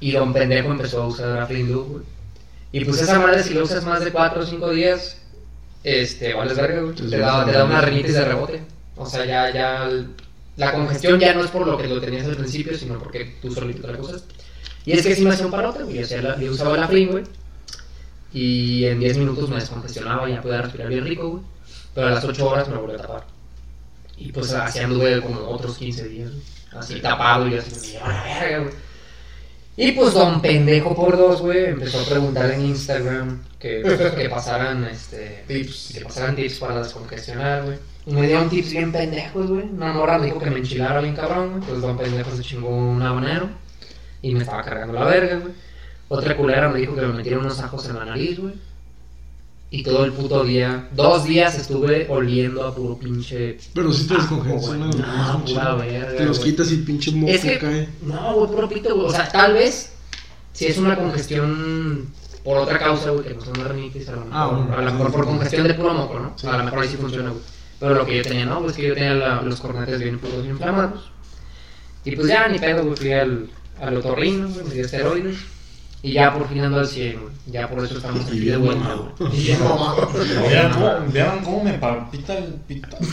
Y 0.00 0.12
don 0.12 0.32
pendejo 0.32 0.72
empezó 0.72 1.02
a 1.02 1.06
usar 1.08 1.38
Aflin 1.38 1.72
güey. 1.72 2.02
Y 2.72 2.84
pues 2.84 3.02
esa 3.02 3.20
madre, 3.20 3.42
si 3.42 3.54
lo 3.54 3.64
usas 3.64 3.84
más 3.84 4.02
de 4.04 4.10
4 4.10 4.42
o 4.42 4.46
5 4.46 4.70
días, 4.70 5.18
este, 5.84 6.34
vales 6.34 6.56
verga, 6.56 6.80
güey. 6.80 6.94
Te 6.94 7.18
da, 7.18 7.44
te 7.44 7.52
da 7.52 7.64
una 7.64 7.80
rinitis 7.80 8.14
de 8.14 8.24
rebote. 8.24 8.62
O 8.96 9.06
sea, 9.06 9.24
ya, 9.24 9.52
ya, 9.52 9.88
la 10.56 10.72
congestión 10.72 11.18
ya 11.20 11.34
no 11.34 11.44
es 11.44 11.50
por 11.50 11.66
lo 11.66 11.76
que 11.76 11.86
lo 11.88 12.00
tenías 12.00 12.26
al 12.26 12.36
principio, 12.36 12.76
sino 12.76 12.98
porque 12.98 13.36
tú 13.42 13.52
solito 13.52 13.86
te 13.86 13.92
la 13.92 14.00
usas. 14.00 14.24
Y 14.86 14.92
es 14.92 15.06
que 15.06 15.14
sí 15.14 15.24
me 15.24 15.30
hacía 15.34 15.46
un 15.46 15.52
parote, 15.52 15.82
güey. 15.84 16.04
Yo, 16.04 16.22
la- 16.22 16.36
usaba 16.50 16.76
el 16.76 16.82
Aflin, 16.82 17.10
güey. 17.10 17.24
Y 18.32 18.84
en 18.86 18.98
10 19.00 19.16
minutos 19.18 19.48
me 19.48 19.56
descongestionaba 19.56 20.28
y 20.28 20.32
ya 20.32 20.42
podía 20.42 20.62
respirar 20.62 20.88
bien 20.88 21.04
rico, 21.04 21.28
güey. 21.28 21.42
Pero 21.94 22.08
a 22.08 22.10
las 22.10 22.24
8 22.24 22.48
horas 22.48 22.68
me 22.68 22.76
volví 22.76 22.94
a 22.94 22.98
tapar. 22.98 23.24
Y 24.16 24.32
pues 24.32 24.52
así 24.52 24.78
anduve 24.80 25.20
como 25.20 25.40
otros 25.48 25.76
15 25.78 26.08
días, 26.08 26.30
güey. 26.30 26.42
Así 26.72 27.00
tapado 27.00 27.46
y 27.48 27.54
así 27.56 27.70
me 27.80 27.86
llevaba 27.92 28.12
la 28.14 28.24
verga, 28.24 28.58
güey. 28.58 28.74
Y 29.76 29.92
pues 29.92 30.14
don 30.14 30.40
pendejo 30.40 30.94
por 30.94 31.16
dos, 31.16 31.40
güey, 31.42 31.64
empezó 31.64 32.00
a 32.00 32.04
preguntar 32.04 32.50
en 32.52 32.60
Instagram 32.66 33.42
que, 33.58 33.82
que 34.16 34.28
pasaran, 34.28 34.84
este, 34.84 35.44
Tips. 35.48 35.92
que 35.94 36.00
pasaran 36.04 36.36
tips 36.36 36.58
para 36.60 36.78
descongestionar, 36.78 37.64
güey. 37.64 37.78
Y 38.06 38.12
me 38.12 38.26
dieron 38.26 38.48
tips 38.48 38.70
bien 38.70 38.92
pendejos, 38.92 39.50
güey. 39.50 39.64
Una 39.64 39.92
morra 39.92 40.18
me 40.18 40.26
dijo 40.26 40.38
que 40.38 40.50
me 40.50 40.58
enchilara 40.58 41.00
bien 41.00 41.16
cabrón, 41.16 41.50
güey. 41.58 41.62
Pues 41.62 41.80
don 41.80 41.96
pendejo 41.96 42.30
se 42.36 42.42
chingó 42.42 42.68
un 42.68 43.02
habanero 43.02 43.48
y 44.22 44.34
me 44.34 44.42
estaba 44.42 44.62
cargando 44.62 44.92
la 44.94 45.04
verga, 45.06 45.38
güey. 45.38 45.54
Otra 46.08 46.36
culera 46.36 46.68
me 46.68 46.78
dijo 46.78 46.94
que 46.94 47.00
me 47.00 47.12
metiera 47.14 47.38
unos 47.38 47.58
ajos 47.60 47.88
en 47.88 47.96
la 47.96 48.04
nariz, 48.04 48.38
güey. 48.38 48.54
Y 49.70 49.82
todo 49.82 50.04
el 50.04 50.12
puto 50.12 50.44
día, 50.44 50.88
dos 50.94 51.24
días 51.24 51.58
estuve 51.58 52.06
oliendo 52.08 52.64
a 52.64 52.72
puro 52.74 52.96
pinche 52.96 53.58
Pero 53.74 53.92
si 53.92 54.06
te 54.06 54.14
Ah, 54.14 54.18
descongestiona, 54.18 54.86
güey, 54.86 54.98
güey. 54.98 55.02
no, 55.02 55.42
es 55.44 55.50
pura 55.52 55.74
verga, 55.74 56.16
Te 56.16 56.24
los 56.26 56.38
quitas 56.38 56.70
y 56.70 56.76
pinche 56.76 57.10
moco 57.10 57.32
Es 57.32 57.40
que, 57.40 57.58
cae. 57.58 57.88
no, 58.02 58.34
güey, 58.34 58.50
puro 58.52 58.68
pito, 58.68 58.94
güey. 58.94 59.06
O 59.08 59.10
sea, 59.10 59.28
tal 59.28 59.54
vez, 59.54 59.92
si 60.52 60.66
es 60.66 60.78
una 60.78 60.96
congestión 60.96 62.06
por 62.44 62.58
otra 62.58 62.78
causa, 62.78 63.10
güey, 63.10 63.24
que 63.26 63.34
no 63.34 63.40
son 63.44 63.54
rinitis, 63.54 64.08
a 64.08 64.12
lo 64.12 64.18
mejor, 64.18 64.32
Ah, 64.32 64.46
bueno. 64.46 64.76
a 64.76 64.82
lo 64.82 64.92
mejor 64.92 65.12
por 65.12 65.24
congestión 65.24 65.66
de 65.66 65.74
puro 65.74 65.92
moco, 65.94 66.20
¿no? 66.20 66.50
A 66.50 66.56
lo 66.58 66.64
mejor 66.64 66.78
ahí 66.80 66.88
sí 66.88 66.96
funciona, 66.96 67.30
güey. 67.30 67.42
Pero 67.80 67.94
lo 67.94 68.06
que 68.06 68.16
yo 68.18 68.22
tenía, 68.22 68.46
no, 68.46 68.60
pues 68.62 68.76
que 68.76 68.86
yo 68.86 68.94
tenía 68.94 69.14
la- 69.14 69.42
los 69.42 69.60
cornetes 69.60 69.98
bien 70.00 70.18
putos 70.20 70.42
bien 70.42 70.50
inflamados. 70.54 71.10
Y 72.04 72.14
pues 72.14 72.28
ya, 72.28 72.46
ni 72.46 72.58
pedo, 72.60 72.84
güey, 72.84 72.96
fui 72.96 73.12
al, 73.12 73.50
al 73.80 73.96
otorrino, 73.96 74.48
güey, 74.50 74.64
me 74.66 74.74
dio 74.74 74.84
esteroides. 74.84 75.36
Y 76.04 76.12
ya 76.12 76.34
por 76.34 76.46
fin 76.48 76.60
ando 76.60 76.78
al 76.80 76.86
100, 76.86 77.18
güey. 77.18 77.32
Ya 77.46 77.66
por 77.68 77.82
eso 77.82 77.96
estamos 77.96 78.26
aquí 78.26 78.40
de 78.40 78.56
vuelta, 78.58 78.94
güey. 79.18 79.36
Y 79.40 79.46
Vean 79.46 80.70
cómo, 80.72 81.12
vean 81.12 81.42
cómo 81.42 81.64
me 81.64 81.72
palpita 81.74 82.36
el 82.36 82.44
pito. 82.68 82.96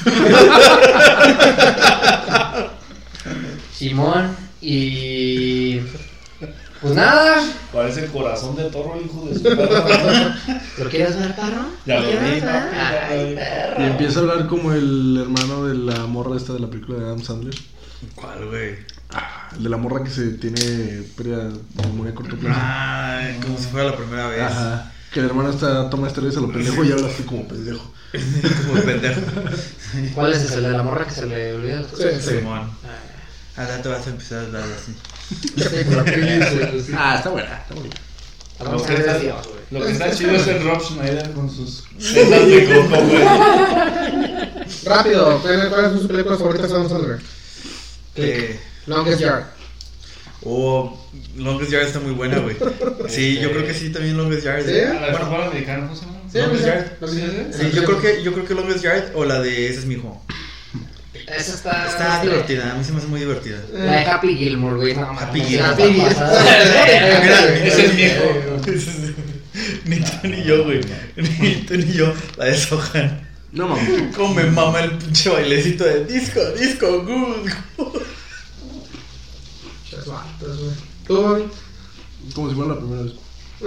Simón, 3.73 4.36
y. 4.62 5.80
Pues 6.82 6.95
nada, 6.95 7.43
Parece 7.71 8.06
el 8.06 8.12
corazón 8.12 8.56
de 8.56 8.63
toro, 8.71 8.99
hijo 8.99 9.27
de 9.30 9.36
su 9.36 9.43
perra. 9.56 10.36
¿lo 10.80 10.89
quieres 10.89 11.17
ver, 11.19 11.36
perro? 11.36 11.65
Ya 11.86 11.99
lo 11.99 12.08
vi, 12.08 12.17
quieres 12.17 12.41
ver? 12.43 12.51
papi, 12.51 12.75
ya 12.75 12.91
lo 13.15 13.21
Ay, 13.21 13.30
vi. 13.30 13.36
perro. 13.36 13.82
Y 13.82 13.86
empieza 13.86 14.19
a 14.19 14.21
hablar 14.23 14.47
como 14.47 14.73
el 14.73 15.17
hermano 15.21 15.65
de 15.67 15.75
la 15.75 16.08
morra 16.08 16.36
esta 16.38 16.54
de 16.54 16.60
la 16.60 16.67
película 16.67 16.97
de 16.97 17.06
Adam 17.06 17.21
Sandler. 17.21 17.54
¿Cuál, 18.16 18.48
güey? 18.48 18.78
Ah, 19.12 19.50
el 19.56 19.64
de 19.64 19.70
la 19.70 19.78
morra 19.78 20.04
que 20.04 20.10
se 20.10 20.32
tiene 20.32 21.04
pérdida 21.18 21.46
de 21.46 21.88
memoria 21.88 22.12
a 22.12 22.16
corto 22.16 22.38
plazo. 22.38 22.60
Ay, 22.62 23.40
como 23.42 23.58
si 23.58 23.66
fuera 23.66 23.92
la 23.92 23.98
primera 23.98 24.28
vez. 24.28 24.42
Ajá. 24.42 24.92
Que 25.12 25.20
el 25.20 25.26
hermano 25.26 25.50
está 25.50 25.90
toma 25.90 26.08
esteroides 26.08 26.38
a 26.38 26.42
lo 26.42 26.52
pendejo 26.52 26.84
y 26.86 26.92
habla 26.92 27.08
así 27.08 27.24
como 27.24 27.48
pendejo. 27.48 27.92
como 28.68 28.82
pendejo. 28.82 29.22
¿Cuál 30.16 30.34
es 30.34 30.44
ese? 30.44 30.56
¿El 30.56 30.64
de 30.64 30.72
la 30.72 30.84
morra 30.84 31.06
que 31.06 31.12
se 31.12 31.26
le 31.26 31.54
olvida 31.54 31.82
las 31.82 31.88
cosas? 31.88 32.24
Sí. 32.24 32.38
Simón. 32.38 32.72
Ahora 33.58 33.82
te 33.82 33.90
vas 33.90 34.08
a 34.08 34.10
empezar 34.10 34.40
a 34.40 34.42
hablar 34.44 34.64
así. 34.64 34.96
Ah, 36.96 37.16
está 37.18 37.30
buena, 37.30 37.58
está 37.58 37.76
buena. 37.76 37.96
Vamos 38.60 38.82
Lo 38.82 38.86
a 38.86 38.88
que 38.88 38.94
está-. 38.96 39.42
Lo 39.72 39.86
que 39.86 39.92
está 39.92 40.12
chido 40.12 40.32
es 40.32 40.48
el 40.48 40.64
Rob 40.64 40.82
Schneider 40.82 41.32
con 41.32 41.50
sus 41.50 41.84
setas 41.98 42.48
de 42.48 42.66
coco, 42.66 43.02
güey. 43.06 43.24
Rápido, 44.86 45.40
¿cuáles 45.42 45.66
cuáles 45.70 45.92
son 45.92 46.00
sus 46.00 46.08
películas 46.08 46.40
favoritas 46.40 46.70
de 46.70 46.76
Adam 46.76 46.90
Sandler? 46.90 47.20
Eh, 48.15 48.60
Longest 48.88 49.19
Yard. 49.21 49.43
oh, 50.43 50.97
Longest 51.38 51.71
Yard 51.71 51.84
está 51.86 52.00
muy 52.00 52.12
buena, 52.13 52.39
güey. 52.39 52.56
Sí, 53.08 53.39
yo 53.39 53.52
creo 53.52 53.65
que 53.65 53.74
sí, 53.74 53.89
también 53.91 54.17
Longest 54.17 54.43
Yard. 54.43 54.65
¿Sí? 54.65 54.71
Ah, 54.88 54.93
La 54.93 55.06
de 55.08 55.12
Bueno, 55.12 55.26
fútbol 55.28 55.41
americano, 55.43 55.84
¿cómo 55.88 55.95
se 55.95 56.06
llama? 56.06 56.19
Sí, 56.32 56.38
Longest 56.39 56.65
Yard. 56.65 56.86
sí, 57.10 57.24
Sí, 57.60 57.71
yo 57.74 57.84
creo 57.86 58.02
que 58.02 58.24
yo 58.24 58.34
creo 58.34 58.45
que 58.45 58.54
Longest 58.54 58.84
Yard 58.84 59.12
o 59.15 59.26
la 59.26 59.39
de 59.41 59.67
ese 59.69 59.80
es 59.80 59.86
mi 59.86 59.95
hijo. 59.95 60.24
Esa 61.28 61.54
está. 61.54 61.88
Está 61.88 62.21
divertida, 62.24 62.71
a 62.71 62.76
mí 62.76 62.84
se 62.84 62.91
me 62.91 62.97
hace 62.97 63.08
muy 63.08 63.19
divertida. 63.21 63.58
La 63.71 64.00
de 64.00 64.06
Happy 64.06 64.36
Gilmore, 64.36 64.76
güey. 64.76 64.95
No, 64.95 65.17
Happy 65.17 65.39
Gilmore. 65.41 65.84
Ese 67.65 67.86
es 67.86 67.93
mi 67.93 68.02
hijo. 68.04 68.24
Ni 69.86 70.00
tú 70.00 70.28
ni 70.28 70.43
yo, 70.43 70.63
güey. 70.63 70.80
Ni 71.15 71.56
tú 71.67 71.76
ni 71.76 71.91
yo 71.93 72.13
la 72.38 72.45
deshojan. 72.45 73.28
No 73.52 73.68
mames. 73.68 74.16
Como 74.16 74.34
me 74.34 74.44
mama 74.46 74.80
el 74.82 74.98
pinche 74.98 75.30
bailecito 75.30 75.84
de 75.84 76.06
disco, 76.06 76.40
disco, 76.58 77.04
good. 77.04 77.50
Chas 79.90 80.06
vatos, 80.08 80.58
güey. 80.60 80.72
¿Tú, 81.08 81.22
Bobby? 81.22 81.44
Como 82.34 82.50
si 82.50 82.56
fuera 82.56 82.74
la 82.76 82.80
primera 82.80 83.02
vez. 83.04 83.14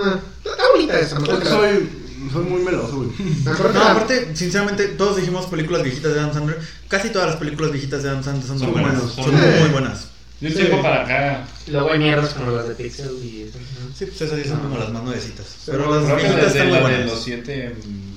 Ah, 0.02 0.18
está 0.44 0.70
bonita 0.72 0.98
esa, 1.00 1.18
que 1.18 1.44
soy, 1.46 1.88
soy 2.32 2.44
muy 2.44 2.62
meloso, 2.62 2.96
güey. 2.96 3.10
Que 3.10 3.24
No, 3.44 3.68
la- 3.72 3.90
aparte, 3.92 4.34
sinceramente, 4.34 4.88
todos 4.88 5.16
dijimos 5.16 5.46
películas 5.46 5.82
viejitas 5.82 6.14
de 6.14 6.20
Adam 6.20 6.32
Sandler. 6.32 6.58
Casi 6.88 7.10
todas 7.10 7.28
las 7.28 7.36
películas 7.36 7.70
viejitas 7.72 8.02
de 8.02 8.08
Adam 8.10 8.24
Sandler 8.24 8.46
son, 8.46 8.58
Son 8.58 8.70
muy 8.72 8.80
buenas. 8.80 8.98
buenas, 9.00 9.14
Son 9.14 9.24
son 9.24 9.32
muy, 9.34 9.40
buenas. 9.42 9.60
muy 9.60 9.70
buenas. 9.70 10.08
De 10.40 10.48
un 10.48 10.54
tiempo 10.54 10.82
para 10.82 11.02
acá. 11.04 11.46
Luego 11.68 11.92
hay 11.92 11.98
mierdas 11.98 12.34
como 12.34 12.50
las 12.52 12.68
de 12.68 12.74
Pixel 12.74 13.10
y 13.22 13.42
eso. 13.42 13.58
Sí, 13.96 14.06
pues 14.06 14.20
esas 14.20 14.40
sí 14.42 14.48
son 14.48 14.60
como 14.60 14.78
las 14.78 14.90
más 14.90 15.02
nuevecitas. 15.04 15.46
Pero 15.66 15.78
Creo 15.84 16.00
las 16.00 16.08
que 16.10 16.14
viejitas 16.16 16.44
desde 16.44 16.58
están 16.58 16.68
muy 16.68 16.72
la 16.72 16.88
de 16.88 16.94
buenas. 16.96 17.10
los 17.12 17.22
siete. 17.22 17.76
mm, 17.86 18.13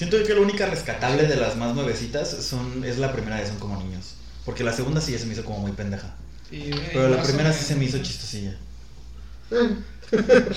Siento 0.00 0.16
que 0.24 0.32
la 0.32 0.40
única 0.40 0.64
rescatable 0.64 1.26
de 1.26 1.36
las 1.36 1.56
más 1.56 1.74
nuevecitas 1.74 2.30
son, 2.30 2.84
es 2.84 2.96
la 2.96 3.12
primera 3.12 3.36
de 3.36 3.46
Son 3.46 3.58
como 3.58 3.76
niños. 3.76 4.14
Porque 4.46 4.64
la 4.64 4.72
segunda 4.72 4.98
sí 4.98 5.12
ya 5.12 5.18
se 5.18 5.26
me 5.26 5.34
hizo 5.34 5.44
como 5.44 5.58
muy 5.58 5.72
pendeja. 5.72 6.14
y, 6.50 6.70
Pero 6.70 7.10
la 7.10 7.22
primera 7.22 7.52
sí 7.52 7.66
se 7.66 7.76
me 7.76 7.84
hizo 7.84 7.98
chistosilla. 7.98 8.56
Eh. 9.50 9.76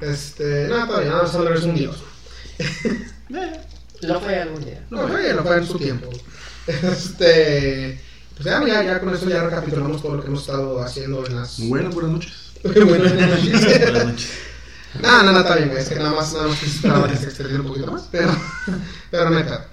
Este, 0.00 0.66
no, 0.66 0.84
todavía 0.88 1.12
Adam 1.12 1.30
Sandler 1.30 1.56
es 1.56 1.62
un 1.62 1.76
dios. 1.76 2.02
Lo 4.00 4.20
fue 4.20 4.40
algún 4.40 4.64
día. 4.64 4.84
No, 4.90 5.06
fue, 5.06 5.32
lo 5.32 5.44
fue 5.44 5.58
en 5.58 5.66
su 5.68 5.78
tiempo. 5.78 6.10
Este, 6.66 8.00
pues 8.34 8.44
ya, 8.44 8.66
ya, 8.66 8.82
ya 8.82 8.98
con 8.98 9.14
eso 9.14 9.28
ya 9.28 9.44
recapitulamos 9.44 10.02
todo 10.02 10.16
lo 10.16 10.22
que 10.22 10.26
hemos 10.26 10.40
estado 10.40 10.82
haciendo 10.82 11.24
en 11.24 11.36
las. 11.36 11.60
Bueno, 11.68 11.90
buenas 11.90 12.10
noches. 12.10 12.32
Bueno, 12.64 13.06
en 13.06 13.20
las 13.20 13.40
Buenas 13.40 14.06
noches. 14.06 14.30
No, 15.00 15.22
no, 15.22 15.32
no, 15.32 15.40
está 15.40 15.56
bien, 15.56 15.68
güey. 15.70 15.82
Es 15.82 15.88
que 15.88 15.94
nada 15.96 16.12
más, 16.12 16.32
nada 16.34 16.48
más 16.48 16.58
que 16.58 16.66
esperaba 16.66 17.08
que 17.08 17.16
se 17.16 17.24
extendiera 17.24 17.62
un 17.62 17.68
poquito 17.68 17.90
más. 17.90 18.08
Pero, 18.10 18.36
pero 19.10 19.30
no 19.30 19.38
hay 19.38 19.44
pedo. 19.44 19.64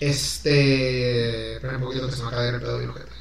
Este. 0.00 1.54
Espera 1.56 1.76
un 1.76 1.82
poquito 1.82 2.08
que 2.08 2.16
se 2.16 2.22
me 2.22 2.28
acaba 2.28 2.42
de 2.42 2.48
ir 2.48 2.54
el 2.54 2.60
pedo 2.60 2.78
ta. 2.78 3.20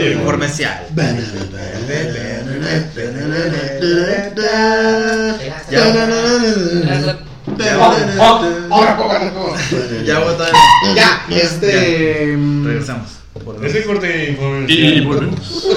El 0.00 0.22
comercial. 0.24 0.86
Poco. 7.12 7.31
Ya. 7.58 7.76
Ya, 10.94 11.26
este. 11.30 12.36
Regresamos. 12.64 13.08
Ese 13.62 13.84
corte 13.84 14.36
Y 14.68 15.00
volvemos. 15.04 15.68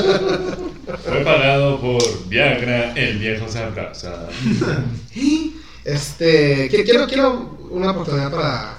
fue 1.05 1.17
pagado 1.23 1.79
por 1.79 2.27
Viagra, 2.27 2.93
el 2.93 3.17
viejo 3.19 3.47
sabroso. 3.49 4.11
Este. 5.85 6.69
qui- 6.71 6.83
Quiero, 6.83 7.05
quiero 7.07 7.57
una 7.69 7.91
oportunidad 7.91 8.31
para. 8.31 8.77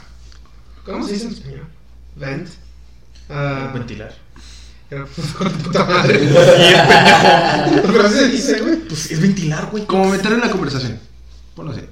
¿Cómo 0.85 1.06
se 1.06 1.12
dice 1.14 1.26
en 1.26 1.32
español? 1.32 1.64
Vent. 2.16 2.48
Ah, 3.30 3.70
Ventilar. 3.72 4.12
puta 5.64 5.85
madre. 5.85 6.18
Pero 7.82 8.02
así 8.06 8.14
se 8.16 8.28
dice, 8.28 8.61
güey. 8.61 8.76
Pues 8.88 9.11
es 9.11 9.20
ventilar, 9.20 9.68
güey. 9.70 9.85
Como 9.87 10.09
meter 10.11 10.32
en 10.32 10.40
la 10.40 10.50
conversación. 10.50 10.98
Ponlo 11.54 11.72
así. 11.72 11.82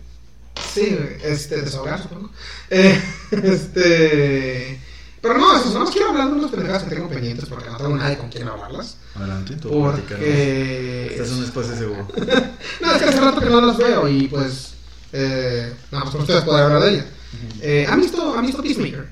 Sí, 0.72 0.96
güey, 0.96 1.16
este, 1.22 1.62
desahogar, 1.62 2.02
supongo. 2.02 2.30
Eh, 2.70 3.00
este. 3.30 4.80
Pero 5.20 5.38
no, 5.38 5.56
eso, 5.56 5.78
no 5.78 5.86
quiero 5.86 6.10
hablar 6.10 6.28
de 6.28 6.34
unas 6.34 6.50
pendejadas 6.50 6.82
que 6.82 6.94
tengo 6.94 7.08
pendientes 7.08 7.46
porque 7.46 7.70
no 7.70 7.78
tengo 7.78 7.96
nadie 7.96 8.18
con 8.18 8.28
quien 8.28 8.46
hablarlas. 8.46 8.96
Adelante. 9.14 9.56
Porque. 9.62 11.06
Este 11.10 11.22
es 11.22 11.30
un 11.30 11.44
espacio 11.44 11.76
seguro. 11.76 12.08
No, 12.80 12.92
es 12.92 13.02
que 13.02 13.08
hace 13.08 13.20
rato 13.20 13.40
que 13.40 13.50
no 13.50 13.60
las 13.60 13.76
veo 13.76 14.08
y 14.08 14.28
pues. 14.28 14.74
Eh, 15.12 15.72
nada 15.92 16.04
más 16.04 16.12
por 16.12 16.22
ustedes 16.22 16.42
poder 16.42 16.64
hablar 16.64 16.82
de 16.82 16.90
ella. 16.90 17.06
Eh, 17.60 17.86
¿Han 17.88 18.00
visto, 18.00 18.36
¿Han 18.36 18.46
visto 18.46 18.62
Peacemaker? 18.62 19.08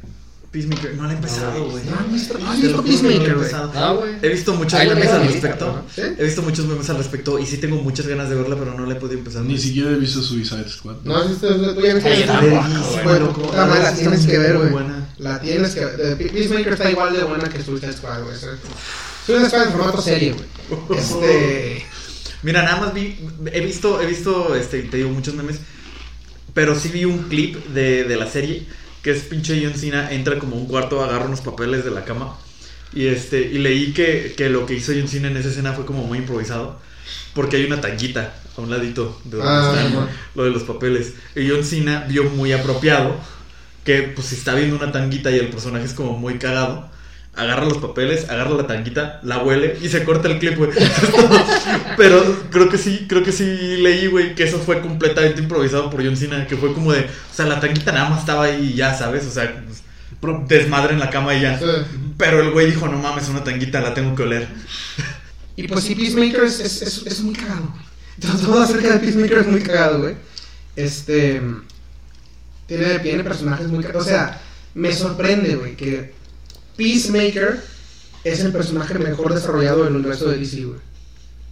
Peacemaker, 0.53 0.95
no 0.95 1.05
la 1.05 1.13
he 1.13 1.17
empezado, 1.17 1.71
güey. 1.71 1.83
No, 1.87 1.99
han 1.99 2.13
visto, 2.13 2.35
no 2.39 2.45
no 2.45 2.53
la 2.53 2.59
he 2.79 2.83
Peacemaker, 2.83 3.35
güey. 3.37 3.53
No, 3.53 3.97
güey. 3.97 4.13
He 4.21 4.29
visto 4.29 4.53
muchos 4.55 4.79
memes 4.85 5.09
al 5.09 5.27
respecto. 5.27 5.67
¿no? 5.97 6.03
He 6.19 6.25
visto 6.25 6.43
muchos 6.43 6.67
memes 6.67 6.91
al 6.91 6.99
respecto 6.99 7.39
y 7.39 7.47
sí 7.47 7.57
tengo 7.57 7.77
muchas 7.77 8.07
ganas 8.07 8.29
de 8.29 8.35
verla, 8.37 8.57
pero 8.59 8.75
no 8.75 8.85
la 8.85 8.93
he 8.93 8.97
podido 8.97 9.19
empezar. 9.19 9.43
Ni 9.43 9.57
siquiera 9.59 9.91
he 9.91 9.97
visto 9.97 10.21
Suicide 10.21 10.69
Squad. 10.69 10.97
No 11.05 11.15
puta 13.33 13.67
madre, 13.67 13.83
la 13.83 13.95
tienes 13.95 14.27
que 14.27 14.39
ver, 14.39 14.59
güey. 14.59 14.73
La 15.19 15.41
tienes 15.41 15.75
que 15.75 15.85
ver. 15.85 16.17
Pe- 16.19 16.27
Peacemaker 16.31 16.73
está 16.75 16.91
igual 16.91 17.15
de 17.17 17.25
buena 17.25 17.49
que 17.49 17.63
Suicide 17.63 17.93
Squad, 17.93 18.23
güey. 18.25 18.37
Suicide 18.37 19.49
Squad 19.49 19.67
en 19.67 19.73
formato 19.73 20.03
serie, 20.03 20.33
güey. 20.35 20.47
Este. 20.99 21.85
Mira, 22.43 22.63
nada 22.63 22.81
más 22.81 22.95
vi, 22.95 23.17
he 23.53 23.61
visto, 23.61 24.01
he 24.03 24.07
visto, 24.07 24.55
este, 24.57 24.83
te 24.83 24.97
digo, 24.97 25.11
muchos 25.11 25.35
memes, 25.35 25.59
pero 26.53 26.79
sí 26.79 26.89
vi 26.89 27.05
un 27.05 27.19
clip 27.29 27.57
de, 27.69 28.03
de 28.03 28.17
la 28.17 28.27
serie, 28.29 28.67
que 29.03 29.11
es 29.11 29.23
pinche 29.25 29.61
John 29.65 29.75
Cena, 29.75 30.13
entra 30.13 30.39
como 30.39 30.57
un 30.57 30.67
cuarto, 30.67 31.03
agarra 31.03 31.27
unos 31.27 31.41
papeles 31.41 31.85
de 31.85 31.91
la 31.91 32.05
cama, 32.05 32.37
y 32.95 33.07
este, 33.07 33.41
y 33.41 33.59
leí 33.59 33.93
que, 33.93 34.35
que 34.37 34.49
lo 34.51 34.67
que 34.67 34.75
hizo 34.75 34.93
John 34.97 35.09
Cena 35.09 35.29
en 35.29 35.37
esa 35.37 35.49
escena 35.49 35.73
fue 35.73 35.85
como 35.87 36.05
muy 36.05 36.19
improvisado, 36.19 36.79
porque 37.35 37.57
hay 37.57 37.65
una 37.65 37.81
tanguita 37.81 38.35
a 38.57 38.61
un 38.61 38.71
ladito 38.71 39.21
de 39.25 39.39
donde 39.39 39.53
Ah, 39.53 39.73
está 39.75 39.89
no. 39.91 40.09
lo 40.35 40.45
de 40.45 40.51
los 40.51 40.63
papeles, 40.65 41.15
y 41.35 41.49
John 41.49 41.65
Cena 41.65 42.05
vio 42.09 42.25
muy 42.25 42.53
apropiado 42.53 43.17
que 43.85 44.03
pues 44.03 44.29
si 44.29 44.37
está 44.37 44.55
viendo 44.55 44.77
una 44.77 44.93
tanguita 44.93 45.31
y 45.31 45.39
el 45.39 45.49
personaje 45.49 45.85
es 45.87 45.95
como 45.95 46.17
muy 46.17 46.39
cagado, 46.39 46.89
agarra 47.35 47.65
los 47.65 47.79
papeles, 47.79 48.29
agarra 48.29 48.51
la 48.51 48.67
tanguita, 48.67 49.21
la 49.23 49.39
huele 49.39 49.79
y 49.81 49.89
se 49.89 50.05
corta 50.05 50.29
el 50.29 50.39
clip, 50.39 50.57
güey. 50.59 50.71
Pero 51.97 52.45
creo 52.51 52.69
que 52.69 52.79
sí, 52.79 53.07
creo 53.09 53.23
que 53.23 53.33
sí 53.33 53.45
leí, 53.45 54.07
güey, 54.07 54.35
que 54.35 54.45
eso 54.45 54.59
fue 54.59 54.81
completamente 54.81 55.41
improvisado 55.41 55.89
por 55.89 56.05
John 56.05 56.17
Cena, 56.17 56.47
que 56.47 56.57
fue 56.57 56.75
como 56.75 56.93
de, 56.93 57.01
o 57.01 57.35
sea, 57.35 57.47
la 57.47 57.61
tanguita 57.61 57.93
nada 57.93 58.11
más 58.11 58.21
estaba 58.21 58.45
ahí 58.45 58.73
y 58.73 58.75
ya, 58.75 58.95
¿sabes? 58.95 59.27
O 59.27 59.31
sea, 59.31 59.65
pues, 60.21 60.49
desmadre 60.49 60.93
en 60.93 61.01
la 61.01 61.11
cama 61.11 61.35
y 61.35 61.43
ya. 61.43 61.59
Sí. 61.59 61.65
Pero 62.19 62.43
el 62.43 62.51
güey 62.51 62.67
dijo, 62.67 62.87
no 62.87 62.99
mames, 62.99 63.29
una 63.29 63.43
tanguita, 63.43 63.81
la 63.81 63.95
tengo 63.95 64.15
que 64.15 64.23
oler. 64.23 64.49
Y 65.55 65.69
pues 65.69 65.85
sí, 65.85 65.95
Peacemaker 65.95 66.45
es, 66.45 66.61
es, 66.61 66.81
es, 66.81 67.07
es 67.07 67.21
muy 67.21 67.35
cagado. 67.35 67.69
güey. 67.71 68.43
Todo 68.43 68.63
acerca 68.63 68.95
de 68.95 69.01
Peacemaker 69.01 69.37
es 69.37 69.47
muy 69.49 69.61
cagado, 69.61 69.99
güey. 70.01 70.15
Este. 70.75 71.43
Tiene, 72.67 72.99
tiene 73.01 73.23
personajes 73.23 73.69
muy 73.69 73.85
cagados. 73.85 74.07
O 74.07 74.09
sea, 74.09 74.41
me 74.73 74.95
sorprende, 74.95 75.57
güey, 75.57 75.77
que 75.77 76.15
Peacemaker 76.77 77.61
es 78.25 78.41
el 78.41 78.53
personaje 78.53 78.99
mejor 78.99 79.35
desarrollado 79.35 79.85
del 79.85 79.97
universo 79.97 80.29
de 80.29 80.39
DC, 80.39 80.65
güey. 80.65 80.79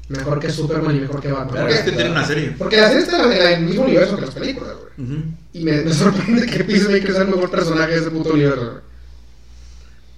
Mejor 0.08 0.40
que 0.40 0.50
Superman 0.50 0.96
y 0.96 1.00
mejor 1.00 1.20
que 1.20 1.30
Batman. 1.30 1.48
Pero 1.52 1.62
¿Por 1.66 1.70
es 1.70 1.78
qué? 1.80 1.84
que 1.90 1.96
tiene 1.96 2.10
una 2.10 2.26
serie. 2.26 2.54
Porque 2.58 2.76
la 2.78 2.88
serie 2.88 3.02
está 3.04 3.52
en 3.52 3.60
el- 3.62 3.66
mismo 3.68 3.84
universo 3.84 4.16
que 4.16 4.22
las 4.22 4.34
películas, 4.34 4.74
güey. 4.96 5.22
Y 5.52 5.60
me, 5.64 5.82
me 5.82 5.92
sorprende 5.94 6.46
que 6.46 6.64
Peacemaker 6.64 7.12
sea 7.12 7.22
el 7.22 7.28
mejor 7.28 7.50
personaje 7.50 7.92
de 7.92 8.00
ese 8.00 8.10
puto 8.10 8.34
universo, 8.34 8.64
güey. 8.72 8.90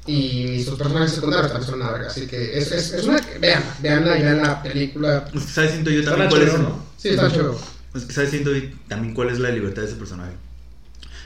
Y 0.05 0.63
sus 0.65 0.77
personajes 0.79 1.13
secundarios 1.13 1.53
también 1.53 1.71
son 1.71 1.81
una 1.81 1.93
verga. 1.93 2.09
Así 2.09 2.27
que 2.27 2.59
es, 2.59 2.73
es, 2.73 2.93
es 2.93 3.05
una. 3.05 3.21
Vean, 3.41 3.63
veanla 3.81 4.19
y 4.19 4.23
vean 4.23 4.43
la 4.43 4.63
película. 4.63 5.27
Es 5.33 5.43
que, 5.45 5.53
¿sabes? 5.53 5.71
Siento 5.73 5.91
yo 5.91 6.05
también 6.05 6.29
cuál 6.29 6.43
es... 6.43 6.59
¿no? 6.59 6.85
Sí, 6.97 7.09
está 7.11 7.31
chido. 7.31 7.61
Es 7.95 8.05
que, 8.05 8.13
¿sabes? 8.13 8.31
Siento 8.31 8.53
yo 8.53 8.69
también 8.89 9.15
cuál 9.15 9.29
es 9.29 9.39
la 9.39 9.51
libertad 9.51 9.83
de 9.83 9.89
ese 9.89 9.97
personaje. 9.97 10.33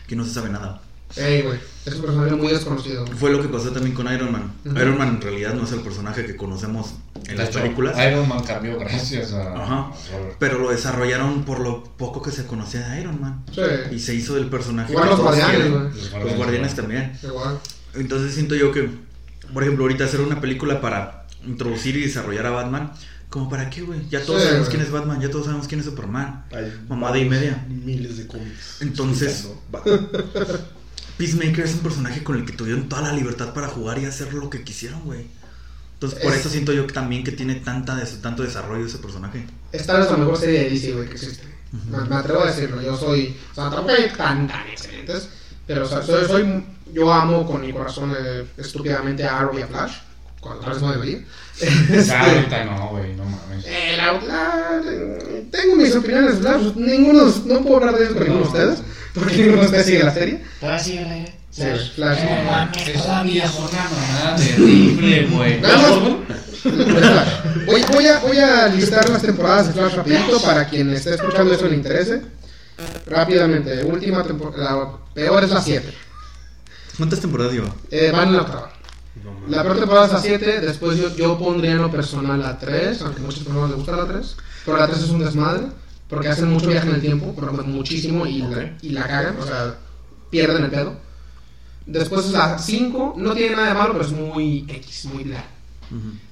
Que 0.06 0.14
no 0.16 0.24
se 0.24 0.34
sabe 0.34 0.50
nada. 0.50 0.82
Ey, 1.14 1.42
güey. 1.42 1.58
Es 1.84 1.94
un 1.94 2.02
personaje 2.02 2.34
muy 2.34 2.48
desconocido. 2.48 3.06
Fue 3.06 3.30
lo 3.30 3.40
que 3.40 3.48
pasó 3.48 3.70
también 3.70 3.94
con 3.94 4.12
Iron 4.12 4.32
Man. 4.32 4.52
Iron 4.64 4.98
Man 4.98 5.08
en 5.08 5.20
realidad 5.20 5.54
no 5.54 5.64
es 5.64 5.72
el 5.72 5.80
personaje 5.80 6.26
que 6.26 6.34
conocemos 6.36 6.94
en 7.28 7.36
las 7.38 7.48
hecho, 7.50 7.60
películas. 7.60 7.96
Iron 8.10 8.28
Man 8.28 8.42
cambió 8.42 8.76
gracias 8.78 9.32
a. 9.32 9.54
Ajá. 9.62 9.92
Pero 10.40 10.58
lo 10.58 10.70
desarrollaron 10.70 11.44
por 11.44 11.60
lo 11.60 11.84
poco 11.84 12.20
que 12.22 12.32
se 12.32 12.44
conocía 12.46 12.88
de 12.88 13.00
Iron 13.00 13.20
Man. 13.20 13.44
Y 13.92 13.98
Sí. 13.98 14.00
se 14.00 14.14
hizo 14.14 14.34
del 14.34 14.46
personaje. 14.50 14.92
Igual 14.92 15.10
los 15.10 15.20
guardianes, 15.20 15.70
güey. 15.70 16.24
Los 16.24 16.36
guardianes 16.36 16.74
también. 16.74 17.12
Igual. 17.22 17.58
Entonces 17.94 18.34
siento 18.34 18.56
yo 18.56 18.72
que, 18.72 18.90
por 19.54 19.62
ejemplo, 19.62 19.84
ahorita 19.84 20.04
hacer 20.04 20.20
una 20.20 20.40
película 20.40 20.80
para 20.80 21.26
introducir 21.46 21.96
y 21.96 22.00
desarrollar 22.02 22.46
a 22.46 22.50
Batman, 22.50 22.92
¿como 23.30 23.48
para 23.48 23.70
qué, 23.70 23.82
güey? 23.82 24.00
Ya 24.10 24.20
todos 24.24 24.40
Sí, 24.40 24.46
sabemos 24.48 24.66
güey. 24.68 24.76
quién 24.76 24.86
es 24.88 24.92
Batman, 24.92 25.20
ya 25.20 25.30
todos 25.30 25.44
sabemos 25.46 25.68
quién 25.68 25.78
es 25.80 25.86
Superman. 25.86 26.44
Hay 26.52 26.76
Mamada 26.88 27.16
y 27.16 27.28
media. 27.28 27.64
Miles 27.68 28.18
de 28.18 28.26
cómics. 28.26 28.78
Entonces- 28.80 29.46
explicando. 29.72 30.34
Va. 30.52 30.58
Peacemaker 31.18 31.64
es 31.64 31.74
un 31.74 31.80
personaje 31.80 32.22
con 32.22 32.36
el 32.36 32.44
que 32.44 32.52
tuvieron 32.52 32.88
toda 32.88 33.02
la 33.02 33.12
libertad 33.12 33.52
para 33.54 33.68
jugar 33.68 33.98
y 33.98 34.04
hacer 34.04 34.32
lo 34.34 34.50
que 34.50 34.62
quisieron, 34.64 35.00
güey. 35.04 35.26
Entonces, 35.94 36.18
por 36.20 36.32
Es- 36.32 36.40
eso 36.40 36.50
siento 36.50 36.72
yo 36.74 36.86
que 36.86 36.92
también 36.92 37.24
que 37.24 37.32
tiene 37.32 37.54
tanta 37.56 37.96
des- 37.96 38.20
tanto 38.20 38.42
desarrollo 38.42 38.84
ese 38.86 38.98
personaje. 38.98 39.46
Esta 39.72 39.98
es 40.02 40.10
la 40.10 40.16
mejor 40.18 40.36
serie 40.36 40.64
de 40.64 40.70
DC, 40.70 40.92
güey, 40.92 41.08
que 41.08 41.14
existe. 41.14 41.44
me, 41.90 42.04
me 42.04 42.16
atrevo 42.16 42.42
a 42.42 42.46
decirlo. 42.46 42.80
Yo 42.82 42.96
soy. 42.96 43.36
O 43.52 43.54
sea, 43.54 43.64
tampoco 43.70 43.90
hay 43.92 44.08
tan, 44.16 44.46
tan 44.46 44.66
excelentes. 44.68 45.28
Pero, 45.66 45.84
o 45.84 45.88
sea, 45.88 46.02
soy, 46.02 46.26
soy- 46.26 46.64
yo 46.92 47.12
amo 47.12 47.44
con 47.46 47.60
mi 47.62 47.72
corazón 47.72 48.14
eh, 48.18 48.44
estúpidamente 48.58 49.24
a 49.24 49.38
Arrow 49.40 49.58
y 49.58 49.62
a 49.62 49.66
Flash. 49.66 49.92
Cuando 50.40 50.60
tal 50.62 50.74
vez 50.74 50.82
no 50.82 50.92
debería. 50.92 51.18
Este, 51.58 52.12
Ah, 52.12 52.30
ahorita 52.30 52.64
no, 52.66 52.88
güey, 52.90 53.14
no 53.16 53.24
mames. 53.24 53.64
Eh, 53.66 53.94
la- 53.96 54.12
la- 54.20 54.82
tengo 55.50 55.76
mis 55.76 55.94
opiniones, 55.96 56.38
Flash. 56.40 56.74
Ninguno, 56.76 57.24
no 57.46 57.60
puedo 57.62 57.76
hablar 57.78 57.96
de 57.98 58.04
eso 58.04 58.14
con 58.14 58.24
ninguno 58.24 58.42
de 58.42 58.48
ustedes, 58.48 58.78
porque 59.18 59.36
ninguno 59.36 59.60
de 59.60 59.66
ustedes 59.66 59.86
sigue 59.86 60.04
la 60.04 60.14
serie. 60.14 60.44
¿Todavía 60.60 60.84
sigue 60.84 60.98
al 61.00 61.10
aire? 61.10 61.34
Sí, 61.50 61.62
Flash. 61.94 62.18
No 62.22 62.50
mames, 62.50 62.92
todavía 62.92 63.44
es 63.44 63.54
una 63.54 63.88
mamada 63.90 64.36
terrible, 64.36 65.26
güey. 65.26 65.60
Flash. 65.60 67.28
Voy, 67.66 67.82
voy, 67.92 68.06
a, 68.06 68.18
voy 68.20 68.38
a 68.38 68.68
listar 68.68 69.08
las 69.08 69.22
temporadas 69.22 69.68
de 69.68 69.72
Flash 69.72 69.94
rapidito 69.94 70.40
para 70.42 70.68
quien 70.68 70.92
esté 70.92 71.14
escuchando 71.14 71.54
eso 71.54 71.66
le 71.66 71.76
interese. 71.76 72.22
Rápidamente, 73.06 73.84
última 73.84 74.22
temporada, 74.22 74.74
la 74.76 74.88
peor 75.14 75.44
es 75.44 75.50
la 75.50 75.62
7. 75.62 75.94
¿Cuántas 76.98 77.20
temporadas 77.20 77.52
lleva? 77.52 77.74
Eh, 77.90 78.10
van 78.12 78.28
en 78.28 78.36
la 78.36 78.42
octava. 78.42 78.70
No. 79.24 79.48
La 79.48 79.62
peor 79.62 79.78
temporada 79.78 80.06
es 80.06 80.12
la 80.12 80.20
7, 80.20 80.60
después 80.60 80.98
yo, 80.98 81.14
yo 81.16 81.38
pondría 81.38 81.72
en 81.72 81.78
lo 81.78 81.90
personal 81.90 82.38
la 82.40 82.58
3, 82.58 83.00
aunque 83.02 83.20
a 83.20 83.24
muchas 83.24 83.44
personas 83.44 83.70
les 83.70 83.78
gusta 83.78 83.96
la 83.96 84.06
3, 84.06 84.36
pero 84.66 84.76
la 84.76 84.86
3 84.86 85.02
es 85.02 85.08
un 85.08 85.24
desmadre, 85.24 85.62
porque 86.08 86.28
hacen 86.28 86.50
mucho 86.50 86.68
viaje 86.68 86.88
en 86.88 86.94
el 86.94 87.00
tiempo, 87.00 87.34
pero 87.38 87.52
muchísimo, 87.64 88.26
y, 88.26 88.38
la, 88.42 88.76
y 88.82 88.90
la 88.90 89.06
cagan, 89.06 89.36
o 89.40 89.46
sea, 89.46 89.76
pierden 90.30 90.64
el 90.64 90.70
pedo. 90.70 90.96
Después 91.86 92.26
es 92.26 92.32
la 92.32 92.58
5, 92.58 93.14
no 93.16 93.32
tiene 93.34 93.54
nada 93.56 93.68
de 93.68 93.74
malo, 93.74 93.92
pero 93.92 94.04
es 94.04 94.12
muy 94.12 94.64
X, 94.68 95.04
muy 95.06 95.24
bla. 95.24 95.44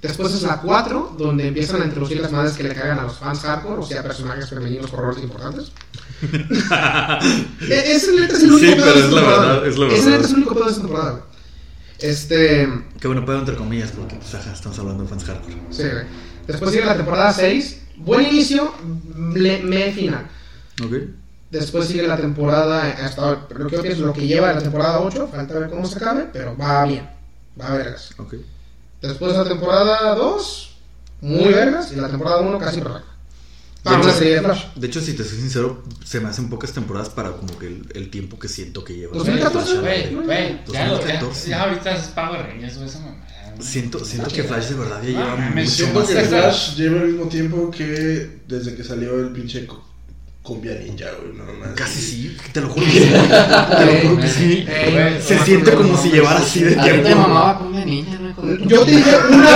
Después 0.03 0.35
es 0.35 0.43
la 0.43 0.61
4, 0.61 1.15
donde 1.17 1.47
empiezan 1.47 1.81
a 1.81 1.85
introducir 1.85 2.21
las 2.21 2.33
madres 2.33 2.55
que 2.55 2.65
le 2.65 2.75
cagan 2.75 2.99
a 2.99 3.03
los 3.05 3.19
fans 3.19 3.39
hardcore, 3.41 3.81
o 3.83 3.87
sea, 3.87 4.03
personajes 4.03 4.49
femeninos 4.51 4.91
con 4.91 5.01
roles 5.01 5.23
importantes. 5.23 5.71
E- 7.61 7.93
Ese 7.95 8.13
neta 8.19 8.37
es 8.37 8.43
el 8.43 8.53
único 8.53 8.67
Sí, 8.73 8.75
pedo 8.75 8.85
pero 8.85 8.95
de 9.01 9.07
es 9.07 9.13
la 9.13 9.21
verdad, 9.23 9.67
es 9.67 9.79
la 9.79 9.87
verdad. 9.87 10.05
neta 10.07 10.25
es 10.25 10.31
el 10.31 10.37
único 10.37 10.55
pedo 10.55 10.65
de 10.65 10.71
esta 10.71 10.83
temporada. 10.83 11.21
Este. 12.01 12.69
Qué 13.01 13.07
bueno, 13.07 13.25
pedo 13.25 13.39
entre 13.39 13.55
comillas, 13.57 13.93
porque 13.93 14.17
pues, 14.17 14.35
ajá, 14.35 14.53
estamos 14.53 14.79
hablando 14.79 15.05
de 15.05 15.09
fans 15.09 15.25
hardcore. 15.25 15.57
Sí, 15.71 15.83
güey. 15.83 16.05
Después 16.47 16.71
sigue 16.73 16.85
la 16.85 16.97
temporada 16.97 17.33
6. 17.33 17.81
Buen 17.97 18.27
inicio, 18.27 18.73
me, 19.15 19.59
me 19.59 19.93
final. 19.93 20.27
¿Ok? 20.85 20.93
Después 21.51 21.87
sigue 21.87 22.03
la 22.07 22.17
temporada, 22.17 22.83
hasta 23.05 23.47
lo 23.57 23.69
que 23.69 23.79
pienso, 23.79 24.05
lo 24.07 24.13
que 24.13 24.27
lleva 24.27 24.49
de 24.49 24.55
la 24.55 24.61
temporada 24.63 24.99
8, 25.01 25.29
falta 25.31 25.59
ver 25.59 25.71
cómo 25.71 25.87
se 25.87 25.99
acabe, 25.99 26.29
pero 26.33 26.57
va 26.57 26.85
bien, 26.85 27.09
va 27.61 27.69
a 27.69 27.75
vergas. 27.77 28.11
Ok. 28.19 28.35
Después 29.01 29.37
la 29.37 29.45
temporada 29.45 30.15
2, 30.17 30.77
muy 31.21 31.53
vergas, 31.53 31.93
y 31.93 31.97
la 31.97 32.09
temporada 32.09 32.41
1 32.41 32.59
casi 32.59 32.81
perfecta. 32.81 33.09
De 33.85 33.97
hecho- 33.99 34.11
serie 34.19 34.35
de 34.37 34.41
Flash. 34.43 34.65
De 34.75 34.87
hecho, 34.89 35.01
si 35.01 35.13
te 35.13 35.23
soy 35.23 35.39
sincero, 35.39 35.85
se 36.05 36.19
me 36.19 36.29
hacen 36.31 36.49
pocas 36.49 36.73
temporadas 36.73 37.11
para 37.11 37.31
como 37.33 37.57
que 37.59 37.67
el, 37.69 37.87
el 37.95 38.11
tiempo 38.11 38.37
que 38.39 38.49
siento 38.49 38.83
que 38.83 38.95
lleva. 38.97 39.13
2014, 39.15 39.71
Flash. 39.79 39.81
Güey, 40.11 40.15
güey, 40.25 40.61
ya, 40.73 40.87
lo- 40.89 40.95
ya, 41.01 41.21
2014. 41.21 41.51
ya 41.51 41.63
ahorita 41.63 41.95
es 41.95 42.03
Power 42.09 42.41
Rangers, 42.47 42.77
güey, 42.79 42.89
esa 42.89 42.99
mamada. 43.01 43.27
Siento, 43.61 44.05
siento 44.05 44.31
que 44.31 44.43
Flash 44.45 44.69
de 44.69 44.75
verdad 44.75 45.01
ya 45.03 45.09
lleva 45.09 45.33
Ah, 45.33 45.51
me 45.55 45.63
mucho 45.63 45.71
Siento 45.77 45.99
más 46.01 46.09
que 46.09 46.15
tiempo. 46.15 46.31
Flash 46.31 46.75
lleva 46.77 46.97
el 47.03 47.07
mismo 47.09 47.29
tiempo 47.29 47.71
que 47.71 48.29
desde 48.49 48.75
que 48.75 48.85
salió 48.85 49.19
el 49.21 49.31
pinche 49.31 49.67
cumbia 50.43 50.75
ninja, 50.75 51.07
güey, 51.23 51.37
nada 51.39 51.53
más. 51.59 51.69
Casi 51.75 52.01
sí, 52.03 52.37
te 52.53 52.61
lo 52.61 52.69
juro 52.69 52.85
que 52.85 52.93
sí. 52.93 53.09
Te 53.79 53.87
lo 53.87 54.09
juro 54.11 54.21
que 54.21 54.29
sí. 54.29 54.67
Ey, 54.69 55.19
Se 55.23 55.37
no, 55.37 55.45
siente 55.45 55.71
no, 55.71 55.77
como 55.79 55.93
no, 55.95 56.03
si 56.03 56.11
llevara 56.11 56.39
así 56.41 56.63
de 56.63 56.79
A 56.79 56.83
ti 56.85 56.91
te 56.91 57.01
tiempo. 57.03 57.23
mamaba 57.29 57.61
hijo 57.87 58.43
de- 58.43 58.67
Yo 58.67 58.85
te 58.85 58.91
dije 58.91 59.17
una 59.31 59.51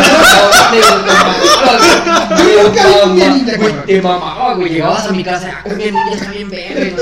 Yo 2.38 2.62
nunca 2.64 2.86
vi 2.86 3.00
cumbia 3.02 3.28
ninja, 3.34 3.56
Güey. 3.58 3.74
Te 3.86 4.02
mamaba, 4.02 4.54
güey. 4.54 4.68
Llegabas 4.70 5.06
a 5.06 5.12
mi 5.12 5.24
casa, 5.24 5.50
ah, 5.58 5.62
cumbia 5.64 5.86
ninja 5.90 6.14
está 6.14 6.30
bien 6.30 6.50
qué, 6.50 6.94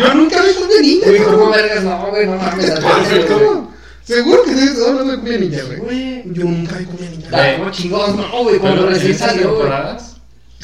Yo 0.00 0.14
nunca 0.14 0.42
vi 0.42 0.54
cumbia 0.54 0.80
ninja, 0.80 1.06
Güey. 1.08 1.22
¿cómo 1.22 1.50
vergas? 1.50 1.84
No, 1.84 2.06
güey, 2.10 2.26
no 2.26 2.36
mames. 2.36 2.72
Seguro 4.04 4.44
que 4.44 4.50
estás 4.50 4.88
hablando 4.88 5.12
de 5.12 5.18
cumbia 5.18 5.38
ninja, 5.38 5.62
güey. 5.64 5.78
Güey. 5.78 6.22
Yo 6.26 6.44
nunca 6.44 6.76
vi 6.76 6.84
cumbia 6.84 7.10
ninja. 7.10 7.28
Ay, 7.42 7.56
¿Cómo 7.56 7.70
chingados? 7.70 8.16
No, 8.16 8.42
güey, 8.42 8.58
cuando 8.58 8.86
recién 8.86 9.16
salió, 9.18 9.48
güey. 9.48 9.62
temporadas 9.62 10.14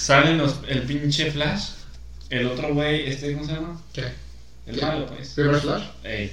salen 0.01 0.39
los, 0.39 0.61
el 0.69 0.83
pinche 0.83 1.31
Flash, 1.31 1.71
el 2.31 2.47
otro 2.47 2.73
güey, 2.75 3.09
este, 3.09 3.33
¿cómo 3.35 3.47
se 3.47 3.53
llama? 3.53 3.81
¿Qué? 3.93 4.05
El 4.67 4.77
¿Qué? 4.77 4.87
malo, 4.87 5.07
pues. 5.07 5.37
¿Reverse 5.37 5.61
Flash? 5.63 5.83
Ey. 6.05 6.33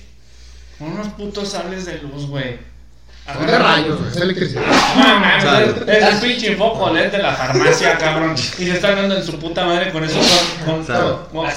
Con 0.79 0.91
unos 0.93 1.07
putos 1.09 1.49
sables 1.49 1.85
de 1.85 1.97
luz, 1.99 2.27
güey. 2.27 2.57
Son 3.33 3.45
de 3.45 3.57
rayos, 3.57 3.99
güey. 3.99 4.11
Es 4.11 4.17
electricidad. 4.17 4.63
Claro. 5.41 5.85
es 5.91 6.03
el 6.03 6.19
pinche 6.29 6.55
foco 6.55 6.93
LED 6.93 7.11
de 7.11 7.17
la 7.17 7.33
farmacia, 7.33 7.97
cabrón. 7.97 8.35
Y 8.35 8.65
se 8.65 8.71
están 8.71 8.95
dando 8.95 9.17
en 9.17 9.23
su 9.23 9.37
puta 9.37 9.65
madre 9.65 9.91
con 9.91 10.03
eso, 10.03 10.19
con, 10.65 10.85
con, 10.85 11.25
con, 11.31 11.49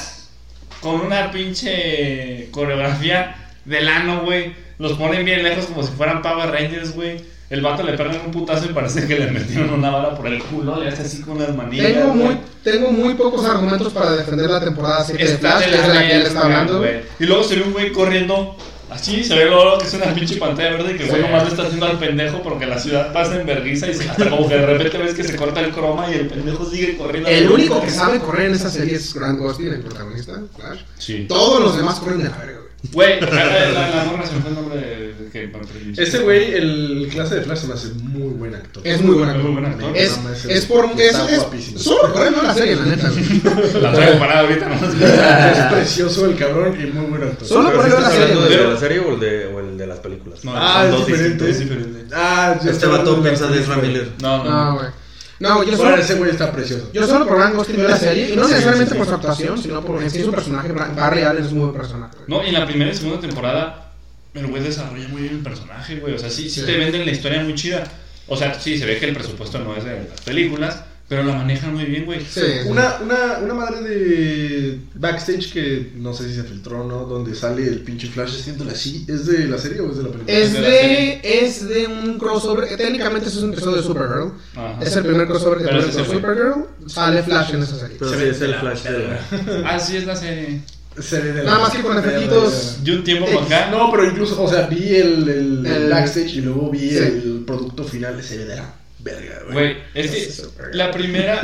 con 0.81 1.01
una 1.07 1.31
pinche 1.31 2.49
coreografía 2.51 3.37
del 3.65 3.89
ano, 3.89 4.23
güey. 4.23 4.53
Los 4.81 4.95
ponen 4.95 5.24
bien 5.24 5.43
lejos 5.45 5.66
como 5.66 5.83
si 5.83 5.93
fueran 5.93 6.22
Power 6.22 6.51
Rangers, 6.51 6.95
güey. 6.95 7.20
El 7.51 7.61
vato 7.62 7.83
le 7.83 7.93
pegan 7.99 8.16
un 8.24 8.31
putazo 8.31 8.64
y 8.66 8.68
parece 8.72 9.07
que 9.07 9.18
le 9.18 9.31
metieron 9.31 9.70
una 9.70 9.91
bala 9.91 10.14
por 10.14 10.26
el 10.28 10.41
culo. 10.43 10.81
Le 10.81 10.89
hace 10.89 11.03
así 11.03 11.20
con 11.22 11.39
las 11.39 11.55
manillas. 11.55 11.87
Tengo 11.93 12.14
muy, 12.14 12.37
tengo 12.62 12.91
muy 12.93 13.14
pocos 13.14 13.45
argumentos 13.45 13.93
para 13.93 14.12
defender 14.12 14.49
la 14.49 14.61
temporada 14.61 15.05
7 15.05 15.22
de 15.22 15.31
Está 15.33 15.59
Flash, 15.59 15.68
que 15.68 15.74
es 15.76 15.83
de 15.87 15.95
la 15.95 16.01
que 16.09 16.14
él 16.16 16.22
está 16.22 16.41
hablando. 16.43 16.78
güey. 16.78 17.01
Y 17.18 17.24
luego 17.26 17.43
se 17.45 17.57
ve 17.57 17.62
un 17.62 17.72
güey 17.72 17.93
corriendo. 17.93 18.57
Así 18.89 19.22
se 19.22 19.35
ve 19.37 19.45
luego 19.47 19.78
que 19.78 19.87
es 19.87 19.95
una 19.95 20.07
pinche 20.14 20.37
pantalla 20.37 20.70
verde 20.70 20.97
que 20.97 21.05
el 21.05 21.11
güey 21.11 21.22
nomás 21.22 21.45
le 21.45 21.51
está 21.51 21.62
haciendo 21.62 21.87
al 21.87 21.99
pendejo 21.99 22.43
porque 22.43 22.66
la 22.66 22.76
ciudad 22.78 23.12
pasa 23.12 23.41
en 23.41 23.47
vergüenza 23.47 23.89
y 23.89 23.95
se- 23.95 24.09
hasta 24.11 24.28
como 24.31 24.49
que 24.49 24.57
de 24.57 24.66
repente 24.66 24.99
ves 24.99 25.14
que 25.14 25.22
se 25.22 25.37
corta 25.37 25.61
el 25.61 25.70
croma 25.70 26.11
y 26.11 26.14
el 26.14 26.26
pendejo 26.28 26.64
sigue 26.68 26.97
corriendo. 26.97 27.28
El 27.28 27.51
único 27.51 27.81
que 27.81 27.91
sabe 27.91 28.18
correr 28.18 28.49
en 28.49 28.55
esa 28.55 28.68
serie 28.70 28.97
es 28.97 29.14
Grant 29.14 29.39
Gustin, 29.39 29.68
el 29.68 29.81
protagonista, 29.81 30.41
Flash. 30.57 30.81
Sí. 30.99 31.26
Todos 31.28 31.61
los 31.62 31.76
demás 31.76 32.01
corren 32.01 32.18
de 32.18 32.31
la 32.31 32.37
verga, 32.39 32.60
güey. 32.93 33.18
Güey, 33.18 33.20
la, 33.20 33.45
la, 33.45 33.89
la 33.97 34.05
morra 34.05 34.26
se 34.26 34.35
me 34.35 34.41
fue 34.41 34.51
el 34.51 34.57
nombre 34.57 34.78
de, 34.81 35.14
de- 35.14 35.31
que. 35.31 35.51
Ese 36.03 36.18
güey, 36.20 36.55
el 36.55 37.09
clase 37.12 37.37
de 37.37 37.43
Flash 37.43 37.59
se 37.59 37.66
me 37.68 37.74
hace 37.74 37.89
muy 38.03 38.31
buen 38.33 38.55
actor. 38.55 38.83
Es 38.87 39.01
muy 39.01 39.14
buena. 39.14 39.35
Muy 39.35 39.53
buen 39.53 39.64
actor. 39.66 39.97
Es, 39.97 40.18
ese 40.35 40.53
es 40.53 40.64
por. 40.66 40.87
Es, 40.97 41.01
está 41.14 41.31
es, 41.31 41.39
guapísimo. 41.41 41.78
solo 41.78 42.12
por 42.12 42.26
él 42.26 42.33
no 42.37 42.43
la 42.43 42.55
serie, 42.55 42.74
la 42.76 42.85
neta. 42.87 43.11
La 43.81 43.93
traigo 43.93 44.18
parada 44.18 44.41
ahorita, 44.41 44.68
¿no? 44.68 44.74
Es 45.51 45.72
precioso 45.72 46.26
el 46.26 46.37
cabrón 46.37 46.76
y 46.81 46.87
muy 46.87 47.07
buen 47.07 47.22
actor. 47.22 47.47
Solo 47.47 47.72
por 47.72 47.87
eso 47.87 47.97
¿sí 47.97 48.03
la 48.03 48.09
¿Estás 48.09 48.12
serie, 48.14 48.35
hablando 48.35 48.51
de 48.66 48.72
la 48.74 48.81
serie 48.81 48.99
o 48.99 49.14
el 49.14 49.20
de, 49.20 49.47
o 49.47 49.61
el 49.61 49.78
de 49.78 49.87
las 49.87 49.99
películas? 50.01 50.45
No, 50.45 50.53
Ah, 50.57 50.87
es 50.91 51.07
diferente. 51.07 51.51
es 51.51 51.59
diferente. 51.61 52.05
Ah, 52.12 52.59
yo 52.64 52.70
Este 52.70 52.87
vato 52.87 53.22
piensa 53.22 53.47
de 53.47 53.57
la 53.57 53.62
Ezra. 53.62 53.76
Miller. 53.76 54.09
No, 54.20 54.43
no. 54.45 54.51
No, 54.51 54.74
güey. 54.78 54.87
No, 55.41 55.62
yo 55.64 55.76
solo, 55.76 55.97
ese 55.97 56.14
güey 56.14 56.30
está 56.30 56.53
precioso. 56.53 56.91
yo 56.93 57.07
solo 57.07 57.26
por 57.26 57.38
Ryan 57.38 57.57
Gosling 57.57 57.76
veo 57.78 57.88
la 57.88 57.97
serie, 57.97 58.30
y 58.30 58.36
no 58.36 58.47
necesariamente 58.47 58.95
por 58.95 59.07
su 59.07 59.14
actuación, 59.14 59.61
sino 59.61 59.82
por 59.84 60.03
en 60.03 60.11
sí 60.11 60.22
su 60.22 60.30
personaje. 60.30 60.70
Barry 60.72 61.22
Allen 61.22 61.45
es 61.45 61.53
un 61.53 61.61
buen 61.61 61.72
personaje. 61.72 62.14
No, 62.26 62.45
y 62.45 62.49
en 62.49 62.55
la 62.55 62.66
primera 62.66 62.91
y 62.91 62.95
segunda 62.95 63.20
temporada, 63.20 63.91
el 64.34 64.47
güey 64.47 64.62
desarrolla 64.62 65.09
muy 65.09 65.22
bien 65.22 65.34
el 65.36 65.43
personaje, 65.43 65.97
güey. 65.99 66.14
O 66.14 66.18
sea, 66.18 66.28
sí, 66.30 66.51
sí 66.51 66.61
Sí. 66.61 66.66
te 66.66 66.76
venden 66.76 67.05
la 67.07 67.11
historia 67.11 67.43
muy 67.43 67.55
chida. 67.55 67.84
O 68.28 68.36
sea, 68.36 68.55
sí, 68.61 68.78
se 68.78 68.84
ve 68.86 68.99
que 68.99 69.07
el 69.07 69.14
presupuesto 69.14 69.59
no 69.59 69.74
es 69.74 69.82
de 69.84 70.07
las 70.11 70.20
películas, 70.20 70.84
pero 71.11 71.25
la 71.25 71.35
manejan 71.35 71.75
muy 71.75 71.85
bien, 71.87 72.05
güey. 72.07 72.21
Sí. 72.25 72.41
Una, 72.67 72.99
una, 73.03 73.39
una 73.43 73.53
madre 73.55 73.81
de 73.83 74.79
backstage 74.95 75.53
que 75.53 75.93
no 75.97 76.15
sé 76.15 76.29
si 76.29 76.37
se 76.37 76.45
filtró 76.45 76.83
o 76.85 76.89
no, 76.89 77.05
donde 77.05 77.35
sale 77.35 77.67
el 77.67 77.81
pinche 77.81 78.07
Flash 78.09 78.39
haciéndole 78.39 78.71
así. 78.71 79.05
¿Es 79.09 79.27
de 79.27 79.49
la 79.49 79.59
serie 79.59 79.81
o 79.81 79.91
es 79.91 79.97
de 79.97 80.05
la 80.05 80.09
película? 80.11 80.33
Es 80.39 80.53
de 80.53 80.61
de, 80.61 80.71
serie. 80.71 81.21
es 81.25 81.69
de 81.69 81.87
un 81.89 82.17
crossover, 82.17 82.77
técnicamente 82.77 83.29
es 83.29 83.37
un 83.39 83.53
episodio 83.53 83.79
de 83.79 83.83
Supergirl. 83.83 84.33
Ajá. 84.55 84.79
Es 84.81 84.95
el 84.95 85.05
primer 85.05 85.27
crossover 85.27 85.59
que 85.59 85.69
con. 85.69 86.05
Supergirl. 86.07 86.55
Sale 86.87 87.23
Flash 87.25 87.55
en 87.55 87.63
esa 87.65 87.77
serie. 87.77 87.97
Pero 87.99 88.11
Se 88.13 88.17
sí, 88.17 88.23
ve 88.25 88.31
es 88.31 88.41
el 88.41 88.51
la 88.53 88.61
Flash 88.61 88.83
de 88.85 88.99
la... 88.99 89.21
Ah, 89.69 89.79
sí, 89.81 89.97
es 89.97 90.07
la 90.07 90.15
serie. 90.17 90.61
Serie 90.99 91.33
de 91.33 91.43
Nada 91.45 91.59
la- 91.59 91.65
más 91.65 91.73
que 91.73 91.83
con 91.83 91.95
de 92.01 92.01
efectitos. 92.09 92.85
De 92.85 92.93
un 92.97 93.05
tiempo 93.05 93.27
para 93.27 93.47
acá. 93.47 93.71
No, 93.71 93.91
pero 93.91 94.05
incluso, 94.09 94.43
o 94.43 94.49
sea, 94.49 94.67
vi 94.69 94.95
el, 94.95 95.29
el, 95.29 95.67
el 95.67 95.67
El- 95.67 95.91
backstage 95.91 96.35
y 96.37 96.41
luego 96.43 96.71
vi 96.71 96.91
Sí. 96.91 96.97
el 96.99 97.43
producto 97.47 97.85
final. 97.85 98.23
Se 98.23 98.37
ve 98.39 98.45
de 98.45 98.57
la 98.57 98.75
verga, 99.03 99.41
güey. 99.45 99.55
Güey, 99.55 99.77
es 99.95 100.11
que 100.11 100.43
la 100.77 100.91
primera, 100.91 101.43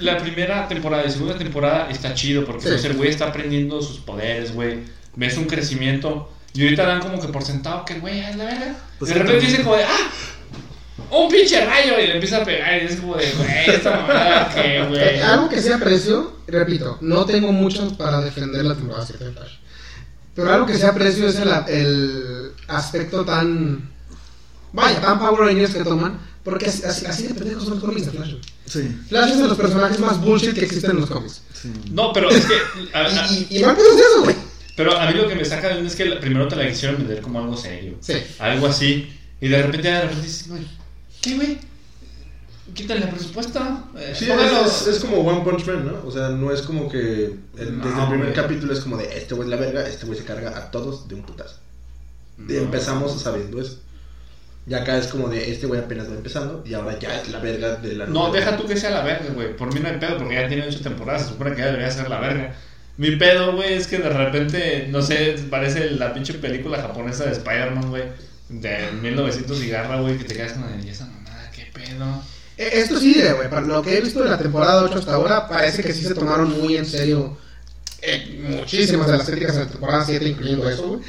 la 0.00 0.18
primera 0.18 0.68
temporada 0.68 1.04
y 1.06 1.10
segunda 1.10 1.36
temporada 1.38 1.88
está 1.90 2.14
chido 2.14 2.44
porque 2.44 2.62
Sí. 2.62 2.68
pues, 2.70 2.84
el 2.84 2.94
güey 2.96 3.10
está 3.10 3.26
aprendiendo 3.28 3.80
sus 3.82 3.98
poderes, 4.00 4.52
güey. 4.54 4.80
Ves 5.16 5.36
un 5.36 5.44
crecimiento. 5.46 6.32
Y 6.54 6.64
ahorita 6.64 6.86
dan 6.86 7.00
como 7.00 7.20
que 7.20 7.28
por 7.28 7.42
sentado 7.44 7.84
que 7.84 7.94
el 7.94 8.00
güey 8.00 8.20
es 8.20 8.36
la 8.36 8.44
verga. 8.46 8.76
Pues 8.98 9.08
de 9.10 9.14
repente 9.14 9.32
también- 9.40 9.50
dice 9.52 9.62
como 9.64 9.76
de, 9.76 9.84
¡ah! 9.84 10.10
¡Un 11.10 11.28
pinche 11.30 11.64
rayo! 11.64 11.98
Y 12.00 12.06
le 12.08 12.14
empieza 12.14 12.38
a 12.38 12.44
pegar. 12.44 12.82
Y 12.82 12.86
es 12.86 12.96
como 12.96 13.16
de, 13.16 13.30
güey, 13.32 13.70
esta 13.76 13.90
mamada 13.90 14.48
que, 14.54 14.84
güey. 14.86 15.20
Algo 15.22 15.48
que 15.48 15.60
sí 15.62 15.70
aprecio, 15.70 16.38
repito, 16.46 16.98
no 17.00 17.24
tengo 17.26 17.52
mucho 17.52 17.96
para 17.96 18.20
defender 18.20 18.64
la 18.64 18.74
temporada 18.74 19.06
7 19.06 19.24
de 19.24 19.30
Flash. 19.32 19.52
Pero 20.34 20.52
algo 20.52 20.66
que 20.66 20.74
sí 20.74 20.84
aprecio 20.86 21.26
es 21.26 21.34
el, 21.36 21.48
el 21.68 22.52
aspecto 22.68 23.24
tan. 23.24 23.90
Vaya, 24.72 25.00
tan 25.00 25.18
Power 25.18 25.40
Rangers 25.48 25.74
que 25.74 25.82
toman. 25.82 26.16
Porque 26.48 26.66
así, 26.66 26.82
así, 26.84 27.04
así 27.06 27.26
de 27.26 27.34
pendejos 27.34 27.64
son 27.64 27.74
los 27.74 27.82
cómics 27.84 28.06
de 28.06 28.12
Flash. 28.12 28.34
Sí, 28.66 28.96
Flash 29.08 29.30
es 29.32 29.38
de 29.38 29.48
los 29.48 29.56
personajes 29.58 29.98
más 29.98 30.20
bullshit 30.20 30.54
que 30.54 30.64
existen 30.64 30.92
en 30.92 31.00
los 31.00 31.10
cómics. 31.10 31.42
sí. 31.52 31.70
No, 31.90 32.12
pero 32.12 32.30
es 32.30 32.44
que. 32.46 32.54
a- 32.94 33.00
a- 33.00 33.32
Y, 33.32 33.46
y, 33.50 33.58
y 33.58 33.62
es 33.62 33.66
eso, 33.68 34.22
güey. 34.24 34.36
pero 34.76 34.96
a 34.98 35.10
mí 35.10 35.14
lo 35.18 35.28
que 35.28 35.34
me 35.34 35.44
saca 35.44 35.68
de 35.74 35.86
es 35.86 35.94
que 35.96 36.04
la- 36.06 36.20
primero 36.20 36.48
te 36.48 36.56
la 36.56 36.68
quisieron 36.68 36.98
vender 36.98 37.20
como 37.20 37.38
algo 37.40 37.56
serio. 37.56 37.96
Sí. 38.00 38.14
Algo 38.38 38.66
así. 38.68 39.12
Y 39.40 39.48
de 39.48 39.62
repente, 39.62 39.88
de 39.88 40.00
repente 40.02 40.22
dices, 40.26 40.48
güey, 40.48 40.62
¿qué, 41.20 41.34
güey? 41.36 41.58
Quítale 42.74 43.02
el 43.04 43.08
presupuesto. 43.10 43.60
eh, 43.96 44.14
Sí, 44.16 44.26
es, 44.30 44.86
es, 44.88 44.96
es 44.96 45.00
como 45.00 45.18
One 45.22 45.40
Punch 45.42 45.66
Man, 45.66 45.86
¿no? 45.86 46.06
O 46.06 46.10
sea, 46.12 46.28
no 46.28 46.52
es 46.52 46.62
como 46.62 46.88
que 46.88 47.34
el- 47.56 47.78
No, 47.78 47.84
desde 47.86 48.02
el 48.02 48.08
primer 48.08 48.32
capítulo 48.34 48.72
es 48.72 48.80
como 48.80 48.96
de 48.98 49.16
este 49.18 49.34
güey 49.34 49.48
es 49.48 49.50
la 49.50 49.56
verga, 49.56 49.86
este 49.88 50.06
güey 50.06 50.18
se 50.18 50.24
carga 50.24 50.56
a 50.56 50.70
todos 50.70 51.08
de 51.08 51.14
un 51.14 51.22
putazo. 51.22 51.56
Y 52.38 52.52
No. 52.52 52.58
empezamos 52.60 53.20
sabiendo 53.20 53.60
eso. 53.60 53.80
Y 54.68 54.74
acá 54.74 54.98
es 54.98 55.06
como 55.06 55.28
de 55.28 55.50
este 55.50 55.66
güey 55.66 55.80
apenas 55.80 56.10
va 56.10 56.14
empezando 56.14 56.62
y 56.66 56.74
ahora 56.74 56.98
ya 56.98 57.20
es 57.20 57.28
la 57.30 57.38
verga 57.38 57.76
de 57.76 57.94
la 57.94 58.06
No, 58.06 58.30
deja 58.30 58.56
tú 58.56 58.66
que 58.66 58.76
sea 58.76 58.90
la 58.90 59.02
verga, 59.02 59.30
güey. 59.34 59.56
Por 59.56 59.72
mí 59.72 59.80
no 59.80 59.88
hay 59.88 59.96
pedo, 59.96 60.18
porque 60.18 60.34
ya 60.34 60.46
tiene 60.48 60.66
ocho 60.66 60.80
temporadas. 60.80 61.22
Se 61.22 61.28
supone 61.28 61.52
que 61.52 61.60
ya 61.60 61.66
debería 61.66 61.90
ser 61.90 62.10
la 62.10 62.20
verga. 62.20 62.54
Mi 62.98 63.16
pedo, 63.16 63.54
güey, 63.54 63.74
es 63.74 63.86
que 63.86 63.98
de 63.98 64.10
repente, 64.10 64.88
no 64.90 65.00
sé, 65.00 65.36
parece 65.48 65.92
la 65.92 66.12
pinche 66.12 66.34
película 66.34 66.82
japonesa 66.82 67.24
de 67.24 67.32
Spider-Man, 67.32 67.88
güey. 67.90 68.02
De 68.50 68.90
1900 69.00 69.62
y 69.62 69.68
garra, 69.68 70.00
güey, 70.00 70.18
que 70.18 70.24
te 70.24 70.34
quedas 70.34 70.52
con 70.52 70.62
la 70.62 70.76
de 70.76 70.82
"¿Y 70.84 70.88
esa 70.90 71.06
mamada, 71.06 71.50
qué 71.54 71.70
pedo. 71.72 72.22
Eh, 72.58 72.70
Esto 72.74 72.98
sí, 72.98 73.14
güey, 73.36 73.48
para 73.48 73.62
lo 73.62 73.82
que 73.82 73.96
he 73.96 74.00
visto 74.00 74.22
de 74.22 74.28
la 74.30 74.36
temporada 74.38 74.82
8 74.82 74.98
hasta 74.98 75.14
ahora, 75.14 75.48
parece 75.48 75.82
que 75.82 75.92
sí 75.94 76.02
se 76.04 76.14
tomaron 76.14 76.60
muy 76.60 76.76
en 76.76 76.84
serio 76.86 77.38
eh, 78.02 78.44
muchísimas 78.48 79.06
de 79.06 79.16
las 79.18 79.26
críticas 79.26 79.56
de 79.56 79.64
la 79.64 79.70
temporada 79.70 80.04
7, 80.04 80.28
incluyendo 80.28 80.68
eso, 80.68 80.88
güey. 80.88 81.00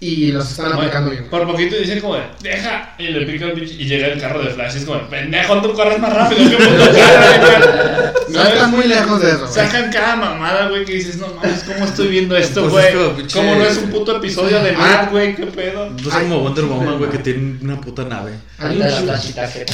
Y 0.00 0.30
los 0.30 0.48
están 0.48 0.72
aplicando 0.72 1.10
bien. 1.10 1.24
Por 1.24 1.44
poquito 1.44 1.74
dicen 1.76 1.98
como 2.00 2.14
de, 2.14 2.22
deja, 2.40 2.94
y 2.98 3.08
le 3.08 3.26
pica 3.26 3.46
el 3.46 3.60
y 3.64 3.84
llega 3.84 4.06
el 4.06 4.20
carro 4.20 4.40
de 4.40 4.50
Flash, 4.50 4.74
y 4.74 4.78
es 4.78 4.84
como, 4.84 5.00
pendejo, 5.08 5.60
tú 5.60 5.72
corres 5.72 5.98
más 5.98 6.12
rápido 6.12 6.48
que 6.50 6.56
puto 6.56 6.84
carro, 6.92 7.42
güey". 7.42 8.28
No 8.28 8.42
están 8.44 8.70
muy 8.70 8.86
lejos 8.86 9.20
de 9.20 9.28
eso, 9.30 9.40
güey. 9.40 9.52
Sacan 9.52 9.90
cada 9.90 10.14
mamada, 10.14 10.68
güey, 10.68 10.84
que 10.84 10.92
dices, 10.92 11.16
no 11.16 11.26
mames, 11.34 11.64
¿cómo 11.64 11.84
estoy 11.84 12.08
viendo 12.08 12.36
esto, 12.36 12.60
Pues 12.68 12.72
güey? 12.72 12.86
es 12.86 12.94
como 12.94 13.16
pinche- 13.18 13.32
¿Cómo 13.34 13.54
no 13.56 13.64
es 13.64 13.76
un 13.78 13.90
puto 13.90 14.16
episodio 14.18 14.62
de 14.62 14.72
Mad, 14.72 15.10
güey? 15.10 15.34
¿Qué 15.34 15.46
pedo? 15.46 15.90
No 15.90 15.96
es 15.96 16.14
como 16.14 16.40
Wonder 16.42 16.64
Woman, 16.66 16.98
güey, 16.98 17.10
que 17.10 17.18
tiene 17.18 17.58
una 17.62 17.80
puta 17.80 18.04
nave. 18.04 18.34
Hay 18.58 18.76
un 18.76 18.82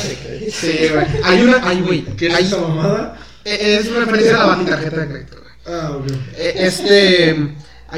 de 0.09 0.14
crédito. 0.14 0.53
Sí, 0.59 0.89
güey. 0.91 1.07
Hay 1.22 1.43
una, 1.43 1.61
hay, 1.68 1.81
güey. 1.83 2.05
¿Qué 2.16 2.29
es 2.29 2.39
esa 2.41 2.59
mamada? 2.59 3.18
eh, 3.45 3.79
Es 3.79 3.89
una 3.89 4.01
referencia 4.07 4.43
a 4.43 4.57
la 4.57 4.64
tarjeta 4.64 4.97
de 5.01 5.07
crédito, 5.09 5.37
güey. 5.37 5.77
Ah, 5.77 5.91
ok. 5.93 6.07
Eh, 6.39 6.55
Este. 6.57 7.37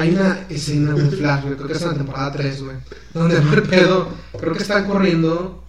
Hay 0.01 0.09
una 0.15 0.45
escena 0.49 0.93
de 0.93 1.09
Flash, 1.09 1.43
güey. 1.43 1.55
Creo 1.55 1.67
que 1.67 1.73
es 1.73 1.81
en 1.81 1.87
la 1.89 1.93
temporada 1.95 2.31
3, 2.31 2.63
güey. 2.63 2.77
Donde 3.13 3.39
mal 3.41 3.63
pedo. 3.63 4.09
Creo 4.39 4.53
que 4.53 4.61
están 4.63 4.85
corriendo 4.85 5.63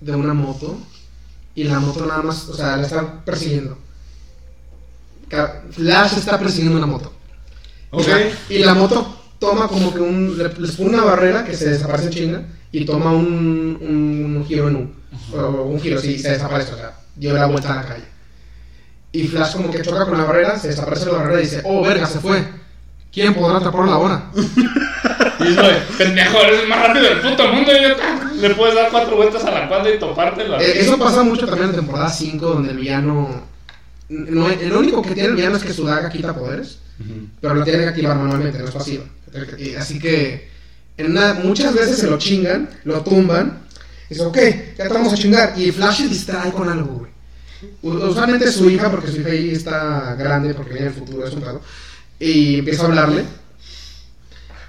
de 0.00 0.12
una 0.14 0.34
moto. 0.34 0.78
Y 1.54 1.64
la 1.64 1.78
moto 1.80 2.06
nada 2.06 2.22
más. 2.22 2.48
O 2.48 2.54
sea, 2.54 2.76
la 2.76 2.82
están 2.84 3.24
persiguiendo. 3.24 3.76
Flash 5.70 6.18
está 6.18 6.38
persiguiendo 6.38 6.78
una 6.78 6.86
moto. 6.86 7.12
Y 7.92 7.96
Ok. 7.96 8.06
la- 8.08 8.54
Y 8.54 8.58
la 8.60 8.74
moto 8.74 9.16
toma 9.38 9.68
como 9.68 9.92
que 9.92 10.00
un. 10.00 10.36
le- 10.36 10.52
Les 10.58 10.72
pone 10.72 10.90
una 10.90 11.04
barrera 11.04 11.44
que 11.44 11.54
se 11.56 11.70
desaparece 11.70 12.08
en 12.08 12.12
chinga. 12.14 12.42
Y 12.72 12.84
toma 12.86 13.12
un, 13.12 13.78
un, 13.80 14.36
un 14.36 14.46
giro 14.46 14.68
en 14.68 14.76
U. 14.76 14.90
O 15.36 15.62
un 15.64 15.80
giro, 15.80 16.00
sí, 16.00 16.18
se 16.18 16.32
desaparece. 16.32 16.72
O 16.72 16.76
sea, 16.76 16.98
dio 17.16 17.34
la 17.34 17.46
vuelta 17.46 17.72
a 17.72 17.76
la 17.76 17.84
calle. 17.88 18.04
Y 19.12 19.28
Flash 19.28 19.52
como 19.56 19.70
que 19.70 19.82
choca 19.82 20.06
con 20.06 20.16
la 20.16 20.24
barrera, 20.24 20.58
se 20.58 20.68
desaparece 20.68 21.06
la 21.06 21.12
barrera 21.18 21.40
y 21.40 21.44
dice, 21.44 21.60
oh, 21.64 21.82
verga, 21.82 22.06
se 22.06 22.18
fue. 22.20 22.42
¿Quién 23.12 23.34
podrá 23.34 23.58
atraparlo 23.58 23.92
ahora? 23.92 24.30
Y 25.40 25.48
es 25.48 25.56
güey, 25.56 25.74
pendejo, 25.98 26.40
eres 26.42 26.60
el 26.60 26.68
más 26.68 26.86
rápido 26.86 27.04
del 27.04 27.20
puto 27.20 27.48
mundo, 27.52 27.72
idiota. 27.72 28.30
Le 28.36 28.54
puedes 28.54 28.76
dar 28.76 28.90
cuatro 28.92 29.16
vueltas 29.16 29.44
a 29.44 29.50
la 29.50 29.66
cuadra 29.68 29.92
y 29.92 29.98
topártela. 29.98 30.62
Eh, 30.62 30.74
eso 30.80 30.96
pasa 30.96 31.24
mucho 31.24 31.46
también 31.46 31.70
en 31.70 31.74
temporada 31.76 32.08
5, 32.10 32.46
donde 32.46 32.70
el 32.70 32.76
villano... 32.76 33.42
No, 34.08 34.48
el 34.48 34.72
único 34.72 35.02
que 35.02 35.14
tiene 35.14 35.30
el 35.30 35.34
villano 35.34 35.56
es 35.56 35.64
que 35.64 35.72
su 35.72 35.84
daga 35.84 36.10
quita 36.10 36.32
poderes, 36.32 36.78
Ujú. 37.00 37.26
pero 37.40 37.54
lo 37.56 37.64
tiene 37.64 37.80
que 37.80 37.88
activar 37.88 38.16
manualmente, 38.18 38.58
no 38.60 38.66
es 38.66 38.70
pasiva. 38.70 39.02
Y 39.58 39.74
Así 39.74 39.98
que 39.98 40.48
en 40.96 41.10
una- 41.10 41.34
muchas 41.34 41.74
veces 41.74 41.98
se 41.98 42.06
lo 42.06 42.18
chingan, 42.18 42.68
lo 42.84 43.00
tumban, 43.00 43.62
y 44.10 44.14
dice, 44.14 44.24
ok, 44.26 44.38
ya 44.78 44.86
te 44.86 44.94
vamos 44.94 45.12
a 45.12 45.16
chingar. 45.16 45.54
Y 45.56 45.72
Flash 45.72 46.02
se 46.02 46.08
distrae 46.08 46.52
con 46.52 46.68
algo, 46.68 46.98
güey. 47.00 47.10
Usualmente 47.82 48.52
su 48.52 48.70
hija, 48.70 48.90
porque 48.92 49.08
su 49.10 49.20
hija 49.22 49.30
ahí 49.30 49.50
está 49.50 50.14
grande, 50.16 50.54
porque 50.54 50.74
viene 50.74 50.88
el 50.88 50.94
futuro, 50.94 51.26
es 51.26 51.34
un 51.34 51.40
pedo. 51.40 51.60
Y 52.22 52.60
empieza 52.60 52.84
a 52.84 52.86
hablarle. 52.86 53.24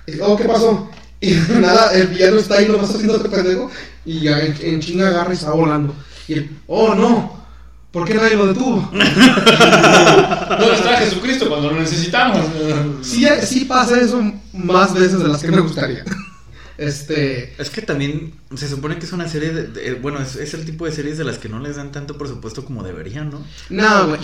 Y 0.08 0.20
oh, 0.20 0.36
¿qué 0.36 0.46
pasó? 0.46 0.90
Y 1.24 1.32
nada, 1.62 1.94
el 1.94 2.08
villano 2.08 2.36
está 2.36 2.56
ahí 2.56 2.68
nomás 2.68 2.90
haciendo 2.90 3.16
este 3.16 3.30
pendejo. 3.30 3.72
Y 4.06 4.28
en, 4.28 4.58
en 4.60 4.82
chinga 4.82 5.08
agarra 5.08 5.32
y 5.32 5.38
está 5.38 5.52
volando. 5.52 5.96
Y 6.28 6.34
él, 6.34 6.58
oh 6.68 6.94
no, 6.96 7.46
¿por 7.92 8.06
qué 8.06 8.16
nadie 8.16 8.36
lo 8.36 8.48
detuvo? 8.48 8.90
¿Dónde 8.92 10.76
está 10.76 10.98
Jesucristo 10.98 11.48
cuando 11.48 11.72
lo 11.72 11.80
necesitamos? 11.80 12.46
Sí, 13.04 13.26
sí 13.44 13.64
pasa 13.64 14.02
eso 14.02 14.22
más 14.52 14.94
veces 14.94 15.20
de 15.20 15.30
las 15.30 15.42
que 15.42 15.52
me 15.52 15.62
gustaría. 15.62 16.04
Este. 16.78 17.54
Es 17.62 17.70
que 17.70 17.82
también 17.82 18.34
se 18.56 18.68
supone 18.68 18.98
que 18.98 19.06
es 19.06 19.12
una 19.14 19.28
serie 19.28 19.52
de, 19.52 19.64
de- 19.68 19.94
bueno, 19.96 20.20
es, 20.22 20.36
es 20.36 20.54
el 20.54 20.66
tipo 20.66 20.86
de 20.86 20.92
series 20.92 21.18
de 21.18 21.24
las 21.24 21.38
que 21.38 21.50
no 21.50 21.60
les 21.60 21.76
dan 21.76 21.92
tanto 21.92 22.18
presupuesto 22.18 22.66
como 22.66 22.84
deberían, 22.84 23.30
¿no? 23.30 23.44
No, 23.70 24.08
güey, 24.10 24.20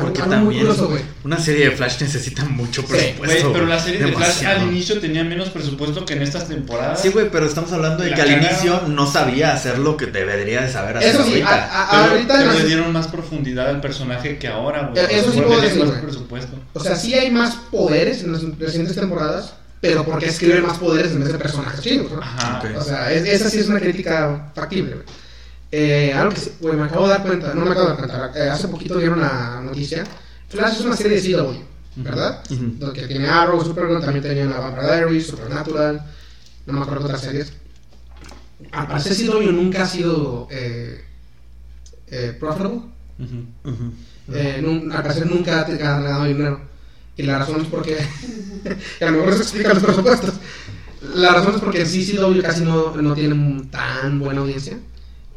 Porque 0.00 0.22
algo 0.22 0.36
muy 0.36 0.54
también 0.56 0.66
curioso, 0.66 0.92
una 1.24 1.38
serie 1.38 1.70
de 1.70 1.76
Flash 1.76 2.00
necesita 2.00 2.44
mucho 2.44 2.82
Sí, 2.82 2.88
presupuesto. 2.88 3.52
Pero 3.52 3.66
la 3.66 3.78
serie 3.78 4.00
de 4.04 4.12
Flash 4.12 4.44
al 4.44 4.62
inicio 4.68 5.00
tenía 5.00 5.24
menos 5.24 5.50
presupuesto 5.50 6.04
que 6.04 6.14
en 6.14 6.22
estas 6.22 6.48
temporadas. 6.48 7.00
Sí, 7.00 7.08
güey, 7.10 7.30
pero 7.30 7.46
estamos 7.46 7.72
hablando 7.72 8.02
de 8.02 8.10
La 8.10 8.16
que 8.16 8.22
al 8.22 8.32
inicio 8.32 8.82
no 8.88 9.10
sabía 9.10 9.52
hacer 9.52 9.78
lo 9.78 9.96
que 9.96 10.06
debería 10.06 10.62
de 10.62 10.72
saber 10.72 10.96
hacer 10.98 11.10
Eso 11.14 11.24
sí, 11.24 11.30
ahorita. 11.32 11.48
a- 11.48 11.82
a- 11.84 11.90
Pero, 12.02 12.12
ahorita 12.12 12.34
en 12.34 12.40
pero 12.40 12.52
las- 12.52 12.60
le 12.62 12.66
dieron 12.68 12.92
más 12.92 13.06
profundidad 13.08 13.68
al 13.68 13.80
personaje 13.80 14.38
que 14.38 14.48
ahora, 14.48 14.88
güey. 14.92 15.04
Eso 15.10 15.32
sí 15.32 15.40
puedo 15.40 15.60
decir, 15.60 15.84
más 15.84 15.98
presupuesto. 16.00 16.56
O 16.72 16.80
sea, 16.80 16.96
sí 16.96 17.14
hay 17.14 17.30
más 17.30 17.54
poderes 17.70 18.22
en 18.22 18.32
las 18.32 18.42
recientes 18.58 18.96
temporadas, 18.96 19.54
pero 19.80 20.04
porque 20.04 20.26
escriben 20.26 20.66
más 20.66 20.78
poderes 20.78 21.12
en 21.12 21.20
vez 21.20 21.32
de 21.32 21.38
personajes 21.38 21.80
chidos, 21.80 22.12
¿no? 22.12 22.20
Ajá. 22.20 22.60
O 22.78 22.82
sea, 22.82 23.12
es- 23.12 23.26
esa 23.26 23.48
sí 23.50 23.58
es 23.60 23.68
una 23.68 23.80
crítica 23.80 24.50
factible, 24.54 24.94
güey. 24.94 25.06
Eh, 25.72 26.12
algo 26.12 26.32
que, 26.34 26.40
sí- 26.40 26.52
güey, 26.60 26.76
me 26.76 26.84
acabo 26.84 27.04
de 27.06 27.10
dar 27.14 27.22
cuenta, 27.22 27.54
no 27.54 27.64
me 27.64 27.70
acabo 27.70 27.86
de 27.90 27.96
dar 27.96 27.98
cuenta, 27.98 28.32
eh, 28.38 28.50
hace 28.50 28.68
poquito 28.68 28.98
dieron 28.98 29.18
una 29.20 29.60
noticia. 29.60 30.04
Flash 30.48 30.74
es 30.74 30.80
una 30.80 30.96
serie 30.96 31.20
de 31.20 31.22
CW, 31.36 31.62
¿verdad? 31.96 32.42
Donde 32.50 33.06
tiene 33.06 33.28
Arrow, 33.28 33.64
Supergirl, 33.64 34.00
también 34.00 34.22
tenía 34.24 34.44
la 34.46 34.58
Vampire 34.58 34.86
Diaries, 34.96 35.26
Supernatural, 35.28 36.02
no 36.66 36.72
me 36.72 36.80
acuerdo 36.80 37.00
de 37.06 37.14
otras 37.14 37.20
series. 37.22 37.52
al 38.72 38.86
parecer 38.88 39.14
CW 39.14 39.52
nunca 39.52 39.84
ha 39.84 39.86
sido 39.86 40.46
eh, 40.50 41.04
eh, 42.08 42.36
profitable. 42.38 42.80
Eh, 44.32 44.60
nun- 44.62 44.92
al 44.92 45.02
parecer 45.02 45.26
nunca 45.26 45.60
ha 45.60 45.64
ganado 45.64 46.24
dinero. 46.24 46.60
Y 47.20 47.22
la 47.22 47.38
razón 47.38 47.60
es 47.60 47.68
porque. 47.68 47.98
y 49.00 49.04
a 49.04 49.10
lo 49.10 49.18
mejor 49.18 49.34
eso 49.34 49.42
explica 49.42 49.74
los 49.74 49.82
presupuestos. 49.82 50.34
La 51.14 51.32
razón 51.32 51.54
es 51.54 51.60
porque 51.60 51.82
en 51.82 51.86
CCW 51.86 52.40
casi 52.40 52.62
no, 52.62 52.96
no 52.96 53.14
tiene 53.14 53.64
tan 53.70 54.18
buena 54.18 54.40
audiencia. 54.40 54.78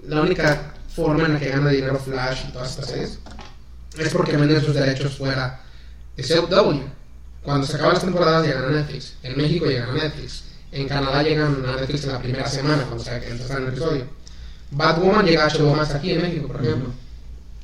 La 0.07 0.21
única 0.21 0.75
forma 0.95 1.25
en 1.25 1.34
la 1.34 1.39
que 1.39 1.49
gana 1.49 1.69
dinero 1.69 1.99
Flash 1.99 2.45
y 2.47 2.53
todas 2.53 2.71
estas 2.71 2.88
series 2.88 3.19
es 3.97 4.09
porque 4.13 4.38
venden 4.38 4.63
sus 4.63 4.75
derechos 4.75 5.17
fuera 5.17 5.61
de 6.15 6.23
CW. 6.23 6.79
Cuando 7.41 7.67
se 7.67 7.75
acaban 7.75 7.95
las 7.95 8.03
temporadas 8.03 8.45
llegan 8.45 8.63
a 8.63 8.69
Netflix. 8.69 9.15
En 9.21 9.36
México 9.36 9.65
llegan 9.65 9.89
a 9.89 9.93
Netflix. 9.93 10.43
En 10.71 10.88
Canadá 10.88 11.21
llegan 11.21 11.65
a 11.65 11.75
Netflix 11.75 12.05
en 12.05 12.13
la 12.13 12.19
primera 12.19 12.47
semana 12.47 12.84
cuando 12.84 13.03
se 13.03 13.13
empieza 13.13 13.57
el 13.57 13.67
episodio. 13.67 14.05
Batwoman 14.71 15.25
llega 15.25 15.45
a 15.45 15.49
HBO 15.49 15.75
Max 15.75 15.91
aquí 15.91 16.11
en 16.11 16.21
México, 16.21 16.47
por 16.47 16.63
ejemplo. 16.63 16.93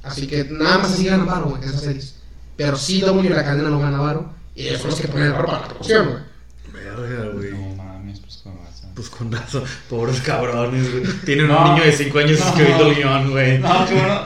Así 0.03 0.27
que 0.27 0.43
nada 0.43 0.79
más 0.79 0.91
así 0.91 1.05
ganan 1.05 1.43
güey, 1.43 1.63
esas 1.63 1.81
series. 1.81 2.18
Pero 2.59 2.75
CW 2.77 3.23
y 3.25 3.29
la 3.29 3.43
cadena 3.45 3.69
no 3.69 3.79
gana 3.79 3.99
varo. 4.01 4.33
Y 4.53 4.67
ellos 4.67 4.81
son 4.81 4.89
los 4.91 4.99
que 4.99 5.07
ponen 5.07 5.27
el 5.27 5.31
varo 5.31 5.45
para 5.45 5.59
la 5.61 5.67
producción, 5.69 6.07
güey. 6.09 6.83
Verga, 6.83 7.29
güey. 7.33 7.51
No 7.51 7.75
mames, 7.81 8.19
pues 8.19 8.37
con 8.43 8.57
razón. 8.57 8.91
Pues 8.95 9.09
con 9.09 9.31
razón, 9.31 9.63
pobres 9.89 10.19
cabrones, 10.19 10.91
güey. 10.91 11.03
Tienen 11.25 11.47
No, 11.47 11.57
un 11.69 11.73
niño 11.75 11.85
de 11.85 11.91
5 11.93 12.19
años 12.19 12.39
no. 12.39 12.45
escribiendo 12.47 12.87
el 12.87 12.95
guion, 12.95 13.31
güey. 13.31 13.57
No, 13.59 13.85
qué 13.87 13.93
bueno. 13.95 14.23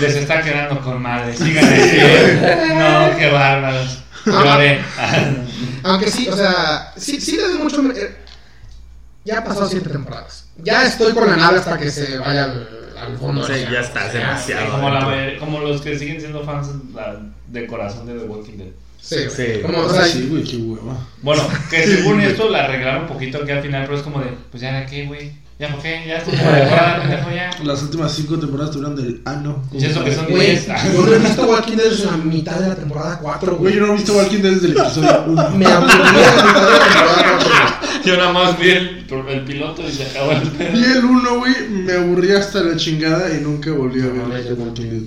Les 0.00 0.14
está 0.14 0.42
quedando 0.42 0.78
con 0.82 1.00
madre. 1.00 1.34
Sigan. 1.34 1.64
No, 1.64 3.16
qué 3.18 3.30
bárbaros. 3.32 3.98
Lloré. 4.26 4.80
Aunque 5.82 6.10
sí, 6.10 6.28
o 6.28 6.36
sea, 6.36 6.92
sí, 6.98 7.18
sí 7.18 7.36
le 7.38 7.44
doy 7.48 7.58
mucho. 7.60 7.80
eh, 7.96 8.16
Ya 9.24 9.38
ha 9.38 9.44
pasado 9.44 9.66
siete 9.70 9.88
temporadas. 9.88 10.44
Ya 10.62 10.84
estoy 10.84 11.14
con 11.14 11.30
la 11.30 11.36
nave 11.36 11.58
hasta 11.58 11.78
que 11.78 11.90
se 11.90 12.18
vaya 12.18 12.44
al, 12.44 12.68
al 13.00 13.16
fondo. 13.18 13.44
Sí, 13.46 13.52
ya 13.70 13.80
está, 13.80 14.06
es 14.06 14.12
demasiado. 14.14 14.70
como, 14.72 14.90
la, 14.90 15.00
adentro. 15.00 15.40
como 15.40 15.60
los 15.60 15.80
que 15.80 15.98
siguen 15.98 16.20
siendo 16.20 16.42
fans 16.44 16.68
la- 16.94 17.20
de 17.48 17.66
corazón 17.66 18.06
de 18.06 18.14
The 18.18 18.24
Walking 18.26 18.56
Dead. 18.58 18.68
Sí. 19.00 19.16
Sí. 19.30 19.60
Como, 19.62 19.78
o 19.80 19.88
sea, 19.88 20.04
sí, 20.04 20.28
güey, 20.30 20.44
qué 20.44 20.56
hueva. 20.58 20.96
Bueno, 21.22 21.42
que 21.70 21.82
según 21.86 22.20
esto 22.20 22.48
la 22.48 22.64
arreglaron 22.64 23.02
un 23.02 23.08
poquito 23.08 23.38
aquí 23.42 23.50
al 23.50 23.62
final, 23.62 23.84
pero 23.86 23.96
es 23.96 24.02
como 24.02 24.20
de, 24.20 24.30
pues 24.50 24.62
ya 24.62 24.80
de 24.80 24.86
qué, 24.86 25.06
güey. 25.06 25.32
Ya 25.60 25.68
por 25.70 25.82
qué, 25.82 26.04
ya 26.06 26.16
estuvo 26.16 26.34
la 26.36 26.58
temporada, 26.60 27.00
pendejo, 27.02 27.30
ya. 27.32 27.50
Las 27.64 27.82
últimas 27.82 28.12
cinco 28.12 28.38
temporadas 28.38 28.70
tuvieron 28.72 28.96
del 28.96 29.20
ano. 29.26 29.62
Y 29.72 29.84
eso 29.84 30.02
que 30.02 30.14
son 30.14 30.26
Güey, 30.30 30.40
diez. 30.52 30.66
yo 30.66 31.02
no 31.06 31.12
he 31.12 31.18
visto 31.18 31.42
Walking 31.46 31.76
Dead 31.76 31.90
desde 31.90 32.06
la 32.06 32.16
mitad 32.16 32.56
de 32.58 32.68
la 32.68 32.74
temporada 32.76 33.18
4, 33.20 33.56
Güey, 33.56 33.74
yo 33.74 33.86
no 33.86 33.92
he 33.92 33.96
visto 33.96 34.14
Walking 34.14 34.38
Dead 34.40 34.52
desde 34.54 34.66
el 34.68 34.78
episodio 34.78 35.24
1. 35.28 35.50
Me 35.50 35.66
aburrí 35.66 35.92
de 35.92 35.98
la 35.98 36.12
mitad 36.12 36.24
de 36.24 36.78
la 36.78 36.84
temporada 36.86 37.78
4. 37.78 38.02
Yo 38.06 38.16
nada 38.16 38.32
más 38.32 38.58
vi 38.58 38.70
el, 38.70 39.06
el 39.28 39.44
piloto 39.44 39.86
y 39.86 39.92
se 39.92 40.06
acabó 40.06 40.32
el 40.32 40.48
pedo. 40.48 40.72
Vi 40.72 40.82
el 40.84 41.04
1, 41.04 41.38
güey, 41.38 41.68
me 41.68 41.92
aburrí 41.92 42.32
hasta 42.32 42.60
la 42.62 42.76
chingada 42.76 43.28
y 43.36 43.42
nunca 43.42 43.70
volví 43.72 44.00
a 44.00 44.06
ver 44.06 44.54
Walking 44.56 44.84
Dead. 44.90 45.02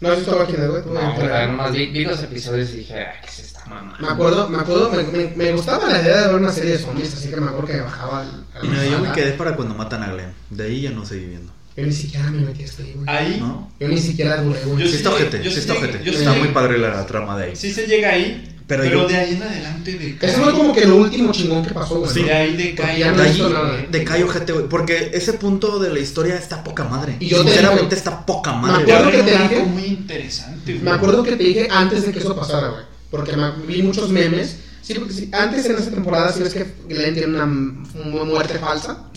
¿No 0.00 0.08
has 0.10 0.18
visto 0.18 0.36
Walking 0.36 0.54
Dead, 0.54 0.70
güey? 0.70 0.82
No, 0.86 1.14
pero 1.16 1.46
nomás 1.48 1.72
vi, 1.72 1.86
vi 1.86 2.04
los 2.04 2.22
episodios 2.22 2.70
y 2.74 2.76
dije, 2.76 2.94
ay, 2.94 3.06
¿qué 3.22 3.28
es 3.28 3.38
esta 3.40 3.55
mamá? 3.68 3.96
Me 4.00 4.08
acuerdo, 4.08 4.48
me 4.48 4.58
acuerdo, 4.58 4.90
me, 4.90 5.02
me, 5.04 5.32
me 5.36 5.52
gustaba 5.52 5.88
la 5.90 6.00
idea 6.02 6.22
de 6.22 6.26
ver 6.28 6.36
una 6.36 6.52
serie 6.52 6.72
de 6.72 6.78
zombies, 6.78 7.14
así 7.14 7.28
que 7.28 7.36
me 7.36 7.46
acuerdo 7.46 7.66
que 7.66 7.80
bajaba 7.80 8.20
al, 8.22 8.44
al 8.54 8.68
Mira, 8.68 8.84
yo 8.86 8.98
me 9.00 9.12
quedé 9.12 9.32
para 9.32 9.54
cuando 9.56 9.74
matan 9.74 10.02
a 10.02 10.12
Glenn. 10.12 10.32
De 10.50 10.64
ahí 10.64 10.82
ya 10.82 10.90
no 10.90 11.04
seguí 11.04 11.26
viendo. 11.26 11.52
Yo 11.76 11.84
ni 11.84 11.92
siquiera 11.92 12.30
me 12.30 12.40
metí 12.40 12.64
hasta 12.64 12.82
ahí, 12.82 12.92
güey. 12.94 13.06
Ahí, 13.08 13.36
¿No? 13.38 13.70
Yo 13.78 13.88
ni 13.88 13.98
siquiera 13.98 14.40
duré, 14.40 14.60
güey. 14.64 14.82
Sí 14.84 14.90
sí 14.92 14.96
está 14.96 15.10
ojete, 15.10 15.42
sí 15.50 15.58
está 15.58 15.74
ojete. 15.74 16.08
Está 16.10 16.32
muy 16.32 16.48
padre 16.48 16.78
la 16.78 17.04
trama 17.06 17.36
de 17.36 17.44
ahí. 17.44 17.56
sí 17.56 17.70
se 17.70 17.86
llega 17.86 18.10
ahí, 18.10 18.54
Pero 18.66 18.82
pero, 18.82 19.02
yo- 19.02 19.08
de 19.08 19.14
ahí 19.16 19.34
en 19.34 19.42
adelante 19.42 19.92
de 19.92 20.16
Eso 20.22 20.42
fue 20.42 20.52
como 20.54 20.72
que 20.74 20.86
lo 20.86 20.96
último 20.96 21.32
chingón 21.32 21.62
que 21.66 21.74
pasó, 21.74 21.96
güey. 22.00 22.10
Sí, 22.10 22.20
¿no? 22.22 22.26
de 22.28 22.32
ahí 22.32 22.56
decae. 22.56 22.98
ya 23.00 23.12
no 23.12 23.18
De 23.18 23.28
ahí 23.28 23.86
decae 23.90 24.24
ojete, 24.24 24.52
güey. 24.54 24.68
Porque 24.70 25.10
ese 25.12 25.34
punto 25.34 25.78
de 25.78 25.92
la 25.92 25.98
historia 26.00 26.36
está 26.36 26.64
poca 26.64 26.84
madre. 26.84 27.16
Y 27.20 27.26
yo 27.28 27.42
Sinceramente 27.42 27.84
digo- 27.84 27.96
está 27.96 28.24
poca 28.24 28.54
Me 28.54 28.62
madre. 28.62 28.82
acuerdo 28.94 29.04
güey. 29.10 29.16
que 29.18 29.22
te 29.30 29.36
algo 29.36 29.48
dije- 29.50 29.62
muy 29.66 29.84
interesante, 29.84 30.72
güey. 30.72 30.82
Me 30.84 30.90
acuerdo 30.92 31.22
que 31.24 31.32
te 31.36 31.44
dije 31.44 31.68
antes 31.70 32.06
de 32.06 32.12
que 32.12 32.18
eso 32.20 32.34
pasara, 32.34 32.68
güey. 32.68 32.95
Porque 33.16 33.36
me, 33.36 33.50
vi 33.66 33.82
muchos 33.82 34.10
memes. 34.10 34.58
Sí, 34.82 34.94
porque 34.94 35.12
sí, 35.12 35.30
antes 35.32 35.66
en 35.66 35.76
esa 35.76 35.90
temporada, 35.90 36.32
si 36.32 36.42
ves 36.42 36.54
que 36.54 36.74
Glenn 36.88 37.14
tiene 37.14 37.34
una, 37.34 37.46
muerte 37.46 38.58
falsa. 38.58 39.10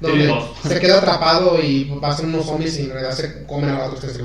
Donde 0.00 0.34
se 0.66 0.80
queda 0.80 0.98
atrapado 0.98 1.62
y 1.62 1.84
pasan 2.00 2.34
unos 2.34 2.46
zombies 2.46 2.78
y 2.78 2.82
en 2.82 2.90
realidad 2.90 3.14
se 3.14 3.46
comen 3.46 3.70
a 3.70 3.78
los 3.78 3.86
otros 3.88 4.00
que 4.00 4.18
se. 4.18 4.24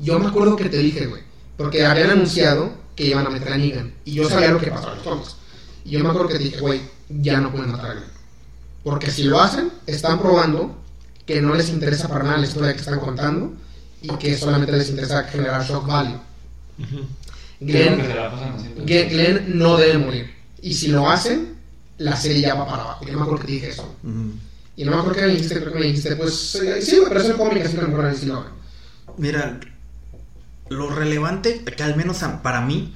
Yo 0.00 0.18
me 0.18 0.28
acuerdo 0.28 0.56
que 0.56 0.68
te 0.68 0.78
dije, 0.78 1.06
güey. 1.06 1.22
Porque 1.56 1.84
habían 1.84 2.10
anunciado 2.10 2.72
que 2.94 3.06
iban 3.06 3.26
a 3.26 3.30
meter 3.30 3.52
a 3.52 3.56
Negan. 3.56 3.94
Y 4.04 4.12
yo 4.12 4.28
sabía 4.28 4.50
lo 4.50 4.60
que 4.60 4.70
pasó 4.70 4.90
a 4.90 4.94
los 4.94 5.04
zombies. 5.04 5.36
Y 5.84 5.90
yo 5.90 6.00
me 6.00 6.10
acuerdo 6.10 6.28
que 6.28 6.38
te 6.38 6.44
dije, 6.44 6.60
güey, 6.60 6.80
ya 7.08 7.40
no 7.40 7.50
pueden 7.50 7.72
matar 7.72 7.90
a 7.90 7.94
Glenn. 7.94 8.10
Porque 8.84 9.10
si 9.10 9.24
lo 9.24 9.40
hacen, 9.40 9.70
están 9.86 10.20
probando 10.20 10.76
que 11.26 11.42
no 11.42 11.54
les 11.54 11.68
interesa 11.68 12.08
para 12.08 12.24
nada 12.24 12.38
la 12.38 12.46
historia 12.46 12.72
que 12.72 12.80
están 12.80 13.00
contando 13.00 13.54
y 14.02 14.08
que 14.16 14.36
solamente 14.36 14.72
les 14.72 14.88
interesa 14.88 15.24
generar 15.24 15.64
shock 15.66 15.86
value. 15.86 16.18
¿Qué 16.78 16.86
es 16.86 16.88
lo 16.88 17.08
que 17.12 17.19
Glenn? 17.60 17.98
Glenn, 18.86 19.08
Glenn 19.10 19.58
no 19.58 19.76
debe 19.76 19.98
morir. 19.98 20.30
Y 20.62 20.74
si 20.74 20.88
lo 20.88 21.08
hacen, 21.10 21.54
la 21.98 22.16
serie 22.16 22.40
ya 22.42 22.54
va 22.54 22.66
para 22.66 22.82
abajo. 22.82 23.04
Yo 23.06 23.12
me 23.14 23.22
acuerdo 23.22 23.40
que 23.40 23.46
te 23.46 23.52
dije 23.52 23.68
eso. 23.70 23.94
Y 24.76 24.84
no 24.84 24.92
me 24.92 24.96
acuerdo 24.98 25.20
que 25.20 25.26
me 25.26 25.32
dijiste, 25.32 25.60
creo 25.60 25.72
que 25.72 25.78
me 25.78 25.86
dijiste, 25.86 26.16
pues 26.16 26.54
eh, 26.56 26.80
sí, 26.80 26.98
pero 27.06 27.20
es 27.20 27.26
el 27.28 27.36
cómic, 27.36 27.64
así 27.64 27.76
que 27.76 27.82
mejor 27.82 28.04
ahí 28.06 28.16
sí 28.16 28.26
lo. 28.26 28.44
Mira, 29.18 29.60
lo 30.68 30.88
relevante 30.90 31.62
que 31.64 31.82
al 31.82 31.96
menos 31.96 32.18
para 32.42 32.60
mí 32.62 32.94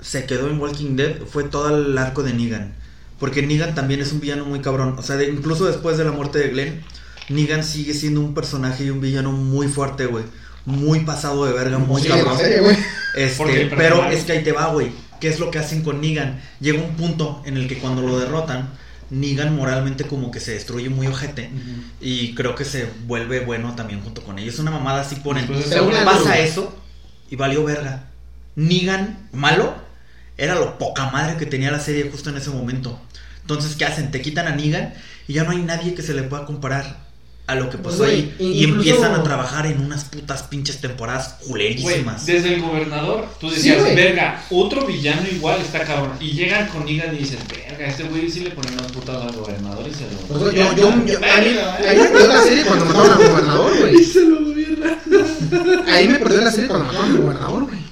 se 0.00 0.24
quedó 0.26 0.48
en 0.50 0.58
Walking 0.60 0.96
Dead 0.96 1.22
fue 1.26 1.44
todo 1.44 1.74
el 1.74 1.96
arco 1.96 2.22
de 2.22 2.34
Negan. 2.34 2.74
Porque 3.18 3.42
Negan 3.46 3.74
también 3.74 4.00
es 4.00 4.12
un 4.12 4.20
villano 4.20 4.44
muy 4.44 4.60
cabrón. 4.60 4.96
O 4.98 5.02
sea, 5.02 5.16
de- 5.16 5.28
incluso 5.28 5.64
después 5.64 5.96
de 5.96 6.04
la 6.04 6.12
muerte 6.12 6.38
de 6.38 6.48
Glenn, 6.50 6.82
Negan 7.30 7.64
sigue 7.64 7.94
siendo 7.94 8.20
un 8.20 8.34
personaje 8.34 8.84
y 8.84 8.90
un 8.90 9.00
villano 9.00 9.32
muy 9.32 9.68
fuerte, 9.68 10.04
güey. 10.06 10.24
Muy 10.66 11.00
pasado 11.00 11.46
de 11.46 11.52
verga, 11.52 11.78
muy 11.78 12.02
Sí, 12.02 12.08
cabrón. 12.08 12.36
serie, 12.38 12.60
güey. 12.60 12.76
Este, 13.16 13.70
pero 13.76 14.04
es 14.10 14.24
que 14.24 14.32
ahí 14.32 14.44
te 14.44 14.52
va, 14.52 14.66
güey. 14.66 14.90
¿Qué 15.20 15.28
es 15.28 15.38
lo 15.40 15.50
que 15.50 15.58
hacen 15.58 15.82
con 15.82 16.00
Negan? 16.00 16.40
Llega 16.60 16.82
un 16.82 16.94
punto 16.96 17.42
en 17.46 17.56
el 17.56 17.66
que 17.68 17.78
cuando 17.78 18.02
lo 18.02 18.18
derrotan, 18.18 18.68
Negan 19.08 19.54
moralmente 19.56 20.04
como 20.04 20.30
que 20.30 20.40
se 20.40 20.52
destruye 20.52 20.88
muy 20.90 21.06
ojete. 21.06 21.50
Y 22.00 22.34
creo 22.34 22.54
que 22.54 22.64
se 22.64 22.86
vuelve 23.06 23.40
bueno 23.40 23.74
también 23.74 24.02
junto 24.02 24.22
con 24.22 24.38
ellos. 24.38 24.54
Es 24.54 24.60
una 24.60 24.72
mamada 24.72 25.00
así 25.02 25.14
ponen. 25.16 25.46
El- 25.50 26.04
Pasa 26.04 26.38
eso 26.38 26.76
y 27.30 27.36
valió 27.36 27.64
verga. 27.64 28.10
Negan, 28.56 29.28
malo, 29.32 29.74
era 30.36 30.54
lo 30.56 30.76
poca 30.78 31.10
madre 31.10 31.36
que 31.36 31.46
tenía 31.46 31.70
la 31.70 31.80
serie 31.80 32.10
justo 32.10 32.30
en 32.30 32.36
ese 32.38 32.50
momento. 32.50 33.00
Entonces, 33.42 33.76
¿qué 33.76 33.84
hacen? 33.84 34.10
Te 34.10 34.20
quitan 34.20 34.48
a 34.48 34.56
Negan 34.56 34.92
y 35.28 35.34
ya 35.34 35.44
no 35.44 35.52
hay 35.52 35.58
nadie 35.62 35.94
que 35.94 36.02
se 36.02 36.12
le 36.12 36.24
pueda 36.24 36.44
comparar 36.44 37.05
a 37.48 37.54
lo 37.54 37.70
que 37.70 37.78
pasó 37.78 38.04
ahí. 38.04 38.34
Y 38.40 38.64
incluso- 38.64 38.76
empiezan 38.90 39.14
a 39.14 39.22
trabajar 39.22 39.66
en 39.66 39.80
unas 39.80 40.04
putas 40.04 40.42
pinches 40.44 40.80
temporadas 40.80 41.36
culerísimas. 41.46 42.26
desde 42.26 42.54
el 42.54 42.62
gobernador, 42.62 43.26
tú 43.38 43.50
decías, 43.50 43.82
verga, 43.94 44.42
otro 44.50 44.84
villano 44.84 45.22
igual 45.30 45.60
está 45.60 45.80
cabrón. 45.84 46.12
Y 46.20 46.32
llegan 46.32 46.66
con 46.68 46.84
Negan 46.84 47.14
y 47.14 47.18
dices, 47.18 47.38
verga, 47.48 47.86
este 47.86 48.04
güey 48.04 48.28
sí 48.30 48.40
le 48.40 48.50
ponen 48.50 48.72
unas 48.74 48.90
putas 48.90 49.22
al 49.22 49.32
gobernador 49.32 49.86
y 49.88 49.94
se 49.94 50.02
lo. 50.02 50.38
Pues, 50.40 50.54
yo, 50.54 50.72
yo, 50.74 50.74
yo- 50.76 50.88
a 50.88 50.96
mí, 50.96 51.12
a 51.12 51.40
mí 51.40 51.98
me 52.00 52.08
perdió 52.08 52.26
la 52.28 52.42
serie 52.42 52.64
cuando 52.64 52.84
mataron 52.86 53.12
al 53.12 53.28
gobernador, 53.30 53.78
güey. 53.80 54.04
se 54.04 54.20
lo 54.24 54.44
gobierna. 54.44 54.98
Ahí 55.94 56.08
me 56.08 56.18
perdió 56.18 56.40
la 56.40 56.50
serie 56.50 56.68
cuando 56.68 56.86
mataron 56.86 57.10
al 57.12 57.16
gobernador, 57.22 57.64
güey. 57.66 57.86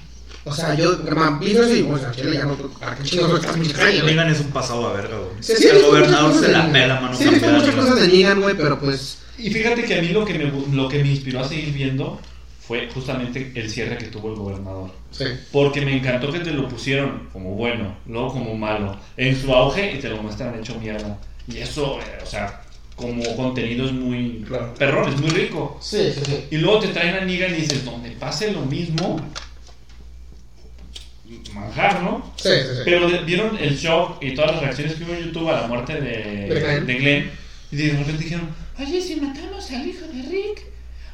O 0.46 0.54
sea, 0.54 0.74
yo, 0.74 0.92
eso 0.92 1.74
y, 1.74 1.82
pues, 1.84 2.04
a 2.04 2.12
Chile 2.12 2.34
ya 2.34 2.44
no, 2.44 2.54
¿para 2.56 2.96
qué 2.96 3.02
chingados 3.04 3.40
estás 3.40 3.56
muy 3.56 3.66
extraño, 3.66 4.02
güey? 4.02 4.14
Negan 4.14 4.30
es 4.30 4.40
un 4.40 4.50
pasado 4.50 4.88
a 4.88 4.92
verga, 4.92 5.16
güey. 5.16 5.42
Sí, 5.42 5.66
el 5.66 5.82
gobernador 5.82 6.38
se 6.38 6.48
la 6.52 6.70
pela, 6.70 7.00
mano. 7.00 7.16
Sí, 7.16 7.24
he 7.24 7.30
visto 7.30 7.46
cambiada, 7.46 7.66
muchas 7.66 7.82
cosas 7.82 8.00
de 8.02 8.08
Negan, 8.14 8.42
güey, 8.42 8.54
pero 8.54 8.78
pues... 8.78 9.18
Y 9.38 9.50
fíjate 9.50 9.84
que 9.84 9.98
a 9.98 10.02
mí 10.02 10.08
lo 10.08 10.24
que, 10.24 10.34
me, 10.34 10.50
lo 10.74 10.88
que 10.88 11.02
me 11.02 11.10
inspiró 11.10 11.40
a 11.40 11.48
seguir 11.48 11.72
viendo 11.72 12.20
fue 12.60 12.88
justamente 12.92 13.52
el 13.54 13.68
cierre 13.70 13.98
que 13.98 14.06
tuvo 14.06 14.30
el 14.30 14.36
gobernador. 14.36 14.90
Sí. 15.10 15.24
Porque 15.52 15.80
me 15.82 15.96
encantó 15.96 16.32
que 16.32 16.40
te 16.40 16.50
lo 16.52 16.68
pusieron 16.68 17.28
como 17.32 17.50
bueno, 17.54 17.96
luego 18.06 18.32
como 18.32 18.56
malo, 18.56 18.96
en 19.16 19.36
su 19.40 19.52
auge 19.52 19.92
y 19.94 19.98
te 19.98 20.08
lo 20.08 20.22
muestran 20.22 20.58
hecho 20.58 20.78
mierda. 20.80 21.18
Y 21.46 21.58
eso, 21.58 21.98
eh, 22.00 22.18
o 22.22 22.26
sea, 22.26 22.62
como 22.96 23.22
contenido 23.36 23.84
es 23.86 23.92
muy 23.92 24.44
Claro. 24.46 24.72
perrón, 24.74 25.12
es 25.12 25.20
muy 25.20 25.30
rico. 25.30 25.78
Sí, 25.82 26.10
sí, 26.14 26.20
sí. 26.24 26.44
Y 26.52 26.56
luego 26.58 26.78
te 26.80 26.88
traen 26.88 27.16
a 27.16 27.20
Negan 27.24 27.52
y 27.54 27.58
dices, 27.58 27.84
donde 27.84 28.12
pase 28.12 28.50
lo 28.52 28.62
mismo, 28.62 29.20
manjar, 31.52 32.02
¿no? 32.02 32.32
Sí, 32.36 32.48
sí, 32.48 32.68
sí. 32.76 32.82
Pero 32.84 33.08
vieron 33.24 33.56
el 33.58 33.76
shock 33.76 34.22
y 34.22 34.34
todas 34.34 34.52
las 34.52 34.60
reacciones 34.62 34.94
que 34.94 35.04
hubo 35.04 35.14
en 35.14 35.24
YouTube 35.26 35.48
a 35.50 35.60
la 35.62 35.66
muerte 35.66 36.00
de, 36.00 36.80
de 36.84 36.94
Glenn. 36.94 37.30
Y 37.70 37.76
de 37.76 37.90
repente 37.96 38.24
dijeron, 38.24 38.48
oye, 38.78 39.00
si 39.00 39.16
matamos 39.16 39.70
al 39.70 39.86
hijo 39.86 40.06
de 40.06 40.22
Rick. 40.22 40.62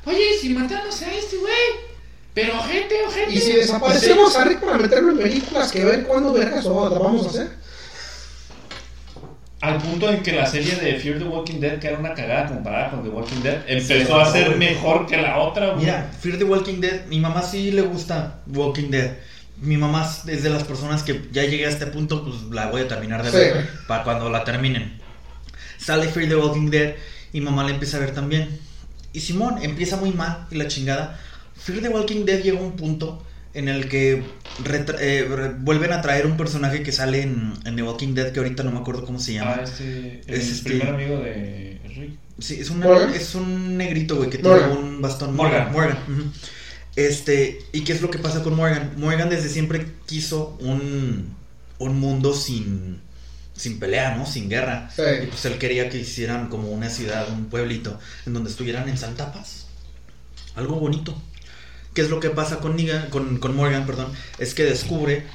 Oye, 0.06 0.38
si 0.40 0.50
matamos 0.50 1.02
a 1.02 1.12
este 1.14 1.36
güey. 1.36 1.90
Pero 2.32 2.58
gente, 2.62 2.94
gente. 3.12 3.34
Y 3.34 3.38
si 3.38 3.52
desaparecemos 3.52 4.36
a 4.36 4.44
Rick 4.44 4.60
para 4.60 4.78
meterlo 4.78 5.10
en 5.12 5.18
películas, 5.18 5.70
que 5.72 5.84
ver 5.84 6.04
cuándo 6.04 6.32
vergas 6.32 6.64
o 6.66 6.88
la 6.88 6.98
vamos 6.98 7.26
a 7.26 7.30
hacer. 7.30 7.48
Al 9.60 9.76
punto 9.76 10.08
en 10.10 10.22
que 10.22 10.32
la 10.32 10.46
serie 10.46 10.74
de 10.76 10.94
Fear 10.98 11.18
the 11.18 11.24
Walking 11.24 11.60
Dead, 11.60 11.78
que 11.78 11.88
era 11.88 11.98
una 11.98 12.14
cagada 12.14 12.48
comparada 12.48 12.90
con 12.90 13.02
The 13.02 13.10
Walking 13.10 13.42
Dead, 13.42 13.62
empezó 13.66 14.18
a 14.18 14.32
ser 14.32 14.56
mejor 14.56 15.06
que 15.06 15.18
la 15.18 15.38
otra. 15.38 15.66
güey. 15.72 15.80
Mira, 15.80 16.10
Fear 16.18 16.38
the 16.38 16.44
Walking 16.44 16.80
Dead, 16.80 17.04
mi 17.08 17.20
mamá 17.20 17.42
sí 17.42 17.70
le 17.70 17.82
gusta 17.82 18.40
Walking 18.46 18.90
Dead. 18.90 19.10
Mi 19.60 19.76
mamá 19.76 20.10
es 20.26 20.42
de 20.42 20.48
las 20.48 20.64
personas 20.64 21.02
que 21.02 21.28
ya 21.32 21.42
llegué 21.42 21.66
a 21.66 21.68
este 21.68 21.86
punto, 21.88 22.24
pues 22.24 22.36
la 22.50 22.68
voy 22.68 22.80
a 22.80 22.88
terminar 22.88 23.22
de 23.22 23.30
Sí. 23.30 23.36
ver 23.36 23.68
para 23.86 24.02
cuando 24.04 24.30
la 24.30 24.44
terminen. 24.44 24.98
Sale 25.76 26.08
Fear 26.08 26.28
the 26.30 26.36
Walking 26.36 26.70
Dead 26.70 26.94
Y 27.32 27.40
mamá 27.40 27.64
la 27.64 27.70
empieza 27.70 27.96
a 27.96 28.00
ver 28.00 28.12
también. 28.12 28.48
Y 29.12 29.20
Simón 29.20 29.56
empieza 29.62 29.96
muy 29.96 30.12
mal 30.12 30.46
y 30.50 30.56
la 30.56 30.68
chingada. 30.68 31.18
Fear 31.56 31.80
the 31.82 31.88
Walking 31.88 32.24
Dead 32.24 32.42
llega 32.42 32.58
a 32.58 32.62
un 32.62 32.72
punto 32.72 33.24
en 33.52 33.68
el 33.68 33.88
que 33.88 34.22
eh, 35.00 35.54
vuelven 35.58 35.92
a 35.92 36.00
traer 36.02 36.26
un 36.26 36.36
personaje 36.36 36.82
que 36.82 36.92
sale 36.92 37.22
en, 37.22 37.52
en 37.64 37.76
The 37.76 37.82
Walking 37.82 38.14
Dead 38.14 38.32
que 38.32 38.38
ahorita 38.38 38.62
no 38.62 38.70
me 38.70 38.78
acuerdo 38.78 39.04
cómo 39.04 39.18
se 39.18 39.34
llama. 39.34 39.56
Ah, 39.58 39.62
este. 39.64 40.22
El 40.26 40.34
Es 40.34 40.50
este- 40.50 40.70
primer 40.70 40.88
amigo 40.88 41.18
de 41.18 41.80
Rick. 41.96 42.12
Sí, 42.38 42.58
es 42.60 42.70
un, 42.70 42.82
es 43.14 43.34
un 43.34 43.76
negrito, 43.76 44.16
güey, 44.16 44.30
que 44.30 44.38
tiene 44.38 44.58
un 44.68 45.02
bastón. 45.02 45.36
Morgan. 45.36 45.72
Morgan. 45.72 45.98
Este, 46.96 47.60
¿y 47.72 47.82
qué 47.82 47.92
es 47.92 48.00
lo 48.02 48.10
que 48.10 48.18
pasa 48.18 48.42
con 48.42 48.56
Morgan? 48.56 48.92
Morgan 48.96 49.28
desde 49.30 49.48
siempre 49.48 49.86
quiso 50.06 50.56
un, 50.60 51.34
un 51.78 52.00
mundo 52.00 52.34
sin, 52.34 53.00
sin 53.60 53.78
pelea, 53.78 54.16
¿no? 54.16 54.24
Sin 54.24 54.48
guerra. 54.48 54.90
Sí. 54.94 55.02
Y 55.22 55.26
pues 55.26 55.44
él 55.44 55.58
quería 55.58 55.88
que 55.90 55.98
hicieran 55.98 56.48
como 56.48 56.70
una 56.70 56.88
ciudad, 56.88 57.28
un 57.30 57.46
pueblito, 57.46 57.98
en 58.26 58.32
donde 58.32 58.50
estuvieran 58.50 58.88
en 58.88 58.96
santa 58.96 59.32
paz. 59.32 59.66
Algo 60.54 60.76
bonito. 60.76 61.20
¿Qué 61.94 62.00
es 62.00 62.08
lo 62.08 62.20
que 62.20 62.30
pasa 62.30 62.58
con, 62.60 62.76
con 63.38 63.56
Morgan? 63.56 63.84
Perdón, 63.84 64.12
es 64.38 64.54
que 64.54 64.64
descubre 64.64 65.26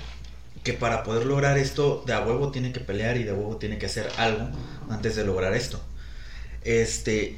que 0.64 0.74
para 0.74 1.04
poder 1.04 1.28
lograr 1.28 1.60
esto, 1.60 2.04
de 2.08 2.14
a 2.14 2.22
huevo 2.22 2.52
tiene 2.52 2.72
que 2.72 2.80
pelear 2.80 3.18
y 3.18 3.24
de 3.24 3.32
a 3.32 3.34
huevo 3.36 3.58
tiene 3.58 3.78
que 3.78 3.86
hacer 3.86 4.10
algo 4.18 4.50
antes 4.90 5.16
de 5.16 5.24
lograr 5.24 5.54
esto. 5.54 5.80
Este, 6.64 7.38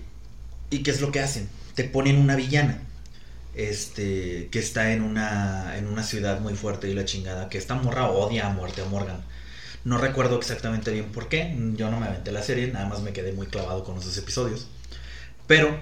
¿y 0.69 0.83
qué 0.83 0.91
es 0.91 1.01
lo 1.01 1.11
que 1.11 1.19
hacen? 1.19 1.49
Te 1.75 1.83
ponen 1.83 2.17
una 2.17 2.37
villana. 2.37 2.81
Este, 3.53 4.49
que 4.51 4.59
está 4.59 4.93
en 4.93 5.01
una, 5.01 5.77
en 5.77 5.87
una 5.87 6.03
ciudad 6.03 6.39
muy 6.39 6.53
fuerte 6.53 6.89
y 6.89 6.93
la 6.93 7.05
chingada, 7.05 7.49
que 7.49 7.57
esta 7.57 7.73
morra 7.73 8.07
odia 8.07 8.45
a 8.45 8.49
muerte 8.51 8.83
a 8.83 8.85
Morgan. 8.85 9.23
No 9.87 9.97
recuerdo 9.97 10.37
exactamente 10.37 10.91
bien 10.91 11.05
por 11.13 11.29
qué, 11.29 11.55
yo 11.77 11.89
no 11.89 11.97
me 12.01 12.07
aventé 12.07 12.33
la 12.33 12.43
serie, 12.43 12.67
nada 12.67 12.87
más 12.89 12.99
me 12.99 13.13
quedé 13.13 13.31
muy 13.31 13.47
clavado 13.47 13.85
con 13.85 13.97
esos 13.97 14.17
episodios. 14.17 14.67
Pero, 15.47 15.79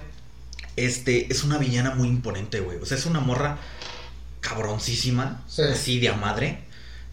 este, 0.76 1.26
es 1.32 1.42
una 1.42 1.58
villana 1.58 1.96
muy 1.96 2.06
imponente, 2.06 2.60
güey. 2.60 2.78
O 2.78 2.86
sea, 2.86 2.96
es 2.96 3.06
una 3.06 3.18
morra 3.18 3.58
cabroncísima, 4.40 5.42
Sí. 5.48 5.62
así 5.62 5.98
de 5.98 6.08
a 6.10 6.14
madre, 6.14 6.60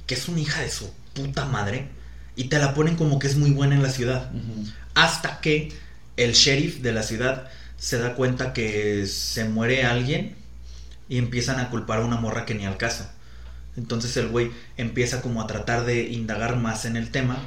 que 0.05 0.13
es 0.13 0.27
una 0.27 0.39
hija 0.39 0.61
de 0.61 0.69
su 0.69 0.93
puta 1.15 1.45
madre, 1.45 1.87
y 2.35 2.43
te 2.43 2.59
la 2.59 2.75
ponen 2.75 2.95
como 2.95 3.17
que 3.17 3.25
es 3.25 3.37
muy 3.37 3.49
buena 3.49 3.73
en 3.73 3.81
la 3.81 3.89
ciudad. 3.89 4.31
Hasta 4.93 5.41
que 5.41 5.73
el 6.15 6.33
sheriff 6.33 6.81
de 6.81 6.91
la 6.91 7.01
ciudad 7.01 7.47
se 7.75 7.97
da 7.97 8.13
cuenta 8.13 8.53
que 8.53 9.07
se 9.07 9.45
muere 9.45 9.83
alguien 9.83 10.35
y 11.09 11.17
empiezan 11.17 11.59
a 11.59 11.71
culpar 11.71 12.01
a 12.01 12.05
una 12.05 12.17
morra 12.17 12.45
que 12.45 12.53
ni 12.53 12.67
al 12.67 12.77
caso. 12.77 13.09
Entonces 13.77 14.15
el 14.17 14.27
güey 14.27 14.51
empieza 14.77 15.21
como 15.21 15.41
a 15.41 15.47
tratar 15.47 15.85
de 15.85 16.03
indagar 16.03 16.57
más 16.57 16.85
en 16.85 16.95
el 16.95 17.09
tema 17.09 17.37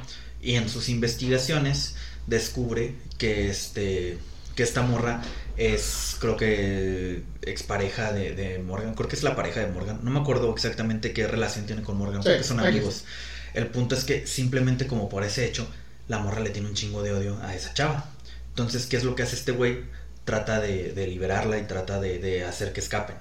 y 0.41 0.55
en 0.55 0.69
sus 0.69 0.89
investigaciones 0.89 1.95
descubre 2.27 2.95
que 3.17 3.49
este 3.49 4.17
que 4.55 4.63
esta 4.63 4.81
morra 4.81 5.21
es 5.55 6.17
creo 6.19 6.35
que 6.35 7.23
expareja 7.43 8.11
de, 8.11 8.33
de 8.33 8.59
Morgan, 8.59 8.95
creo 8.95 9.07
que 9.07 9.15
es 9.15 9.23
la 9.23 9.35
pareja 9.35 9.59
de 9.59 9.67
Morgan, 9.67 9.99
no 10.03 10.09
me 10.11 10.19
acuerdo 10.19 10.51
exactamente 10.51 11.13
qué 11.13 11.27
relación 11.27 11.65
tiene 11.65 11.83
con 11.83 11.97
Morgan, 11.97 12.23
Sí, 12.23 12.29
porque 12.29 12.43
son 12.43 12.59
amigos. 12.59 13.05
El 13.53 13.67
punto 13.67 13.95
es 13.95 14.03
que 14.03 14.27
simplemente 14.27 14.87
como 14.87 15.09
por 15.09 15.23
ese 15.23 15.45
hecho, 15.45 15.67
la 16.07 16.19
morra 16.19 16.41
le 16.41 16.49
tiene 16.49 16.67
un 16.67 16.73
chingo 16.73 17.03
de 17.03 17.13
odio 17.13 17.39
a 17.41 17.55
esa 17.55 17.73
chava. 17.73 18.09
Entonces, 18.49 18.87
¿qué 18.87 18.97
es 18.97 19.03
lo 19.03 19.15
que 19.15 19.23
hace 19.23 19.35
este 19.35 19.51
güey? 19.51 19.83
Trata 20.25 20.59
de, 20.59 20.91
de 20.93 21.07
liberarla 21.07 21.57
y 21.59 21.63
trata 21.63 21.99
de, 21.99 22.19
de 22.19 22.43
hacer 22.43 22.73
que 22.73 22.79
escapen. 22.79 23.15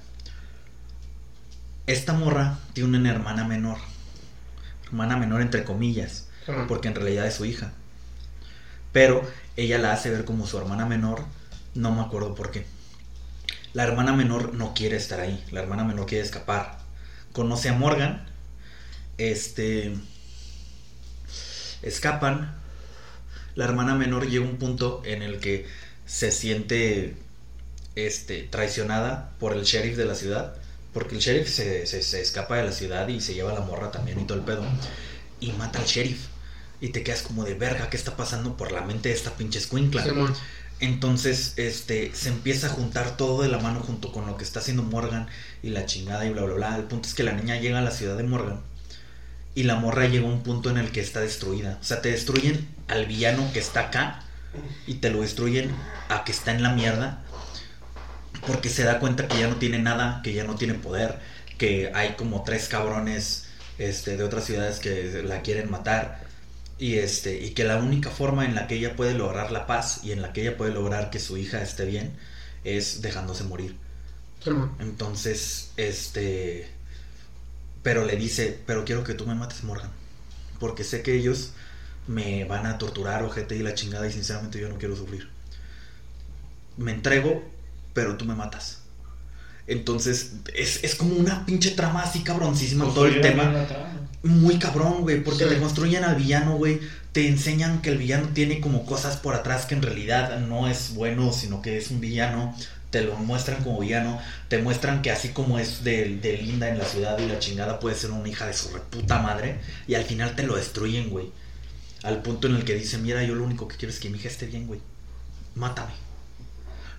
Esta 1.87 2.13
morra 2.13 2.59
tiene 2.73 2.99
una 2.99 3.11
hermana 3.11 3.45
menor. 3.45 3.79
Hermana 4.87 5.17
menor 5.17 5.41
entre 5.41 5.65
comillas, 5.65 6.29
porque 6.69 6.89
en 6.89 6.95
realidad 6.95 7.27
es 7.27 7.35
su 7.35 7.45
hija. 7.45 7.73
Pero 8.93 9.23
ella 9.57 9.79
la 9.79 9.93
hace 9.93 10.11
ver 10.11 10.25
como 10.25 10.47
su 10.47 10.59
hermana 10.59 10.87
menor, 10.87 11.25
no 11.75 11.93
me 11.93 12.01
acuerdo 12.01 12.35
por 12.35 12.51
qué. 12.51 12.67
La 13.73 13.85
hermana 13.85 14.13
menor 14.13 14.55
no 14.55 14.75
quiere 14.75 14.97
estar 14.97 15.21
ahí, 15.21 15.45
la 15.51 15.61
hermana 15.61 15.85
menor 15.85 16.07
quiere 16.07 16.25
escapar. 16.25 16.79
Conoce 17.33 17.69
a 17.69 17.75
Morgan, 17.75 18.27
este 19.19 19.95
escapan. 21.83 22.57
La 23.55 23.65
hermana 23.65 23.95
menor 23.95 24.29
llega 24.29 24.45
a 24.45 24.49
un 24.49 24.57
punto 24.57 25.03
en 25.05 25.23
el 25.23 25.41
que 25.41 25.67
se 26.05 26.31
siente 26.31 27.17
este 27.95 28.43
traicionada 28.43 29.31
por 29.39 29.53
el 29.53 29.65
sheriff 29.65 29.97
de 29.97 30.05
la 30.05 30.15
ciudad, 30.15 30.57
porque 30.97 31.15
el 31.17 31.21
sheriff 31.21 31.49
se, 31.51 31.87
se- 31.87 32.03
se 32.03 32.23
escapa 32.23 32.57
de 32.57 32.65
la 32.65 32.73
ciudad 32.73 33.07
y 33.09 33.21
se 33.21 33.35
lleva 33.35 33.51
a 33.53 33.55
la 33.55 33.61
morra 33.61 33.91
también 33.91 34.19
y 34.19 34.25
todo 34.25 34.39
el 34.39 34.45
pedo 34.45 34.65
y 35.41 35.53
mata 35.53 35.79
al 35.79 35.85
sheriff. 35.85 36.29
Y 36.81 36.89
te 36.91 37.03
quedas 37.03 37.21
como 37.23 37.45
de 37.45 37.55
verga, 37.55 37.91
¿qué 37.91 37.99
está 37.99 38.17
pasando 38.17 38.57
por 38.57 38.73
la 38.73 38.81
mente 38.81 39.11
de 39.11 39.15
esta 39.15 39.37
pinche 39.37 39.59
escuincla? 39.59 40.03
Entonces, 40.81 41.53
este, 41.57 42.15
se 42.15 42.29
empieza 42.31 42.69
a 42.69 42.71
juntar 42.71 43.17
todo 43.19 43.43
de 43.43 43.49
la 43.49 43.59
mano 43.59 43.81
junto 43.81 44.11
con 44.13 44.27
lo 44.27 44.37
que 44.39 44.45
está 44.45 44.61
haciendo 44.61 44.83
Morgan 44.83 45.27
y 45.63 45.69
la 45.71 45.85
chingada 45.87 46.25
y 46.27 46.31
bla, 46.31 46.43
bla, 46.45 46.55
bla. 46.55 46.77
El 46.77 46.85
punto 46.85 47.09
es 47.09 47.15
que 47.15 47.25
la 47.25 47.33
niña 47.33 47.57
llega 47.61 47.79
a 47.79 47.83
la 47.83 47.91
ciudad 47.91 48.17
de 48.17 48.23
Morgan 48.25 48.61
y 49.55 49.63
la 49.65 49.77
morra 49.77 50.07
llega 50.07 50.27
a 50.27 50.31
un 50.31 50.43
punto 50.43 50.71
en 50.71 50.79
el 50.79 50.93
que 50.93 51.01
está 51.01 51.21
destruida. 51.21 51.79
O 51.81 51.85
sea, 51.85 52.03
te 52.03 52.11
destruyen 52.11 52.69
al 52.89 53.07
villano 53.07 53.51
que 53.53 53.59
está 53.59 53.81
acá 53.89 54.23
y 54.87 54.95
te 54.95 55.11
lo 55.11 55.23
destruyen 55.23 55.75
a 56.09 56.25
que 56.25 56.33
está 56.33 56.53
en 56.53 56.63
la 56.63 56.71
mierda 56.75 57.25
porque 58.47 58.69
se 58.71 58.85
da 58.85 58.99
cuenta 59.01 59.29
que 59.29 59.39
ya 59.39 59.49
no 59.49 59.57
tiene 59.57 59.79
nada, 59.79 60.21
que 60.23 60.33
ya 60.33 60.45
no 60.45 60.57
tiene 60.57 60.75
poder, 60.75 61.19
que 61.59 61.91
hay 61.95 62.15
como 62.17 62.45
tres 62.45 62.69
cabrones 62.69 63.49
este, 63.79 64.17
de 64.17 64.25
otras 64.25 64.45
ciudades 64.45 64.79
que 64.81 65.23
la 65.25 65.43
quieren 65.43 65.71
matar 65.71 66.25
y 66.79 66.97
este 66.97 67.41
y 67.41 67.51
que 67.53 67.65
la 67.65 67.79
única 67.79 68.11
forma 68.11 68.45
en 68.45 68.55
la 68.55 68.67
que 68.67 68.77
ella 68.77 68.97
puede 68.97 69.15
lograr 69.15 69.51
la 69.53 69.67
paz 69.67 70.01
y 70.05 70.13
en 70.13 70.23
la 70.23 70.33
que 70.33 70.43
ella 70.43 70.57
puede 70.57 70.73
lograr 70.73 71.11
que 71.11 71.21
su 71.21 71.37
hija 71.39 71.63
esté 71.63 71.85
bien 71.87 72.17
es 72.65 73.03
dejándose 73.03 73.45
morir. 73.45 73.77
Entonces, 74.79 75.73
este 75.77 76.71
pero 77.83 78.05
le 78.05 78.17
dice, 78.17 78.63
"Pero 78.67 78.85
quiero 78.85 79.05
que 79.05 79.15
tú 79.15 79.27
me 79.27 79.35
mates, 79.35 79.63
Morgan, 79.65 79.91
porque 80.61 80.85
sé 80.85 81.03
que 81.03 81.15
ellos 81.15 81.53
me 82.07 82.45
van 82.45 82.67
a 82.67 82.79
torturar, 82.79 83.23
ojete 83.25 83.57
y 83.57 83.61
la 83.63 83.75
chingada 83.75 84.07
y 84.09 84.13
sinceramente 84.13 84.61
yo 84.61 84.69
no 84.69 84.79
quiero 84.79 84.97
sufrir. 84.97 85.29
Me 86.77 86.93
entrego, 86.93 87.43
pero 87.97 88.17
tú 88.17 88.25
me 88.27 88.37
matas." 88.37 88.83
Entonces, 89.67 90.35
es, 90.55 90.85
es 90.85 90.95
como 90.95 91.17
una 91.17 91.45
pinche 91.45 91.73
trama 91.73 92.03
así 92.03 92.21
cabroncísima 92.21 92.85
todo 92.95 93.07
el 93.07 93.21
tema. 93.21 93.67
Muy 94.23 94.59
cabrón, 94.61 95.03
güey, 95.03 95.23
porque 95.25 95.45
Sí. 95.45 95.51
te 95.51 95.59
construyen 95.59 96.05
al 96.05 96.15
villano, 96.15 96.57
güey. 96.57 96.79
Te 97.13 97.27
enseñan 97.29 97.83
que 97.83 97.91
el 97.91 97.99
villano 97.99 98.29
tiene 98.33 98.61
como 98.61 98.85
cosas 98.87 99.17
por 99.17 99.35
atrás 99.35 99.65
que 99.67 99.75
en 99.75 99.83
realidad 99.83 100.39
no 100.41 100.69
es 100.69 100.95
bueno, 100.95 101.33
sino 101.33 101.63
que 101.63 101.79
es 101.79 101.91
un 101.91 102.01
villano. 102.01 102.55
Te 102.91 103.03
lo 103.03 103.17
muestran 103.17 103.63
como 103.65 103.81
villano. 103.81 104.21
Te 104.49 104.59
muestran 104.59 105.03
que 105.03 105.11
así 105.11 105.31
como 105.31 105.59
es 105.59 105.83
de, 105.83 106.17
de 106.17 106.39
linda 106.39 106.69
en 106.69 106.79
la 106.79 106.85
ciudad 106.85 107.19
y 107.19 107.27
la 107.27 107.41
chingada 107.41 107.81
puede 107.81 107.97
ser 107.97 108.13
una 108.13 108.29
hija 108.29 108.47
de 108.47 108.55
su 108.55 108.69
reputa 108.73 109.19
madre. 109.21 109.59
Y 109.89 109.95
al 109.95 110.05
final 110.05 110.37
te 110.37 110.45
lo 110.45 110.55
destruyen, 110.57 111.11
güey. 111.11 111.31
Al 112.05 112.23
punto 112.23 112.47
en 112.47 112.55
el 112.57 112.65
que 112.65 112.75
dice, 112.75 112.99
mira, 112.99 113.25
yo 113.25 113.35
lo 113.35 113.43
único 113.45 113.67
que 113.67 113.77
quiero 113.77 113.93
es 113.93 113.99
que 113.99 114.11
mi 114.11 114.19
hija 114.19 114.29
esté 114.29 114.47
bien, 114.47 114.67
güey. 114.69 114.81
Mátame. 115.57 115.93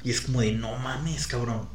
Y 0.03 0.11
es 0.11 0.21
como 0.21 0.41
de, 0.41 0.51
no 0.51 0.77
mames, 0.77 1.27
cabrón. 1.27 1.67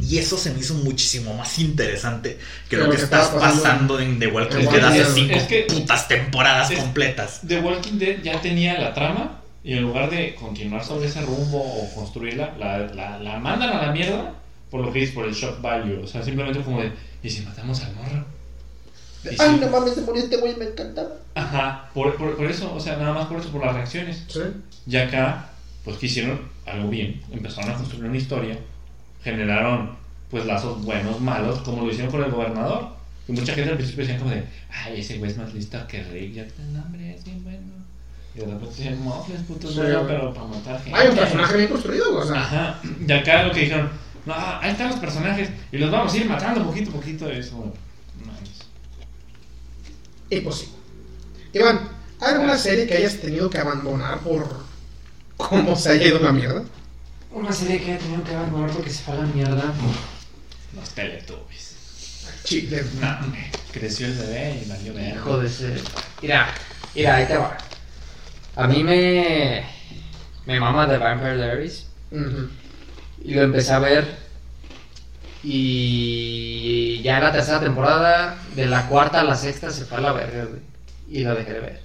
Y 0.00 0.16
eso 0.18 0.38
se 0.38 0.50
me 0.52 0.60
hizo 0.60 0.74
muchísimo 0.74 1.34
más 1.34 1.58
interesante 1.58 2.38
que 2.70 2.76
lo 2.76 2.84
Lo 2.84 2.90
que, 2.90 2.96
que 2.96 3.02
estás 3.02 3.28
pasando 3.28 3.62
pasando 3.62 4.00
en 4.00 4.18
The 4.18 4.28
Walking 4.28 4.64
Dead 4.70 4.84
hace 4.84 5.04
cinco 5.14 5.34
Es 5.36 5.42
que- 5.44 5.62
putas 5.68 6.08
temporadas 6.08 6.70
es- 6.70 6.78
completas. 6.78 7.40
The 7.46 7.60
Walking 7.60 7.98
Dead 7.98 8.22
ya 8.22 8.40
tenía 8.40 8.78
la 8.80 8.94
trama 8.94 9.40
y 9.62 9.74
en 9.74 9.82
lugar 9.82 10.08
de 10.10 10.34
continuar 10.36 10.84
sobre 10.84 11.08
ese 11.08 11.20
rumbo 11.22 11.58
o 11.60 11.94
construirla, 11.94 12.54
la, 12.58 12.78
la, 12.78 13.18
la 13.18 13.38
mandan 13.38 13.70
a 13.70 13.86
la 13.86 13.92
mierda 13.92 14.32
por 14.70 14.80
lo 14.80 14.90
que 14.92 15.02
es 15.02 15.10
por 15.10 15.26
el 15.26 15.34
shock 15.34 15.60
value. 15.60 16.02
O 16.02 16.06
sea, 16.06 16.22
simplemente 16.22 16.60
como 16.62 16.80
de, 16.80 16.90
¿y 17.22 17.28
si 17.28 17.42
matamos 17.42 17.80
al 17.82 17.94
morro? 17.94 18.24
Ay, 19.26 19.36
si- 19.38 19.60
no 19.60 19.68
mames, 19.68 19.94
se 19.94 20.00
murió 20.02 20.22
este 20.22 20.36
güey, 20.38 20.56
me 20.56 20.64
encantaba. 20.66 21.10
Ajá, 21.34 21.90
por, 21.94 22.14
por, 22.16 22.36
por 22.36 22.50
eso, 22.50 22.72
o 22.74 22.80
sea, 22.80 22.96
nada 22.96 23.12
más 23.12 23.26
por 23.26 23.38
eso, 23.40 23.50
por 23.50 23.64
las 23.64 23.74
reacciones. 23.74 24.24
Sí. 24.28 24.40
Y 24.86 24.96
acá, 24.96 25.50
pues 25.84 25.98
que 25.98 26.06
hicieron 26.06 26.40
algo 26.66 26.88
bien, 26.88 27.20
empezaron 27.30 27.70
a 27.70 27.74
construir 27.74 28.06
una 28.06 28.16
historia, 28.16 28.58
generaron 29.22 29.96
pues 30.30 30.46
lazos 30.46 30.82
buenos, 30.82 31.20
malos, 31.20 31.60
como 31.60 31.84
lo 31.84 31.90
hicieron 31.90 32.10
con 32.10 32.24
el 32.24 32.30
gobernador. 32.30 32.94
Y 33.28 33.32
mucha 33.32 33.54
gente 33.54 33.70
al 33.70 33.76
principio 33.76 34.02
decían 34.02 34.18
como 34.18 34.30
de, 34.32 34.44
ay, 34.70 35.00
ese 35.00 35.18
güey 35.18 35.30
es 35.30 35.38
más 35.38 35.54
listo 35.54 35.78
que 35.86 36.02
Rick, 36.02 36.32
ya 36.32 36.42
el 36.42 36.72
nombre 36.72 37.14
es 37.14 37.24
bien 37.24 37.42
bueno. 37.44 37.84
Y 38.34 38.40
de 38.40 38.46
repente 38.46 38.66
decían, 38.66 39.02
Mofles, 39.02 39.42
puto, 39.42 39.68
es 39.68 39.74
Sí, 39.74 39.80
bueno, 39.80 40.04
pero 40.06 40.34
para 40.34 40.46
matar 40.46 40.82
gente. 40.82 40.98
Hay 40.98 41.08
un 41.08 41.14
personaje 41.14 41.56
bien 41.56 41.68
construido, 41.68 42.12
güey, 42.12 42.24
o 42.24 42.26
sea. 42.26 42.40
Ajá, 42.40 42.80
y 43.06 43.12
acá 43.12 43.44
lo 43.44 43.52
que 43.52 43.60
dijeron, 43.60 43.90
no, 44.26 44.34
ahí 44.34 44.72
están 44.72 44.88
los 44.88 44.98
personajes 44.98 45.50
y 45.70 45.78
los 45.78 45.90
vamos 45.90 46.12
a 46.12 46.16
ir 46.16 46.28
matando 46.28 46.64
poquito 46.64 46.90
a 46.90 46.94
poquito. 46.94 47.30
Eso, 47.30 47.56
no 47.56 48.26
mames. 48.26 48.66
Y 50.30 50.40
pues 50.40 50.56
sí. 50.56 50.68
Iván, 51.52 51.88
¿hay 52.20 52.34
alguna 52.34 52.58
serie 52.58 52.86
que 52.86 52.96
hayas 52.96 53.20
tenido 53.20 53.48
que 53.48 53.58
abandonar 53.58 54.18
por 54.18 54.63
cómo 55.36 55.76
se 55.76 55.90
haya 55.90 56.06
ido 56.06 56.18
la 56.18 56.32
mierda? 56.32 56.62
Una 57.30 57.52
serie 57.52 57.82
que 57.82 57.94
he 57.94 57.98
tenido 57.98 58.22
que 58.22 58.34
abandonar 58.34 58.70
porque 58.70 58.90
se 58.90 59.02
fue 59.02 59.14
a 59.14 59.18
la 59.18 59.26
mierda. 59.26 59.74
Los 60.76 60.90
Teletubbies. 60.90 61.74
Chile. 62.44 62.84
No, 63.00 63.18
creció 63.72 64.06
el 64.06 64.14
bebé 64.14 64.62
y 64.64 64.68
valió 64.68 64.94
ver. 64.94 65.16
Hijo 65.16 65.38
de 65.38 65.48
ser. 65.48 65.80
Mira, 66.22 66.48
mira, 66.94 67.16
ahí 67.16 67.26
te 67.26 67.36
va. 67.36 67.56
A 68.56 68.68
mí 68.68 68.84
me. 68.84 69.64
me 70.46 70.60
mama 70.60 70.86
The 70.88 70.98
Vampire 70.98 71.36
Diaries. 71.36 71.86
Y 73.22 73.34
lo 73.34 73.42
empecé 73.42 73.72
a 73.72 73.78
ver. 73.78 74.24
Y 75.42 77.02
ya 77.02 77.20
la 77.20 77.32
tercera 77.32 77.60
temporada, 77.60 78.36
de 78.54 78.66
la 78.66 78.86
cuarta 78.88 79.20
a 79.20 79.24
la 79.24 79.34
sexta, 79.34 79.70
se 79.70 79.84
fue 79.84 79.98
a 79.98 80.02
la 80.02 80.12
verga, 80.12 80.44
güey. 80.44 80.60
Y 81.08 81.24
lo 81.24 81.34
dejé 81.34 81.52
de 81.54 81.60
ver. 81.60 81.82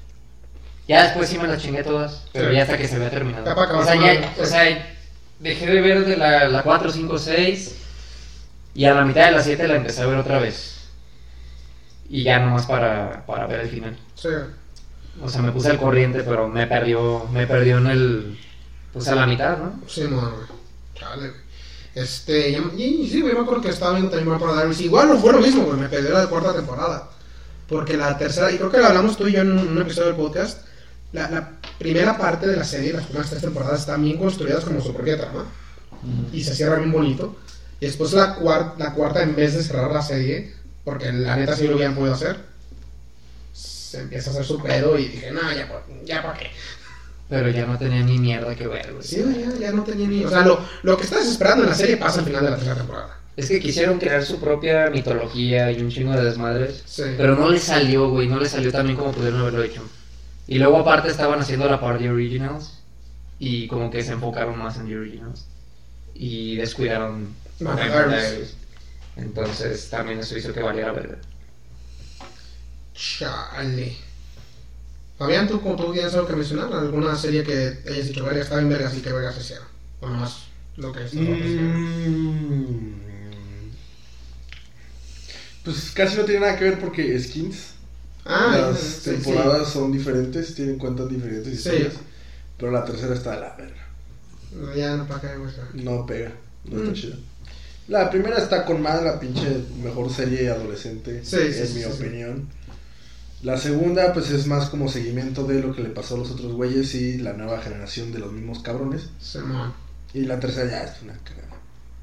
Ya 0.89 1.03
después 1.03 1.29
sí 1.29 1.37
me 1.37 1.47
las 1.47 1.61
chingué 1.61 1.83
todas, 1.83 2.23
pero 2.33 2.49
Sí. 2.49 2.55
ya 2.55 2.63
hasta 2.63 2.77
que 2.77 2.87
se 2.87 2.95
había 2.95 3.09
terminado. 3.11 3.45
Para 3.45 3.77
o, 3.77 3.83
sea, 3.83 3.95
ya- 3.95 4.19
la- 4.21 4.33
o 4.41 4.45
sea, 4.45 4.95
dejé 5.39 5.67
de 5.67 5.81
ver 5.81 6.03
de 6.05 6.17
la, 6.17 6.47
la 6.47 6.63
4, 6.63 6.91
5, 6.91 7.17
6. 7.17 7.75
Y 8.73 8.85
a 8.85 8.93
la 8.95 9.05
mitad 9.05 9.25
de 9.25 9.31
la 9.31 9.43
7 9.43 9.67
la 9.67 9.75
empecé 9.75 10.01
a 10.01 10.07
ver 10.07 10.17
otra 10.17 10.39
vez. 10.39 10.87
Y 12.09 12.23
ya 12.23 12.39
nomás 12.39 12.65
para, 12.65 13.23
para 13.27 13.45
ver 13.45 13.59
el 13.61 13.69
final. 13.69 13.97
Sí. 14.15 14.29
O 15.21 15.29
sea, 15.29 15.41
me 15.41 15.51
puse 15.51 15.69
al 15.69 15.77
corriente, 15.77 16.23
pero 16.23 16.47
me 16.47 16.65
perdió, 16.65 17.27
me 17.31 17.45
perdió 17.45 17.77
en 17.77 17.87
el... 17.87 18.39
Pues 18.93 19.07
a 19.09 19.15
la 19.15 19.27
mitad, 19.27 19.57
¿no? 19.59 19.79
Sí, 19.87 20.05
güey. 20.05 20.21
Chale, 20.95 21.27
güey. 21.29 21.31
Este, 21.93 22.49
y, 22.49 22.55
y 23.03 23.09
sí, 23.09 23.21
güey, 23.21 23.33
me 23.35 23.41
acuerdo 23.41 23.61
que 23.61 23.69
estaba 23.69 23.91
viendo 23.91 24.09
también 24.09 24.29
Vampire 24.29 24.53
Diaries. 24.53 24.81
Igual 24.81 25.09
no 25.09 25.17
fue 25.19 25.33
lo 25.33 25.39
mismo, 25.39 25.65
güey, 25.65 25.77
me 25.79 25.87
perdió 25.89 26.11
la 26.11 26.25
cuarta 26.27 26.55
temporada. 26.55 27.09
Porque 27.67 27.95
la 27.97 28.17
tercera, 28.17 28.51
y 28.51 28.57
creo 28.57 28.71
que 28.71 28.77
lo 28.79 28.87
hablamos 28.87 29.15
tú 29.17 29.27
y 29.27 29.33
yo 29.33 29.41
en 29.41 29.51
un, 29.51 29.67
un 29.67 29.81
episodio 29.81 30.07
del 30.07 30.15
podcast, 30.15 30.65
la, 31.13 31.29
la 31.29 31.51
primera 31.77 32.17
parte 32.17 32.47
de 32.47 32.55
la 32.55 32.63
serie, 32.63 32.93
las 32.93 33.05
primeras 33.05 33.29
tres 33.29 33.41
temporadas, 33.41 33.81
están 33.81 34.03
bien 34.03 34.17
construidas 34.17 34.63
como 34.65 34.81
su 34.81 34.93
propia 34.93 35.17
trama. 35.17 35.45
Y 36.31 36.43
se 36.43 36.55
cierra 36.55 36.77
bien 36.77 36.91
bonito. 36.91 37.37
Y 37.79 37.85
después 37.85 38.13
la, 38.13 38.35
cuar- 38.37 38.73
la 38.77 38.93
cuarta, 38.93 39.21
en 39.23 39.35
vez 39.35 39.53
de 39.55 39.63
cerrar 39.63 39.91
la 39.91 40.01
serie, 40.01 40.53
porque 40.83 41.11
la 41.11 41.35
neta 41.35 41.55
sí 41.55 41.67
lo 41.67 41.75
hubieran 41.75 41.95
podido 41.95 42.13
hacer, 42.13 42.37
se 43.53 44.01
empieza 44.01 44.29
a 44.29 44.33
hacer 44.33 44.45
su 44.45 44.61
pedo 44.61 44.97
y 44.97 45.05
dije, 45.07 45.31
no, 45.31 45.41
ya, 45.53 45.67
ya 46.05 46.21
para 46.21 46.37
qué. 46.37 46.47
Pero 47.27 47.49
ya 47.49 47.65
no 47.65 47.77
tenía 47.77 48.01
ni 48.03 48.17
mierda 48.17 48.55
que 48.55 48.67
ver, 48.67 48.91
güey. 48.93 49.03
Sí, 49.05 49.17
ya, 49.17 49.59
ya 49.59 49.71
no 49.71 49.83
tenía 49.83 50.07
ni. 50.07 50.25
O 50.25 50.29
sea, 50.29 50.41
lo, 50.41 50.59
lo 50.83 50.97
que 50.97 51.03
estás 51.03 51.27
esperando 51.27 51.63
en 51.63 51.69
la 51.69 51.75
serie 51.75 51.97
pasa 51.97 52.19
al 52.19 52.25
final 52.25 52.43
de 52.43 52.49
la 52.51 52.55
tercera 52.55 52.77
temporada. 52.77 53.19
Es 53.37 53.47
que 53.47 53.59
quisieron 53.59 53.99
crear 53.99 54.25
su 54.25 54.39
propia 54.39 54.89
mitología 54.89 55.71
y 55.71 55.79
un 55.81 55.89
chingo 55.89 56.13
de 56.13 56.23
desmadres. 56.25 56.81
Sí. 56.85 57.03
Pero 57.17 57.35
no 57.35 57.49
les 57.49 57.63
salió, 57.63 58.09
güey. 58.09 58.27
No 58.27 58.39
les 58.39 58.51
salió 58.51 58.71
tan 58.71 58.85
bien 58.85 58.97
como 58.97 59.11
pudieron 59.11 59.41
haberlo 59.41 59.63
hecho. 59.63 59.81
Y 60.49 60.57
luego, 60.57 60.79
aparte, 60.79 61.09
estaban 61.09 61.39
haciendo 61.39 61.69
la 61.69 61.79
parte 61.79 62.05
de 62.05 62.09
Originals. 62.09 62.79
Y 63.37 63.67
como 63.67 63.91
que 63.91 64.01
se 64.01 64.13
enfocaron 64.13 64.57
más 64.57 64.77
en 64.77 64.87
The 64.87 64.97
Originals. 64.97 65.45
Y 66.15 66.55
descuidaron 66.55 67.35
Diaries. 67.59 68.55
Entonces, 69.15 69.91
también 69.91 70.17
eso 70.17 70.35
hizo 70.35 70.51
que 70.51 70.63
valiera 70.63 70.91
verga. 70.91 71.19
Chale. 72.95 73.95
Fabián, 75.19 75.47
¿tú, 75.47 75.59
¿tú 75.59 75.93
tienes 75.93 76.15
algo 76.15 76.25
que 76.25 76.35
mencionar? 76.35 76.73
¿Alguna 76.73 77.15
serie 77.15 77.43
que 77.43 77.77
hayas 77.87 78.07
dicho, 78.07 78.25
verga, 78.25 78.41
está 78.41 78.59
en 78.59 78.69
vergas 78.69 78.97
y 78.97 79.01
que 79.01 79.13
vergas 79.13 79.37
hicieron? 79.37 79.67
O 80.01 80.09
nomás 80.09 80.45
lo 80.77 80.91
que 80.91 81.03
es. 81.03 81.13
Mm. 81.13 82.93
Pues 85.63 85.91
casi 85.91 86.17
no 86.17 86.23
tiene 86.23 86.39
nada 86.39 86.57
que 86.57 86.63
ver 86.63 86.79
porque 86.79 87.19
skins. 87.19 87.75
Ah, 88.31 88.69
las 88.71 88.79
sí, 88.79 89.09
temporadas 89.09 89.69
son 89.69 89.91
diferentes, 89.91 90.53
tienen 90.53 90.77
cuentas 90.77 91.09
diferentes 91.09 91.51
Sí. 91.51 91.57
historias. 91.69 91.93
Pero 92.57 92.71
la 92.71 92.85
tercera 92.85 93.13
está 93.15 93.31
de 93.31 93.39
la 93.41 93.55
verga. 93.55 93.85
sí. 94.49 94.79
Ya 94.79 94.95
no 94.97 95.07
para 95.07 95.21
qué, 95.21 95.37
güey. 95.37 95.51
No 95.73 96.05
pega, 96.05 96.31
no 96.65 96.77
está 96.79 96.91
Mm. 96.91 96.93
chida. 96.93 97.15
La 97.87 98.09
primera 98.11 98.37
está 98.37 98.65
con 98.65 98.81
más 98.83 99.01
la 99.03 99.19
pinche 99.19 99.63
mejor 99.81 100.11
serie 100.13 100.49
adolescente, 100.49 101.21
Sí, 101.25 101.37
en 101.37 101.53
sí, 101.53 101.67
sí, 101.67 101.73
mi 101.73 101.81
sí, 101.81 101.87
sí. 101.91 102.03
opinión. 102.03 102.47
La 103.41 103.57
segunda, 103.57 104.13
pues 104.13 104.29
es 104.31 104.45
más 104.47 104.69
como 104.69 104.89
seguimiento 104.89 105.43
de 105.45 105.61
lo 105.61 105.73
que 105.73 105.81
le 105.81 105.89
pasó 105.89 106.15
a 106.15 106.17
los 106.19 106.29
otros 106.31 106.51
güeyes 106.53 106.93
y 106.93 107.17
la 107.17 107.33
nueva 107.33 107.61
generación 107.61 108.11
de 108.11 108.19
los 108.19 108.31
mismos 108.33 108.59
cabrones. 108.59 109.09
Y 110.13 110.21
la 110.25 110.39
tercera 110.39 110.69
ya 110.69 110.83
es 110.83 111.01
una 111.01 111.13
cagada. 111.23 111.47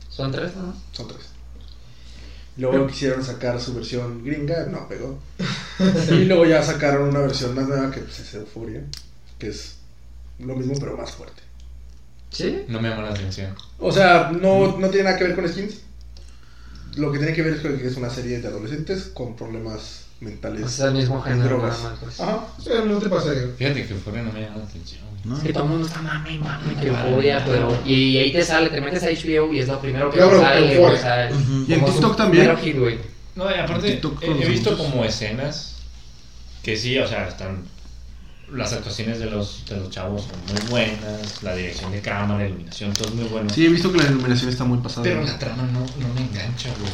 Son 0.09 0.33
tres, 0.33 0.57
¿no? 0.57 0.75
Son 0.93 1.07
tres. 1.09 1.27
Luego 2.57 2.87
quisieron 2.87 3.23
sacar 3.23 3.61
su 3.61 3.75
versión 3.75 4.25
gringa, 4.25 4.67
no 4.67 4.89
pegó. 4.89 5.19
y 6.11 6.25
luego 6.25 6.47
ya 6.47 6.63
sacaron 6.63 7.09
una 7.11 7.21
versión 7.21 7.55
más 7.55 7.69
nueva 7.69 7.91
que 7.91 8.01
pues, 8.01 8.21
es 8.21 8.35
Euphoria, 8.35 8.83
que 9.39 9.49
es 9.49 9.77
lo 10.39 10.55
mismo 10.57 10.75
pero 10.81 10.97
más 10.97 11.13
fuerte. 11.13 11.43
¿Sí? 12.31 12.65
No 12.69 12.81
me 12.81 12.89
llama 12.89 13.03
la 13.03 13.11
atención. 13.11 13.55
O 13.79 13.93
sea, 13.93 14.31
no, 14.31 14.79
no 14.79 14.89
tiene 14.89 15.05
nada 15.05 15.19
que 15.19 15.25
ver 15.25 15.35
con 15.35 15.49
skins. 15.49 15.83
Lo 16.97 17.13
que 17.13 17.19
tiene 17.19 17.35
que 17.35 17.43
ver 17.43 17.55
es 17.55 17.61
que 17.61 17.87
es 17.87 17.97
una 17.97 18.11
serie 18.11 18.41
de 18.41 18.49
adolescentes 18.49 19.11
con 19.13 19.37
problemas 19.37 20.07
mentales. 20.21 20.63
O 20.65 20.69
sea, 20.69 20.87
el 20.87 20.95
mismo 20.95 21.17
en 21.19 21.23
género. 21.25 21.59
drogas. 21.59 21.79
nada 21.79 21.91
más, 21.91 21.99
pues. 22.01 22.21
Ajá. 22.21 22.47
Sí, 22.63 22.71
no 22.87 22.99
te 22.99 23.09
pasa. 23.09 23.31
Fíjate 23.57 23.87
que 23.87 23.95
fuera 23.95 24.23
no 24.23 24.33
me 24.33 24.41
llama 24.41 24.59
la 24.59 24.65
atención. 24.65 25.03
¿No? 25.27 25.37
Es 25.37 25.43
que 25.43 25.53
todo 25.53 25.65
el 25.65 25.71
mundo 25.71 25.87
está 25.87 26.01
mami 26.01 26.35
y 26.35 26.39
mami 26.39 26.75
que 26.77 26.89
Euphoria, 26.89 27.43
pero. 27.45 27.77
Y 27.85 28.17
ahí 28.19 28.33
te 28.33 28.43
sale, 28.43 28.71
te 28.71 28.81
metes 28.81 29.03
a 29.03 29.07
HBO 29.07 29.53
y 29.53 29.59
es 29.59 29.69
lo 29.69 29.81
primero 29.81 30.11
que 30.11 30.19
te 30.19 30.41
sale, 30.41 30.79
o 30.79 30.97
sea. 30.97 31.31
Y 31.31 31.73
en 31.73 31.85
TikTok 31.85 32.17
también. 32.17 32.45
primero 32.45 32.59
hit, 32.59 32.79
güey. 32.79 32.99
No, 33.35 33.51
y 33.51 33.55
aparte, 33.59 33.93
TikTok 33.93 34.23
he, 34.23 34.49
visto 34.49 34.79
como 34.79 35.05
escenas 35.05 35.77
que 36.63 36.77
sí, 36.77 36.99
o 36.99 37.07
sea, 37.07 37.29
están. 37.29 37.65
Las 38.53 38.73
actuaciones 38.73 39.19
de 39.19 39.29
los, 39.29 39.65
de 39.69 39.77
los 39.77 39.91
chavos 39.91 40.23
son 40.23 40.55
muy 40.55 40.71
buenas, 40.71 41.43
la 41.43 41.57
dirección 41.57 41.91
de 41.91 42.01
cámara, 42.01 42.45
la 42.45 42.49
iluminación, 42.49 42.93
todo 42.93 43.09
es 43.09 43.15
muy 43.17 43.25
bueno. 43.25 43.51
Sí, 43.51 43.67
he 43.67 43.69
visto 43.69 43.91
que 43.91 43.99
la 43.99 44.05
iluminación 44.05 44.49
está 44.51 44.63
muy 44.63 44.79
pasada. 44.79 45.03
Pero 45.03 45.25
la 45.25 45.37
trama 45.37 45.65
no, 45.65 45.81
no 45.81 46.15
me 46.15 46.21
engancha, 46.21 46.71
güey. 46.79 46.93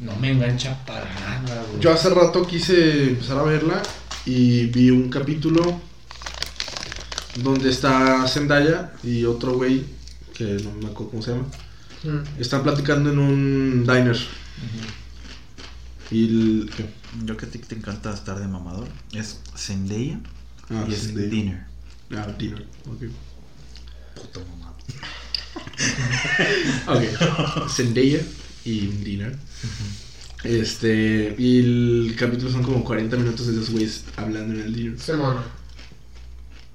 No 0.00 0.14
me 0.16 0.30
engancha 0.30 0.78
para 0.84 1.06
nada, 1.06 1.64
güey. 1.70 1.80
Yo 1.80 1.90
hace 1.90 2.10
rato 2.10 2.46
quise 2.46 3.04
empezar 3.04 3.38
a 3.38 3.44
verla 3.44 3.82
y 4.26 4.66
vi 4.66 4.90
un 4.90 5.08
capítulo 5.08 5.80
donde 7.36 7.70
está 7.70 8.26
Zendaya 8.28 8.92
y 9.02 9.24
otro 9.24 9.54
güey, 9.54 9.84
que 10.34 10.44
no 10.64 10.72
me 10.72 10.86
acuerdo 10.86 11.10
cómo 11.10 11.22
se 11.22 11.32
llama, 11.32 11.46
Mm. 12.04 12.40
están 12.40 12.62
platicando 12.62 13.10
en 13.10 13.18
un 13.18 13.84
diner. 13.84 14.16
Y 16.12 16.24
el, 16.28 16.70
¿qué? 16.76 16.86
Yo 17.24 17.36
que 17.36 17.46
a 17.46 17.50
ti 17.50 17.58
te 17.58 17.74
encanta 17.74 18.14
estar 18.14 18.38
de 18.38 18.46
mamador. 18.46 18.86
Es 19.12 19.40
Zendaya 19.56 20.20
Ah, 20.70 20.84
y 20.88 20.92
es. 20.92 21.12
Dinner. 21.14 21.64
Ah, 22.14 22.28
dinner. 22.38 22.64
Ok. 22.86 23.02
Puto 24.14 24.40
mamado. 24.48 24.76
Ok. 26.86 27.68
Zendaya 27.70 28.20
y 28.64 28.80
dinner. 28.86 29.36
Este, 30.44 31.34
y 31.36 31.58
el 31.58 32.16
capítulo 32.16 32.50
son 32.52 32.62
como 32.62 32.84
40 32.84 33.16
minutos 33.16 33.46
de 33.48 33.54
esos 33.54 33.70
güeyes 33.70 34.04
hablando 34.16 34.54
en 34.54 34.60
el 34.60 34.72
dinner. 34.74 35.00
Simón. 35.00 35.36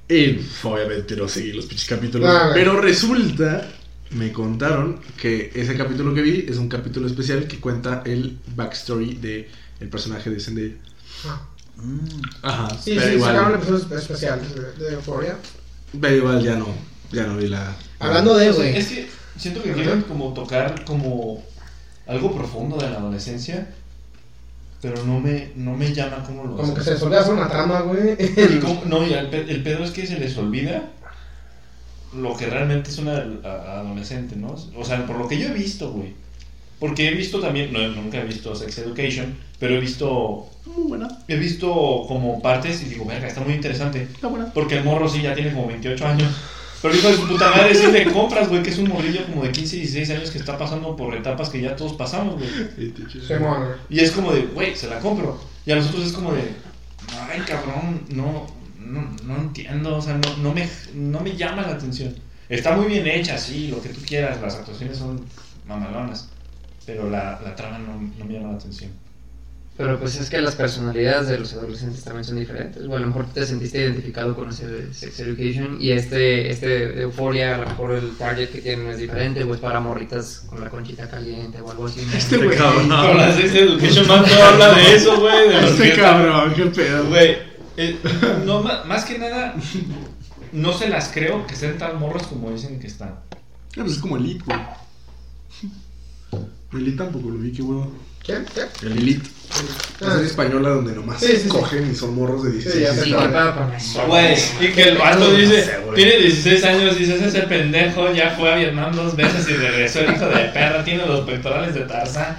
Y 0.10 0.40
obviamente 0.64 1.16
no 1.16 1.28
seguí 1.28 1.54
los 1.54 1.66
pinches 1.66 1.88
capítulos. 1.88 2.30
Ah, 2.30 2.52
pero 2.54 2.80
resulta, 2.80 3.70
me 4.12 4.32
contaron 4.32 5.00
que 5.18 5.52
ese 5.56 5.76
capítulo 5.78 6.14
que 6.14 6.22
vi 6.22 6.46
es 6.48 6.58
un 6.58 6.70
capítulo 6.70 7.08
especial 7.08 7.48
que 7.48 7.60
cuenta 7.60 8.04
el 8.06 8.38
backstory 8.56 9.16
de 9.16 9.50
el 9.80 9.90
personaje 9.90 10.30
de 10.30 10.40
Zendaya. 10.40 10.74
Ah. 11.26 11.42
Mm, 11.76 12.22
Ajá. 12.44 12.70
Sí, 12.82 12.94
pero 12.96 13.08
sí, 13.08 13.14
igual, 13.16 13.36
sacaron 13.36 13.56
episodios 13.58 13.92
especiales 13.92 14.56
de, 14.56 14.74
de 14.86 14.94
Euphoria. 14.94 15.38
pero 16.00 16.16
igual 16.16 16.44
ya 16.44 16.56
no, 16.56 16.68
ya 17.12 17.26
no 17.26 17.38
vi 17.38 17.48
la. 17.48 17.76
Hablando 18.00 18.36
de, 18.38 18.52
güey. 18.52 18.78
Es 18.78 18.88
que 18.88 19.08
siento 19.38 19.64
que 19.64 19.74
quieren 19.74 20.02
como 20.04 20.34
tocar 20.34 20.84
como 20.86 21.44
algo 22.08 22.36
profundo 22.36 22.78
de 22.78 22.90
la 22.90 22.98
adolescencia, 22.98 23.74
pero 24.84 25.02
no 25.06 25.20
me, 25.20 25.50
no 25.56 25.76
me 25.76 25.92
llama 25.94 26.24
como 26.24 26.44
lo 26.44 26.58
Como 26.58 26.74
que 26.76 26.82
se 26.84 26.92
les 26.92 27.02
olvida 27.02 27.22
hacer 27.22 27.34
una 27.34 27.48
trama, 27.50 27.80
güey. 27.82 28.16
Y 28.20 28.60
como- 28.62 28.84
no, 28.86 29.08
y 29.08 29.14
el, 29.14 29.28
pe- 29.30 29.50
el 29.50 29.64
pedo 29.64 29.84
es 29.84 29.90
que 29.92 30.06
se 30.06 30.20
les 30.20 30.38
olvida 30.38 30.90
lo 32.14 32.36
que 32.38 32.46
realmente 32.48 32.90
es 32.92 32.98
una 33.00 33.26
adolescente, 33.44 34.36
¿no? 34.36 34.56
O 34.78 34.86
sea, 34.86 35.06
por 35.08 35.18
lo 35.18 35.28
que 35.28 35.40
yo 35.40 35.48
he 35.48 35.54
visto, 35.54 35.92
güey. 35.92 36.14
Porque 36.80 37.08
he 37.08 37.12
visto 37.14 37.40
también, 37.40 37.72
no, 37.72 37.80
nunca 37.88 38.20
he 38.20 38.26
visto 38.26 38.54
Sex 38.56 38.78
Education, 38.80 39.38
pero 39.58 39.76
he 39.76 39.80
visto, 39.80 40.48
Muy 40.66 40.84
buena, 40.90 41.08
he 41.30 41.38
visto 41.38 41.70
como 42.08 42.42
partes 42.42 42.82
y 42.84 42.90
digo, 42.90 43.06
verga, 43.06 43.28
está 43.28 43.40
muy 43.42 43.54
interesante. 43.54 44.04
está 44.04 44.28
buena. 44.28 44.52
Porque 44.54 44.78
el 44.78 44.84
morro 44.84 45.08
sí 45.08 45.22
ya 45.22 45.34
tiene 45.34 45.54
como 45.54 45.68
28 45.68 46.06
años. 46.06 46.30
Pero 46.84 46.96
hijo 46.96 47.10
de 47.10 47.18
su 47.18 47.28
puta 47.30 47.50
madre, 47.52 47.76
sí 47.76 47.88
le 47.92 48.12
compras, 48.12 48.50
güey, 48.50 48.64
que 48.64 48.72
es 48.72 48.78
un 48.78 48.90
morrillo 48.90 49.26
como 49.28 49.44
de 49.44 49.54
15, 49.54 49.78
16 49.78 50.12
años 50.12 50.32
que 50.32 50.40
está 50.40 50.58
pasando 50.58 50.96
por 50.98 51.16
etapas 51.16 51.50
que 51.50 51.62
ya 51.62 51.76
todos 51.78 51.94
pasamos, 51.94 52.36
güey. 52.36 52.52
Y 53.90 54.02
es 54.02 54.12
como 54.12 54.34
de, 54.34 54.44
güey, 54.48 54.76
se 54.76 54.88
la 54.90 55.00
compro. 55.00 55.40
Y 55.66 55.72
a 55.72 55.78
nosotros 55.78 56.06
es 56.06 56.14
como 56.14 56.34
de, 56.34 56.58
ay, 57.32 57.42
cabrón, 57.48 58.06
no, 58.10 58.48
no, 58.80 59.10
no 59.26 59.38
entiendo, 59.38 59.98
o 59.98 60.02
sea, 60.02 60.16
no, 60.18 60.38
no, 60.38 60.54
me, 60.54 60.70
no 60.94 61.22
me 61.22 61.36
llama 61.38 61.64
la 61.64 61.74
atención. 61.74 62.16
Está 62.50 62.76
muy 62.76 62.88
bien 62.88 63.08
hecha, 63.08 63.38
sí, 63.38 63.68
lo 63.70 63.82
que 63.82 63.90
tú 63.90 64.02
quieras, 64.06 64.42
las 64.42 64.56
actuaciones 64.56 64.98
son 64.98 65.26
mamalonas. 65.66 66.30
Pero 66.86 67.10
la, 67.10 67.40
la 67.44 67.56
trama 67.56 67.80
no, 67.80 67.94
no 68.18 68.26
me 68.26 68.34
llama 68.34 68.50
la 68.52 68.58
atención. 68.58 68.92
Pero 69.76 70.00
pues 70.00 70.18
es 70.20 70.30
que 70.30 70.40
las 70.40 70.54
personalidades 70.56 71.30
de 71.30 71.40
los 71.40 71.52
adolescentes 71.54 72.04
también 72.04 72.24
son 72.24 72.38
diferentes. 72.38 72.86
O 72.86 72.96
a 72.96 73.00
lo 73.00 73.08
mejor 73.08 73.26
te 73.34 73.44
sentiste 73.44 73.80
identificado 73.80 74.36
con 74.36 74.50
ese 74.50 74.68
de 74.68 74.94
Sex 74.94 75.20
Education 75.22 75.78
y 75.82 75.90
este, 75.92 76.52
este 76.52 76.68
de 76.68 77.02
Euphoria, 77.02 77.56
a 77.56 77.58
lo 77.58 77.66
mejor 77.68 77.94
el 77.94 78.12
target 78.16 78.50
que 78.50 78.62
tienen 78.62 78.88
es 78.90 79.00
diferente, 79.00 79.44
o 79.44 79.52
es 79.52 79.60
para 79.60 79.80
morritas 79.80 80.44
con 80.48 80.62
la 80.62 80.70
conchita 80.70 81.10
caliente 81.10 81.60
o 81.60 81.72
algo 81.72 81.88
así. 81.88 82.06
¿no? 82.06 82.14
Este 82.16 82.38
güey. 82.38 82.56
Pero 82.56 83.14
la 83.16 83.34
Sex 83.36 83.52
Education 83.56 84.08
más 84.08 84.32
no 84.32 84.44
habla 84.44 84.74
de 84.76 84.96
eso, 84.96 85.20
güey. 85.20 85.50
de 85.50 85.66
Este 85.68 85.92
que- 85.92 85.96
cabrón, 86.02 86.54
qué 86.56 86.66
pedo. 86.68 87.08
Güey, 87.08 87.38
eh, 87.78 87.98
no, 88.46 88.62
más 88.62 89.06
que 89.06 89.18
nada, 89.18 89.56
no 90.52 90.72
se 90.78 90.88
las 90.88 91.08
creo 91.12 91.48
que 91.48 91.56
estén 91.56 91.80
tan 91.80 91.98
morros 92.00 92.28
como 92.28 92.52
dicen 92.52 92.80
que 92.80 92.86
están. 92.86 93.16
Ah, 93.32 93.38
pues 93.78 93.94
es 93.94 93.98
como 93.98 94.18
Elite, 94.18 94.44
güey. 94.46 94.60
Elite 96.74 96.98
tampoco 96.98 97.30
lo 97.30 97.40
vi, 97.40 97.52
qué 97.52 97.64
huevo. 97.64 97.92
¿Quién? 98.24 98.46
¿Qué? 98.56 98.62
El 98.86 98.98
Elite. 98.98 99.30
Ah. 100.02 100.12
Serie 100.14 100.26
española 100.28 100.70
donde 100.70 100.94
nomás 100.94 101.20
Sí, 101.20 101.28
sí, 101.28 101.42
sí. 101.44 101.48
cogen 101.50 101.92
y 101.92 101.96
son 101.96 102.16
morros 102.16 102.44
de 102.44 102.52
16 102.54 102.74
Sí, 102.76 102.82
ya 102.82 102.94
sé 102.94 103.04
Sí, 103.04 103.14
años. 103.14 103.98
Güey, 104.08 104.36
y 104.62 104.68
que 104.72 104.84
el 104.84 104.98
vato 104.98 105.32
dice, 105.36 105.78
tiene 105.94 106.18
16 106.18 106.64
años, 106.64 106.98
dices, 106.98 107.22
ese 107.22 107.42
pendejo 107.44 108.12
ya 108.14 108.32
fue 108.32 108.52
a 108.52 108.56
Vietnam 108.56 108.96
dos 108.96 109.16
veces 109.16 109.48
y 109.50 109.54
regresó 109.54 110.00
el 110.00 110.14
hijo 110.16 110.26
de 110.26 110.46
perra, 110.46 110.84
tiene 110.84 111.06
los 111.06 111.22
pectorales 111.22 111.76
de 111.76 111.82
Tarzán. 111.82 112.36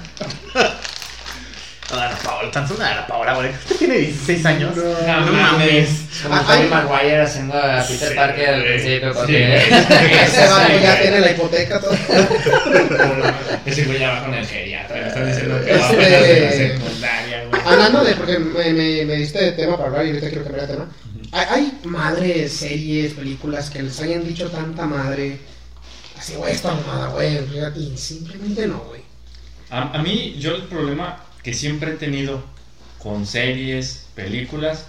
Ana 2.01 2.17
Paola, 2.23 2.51
tan 2.51 2.67
solo 2.69 2.85
Ana 2.85 3.07
Paola, 3.07 3.35
güey. 3.35 3.51
Usted 3.51 3.77
tiene 3.77 3.95
16 3.99 4.47
años. 4.47 4.77
No, 4.77 4.83
No 4.83 5.33
mames. 5.33 5.53
mames. 5.53 5.89
Como 6.23 6.35
Ah, 6.35 6.45
Tobey. 6.47 6.69
Maguire 6.69 7.21
haciendo 7.23 7.55
a 7.59 7.83
Peter 7.87 8.09
Sí, 8.11 8.15
Parker 8.15 8.49
al 8.49 8.63
principio. 8.65 9.13
Sí, 9.15 9.19
güey. 9.33 9.35
Ese 10.25 10.47
vato 10.47 10.79
ya 10.83 11.01
tiene 11.01 11.21
la 11.21 11.31
hipoteca 11.33 11.81
todo. 11.81 11.93
Ese 13.67 13.85
güey 13.85 13.99
ya 13.99 14.11
va 14.13 14.25
con 14.25 14.35
el 14.35 14.47
geriatra, 14.47 15.01
le 15.01 15.09
están 15.09 15.27
diciendo 15.27 15.65
que 15.65 15.73
va 15.73 15.79
Este- 15.79 15.95
apenas 15.95 16.23
en 16.23 16.45
la 16.45 16.51
secundaria, 16.79 17.45
güey. 17.49 17.63
Hablando 17.65 18.05
de, 18.05 18.15
porque 18.17 18.39
me, 18.39 18.73
me, 18.73 19.05
me 19.05 19.15
diste 19.17 19.53
tema 19.53 19.77
para 19.77 19.89
hablar 19.89 20.07
y 20.07 20.09
ahorita 20.11 20.29
quiero 20.29 20.45
cambiar 20.45 20.67
de 20.67 20.75
tema. 20.75 20.89
Hay, 21.33 21.47
hay 21.51 21.79
madres, 21.85 22.53
series, 22.53 23.15
películas 23.15 23.71
que 23.71 23.83
les 23.83 24.01
hayan 24.01 24.25
dicho 24.27 24.49
tanta 24.51 24.87
madre. 24.87 25.39
Así, 26.19 26.35
güey, 26.35 26.53
esta 26.53 26.73
mamada, 26.75 27.09
güey. 27.09 27.39
Y 27.77 27.97
simplemente 27.97 28.67
no, 28.67 28.79
güey. 28.81 29.03
A, 29.71 29.99
a 29.99 30.03
mí, 30.03 30.37
yo 30.39 30.55
el 30.55 30.63
problema 30.65 31.17
que 31.45 31.55
siempre 31.55 31.93
he 31.93 31.97
tenido 31.97 32.43
con 32.99 33.27
series, 33.27 34.07
películas, 34.15 34.87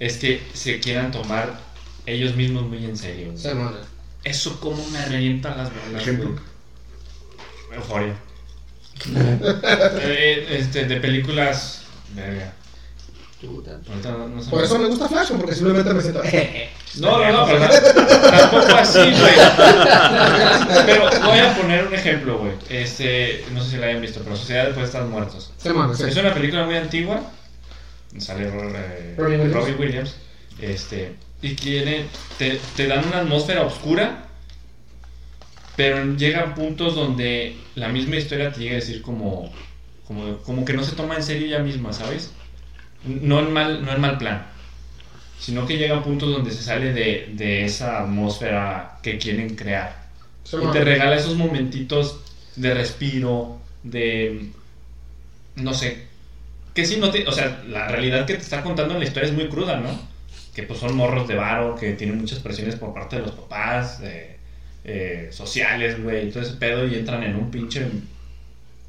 es 0.00 0.16
que 0.18 0.42
se 0.52 0.80
quieran 0.80 1.12
tomar 1.12 1.60
ellos 2.04 2.34
mismos 2.34 2.64
muy 2.64 2.84
en 2.84 2.96
serio. 2.96 3.32
Eso 4.24 4.60
como 4.60 4.84
me 4.88 5.04
revienta 5.06 5.56
las 5.56 5.70
bolas. 5.70 6.02
Ejemplo. 6.02 6.36
Euforia. 7.72 8.14
Eh, 10.00 10.58
este, 10.58 10.86
de 10.86 10.96
películas. 10.96 11.82
Verga. 12.14 12.52
Ahorita 13.88 14.10
no, 14.10 14.28
no 14.28 14.42
sé. 14.42 14.50
Por 14.50 14.64
eso 14.64 14.76
me 14.76 14.88
gusta 14.88 15.08
Flash, 15.08 15.30
porque 15.38 15.54
simplemente 15.54 15.94
me 15.94 16.02
siento. 16.02 16.22
No, 16.96 17.18
no, 17.18 17.32
no, 17.32 17.46
pero 17.46 17.68
tampoco 18.30 18.74
así, 18.76 18.98
güey. 18.98 19.34
Pero 20.86 21.10
voy 21.24 21.38
a 21.38 21.54
poner 21.56 21.86
un 21.86 21.94
ejemplo, 21.94 22.38
güey. 22.38 22.52
Este, 22.70 23.44
no 23.52 23.62
sé 23.62 23.70
si 23.72 23.76
la 23.76 23.86
hayan 23.86 24.00
visto, 24.00 24.20
pero 24.24 24.36
Sociedad 24.36 24.64
después 24.64 24.84
de 24.84 24.98
estar 24.98 25.04
muertos. 25.04 25.52
Sí. 25.58 25.68
Es 26.04 26.16
una 26.16 26.34
película 26.34 26.64
muy 26.64 26.76
antigua. 26.76 27.20
Sale 28.16 28.48
eh, 28.48 29.14
Williams. 29.18 29.52
Robin 29.52 29.76
Williams. 29.78 30.16
Este, 30.60 31.14
y 31.42 31.54
tiene, 31.54 32.06
te, 32.38 32.58
te 32.74 32.86
dan 32.86 33.06
una 33.06 33.18
atmósfera 33.18 33.62
oscura. 33.62 34.24
Pero 35.76 36.16
llegan 36.16 36.54
puntos 36.54 36.96
donde 36.96 37.56
la 37.76 37.88
misma 37.88 38.16
historia 38.16 38.50
te 38.50 38.58
llega 38.60 38.72
a 38.72 38.80
decir 38.80 39.00
como, 39.00 39.52
como, 40.08 40.38
como 40.38 40.64
que 40.64 40.72
no 40.72 40.82
se 40.82 40.96
toma 40.96 41.14
en 41.14 41.22
serio 41.22 41.46
ella 41.46 41.60
misma, 41.60 41.92
¿sabes? 41.92 42.32
No 43.04 43.38
en 43.38 43.52
mal, 43.52 43.84
no 43.84 43.92
en 43.92 44.00
mal 44.00 44.18
plan. 44.18 44.44
Sino 45.38 45.66
que 45.66 45.78
llegan 45.78 46.02
puntos 46.02 46.30
donde 46.30 46.50
se 46.50 46.62
sale 46.62 46.92
de, 46.92 47.30
de 47.32 47.64
esa 47.64 48.02
atmósfera 48.02 48.98
que 49.02 49.18
quieren 49.18 49.54
crear. 49.54 50.08
Y 50.52 50.72
te 50.72 50.84
regala 50.84 51.16
esos 51.16 51.36
momentitos 51.36 52.20
de 52.56 52.74
respiro, 52.74 53.58
de. 53.82 54.50
No 55.56 55.74
sé. 55.74 56.06
Que 56.74 56.84
sí, 56.84 56.98
no 56.98 57.10
te. 57.10 57.26
O 57.26 57.32
sea, 57.32 57.62
la 57.68 57.88
realidad 57.88 58.26
que 58.26 58.34
te 58.34 58.42
está 58.42 58.62
contando 58.62 58.94
en 58.94 59.00
la 59.00 59.06
historia 59.06 59.28
es 59.28 59.34
muy 59.34 59.48
cruda, 59.48 59.78
¿no? 59.78 59.88
Que 60.54 60.62
pues 60.62 60.80
son 60.80 60.96
morros 60.96 61.28
de 61.28 61.34
varo, 61.34 61.76
que 61.76 61.92
tienen 61.92 62.18
muchas 62.18 62.38
presiones 62.40 62.76
por 62.76 62.94
parte 62.94 63.16
de 63.16 63.22
los 63.22 63.32
papás, 63.32 64.00
eh, 64.02 64.38
eh, 64.84 65.28
sociales, 65.30 66.02
güey, 66.02 66.28
y 66.28 66.30
todo 66.30 66.42
ese 66.42 66.54
pedo, 66.54 66.86
y 66.86 66.94
entran 66.94 67.22
en 67.22 67.36
un 67.36 67.50
pinche. 67.50 67.86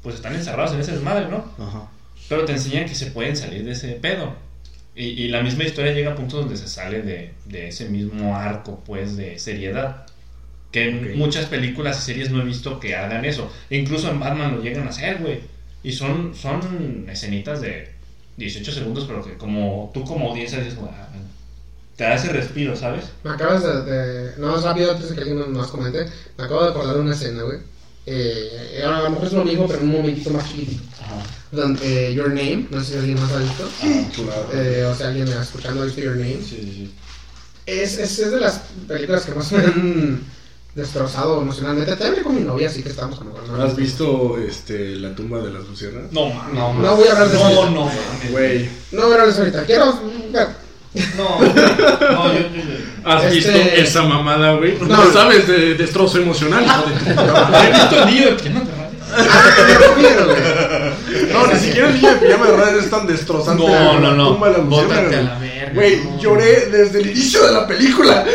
Pues 0.02 0.16
están 0.16 0.34
encerrados 0.34 0.72
en 0.72 0.80
ese 0.80 0.92
desmadre, 0.92 1.28
¿no? 1.28 1.44
Ajá. 1.58 1.88
Pero 2.28 2.44
te 2.44 2.52
enseñan 2.52 2.86
que 2.86 2.94
se 2.94 3.06
pueden 3.06 3.36
salir 3.36 3.64
de 3.64 3.72
ese 3.72 3.92
pedo. 3.92 4.34
Y, 4.94 5.04
y 5.04 5.28
la 5.28 5.42
misma 5.42 5.64
historia 5.64 5.92
llega 5.92 6.12
a 6.12 6.14
puntos 6.16 6.40
donde 6.40 6.56
se 6.56 6.68
sale 6.68 7.02
de, 7.02 7.32
de 7.46 7.68
ese 7.68 7.88
mismo 7.88 8.36
arco, 8.36 8.82
pues, 8.84 9.16
de 9.16 9.38
seriedad. 9.38 10.06
Que 10.72 10.88
en 10.88 11.18
muchas 11.18 11.46
películas 11.46 11.98
y 11.98 12.02
series 12.02 12.30
no 12.30 12.40
he 12.42 12.44
visto 12.44 12.78
que 12.80 12.94
hagan 12.96 13.24
eso. 13.24 13.50
E 13.70 13.76
incluso 13.76 14.10
en 14.10 14.20
Batman 14.20 14.56
lo 14.56 14.62
llegan 14.62 14.86
a 14.86 14.90
hacer, 14.90 15.18
güey. 15.18 15.40
Y 15.82 15.92
son, 15.92 16.34
son 16.34 17.06
escenitas 17.10 17.60
de 17.60 17.88
18 18.36 18.70
segundos, 18.72 19.04
pero 19.06 19.24
que 19.24 19.36
como 19.36 19.90
tú 19.94 20.04
como 20.04 20.30
audiencia 20.30 20.58
dices, 20.58 20.76
"Guau", 20.76 20.90
te 21.96 22.04
da 22.04 22.14
ese 22.14 22.28
respiro, 22.28 22.76
¿sabes? 22.76 23.06
Me 23.24 23.30
acabas 23.30 23.62
de, 23.62 23.82
de- 23.82 24.36
No, 24.38 24.52
más 24.52 24.62
rápido, 24.62 24.92
antes 24.92 25.08
de 25.10 25.14
que 25.16 25.20
alguien 25.22 25.52
más 25.52 25.68
comente. 25.68 26.06
Me 26.38 26.44
acabo 26.44 26.62
de 26.64 26.70
acordar 26.70 26.94
de 26.94 27.00
una 27.00 27.12
escena, 27.14 27.42
güey. 27.42 27.58
Eh, 28.06 28.82
a 28.84 29.02
lo 29.02 29.10
mejor 29.10 29.26
es 29.26 29.32
lo 29.32 29.44
mismo, 29.44 29.66
pero 29.66 29.80
en 29.80 29.88
un 29.88 29.96
momentito 29.96 30.30
más 30.30 30.48
chiquitito. 30.48 30.82
Ajá. 31.00 31.22
Donde, 31.52 32.08
eh, 32.08 32.14
Your 32.14 32.28
Name, 32.28 32.66
no 32.70 32.80
sé 32.82 32.92
si 32.92 32.98
alguien 32.98 33.20
más 33.20 33.32
ha 33.32 33.38
visto. 33.38 33.68
Claro. 34.14 34.48
Eh, 34.54 34.84
o 34.84 34.94
sea, 34.94 35.08
alguien 35.08 35.28
me 35.28 35.34
ha 35.34 35.42
escuchando 35.42 35.82
ha 35.82 35.84
visto 35.84 36.00
Your 36.00 36.16
Name. 36.16 36.38
Sí, 36.42 36.56
sí, 36.62 36.72
sí. 36.72 36.94
Es, 37.66 37.98
es, 37.98 38.18
es 38.18 38.30
de 38.32 38.40
las 38.40 38.62
películas 38.88 39.24
que 39.24 39.34
más 39.34 39.52
me 39.52 39.58
han 39.58 40.20
destrozado 40.74 41.42
emocionalmente. 41.42 41.96
También 41.96 42.24
con 42.24 42.34
mi 42.34 42.42
novia, 42.42 42.68
así 42.68 42.82
que 42.82 42.88
estamos 42.88 43.18
como 43.18 43.32
con 43.32 43.60
¿Has 43.60 43.76
visto 43.76 44.38
este, 44.38 44.96
la 44.96 45.14
tumba 45.14 45.40
de 45.40 45.52
las 45.52 45.66
luciernas? 45.68 46.12
No, 46.12 46.30
mames. 46.30 46.54
No, 46.54 46.74
No 46.74 46.96
voy 46.96 47.08
a 47.08 47.12
hablar 47.12 47.28
de 47.28 47.36
eso. 47.36 47.50
No, 47.50 47.70
no. 47.70 47.90
Güey. 48.30 48.68
No 48.92 49.02
voy 49.02 49.10
a 49.10 49.14
hablar 49.14 49.26
de 49.26 49.32
eso 49.32 49.40
ahorita. 49.40 49.64
Quiero 49.64 50.00
ver. 50.32 50.48
No, 51.16 51.38
no, 51.40 52.32
yo, 52.32 52.40
yo- 52.40 52.48
yo- 52.54 52.90
¿Has 53.04 53.24
Este- 53.24 53.34
visto 53.34 53.52
esa 53.76 54.02
mamada, 54.02 54.54
güey? 54.56 54.76
No, 54.80 54.86
No. 55.04 55.12
sabes 55.12 55.46
de 55.46 55.74
destrozo 55.74 56.18
emocional, 56.18 56.64
hijo 56.64 56.82
de 56.82 57.14
tu. 57.14 57.20
¿Has 57.20 57.72
visto 57.90 58.02
el 58.02 58.14
niño 58.14 58.26
de 58.26 58.32
pijama 58.32 58.60
de 58.60 58.66
radio? 58.72 58.90
No, 61.32 61.46
ni 61.46 61.58
siquiera 61.58 61.88
el 61.88 61.94
niño 61.94 62.10
de 62.10 62.16
pijama 62.26 62.46
de 62.46 62.56
radio 62.56 62.80
es 62.80 62.90
tan 62.90 63.06
destrozante. 63.06 63.62
No, 63.64 64.00
no, 64.00 64.10
la 64.10 64.14
no. 64.16 64.32
tumba 64.32 64.50
las 64.50 64.66
Bótate 64.66 65.16
a 65.16 65.22
la 65.22 65.38
verga. 65.38 65.72
Güey, 65.74 65.96
no. 66.04 66.20
lloré 66.20 66.66
desde 66.66 67.00
el 67.00 67.10
inicio 67.10 67.46
de 67.46 67.52
la 67.52 67.66
película. 67.66 68.24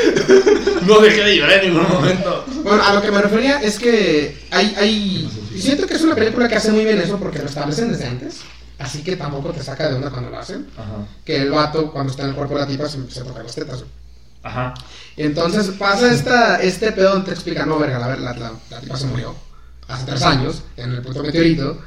No 0.86 1.00
dejé 1.00 1.24
de 1.24 1.38
llorar 1.38 1.64
en 1.64 1.74
ningún 1.74 1.90
momento. 1.92 2.46
Bueno, 2.64 2.84
a 2.84 2.94
lo 2.94 3.02
que 3.02 3.10
me 3.10 3.20
refería 3.20 3.60
es 3.60 3.80
que 3.80 4.38
hay, 4.52 4.76
hay... 4.80 5.28
Siento 5.58 5.88
que 5.88 5.96
es 5.96 6.02
una 6.04 6.14
película 6.14 6.48
que 6.48 6.54
hace 6.58 6.72
muy 6.72 6.86
bien 6.86 7.02
eso 7.02 7.18
porque 7.18 7.40
lo 7.40 7.46
establecen 7.46 7.92
desde 7.92 8.06
antes. 8.06 8.42
Así 8.80 9.04
que 9.04 9.16
tampoco 9.16 9.52
te 9.52 9.64
saca 9.64 9.88
de 9.88 9.96
onda 9.96 10.10
cuando 10.10 10.30
lo 10.30 10.40
hacen. 10.40 10.68
Ajá. 10.78 11.08
Que 11.24 11.38
el 11.38 11.52
vato, 11.52 11.92
cuando 11.92 12.12
está 12.12 12.24
en 12.24 12.30
el 12.30 12.36
cuerpo 12.36 12.56
de 12.56 12.62
la 12.62 12.68
tipa, 12.68 12.90
se 12.90 12.98
empieza 12.98 13.22
a 13.22 13.26
tocar 13.26 13.44
las 13.44 13.56
tetas. 13.56 13.84
Ajá. 14.44 14.74
Y 15.16 15.24
entonces 15.24 15.68
pasa 15.80 16.12
esta, 16.14 16.62
este 16.62 16.92
pedo 16.92 17.12
donde 17.12 17.28
te 17.28 17.32
explica, 17.32 17.66
no, 17.66 17.80
verga, 17.80 18.00
la, 18.00 18.16
la, 18.16 18.34
la, 18.34 18.52
la 18.70 18.80
tipa 18.80 18.98
se 18.98 19.08
murió 19.08 19.34
hace 19.88 20.06
tres 20.06 20.22
años 20.24 20.64
en 20.78 20.92
el 20.92 21.02
punto 21.02 21.24
meteorito. 21.24 21.82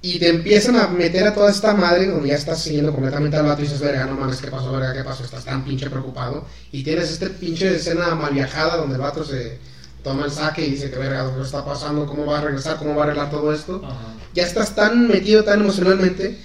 Y 0.00 0.20
te 0.20 0.28
empiezan 0.28 0.76
a 0.76 0.86
meter 0.86 1.26
a 1.26 1.34
toda 1.34 1.50
esta 1.50 1.74
madre 1.74 2.06
donde 2.06 2.28
ya 2.28 2.36
estás 2.36 2.62
siguiendo 2.62 2.92
completamente 2.92 3.36
al 3.36 3.46
vato 3.46 3.62
y 3.62 3.64
dices, 3.64 3.80
verga, 3.80 4.06
no 4.06 4.14
mames, 4.14 4.40
¿qué 4.40 4.48
pasó, 4.48 4.70
verga, 4.70 4.94
qué 4.94 5.02
pasó? 5.02 5.24
Estás 5.24 5.44
tan 5.44 5.64
pinche 5.64 5.90
preocupado. 5.90 6.46
Y 6.70 6.84
tienes 6.84 7.10
este 7.10 7.30
pinche 7.30 7.74
escena 7.74 8.14
mal 8.14 8.32
viajada 8.32 8.76
donde 8.76 8.94
el 8.94 9.00
vato 9.00 9.24
se 9.24 9.58
toma 10.02 10.24
el 10.24 10.30
saque 10.30 10.66
y 10.66 10.70
dice 10.70 10.90
que 10.90 10.98
verga, 10.98 11.32
¿qué 11.34 11.42
está 11.42 11.64
pasando? 11.64 12.06
¿Cómo 12.06 12.26
va 12.26 12.38
a 12.38 12.42
regresar? 12.42 12.76
¿Cómo 12.76 12.94
va 12.94 13.02
a 13.02 13.04
arreglar 13.06 13.30
todo 13.30 13.52
esto? 13.52 13.82
Ajá. 13.84 14.14
Ya 14.34 14.44
estás 14.44 14.74
tan 14.74 15.08
metido, 15.08 15.44
tan 15.44 15.60
emocionalmente. 15.60 16.38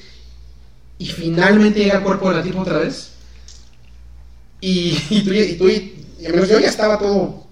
Y 0.98 1.08
finalmente 1.08 1.80
llega 1.80 1.98
el 1.98 2.04
cuerpo 2.04 2.30
de 2.30 2.36
la 2.38 2.44
tipa 2.44 2.62
otra 2.62 2.80
vez. 2.80 3.12
Y, 4.62 4.98
y 5.10 5.24
tú, 5.24 5.34
y 5.34 5.54
tú, 5.58 5.70
y, 5.70 6.06
y 6.20 6.26
al 6.26 6.34
menos 6.34 6.50
yo 6.50 6.60
ya 6.60 6.70
estaba 6.70 6.98
todo 6.98 7.44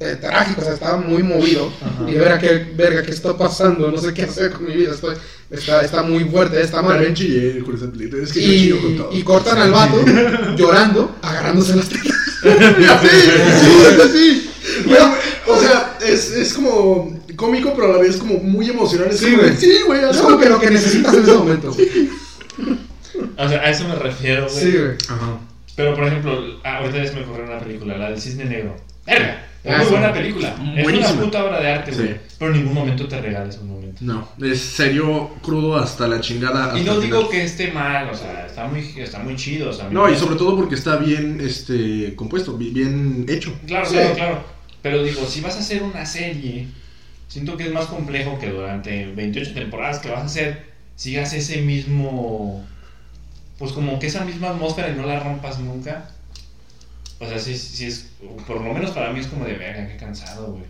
eh, 0.00 0.16
trágico, 0.20 0.60
o 0.60 0.64
sea, 0.64 0.74
estaba 0.74 0.96
muy 0.96 1.22
movido. 1.22 1.70
Ajá. 1.80 2.10
Y 2.10 2.14
verga, 2.14 2.38
qué, 2.38 2.72
verga, 2.74 3.02
¿qué 3.02 3.10
está 3.10 3.36
pasando? 3.36 3.90
No 3.90 3.98
sé 3.98 4.14
qué 4.14 4.22
hacer 4.22 4.52
con 4.52 4.66
mi 4.66 4.74
vida. 4.74 4.92
Estoy, 4.92 5.16
está, 5.50 5.82
está 5.82 6.02
muy 6.02 6.24
fuerte 6.24 6.66
También 6.66 7.14
chillé 7.14 7.62
con 7.62 7.76
esa 7.76 7.90
película. 7.90 8.22
Es 8.22 8.32
que 8.32 8.40
yo 8.40 8.48
Y, 8.48 8.58
chillo 8.58 8.82
con 8.82 8.96
todo. 8.96 9.10
y 9.12 9.22
cortan 9.22 9.58
al 9.58 9.70
vato 9.70 10.04
llorando, 10.56 11.16
agarrándose 11.22 11.76
las 11.76 11.88
tetas. 11.88 12.12
sí, 12.42 13.08
sí, 13.60 14.08
sí. 14.12 14.50
Güey, 14.86 14.98
o 15.46 15.56
sea, 15.58 15.98
es, 16.06 16.30
es 16.32 16.54
como 16.54 17.18
cómico, 17.36 17.72
pero 17.74 17.88
a 17.90 17.92
la 17.96 17.98
vez 17.98 18.16
como 18.16 18.34
muy 18.38 18.68
emocional. 18.70 19.08
Es 19.10 19.18
Sí, 19.20 19.34
güey. 19.34 19.56
Sí, 19.56 19.72
güey. 19.86 20.00
Es 20.10 20.16
como 20.18 20.38
que 20.38 20.48
lo 20.48 20.60
que 20.60 20.70
necesitas 20.70 21.14
en 21.14 21.22
ese 21.22 21.32
momento. 21.32 21.70
O 23.36 23.48
sea, 23.48 23.60
a 23.60 23.70
eso 23.70 23.86
me 23.88 23.94
refiero, 23.96 24.46
güey. 24.48 24.64
Sí, 24.64 24.70
güey. 24.76 24.92
Ajá. 25.08 25.38
Pero, 25.76 25.94
por 25.94 26.04
ejemplo, 26.04 26.40
ah, 26.64 26.78
ahorita 26.78 27.06
se 27.06 27.14
me 27.14 27.22
ocurrió 27.22 27.44
una 27.44 27.58
película, 27.58 27.98
la 27.98 28.10
del 28.10 28.20
Cisne 28.20 28.44
Negro. 28.44 28.76
¡Verga! 29.06 29.46
Es 29.64 29.72
Ah, 29.72 29.76
muy 29.78 29.86
sí. 29.86 29.92
buena 29.92 30.12
película. 30.12 30.56
Es 30.76 30.86
una 30.86 31.20
puta 31.22 31.44
obra 31.44 31.60
de 31.60 31.68
arte, 31.72 31.92
Sí. 31.92 31.98
güey. 32.02 32.16
Pero 32.38 32.50
en 32.52 32.58
ningún 32.58 32.74
momento 32.74 33.08
te 33.08 33.20
regalas 33.20 33.58
un 33.58 33.68
momento. 33.68 33.98
No, 34.02 34.28
es 34.46 34.60
serio, 34.60 35.30
crudo 35.42 35.76
hasta 35.76 36.06
la 36.06 36.20
chingada. 36.20 36.78
Y 36.78 36.84
no 36.84 37.00
digo 37.00 37.16
final. 37.18 37.30
que 37.30 37.44
esté 37.44 37.72
mal, 37.72 38.08
o 38.10 38.14
sea, 38.14 38.46
está 38.46 38.66
muy, 38.66 38.92
está 38.98 39.18
muy 39.20 39.36
chido. 39.36 39.70
O 39.70 39.72
sea, 39.72 39.88
No, 39.90 40.08
y 40.10 40.16
sobre 40.16 40.36
todo 40.36 40.54
porque 40.56 40.74
está 40.74 40.96
bien 40.96 41.40
este, 41.42 42.14
compuesto, 42.14 42.56
bi- 42.56 42.70
bien 42.70 43.24
hecho. 43.28 43.52
Claro, 43.66 43.86
Sí. 43.86 43.94
claro, 43.94 44.14
claro. 44.14 44.44
Pero 44.84 45.02
digo, 45.02 45.24
si 45.24 45.40
vas 45.40 45.56
a 45.56 45.60
hacer 45.60 45.82
una 45.82 46.04
serie, 46.04 46.66
siento 47.26 47.56
que 47.56 47.64
es 47.64 47.72
más 47.72 47.86
complejo 47.86 48.38
que 48.38 48.50
durante 48.50 49.06
28 49.06 49.54
temporadas 49.54 50.00
que 50.00 50.10
vas 50.10 50.20
a 50.20 50.26
hacer, 50.26 50.66
sigas 50.94 51.32
ese 51.32 51.62
mismo. 51.62 52.62
Pues 53.58 53.72
como 53.72 53.98
que 53.98 54.08
esa 54.08 54.26
misma 54.26 54.50
atmósfera 54.50 54.90
y 54.90 54.94
no 54.94 55.06
la 55.06 55.20
rompas 55.20 55.58
nunca. 55.58 56.10
O 57.18 57.26
sea, 57.26 57.38
sí, 57.38 57.56
sí 57.56 57.86
es. 57.86 58.10
Por 58.46 58.60
lo 58.60 58.74
menos 58.74 58.90
para 58.90 59.10
mí 59.10 59.20
es 59.20 59.26
como 59.26 59.46
de 59.46 59.54
verga, 59.54 59.88
qué 59.88 59.96
cansado, 59.96 60.52
güey. 60.52 60.64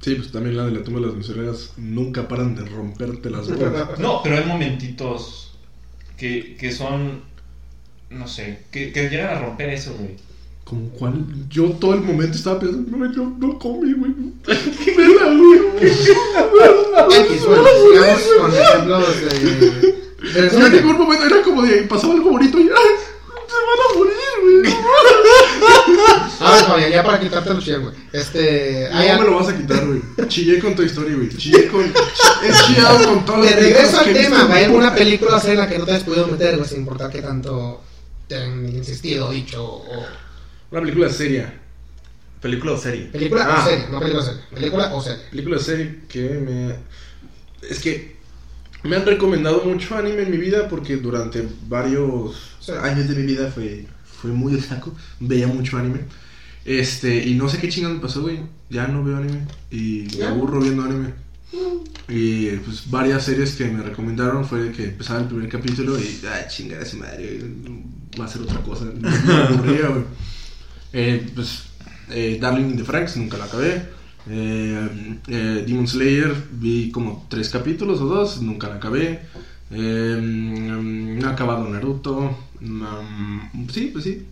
Sí, 0.00 0.14
pues 0.14 0.30
también 0.30 0.56
la 0.56 0.66
de 0.66 0.70
la 0.70 0.84
tumba 0.84 1.00
de 1.00 1.06
las 1.06 1.16
misioneras 1.16 1.72
nunca 1.76 2.28
paran 2.28 2.54
de 2.54 2.64
romperte 2.64 3.28
las 3.28 3.48
bolas. 3.48 3.88
No, 3.98 4.22
pero 4.22 4.36
hay 4.38 4.44
momentitos 4.44 5.58
que, 6.16 6.56
que 6.56 6.70
son. 6.70 7.24
No 8.08 8.28
sé, 8.28 8.66
que, 8.70 8.92
que 8.92 9.08
llegan 9.08 9.36
a 9.36 9.40
romper 9.40 9.70
eso, 9.70 9.96
güey. 9.98 10.14
Como 10.72 10.88
cual, 10.92 11.26
yo 11.50 11.64
todo 11.72 11.92
el 11.92 12.00
momento 12.00 12.34
estaba 12.34 12.58
pensando, 12.58 12.96
no, 12.96 13.12
yo 13.12 13.30
no 13.38 13.58
comí, 13.58 13.92
güey. 13.92 14.14
Con 18.38 18.54
ejemplos 18.56 19.06
de. 19.20 19.28
de 19.28 19.52
O 20.22 20.32
sea, 20.32 20.40
resumen. 20.40 20.72
llegó 20.72 20.90
un 20.92 20.98
momento, 20.98 21.26
era 21.26 21.42
como 21.42 21.60
de, 21.60 21.82
pasaba 21.82 22.14
algo 22.14 22.30
bonito 22.30 22.58
y, 22.58 22.62
¡ay! 22.62 22.70
Se 23.48 23.54
van 23.54 23.80
a 23.84 23.98
morir, 23.98 24.14
güey. 24.62 24.74
A 26.40 26.52
ver, 26.52 26.64
Fabián, 26.64 26.90
ya 26.90 27.04
para 27.04 27.20
quitarte 27.20 27.52
los 27.52 27.66
güey. 27.66 27.94
Este. 28.14 28.88
No 28.90 29.20
me 29.20 29.26
lo 29.26 29.36
vas 29.36 29.48
a 29.50 29.56
quitar, 29.58 29.86
güey. 29.86 30.00
Chillé 30.28 30.58
con 30.58 30.74
tu 30.74 30.82
historia, 30.84 31.14
güey. 31.16 31.28
Chillé 31.36 31.68
con. 31.68 31.82
He 31.84 32.52
chillado 32.66 33.22
con 33.26 33.42
De 33.42 33.50
las 33.50 33.56
regreso 33.56 33.98
al 33.98 34.10
tema, 34.14 34.44
güey. 34.44 34.58
¿Hay 34.58 34.64
alguna 34.64 34.94
película 34.94 35.36
o 35.36 35.38
serie 35.40 35.56
en 35.56 35.60
la 35.60 35.68
que 35.68 35.78
no 35.78 35.84
te 35.84 35.92
has 35.92 36.04
podido 36.04 36.28
meter, 36.28 36.56
güey, 36.56 36.66
sin 36.66 36.78
importar 36.78 37.10
qué 37.10 37.20
tanto 37.20 37.82
te 38.26 38.36
han 38.36 38.66
insistido, 38.74 39.30
dicho 39.30 39.62
o. 39.62 40.06
Una 40.72 40.80
película 40.80 41.08
seria. 41.10 41.54
¿Película 42.40 42.72
o 42.72 42.76
serie? 42.78 43.04
Película 43.06 43.46
Ah. 43.48 43.60
o 43.64 43.68
serie, 43.70 43.86
no 43.90 44.00
película 44.00 44.22
o 44.22 44.24
serie. 44.26 44.40
Película 44.52 44.94
o 44.94 45.00
serie. 45.02 45.22
Película 45.30 45.58
serie 45.60 45.98
que 46.08 46.20
me. 46.30 47.68
Es 47.70 47.78
que. 47.78 48.16
Me 48.82 48.96
han 48.96 49.06
recomendado 49.06 49.62
mucho 49.64 49.96
anime 49.96 50.22
en 50.22 50.30
mi 50.32 50.38
vida 50.38 50.66
porque 50.68 50.96
durante 50.96 51.46
varios 51.68 52.56
Sí. 52.58 52.72
años 52.72 53.06
de 53.08 53.14
mi 53.14 53.22
vida 53.22 53.48
fue, 53.48 53.86
fue 54.04 54.32
muy 54.32 54.60
saco. 54.60 54.92
Veía 55.20 55.46
mucho 55.46 55.78
anime. 55.78 56.00
Este, 56.64 57.24
y 57.28 57.34
no 57.34 57.48
sé 57.48 57.58
qué 57.58 57.68
chingada 57.68 57.94
me 57.94 58.00
pasó, 58.00 58.22
güey. 58.22 58.40
Ya 58.70 58.88
no 58.88 59.04
veo 59.04 59.18
anime. 59.18 59.46
Y 59.70 60.08
me 60.18 60.24
aburro 60.24 60.60
viendo 60.60 60.82
anime. 60.82 61.14
Y 62.08 62.50
pues 62.56 62.90
varias 62.90 63.24
series 63.24 63.52
que 63.54 63.66
me 63.66 63.82
recomendaron 63.84 64.44
fue 64.44 64.72
que 64.72 64.84
empezaba 64.86 65.20
el 65.20 65.26
primer 65.26 65.48
capítulo 65.48 65.96
y, 65.98 66.20
ay, 66.32 66.44
chingada 66.48 66.82
esa 66.82 66.96
madre, 66.96 67.40
va 68.18 68.24
a 68.24 68.28
ser 68.28 68.42
otra 68.42 68.60
cosa. 68.62 68.86
Me 68.86 69.32
aburría, 69.32 69.88
güey. 69.88 70.04
Eh, 70.92 71.30
pues, 71.34 71.64
eh, 72.10 72.38
Darling 72.40 72.70
in 72.70 72.76
the 72.76 72.84
Franks, 72.84 73.16
nunca 73.16 73.38
la 73.38 73.44
acabé. 73.44 73.88
Eh, 74.28 75.18
eh, 75.26 75.64
Demon 75.66 75.88
Slayer, 75.88 76.34
vi 76.52 76.90
como 76.90 77.26
tres 77.28 77.48
capítulos 77.48 78.00
o 78.00 78.06
dos, 78.06 78.40
nunca 78.40 78.68
la 78.68 78.76
acabé. 78.76 79.22
No 79.70 81.28
he 81.28 81.32
acabado 81.32 81.68
Naruto. 81.68 82.36
Mm, 82.60 83.68
sí, 83.72 83.90
pues 83.92 84.04
sí. 84.04 84.26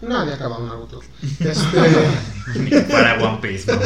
No 0.00 0.16
había 0.18 0.34
acabado 0.34 0.66
Naruto. 0.66 1.00
Este. 1.40 2.80
Para 2.90 3.22
One 3.22 3.38
Piece. 3.40 3.72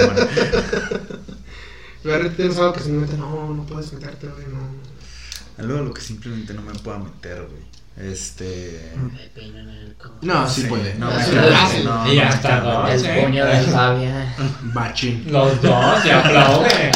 Pero 2.03 2.31
tienes 2.31 2.57
algo 2.57 2.73
que 2.73 2.81
simplemente 2.81 3.17
no, 3.17 3.53
no 3.55 3.65
puedes 3.65 3.93
meterte, 3.93 4.27
güey, 4.27 4.47
no. 4.47 4.61
Algo 5.59 5.79
a 5.79 5.83
lo 5.83 5.93
que 5.93 6.01
simplemente 6.01 6.55
no 6.55 6.63
me 6.63 6.73
pueda 6.79 6.99
meter, 6.99 7.47
güey. 7.47 7.63
Este. 8.03 8.93
No, 10.23 10.49
sí 10.49 10.63
puede. 10.65 10.95
No, 10.95 11.11
sí, 11.21 11.31
sí. 11.31 11.83
no, 11.85 12.13
Y 12.13 12.17
no, 12.17 12.23
hasta 12.23 12.49
cago. 12.49 12.89
dos. 12.89 13.03
El 13.03 13.25
puño 13.25 13.45
de 13.45 13.61
Fabián. 13.63 14.35
Bachin. 14.75 15.25
Los 15.33 15.61
dos 15.61 16.03
se 16.03 16.13
aplauden. 16.13 16.93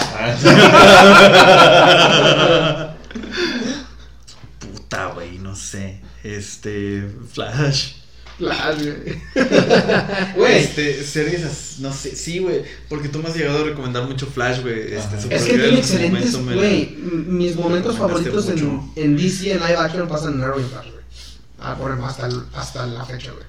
Puta, 4.61 5.07
güey, 5.15 5.39
no 5.39 5.55
sé. 5.55 6.01
Este. 6.23 7.09
Flash. 7.33 7.93
Flash, 8.39 8.79
güey. 8.83 9.23
Güey. 10.37 10.59
Este, 10.59 11.05
series, 11.05 11.77
no 11.79 11.93
sé, 11.93 12.17
sí, 12.17 12.41
güey, 12.41 12.63
porque 12.89 13.09
tú 13.09 13.21
me 13.21 13.29
has 13.29 13.37
llegado 13.37 13.61
a 13.61 13.65
recomendar 13.65 14.05
mucho 14.09 14.27
Flash, 14.27 14.61
güey. 14.61 14.95
Este. 14.95 15.21
Supergirl 15.21 15.33
Es 15.33 15.45
que 15.45 15.59
tiene 15.59 15.79
excelentes, 15.79 16.37
güey. 16.37 16.97
Mis 16.97 17.55
momentos 17.55 17.97
favoritos 17.97 18.49
en, 18.49 18.81
en 18.97 19.17
DC 19.17 19.53
en 19.53 19.61
live 19.61 19.77
action 19.77 20.09
pasan 20.09 20.35
en 20.35 20.43
Arrow 20.43 20.61
y 20.61 20.65
Güey. 21.75 21.99
Ah, 22.03 22.07
hasta, 22.09 22.27
el- 22.27 22.45
hasta 22.55 22.87
la 22.87 23.05
fecha, 23.05 23.33
güey. 23.33 23.45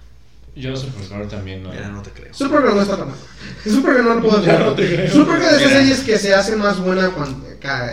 Yo 0.56 0.76
Supergirl 0.76 1.28
también 1.28 1.64
no. 1.64 1.70
Mira, 1.72 1.90
no 1.90 2.02
te 2.02 2.12
creo. 2.12 2.34
Supergirl 2.34 2.76
no 2.76 2.82
está 2.82 2.96
tan 2.98 3.10
mal. 3.10 3.18
Supergirl 3.66 4.06
no 4.06 4.16
lo 4.16 4.22
puedo 4.22 4.44
Ya 4.46 4.60
no 4.60 4.74
te 4.74 4.88
creo. 4.88 5.12
Supergirl 5.12 5.46
es 5.54 5.60
de 5.60 5.66
Mira. 5.68 5.80
series 5.80 6.00
que 6.00 6.18
se 6.18 6.34
hace 6.34 6.56
más 6.56 6.80
buena 6.80 7.10
cuando, 7.10 7.46
cada, 7.60 7.92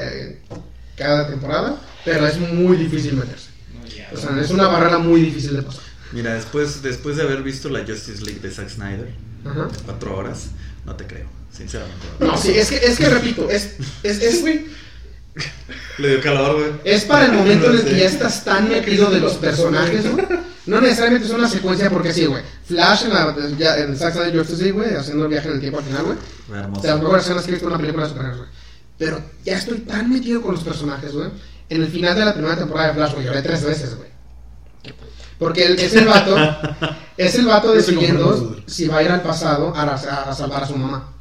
cada 0.97 1.27
temporada, 1.29 1.81
pero 2.05 2.27
es 2.27 2.39
muy 2.39 2.77
difícil 2.77 3.15
meterse. 3.15 3.49
No, 3.81 3.87
ya. 3.87 4.09
O 4.13 4.17
sea, 4.17 4.41
es 4.41 4.51
una 4.51 4.69
barrera 4.69 4.99
muy 4.99 5.23
difícil 5.23 5.57
de 5.57 5.63
pasar. 5.63 5.83
Mira, 6.13 6.35
después, 6.35 6.83
después 6.83 7.17
de 7.17 7.23
haber 7.23 7.43
visto 7.43 7.69
la 7.69 7.81
Justice 7.81 8.23
League 8.25 8.41
de 8.41 8.51
Zack 8.53 8.69
Snyder, 8.69 9.13
Ajá. 9.45 9.65
de 9.65 9.79
cuatro 9.85 10.17
horas, 10.17 10.49
no 10.85 10.95
te 10.95 11.07
creo, 11.07 11.27
sinceramente. 11.51 12.07
no. 12.21 12.27
No, 12.29 12.37
sí, 12.39 12.53
es 12.53 12.69
que, 12.71 12.77
es 12.77 12.97
que 12.99 13.09
repito, 13.09 13.49
es, 13.51 13.75
es, 14.05 14.21
es, 14.23 14.41
güey, 14.43 14.67
Le 15.99 16.09
dio 16.09 16.21
calor, 16.23 16.57
güey. 16.57 16.71
es 16.85 17.05
para 17.05 17.27
el 17.27 17.33
momento 17.33 17.67
en 17.71 17.75
el 17.77 17.85
que 17.85 17.99
ya 17.99 18.07
estás 18.07 18.45
tan 18.45 18.69
metido 18.69 19.11
de 19.11 19.21
los 19.21 19.35
personajes, 19.35 20.11
güey. 20.11 20.27
No 20.65 20.81
necesariamente 20.81 21.27
es 21.27 21.33
una 21.35 21.49
secuencia 21.49 21.91
porque 21.91 22.13
sí, 22.13 22.25
güey. 22.27 22.43
Flash 22.65 23.05
en, 23.05 23.11
la, 23.15 23.35
ya, 23.59 23.77
en 23.79 23.97
Zack 23.97 24.15
Snyder 24.15 24.39
Justice 24.39 24.63
League, 24.63 24.79
güey, 24.79 24.95
haciendo 24.95 25.25
el 25.25 25.31
viaje 25.31 25.49
en 25.49 25.55
el 25.55 25.61
tiempo 25.61 25.79
al 25.81 25.85
final, 25.85 26.03
güey. 26.05 26.19
Hermoso. 26.61 26.83
sea, 26.83 26.93
las 26.95 27.03
mejores 27.03 27.25
escenas 27.25 27.43
que 27.45 27.49
he 27.51 27.53
visto 27.55 27.67
en 27.67 27.73
una 27.73 27.81
película 27.81 28.05
de 28.05 28.09
superhéroes, 28.11 28.39
güey. 28.39 28.51
Pero 28.99 29.21
ya 29.45 29.57
estoy 29.59 29.79
tan 29.81 30.11
metido 30.11 30.41
con 30.41 30.55
los 30.55 30.63
personajes, 30.65 31.13
güey. 31.13 31.29
En 31.69 31.83
el 31.83 31.89
final 31.89 32.15
de 32.15 32.25
la 32.25 32.33
primera 32.35 32.57
temporada 32.57 32.89
de 32.89 32.95
Flash, 32.95 33.13
güey, 33.15 33.27
lloré 33.27 33.43
tres 33.43 33.65
veces, 33.65 33.97
güey. 33.97 34.09
Porque 35.39 35.65
él- 35.67 35.79
es 35.81 35.95
el 35.95 36.07
vato, 36.07 36.37
es 37.17 37.35
el 37.35 37.47
vato 37.47 37.73
decidiendo 37.75 38.57
si 38.67 38.87
va 38.87 38.99
a 38.99 39.03
ir 39.03 39.11
al 39.11 39.23
pasado 39.23 39.75
a, 39.75 39.83
a- 39.83 40.31
a 40.31 40.35
salvar 40.35 40.63
a 40.63 40.67
su 40.69 40.77
mamá. 40.77 41.13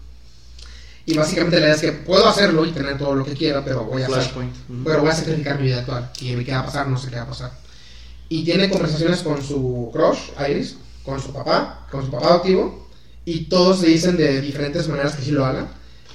Y 1.06 1.16
básicamente 1.16 1.58
la 1.58 1.66
idea 1.68 1.76
es 1.76 1.82
que 1.82 1.92
puedo 1.94 2.28
hacerlo 2.28 2.66
y 2.66 2.72
tener 2.72 2.98
todo 2.98 3.16
lo 3.16 3.26
que 3.26 3.34
quiera, 3.34 3.66
pero 3.66 3.86
voy 3.86 4.04
a 4.04 4.08
hacer, 4.08 4.32
pero 4.84 5.02
voy 5.02 5.10
a 5.10 5.16
sacrificar 5.16 5.60
mi 5.60 5.66
vida 5.66 5.80
actual. 5.80 6.12
Y 6.20 6.36
qué 6.44 6.52
va 6.52 6.60
a 6.60 6.66
pasar, 6.66 6.88
no 6.88 6.98
sé 6.98 7.10
qué 7.10 7.16
va 7.16 7.24
a 7.24 7.28
pasar. 7.28 7.52
Y 8.30 8.44
tiene 8.44 8.70
conversaciones 8.70 9.22
con 9.22 9.42
su 9.44 9.90
crush, 9.92 10.30
Iris, 10.50 10.78
con 11.04 11.20
su 11.20 11.34
papá, 11.34 11.88
con 11.92 12.06
su 12.06 12.12
papá 12.12 12.28
adoptivo, 12.28 12.88
y 13.26 13.46
todos 13.46 13.82
le 13.82 13.90
dicen 13.90 14.16
de 14.16 14.42
diferentes 14.42 14.88
maneras 14.88 15.16
que 15.16 15.24
sí 15.24 15.32
lo 15.32 15.46
haga. 15.46 15.68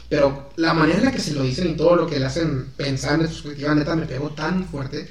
Pero 0.09 0.51
la 0.57 0.72
manera 0.72 0.99
en 0.99 1.05
la 1.07 1.12
que 1.12 1.18
se 1.20 1.32
lo 1.32 1.43
dicen 1.43 1.70
y 1.70 1.76
todo 1.76 1.97
lo 1.97 2.07
que 2.07 2.18
le 2.18 2.26
hacen 2.26 2.66
pensar 2.76 3.14
en 3.14 3.26
perspectiva, 3.26 3.74
neta, 3.74 3.97
me 3.97 4.07
pegó 4.07 4.30
tan 4.30 4.64
fuerte. 4.66 5.09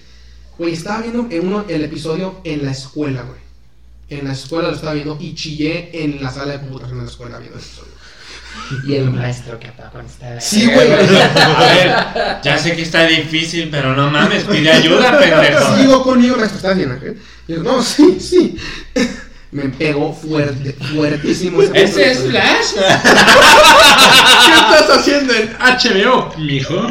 Güey, 0.57 0.73
estaba 0.73 1.01
viendo 1.01 1.27
en 1.29 1.47
uno, 1.47 1.65
el 1.67 1.83
episodio 1.83 2.39
en 2.45 2.63
la 2.63 2.71
escuela, 2.71 3.23
güey. 3.23 3.39
En 4.07 4.25
la 4.25 4.33
escuela 4.33 4.69
lo 4.69 4.75
estaba 4.75 4.93
viendo 4.93 5.17
y 5.19 5.35
chillé 5.35 6.03
en 6.03 6.23
la 6.23 6.31
sala 6.31 6.53
de 6.53 6.59
computación 6.59 6.99
de 6.99 7.05
la 7.05 7.11
escuela 7.11 7.39
viendo 7.39 7.57
el 7.57 7.63
episodio. 7.63 7.91
Y 8.85 8.95
el 8.95 9.11
maestro 9.11 9.59
que 9.59 9.67
apagó 9.67 9.99
esta. 9.99 10.39
Sí, 10.41 10.65
güey. 10.65 10.91
A 10.91 10.97
ver, 10.97 12.41
ya 12.43 12.57
sé 12.57 12.75
que 12.75 12.81
está 12.81 13.05
difícil, 13.05 13.69
pero 13.69 13.95
no 13.95 14.09
mames, 14.09 14.43
pide 14.43 14.71
ayuda, 14.71 15.19
pendejo. 15.19 15.77
Sigo 15.77 16.03
conmigo, 16.03 16.37
maestro, 16.37 16.57
¿estás 16.57 16.77
bien, 16.77 16.91
Ángel? 16.91 17.19
Y 17.47 17.53
yo, 17.53 17.63
no, 17.63 17.81
sí, 17.81 18.17
sí. 18.19 18.57
Me 19.55 19.69
pegó 19.69 20.11
fuerte, 20.11 20.73
fuertísimo. 20.73 21.61
ese 21.61 21.83
¿Ese 21.83 22.11
es. 22.11 22.19
Flash? 22.19 22.73
¿Qué 22.75 24.51
estás 24.51 24.89
haciendo 24.89 25.33
en 25.33 25.49
HBO, 25.53 26.29
mijo? 26.37 26.85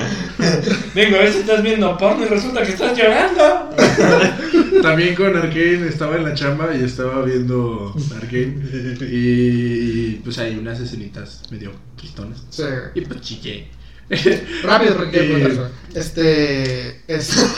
Vengo 0.95 1.17
a 1.17 1.19
ver 1.19 1.33
si 1.35 1.41
estás 1.41 1.63
viendo 1.63 1.99
porno 1.99 2.25
y 2.25 2.29
resulta 2.29 2.63
que 2.63 2.73
estás 2.73 2.97
llorando. 2.97 3.69
También 4.81 5.15
con 5.15 5.37
Arkane 5.37 5.89
estaba 5.89 6.17
en 6.17 6.25
la 6.25 6.33
chamba 6.33 6.75
y 6.75 6.85
estaba 6.85 7.21
viendo 7.21 7.95
Arkane. 8.17 8.57
Y 9.11 10.13
pues 10.25 10.39
hay 10.39 10.57
unas 10.57 10.81
escenitas 10.81 11.43
medio 11.51 11.71
tristones. 11.97 12.45
Sí. 12.49 12.63
Y 12.95 13.03
pues 13.03 13.21
chillé. 13.21 13.69
Rápido, 14.63 14.97
porque. 14.97 15.59
Este. 15.95 17.03
Es... 17.07 17.47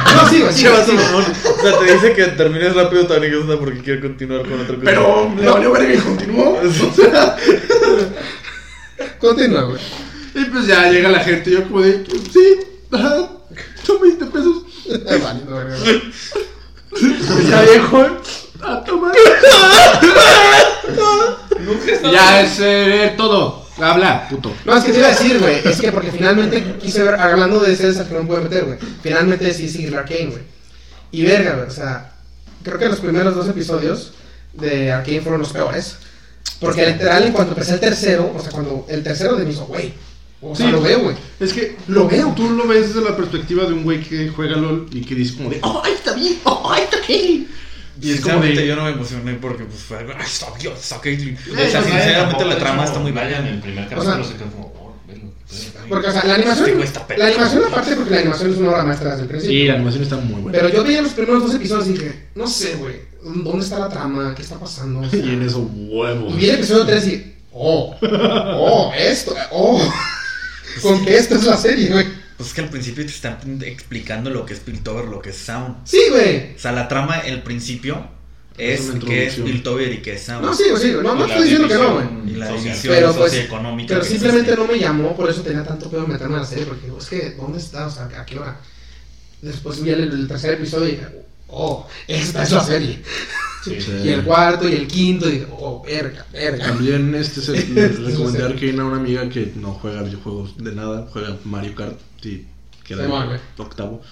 No, 0.00 0.28
sí, 0.28 0.42
sí. 0.50 0.66
O 0.66 1.62
sea, 1.62 1.78
te 1.78 1.92
dice 1.92 2.12
que 2.14 2.24
termines 2.28 2.74
rápido, 2.74 3.06
Tony, 3.06 3.28
que 3.30 3.36
porque 3.56 3.80
quiere 3.80 4.00
continuar 4.00 4.42
con 4.42 4.54
otra 4.54 4.74
cosa. 4.74 4.84
Pero 4.84 5.32
le 5.38 5.48
valió 5.48 5.72
ver 5.72 5.94
y 5.94 5.98
continuó. 5.98 6.58
O 6.60 6.94
sea, 6.94 7.36
Continúa, 9.18 9.62
güey. 9.62 9.80
y 10.34 10.44
pues 10.46 10.66
ya 10.66 10.90
llega 10.90 11.10
la 11.10 11.20
gente 11.20 11.50
y 11.50 11.52
yo 11.52 11.64
como 11.64 11.82
de, 11.82 12.04
sí, 12.32 12.60
ajá, 12.90 13.28
son 13.84 14.00
20 14.00 14.24
pesos. 14.26 14.62
Es 14.86 15.22
válido, 15.22 15.52
güey. 15.52 16.02
Pues 16.90 17.48
ya 17.48 17.62
viejo, 17.62 18.06
a 18.62 18.84
tomar. 18.84 19.14
Nunca 21.60 22.10
Ya 22.10 22.40
es 22.42 22.58
eh, 22.60 23.14
todo. 23.16 23.59
Habla, 23.80 24.28
puto. 24.28 24.52
No, 24.64 24.76
es 24.76 24.84
que 24.84 24.92
te 24.92 24.98
iba 24.98 25.08
a 25.08 25.10
decir, 25.10 25.38
güey. 25.38 25.56
Es 25.64 25.80
que 25.80 25.92
porque 25.92 26.10
finalmente 26.10 26.76
quise 26.80 27.02
ver, 27.02 27.14
hablando 27.14 27.60
de 27.60 27.74
series 27.76 27.98
al 27.98 28.06
que 28.08 28.14
no 28.14 28.20
me 28.22 28.26
puedo 28.26 28.42
meter, 28.42 28.64
güey. 28.64 28.78
Finalmente 29.02 29.44
decidí 29.44 29.68
seguir 29.68 29.96
Arcane, 29.96 30.26
güey. 30.26 30.42
Y 31.12 31.22
verga, 31.24 31.54
güey. 31.56 31.66
O 31.68 31.70
sea, 31.70 32.12
creo 32.62 32.78
que 32.78 32.88
los 32.88 33.00
primeros 33.00 33.34
dos 33.34 33.48
episodios 33.48 34.12
de 34.54 34.92
Arcane 34.92 35.20
fueron 35.20 35.40
los 35.40 35.52
peores. 35.52 35.96
Porque 36.58 36.86
literal, 36.86 37.24
en 37.24 37.32
cuanto 37.32 37.52
empecé 37.52 37.74
el 37.74 37.80
tercero, 37.80 38.32
o 38.36 38.40
sea, 38.40 38.50
cuando 38.50 38.86
el 38.88 39.02
tercero 39.02 39.36
de 39.36 39.44
mí 39.44 39.52
hizo, 39.52 39.66
güey. 39.66 39.92
O 40.42 40.54
sea, 40.56 40.66
Sí. 40.66 40.72
lo 40.72 40.80
veo, 40.80 41.00
güey. 41.00 41.16
Es 41.38 41.52
que 41.52 41.76
Lo 41.88 42.08
veo. 42.08 42.32
Tú 42.34 42.48
lo 42.50 42.66
ves 42.66 42.94
desde 42.94 43.06
la 43.08 43.14
perspectiva 43.16 43.64
de 43.64 43.72
un 43.74 43.82
güey 43.84 44.00
que 44.02 44.28
juega 44.30 44.56
LOL 44.56 44.86
y 44.90 45.02
que 45.02 45.14
dice 45.14 45.36
como 45.36 45.50
de, 45.50 45.58
oh, 45.62 45.82
ahí 45.84 45.92
está 45.92 46.14
bien, 46.14 46.38
oh, 46.44 46.70
ahí 46.72 46.82
está 46.82 46.96
bien. 47.06 47.48
Y 48.00 48.12
es 48.12 48.20
como 48.20 48.40
de- 48.40 48.66
yo 48.66 48.76
no 48.76 48.84
me 48.84 48.90
emocioné 48.90 49.34
porque 49.34 49.64
pues 49.64 49.80
fue 49.80 49.98
algo, 49.98 50.12
ay, 50.16 50.24
está 50.26 50.46
bien, 50.58 50.72
está 50.74 51.00
Caitlyn. 51.00 51.36
O 51.36 51.56
sea, 51.70 51.82
sinceramente 51.82 52.44
la 52.44 52.58
trama 52.58 52.84
está 52.84 52.98
muy 52.98 53.12
buena. 53.12 53.38
en 53.38 53.46
el 53.46 53.60
primer 53.60 53.88
capítulo 53.88 54.24
se 54.24 54.34
quedó 54.34 54.50
como, 54.50 54.66
oh. 54.66 54.94
Porque, 55.88 56.06
o 56.06 56.12
sea, 56.12 56.22
la 56.24 56.36
Este 56.36 56.48
animación. 56.48 56.82
está 56.82 57.06
La 57.18 57.26
animación, 57.26 57.64
aparte, 57.64 57.96
porque 57.96 58.10
la 58.14 58.20
animación 58.20 58.52
es 58.52 58.56
una 58.58 58.70
obra 58.70 58.84
maestra 58.84 59.10
desde 59.10 59.22
el 59.22 59.28
principio. 59.28 59.58
Sí, 59.58 59.66
la 59.66 59.74
animación 59.74 60.02
está 60.04 60.16
muy 60.18 60.40
buena. 60.42 60.56
Pero 60.58 60.68
yo 60.72 60.84
veía 60.84 61.02
los 61.02 61.12
primeros 61.12 61.42
dos 61.42 61.54
episodios 61.54 61.88
y 61.88 61.92
dije, 61.94 62.28
no 62.36 62.46
sé, 62.46 62.76
güey, 62.76 62.94
¿dónde 63.24 63.64
está 63.64 63.80
la 63.80 63.88
trama? 63.88 64.32
¿Qué 64.36 64.42
está 64.42 64.58
pasando? 64.60 65.00
O 65.00 65.04
sea, 65.10 65.18
Y 65.18 65.30
en 65.30 65.42
eso, 65.42 65.58
huevos. 65.60 66.32
y 66.32 66.36
vi 66.36 66.48
el 66.50 66.54
episodio 66.56 66.86
3 66.86 67.06
y, 67.08 67.34
oh, 67.52 67.96
oh, 68.00 68.92
esto, 68.96 69.34
oh, 69.50 69.82
con 70.82 71.04
que 71.04 71.16
esto 71.16 71.34
es 71.34 71.44
la 71.44 71.56
serie, 71.56 71.88
güey. 71.88 72.06
Pues 72.40 72.48
es 72.48 72.54
que 72.54 72.62
al 72.62 72.70
principio 72.70 73.04
te 73.04 73.10
están 73.10 73.60
explicando 73.62 74.30
lo 74.30 74.46
que 74.46 74.54
es 74.54 74.60
Piltover, 74.60 75.04
lo 75.04 75.20
que 75.20 75.28
es 75.28 75.36
Sound. 75.36 75.76
Sí, 75.84 76.00
güey. 76.08 76.54
O 76.54 76.58
sea, 76.58 76.72
la 76.72 76.88
trama, 76.88 77.18
el 77.18 77.42
principio, 77.42 78.08
Es 78.56 78.92
que 79.06 79.26
es. 79.26 79.34
Piltover 79.34 79.92
y 79.92 80.00
que 80.00 80.14
es 80.14 80.22
Sound. 80.22 80.46
No, 80.46 80.54
sí, 80.54 80.64
sí, 80.80 80.94
no, 81.02 81.14
no 81.16 81.26
estoy 81.26 81.42
diciendo 81.42 81.68
que 81.68 81.74
no, 81.74 81.94
güey. 81.96 82.06
Y 82.28 82.36
la 82.36 82.48
división 82.48 82.94
Pero, 82.94 83.14
pues, 83.14 83.32
socioeconómica. 83.32 83.92
Pero 83.92 84.06
simplemente 84.06 84.52
existe. 84.52 84.66
no 84.66 84.72
me 84.72 84.78
llamó, 84.78 85.14
por 85.14 85.28
eso 85.28 85.42
tenía 85.42 85.62
tanto 85.64 85.90
pedo 85.90 86.06
meterme 86.06 86.36
a 86.36 86.38
la 86.38 86.46
serie, 86.46 86.64
porque 86.64 86.86
digo, 86.86 86.98
es 86.98 87.06
que, 87.08 87.32
¿dónde 87.32 87.58
está? 87.58 87.88
O 87.88 87.90
sea, 87.90 88.04
¿a 88.04 88.24
qué 88.24 88.38
hora? 88.38 88.58
Después 89.42 89.82
vi 89.82 89.90
el, 89.90 90.04
el 90.04 90.26
tercer 90.26 90.54
episodio 90.54 90.88
y 90.88 90.92
dije, 90.92 91.08
oh, 91.48 91.86
esta 92.08 92.42
es 92.42 92.52
la 92.52 92.64
serie. 92.64 93.02
Sí. 93.62 93.80
Sí. 93.80 93.92
Y 94.04 94.08
el 94.08 94.24
cuarto 94.24 94.68
y 94.68 94.72
el 94.72 94.86
quinto, 94.86 95.28
y 95.28 95.46
oh, 95.50 95.82
verga, 95.86 96.26
verga. 96.32 96.66
También 96.66 97.14
este 97.14 97.40
se 97.40 97.52
le 97.66 97.88
recomendé 97.88 98.38
es 98.38 98.44
a 98.44 98.46
Arkane 98.46 98.80
a 98.80 98.84
una 98.84 98.96
amiga 98.96 99.28
que 99.28 99.52
no 99.56 99.72
juega 99.74 100.02
videojuegos 100.02 100.56
de 100.56 100.74
nada, 100.74 101.08
juega 101.12 101.36
Mario 101.44 101.74
Kart 101.74 101.98
y 102.24 102.46
queda 102.84 103.06
Sí, 103.06 103.62
octavo. 103.62 104.02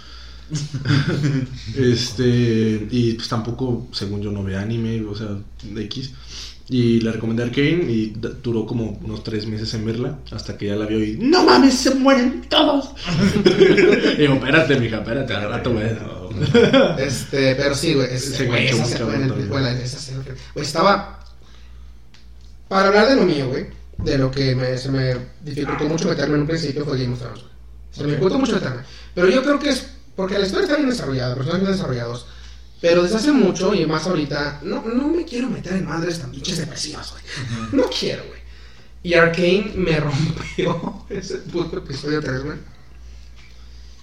este 1.76 2.88
y 2.90 3.14
pues 3.14 3.28
tampoco, 3.28 3.88
según 3.92 4.22
yo 4.22 4.30
no 4.30 4.42
ve 4.42 4.56
anime, 4.56 5.04
o 5.04 5.14
sea, 5.14 5.28
de 5.62 5.84
X. 5.84 6.12
Y 6.70 7.00
le 7.00 7.12
recomendé 7.12 7.42
Arkane 7.44 7.90
y 7.90 8.14
duró 8.42 8.66
como 8.66 8.98
unos 9.02 9.24
tres 9.24 9.46
meses 9.46 9.72
en 9.72 9.86
verla 9.86 10.18
hasta 10.30 10.58
que 10.58 10.66
ya 10.66 10.76
la 10.76 10.84
vio 10.84 11.02
y 11.02 11.16
¡No 11.16 11.42
mames, 11.44 11.74
se 11.74 11.94
mueren 11.94 12.42
todos! 12.48 12.90
y 14.16 14.16
digo, 14.20 14.34
espérate, 14.34 14.78
mija, 14.78 14.98
espérate, 14.98 15.34
al 15.34 15.48
rato 15.48 15.74
ves. 15.74 15.96
Este, 16.98 17.54
pero 17.56 17.74
sí, 17.74 17.94
güey, 17.94 18.14
es- 18.14 18.24
Se 18.36 18.46
güey, 18.46 18.66
esa 18.66 18.96
güey, 19.46 20.66
estaba... 20.66 21.24
Para 22.68 22.88
hablar 22.88 23.08
de 23.08 23.16
lo 23.16 23.22
mío, 23.22 23.48
güey, 23.48 23.66
de 23.98 24.18
lo 24.18 24.30
que 24.30 24.54
me, 24.54 24.76
se 24.76 24.90
me 24.90 25.16
dificultó 25.42 25.84
mucho 25.84 26.08
meterme 26.08 26.34
en 26.34 26.42
un 26.42 26.46
principio 26.46 26.84
fue 26.84 26.98
Game 26.98 27.14
of 27.14 27.20
Thrones, 27.20 27.40
güey. 27.40 27.52
Se 27.92 28.02
me 28.02 28.08
dificultó 28.10 28.38
mucho 28.38 28.52
meterme. 28.52 28.82
Pero 29.14 29.28
yo 29.30 29.42
creo 29.42 29.58
que 29.58 29.70
es 29.70 29.88
porque 30.14 30.38
la 30.38 30.44
historia 30.44 30.64
está 30.64 30.76
bien 30.76 30.90
desarrollada, 30.90 31.34
personajes 31.34 31.62
bien 31.62 31.72
desarrollados. 31.72 32.26
Pero 32.80 33.02
desde 33.02 33.16
hace 33.16 33.32
mucho, 33.32 33.74
y 33.74 33.84
más 33.86 34.06
ahorita, 34.06 34.60
no, 34.62 34.82
no 34.82 35.08
me 35.08 35.24
quiero 35.24 35.48
meter 35.48 35.72
en 35.74 35.84
madres 35.86 36.20
tan 36.20 36.30
pinches 36.30 36.58
depresivas, 36.58 37.10
güey. 37.12 37.22
No 37.72 37.84
quiero, 37.90 38.24
güey. 38.28 38.38
Y 39.02 39.14
Arkane 39.14 39.72
me 39.74 39.98
rompió 40.00 41.04
ese 41.08 41.38
puto 41.38 41.78
episodio 41.78 42.20
3, 42.20 42.44
güey. 42.44 42.58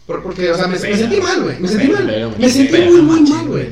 Por- 0.05 0.21
porque, 0.21 0.51
o 0.51 0.55
sea, 0.55 0.67
me, 0.67 0.77
sentí 0.77 1.19
mal, 1.19 1.41
güey. 1.41 1.59
Me 1.59 1.67
sentí 1.67 1.87
mal. 1.87 2.35
Me 2.37 2.49
sentí 2.49 2.77
muy, 2.81 3.01
muy 3.01 3.21
mal, 3.21 3.47
güey. 3.47 3.69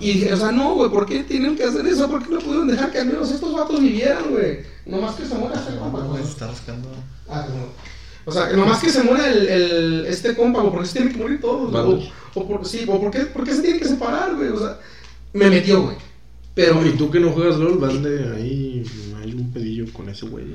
Y, 0.00 0.12
dije, 0.12 0.32
o 0.32 0.36
sea, 0.36 0.52
no, 0.52 0.74
güey, 0.74 0.90
¿por 0.90 1.06
qué 1.06 1.24
tienen 1.24 1.56
que 1.56 1.64
hacer 1.64 1.84
eso? 1.86 2.08
¿Por 2.08 2.22
qué 2.22 2.30
no 2.34 2.38
pudieron 2.38 2.68
dejar 2.68 2.92
que 2.92 2.98
al 2.98 3.06
menos 3.06 3.30
estos 3.32 3.52
vatos 3.52 3.80
vivieran, 3.80 4.30
güey? 4.30 4.60
Nomás 4.84 5.16
que 5.16 5.26
se 5.26 5.34
muera 5.34 5.58
este 5.58 5.76
compa, 5.76 6.00
güey. 6.00 6.22
Está 6.22 6.46
rascando. 6.46 6.88
Ah, 7.28 7.46
no. 7.48 7.95
O 8.26 8.32
sea, 8.32 8.48
nomás 8.48 8.80
que 8.80 8.90
se 8.90 9.04
muera 9.04 9.30
el, 9.30 9.46
el, 9.48 10.06
este 10.06 10.34
compa, 10.34 10.60
güey, 10.60 10.72
porque 10.72 10.88
se 10.88 10.94
tienen 10.94 11.12
que 11.12 11.20
morir 11.20 11.40
todos, 11.40 11.70
güey. 11.70 12.10
O, 12.34 12.40
o 12.40 12.48
por, 12.48 12.66
sí, 12.66 12.84
o 12.86 13.00
por 13.00 13.10
qué, 13.10 13.20
por 13.20 13.44
qué 13.44 13.54
se 13.54 13.62
tienen 13.62 13.80
que 13.80 13.88
separar, 13.88 14.34
güey. 14.34 14.48
O 14.48 14.58
sea, 14.58 14.78
me 15.32 15.48
metió, 15.48 15.82
güey. 15.82 15.96
Pero, 16.54 16.84
y 16.84 16.96
tú 16.96 17.10
que 17.10 17.20
no 17.20 17.30
juegas 17.30 17.56
LOL, 17.56 17.78
vas 17.78 18.02
de 18.02 18.34
ahí, 18.34 18.82
hay 19.22 19.32
un 19.32 19.52
pedillo 19.52 19.84
con 19.92 20.08
ese 20.08 20.26
güey. 20.26 20.46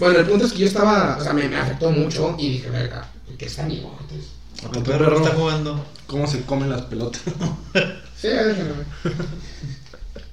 Bueno, 0.00 0.18
el 0.18 0.26
punto 0.26 0.46
es 0.46 0.52
que 0.52 0.60
yo 0.60 0.66
estaba, 0.66 1.18
o 1.20 1.22
sea, 1.22 1.32
me, 1.32 1.48
me 1.48 1.56
afectó 1.58 1.90
mucho 1.90 2.34
y 2.38 2.48
dije, 2.54 2.70
verga, 2.70 3.08
¿qué 3.38 3.46
está 3.46 3.62
mi? 3.64 3.76
Entonces, 3.76 4.30
tu 4.72 4.82
perro 4.82 5.04
perro. 5.04 5.16
está 5.18 5.30
jugando. 5.36 5.86
¿Cómo 6.06 6.26
se 6.26 6.42
comen 6.42 6.70
las 6.70 6.82
pelotas? 6.82 7.22
Sí, 8.16 8.28
güey. 8.28 9.14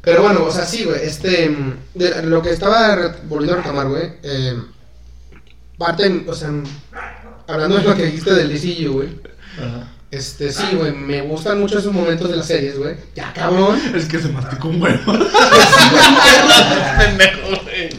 Pero 0.02 0.24
bueno, 0.24 0.46
o 0.46 0.52
sea, 0.52 0.66
sí, 0.66 0.86
güey, 0.86 1.02
este, 1.04 1.54
de 1.94 2.24
lo 2.24 2.42
que 2.42 2.52
estaba 2.52 3.18
volviendo 3.28 3.56
a 3.56 3.62
retomar, 3.62 3.90
güey, 3.90 4.14
eh, 4.24 4.58
parte, 5.78 6.26
o 6.28 6.34
sea, 6.34 6.50
hablando 7.48 7.78
de 7.78 7.84
lo 7.84 7.96
que 7.96 8.06
dijiste 8.06 8.34
del 8.34 8.54
DCU, 8.54 8.94
güey, 8.94 9.10
este, 10.12 10.52
sí, 10.52 10.64
güey, 10.76 10.92
me 10.94 11.22
gustan 11.22 11.60
mucho 11.60 11.80
esos 11.80 11.92
momentos 11.92 12.30
de 12.30 12.38
las 12.38 12.46
series, 12.46 12.78
güey, 12.78 12.96
ya 13.16 13.34
cabrón, 13.34 13.82
es 13.96 14.06
que 14.06 14.20
se 14.20 14.30
masticó 14.30 14.68
un 14.68 14.82
huevo. 14.82 15.14
Pendejo, 17.00 17.64
güey. 17.64 17.90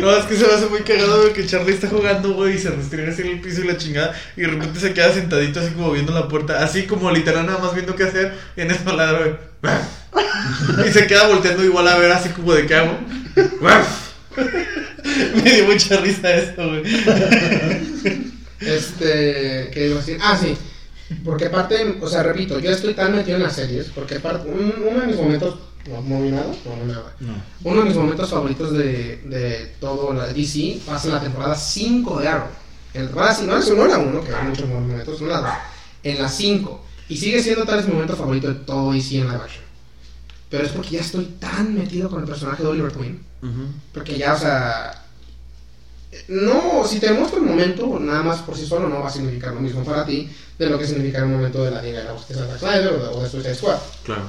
No, 0.00 0.10
es 0.12 0.24
que 0.24 0.36
se 0.36 0.46
me 0.46 0.54
hace 0.54 0.66
muy 0.66 0.80
cagado 0.80 1.20
güey, 1.20 1.34
que 1.34 1.46
Charlie 1.46 1.74
está 1.74 1.88
jugando, 1.88 2.32
güey, 2.32 2.54
y 2.54 2.58
se 2.58 2.70
restriega 2.70 3.12
así 3.12 3.20
en 3.20 3.28
el 3.28 3.40
piso 3.42 3.60
y 3.60 3.66
la 3.66 3.76
chingada. 3.76 4.14
Y 4.34 4.40
de 4.40 4.46
repente 4.46 4.80
se 4.80 4.94
queda 4.94 5.12
sentadito 5.12 5.60
así 5.60 5.72
como 5.72 5.92
viendo 5.92 6.14
la 6.14 6.26
puerta, 6.26 6.64
así 6.64 6.84
como 6.84 7.10
literal 7.10 7.44
nada 7.44 7.58
más 7.58 7.74
viendo 7.74 7.94
qué 7.94 8.04
hacer. 8.04 8.32
Y 8.56 8.62
en 8.62 8.70
eso 8.70 8.90
ladra, 8.96 9.18
güey. 9.18 9.34
Y 10.88 10.92
se 10.92 11.06
queda 11.06 11.28
volteando 11.28 11.62
igual 11.62 11.86
a 11.86 11.98
ver 11.98 12.10
así 12.12 12.30
como 12.30 12.54
de 12.54 12.66
qué 12.66 12.76
hago. 12.76 12.96
Me 15.34 15.50
dio 15.50 15.64
mucha 15.66 15.96
risa 16.00 16.34
esto, 16.34 16.68
güey. 16.68 16.82
este, 18.60 19.70
¿qué 19.72 19.86
iba 19.86 19.96
a 19.96 19.98
decir? 20.00 20.18
Ah, 20.22 20.38
sí, 20.40 20.56
porque 21.24 21.46
aparte, 21.46 21.98
o 22.00 22.08
sea, 22.08 22.22
repito, 22.22 22.58
yo 22.58 22.70
estoy 22.70 22.94
tan 22.94 23.14
metido 23.14 23.36
en 23.36 23.42
las 23.42 23.54
series, 23.56 23.86
porque 23.94 24.16
aparte, 24.16 24.48
un- 24.48 24.74
uno 24.88 25.00
de 25.00 25.06
mis 25.08 25.16
momentos, 25.16 25.58
no, 25.88 26.22
vi 26.22 26.30
nada, 26.30 26.46
no 26.64 26.86
nada. 26.92 27.14
No. 27.20 27.42
Uno 27.64 27.80
de 27.80 27.86
mis 27.88 27.96
momentos 27.96 28.30
favoritos 28.30 28.72
de, 28.76 29.16
de 29.24 29.72
todo 29.80 30.12
la 30.12 30.26
DC 30.26 30.80
pasa 30.86 31.08
en 31.08 31.14
la 31.14 31.20
temporada 31.20 31.54
5 31.56 32.20
de 32.20 32.28
Arrow. 32.28 32.48
En 32.94 33.02
la 33.02 33.06
temporada 33.08 33.34
5, 33.34 33.50
no, 33.50 33.58
es- 33.58 33.70
no 33.70 33.86
la 33.86 33.98
1, 33.98 34.24
que 34.24 34.34
hay 34.34 34.46
muchos 34.46 34.68
momentos, 34.68 35.20
no 35.20 35.28
la 35.28 35.40
2. 35.40 35.50
En 36.04 36.22
la 36.22 36.28
5. 36.28 36.84
Y 37.08 37.16
sigue 37.16 37.42
siendo 37.42 37.64
tal 37.64 37.78
vez 37.78 37.86
mi 37.86 37.94
momento 37.94 38.14
favorito 38.16 38.48
de 38.48 38.54
todo 38.54 38.92
DC 38.92 39.16
en 39.16 39.24
live 39.28 39.36
action. 39.42 39.64
Pero 40.50 40.64
es 40.64 40.72
porque 40.72 40.90
ya 40.90 41.00
estoy 41.00 41.24
tan 41.38 41.74
metido 41.74 42.10
con 42.10 42.20
el 42.20 42.26
personaje 42.26 42.62
de 42.62 42.68
Oliver 42.68 42.92
Queen. 42.92 43.20
Porque 43.92 44.18
ya, 44.18 44.34
o 44.34 44.38
sea. 44.38 45.04
No, 46.26 46.84
si 46.86 46.98
te 46.98 47.12
muestro 47.12 47.38
el 47.38 47.46
momento, 47.46 47.98
nada 48.00 48.24
más 48.24 48.40
por 48.40 48.56
sí 48.56 48.66
solo 48.66 48.88
no 48.88 49.00
va 49.00 49.08
a 49.08 49.12
significar 49.12 49.54
lo 49.54 49.60
mismo 49.60 49.84
para 49.84 50.04
ti 50.04 50.28
de 50.58 50.66
lo 50.66 50.76
que 50.76 50.86
significa 50.86 51.18
el 51.18 51.26
momento 51.26 51.62
de 51.64 51.70
la 51.70 51.80
Liga 51.80 52.00
de 52.00 52.06
la 52.06 52.14
Justicia 52.14 52.42
de 52.42 52.58
Snyder 52.58 52.92
o 52.92 53.22
de, 53.22 53.28
Suicide 53.28 53.54
Squad. 53.54 53.78
Claro. 54.02 54.28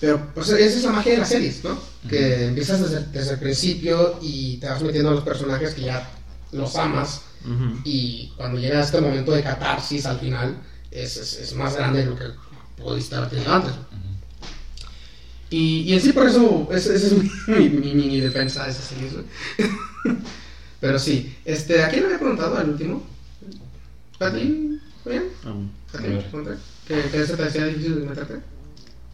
Pero 0.00 0.32
pues, 0.34 0.48
esa 0.48 0.78
es 0.78 0.84
la 0.84 0.92
magia 0.92 1.12
de 1.12 1.18
las 1.18 1.28
series, 1.28 1.62
¿no? 1.64 1.78
Que 2.08 2.46
empiezas 2.46 2.80
desde, 2.80 3.06
desde 3.08 3.34
el 3.34 3.40
principio 3.40 4.18
y 4.22 4.56
te 4.56 4.66
vas 4.66 4.82
metiendo 4.82 5.10
a 5.10 5.14
los 5.14 5.24
personajes 5.24 5.74
que 5.74 5.82
ya 5.82 6.10
los 6.52 6.74
amas 6.76 7.22
y 7.84 8.32
cuando 8.36 8.58
llega 8.58 8.80
este 8.80 9.00
momento 9.00 9.32
de 9.32 9.42
catarsis 9.42 10.06
al 10.06 10.18
final 10.18 10.56
es, 10.90 11.16
es, 11.18 11.38
es 11.38 11.54
más 11.54 11.76
grande 11.76 12.00
de 12.00 12.06
lo 12.06 12.16
que 12.16 12.24
pudiste 12.76 13.14
haber 13.16 13.30
tenido 13.30 13.52
antes. 13.52 13.72
Y, 15.50 15.82
y 15.82 15.92
en 15.94 16.00
sí 16.00 16.12
por 16.12 16.26
eso, 16.26 16.68
esa 16.72 16.94
esa 16.94 17.06
es 17.06 17.12
mi, 17.18 17.30
mi, 17.46 17.68
mi 17.70 17.94
mini 17.94 18.20
defensa 18.20 18.64
de 18.64 18.70
esas 18.70 18.84
series, 18.84 19.12
güey. 19.14 19.24
Pero 20.80 20.98
sí, 20.98 21.34
este, 21.44 21.82
¿a 21.82 21.88
quién 21.88 22.00
le 22.02 22.06
había 22.06 22.18
preguntado 22.18 22.56
al 22.58 22.70
último? 22.70 23.06
¿A 24.20 24.30
ti? 24.32 24.80
¿Bien? 25.04 25.24
¿A 25.92 25.98
ti? 25.98 26.06
A 26.06 26.10
ver. 26.10 26.24
Pregunté. 26.30 26.56
¿Que, 26.86 27.02
que 27.10 27.26
se 27.26 27.36
te 27.36 27.42
hacía 27.44 27.66
difícil 27.66 28.00
de 28.00 28.06
meterte? 28.06 28.40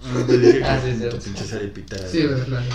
Ah, 0.02 0.24
te 0.27 0.39
dije 0.39 0.59
que 0.65 0.65
Ah, 0.65 0.81
sí, 0.82 0.97
sí. 0.98 1.09
tu 1.09 1.19
pinche 1.19 1.44
serie 1.44 1.69
pita. 1.69 1.97
Sí, 2.09 2.24
güey, 2.27 2.43
claro. 2.44 2.66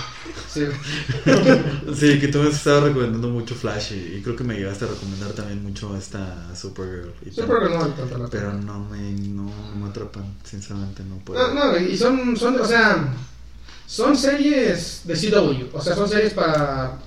Sí, 0.54 2.20
que 2.20 2.28
tú 2.28 2.40
me 2.40 2.50
has 2.50 2.56
estado 2.56 2.88
recomendando 2.88 3.30
mucho 3.30 3.56
Flash 3.56 3.94
y, 3.94 4.18
y 4.18 4.22
creo 4.22 4.36
que 4.36 4.44
me 4.44 4.56
llegaste 4.56 4.86
a 4.86 4.90
recomendar 4.90 5.32
también 5.34 5.64
mucho 5.64 5.96
esta 5.98 6.56
Supergirl. 6.56 7.14
y 7.26 7.32
tal. 7.32 7.46
porque 7.48 7.70
no 7.70 8.18
la 8.20 8.30
Pero 8.30 8.54
no 8.54 8.80
me, 8.86 9.00
no, 9.12 9.44
no 9.44 9.76
me 9.76 9.90
atrapan, 9.90 10.24
sinceramente 10.44 11.04
no 11.04 11.18
puedo. 11.18 11.54
No, 11.54 11.72
no, 11.74 11.78
y 11.78 11.98
son, 11.98 12.38
son, 12.38 12.60
o 12.62 12.66
sea, 12.66 13.14
son 13.88 14.18
series 14.18 15.02
de 15.06 15.14
CW, 15.16 15.76
o 15.76 15.82
sea, 15.82 15.96
son 15.96 16.10
series 16.10 16.34
para, 16.34 16.98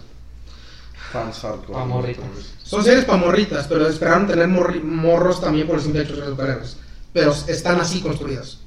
Fans 1.12 1.38
hardcore. 1.38 1.72
Pa' 1.72 1.84
morritos. 1.86 2.24
son 2.62 2.84
series 2.84 3.04
para 3.04 3.18
morritas, 3.18 3.66
pero 3.66 3.86
esperaron 3.88 4.26
tener 4.26 4.46
morri- 4.48 4.82
morros 4.82 5.40
también 5.40 5.66
por 5.66 5.76
el 5.76 5.82
simple 5.82 6.02
hecho 6.02 6.12
de 6.14 6.20
ser 6.20 6.28
superhéroes, 6.30 6.76
pero 7.12 7.34
están 7.46 7.80
así 7.80 8.00
construidas, 8.00 8.58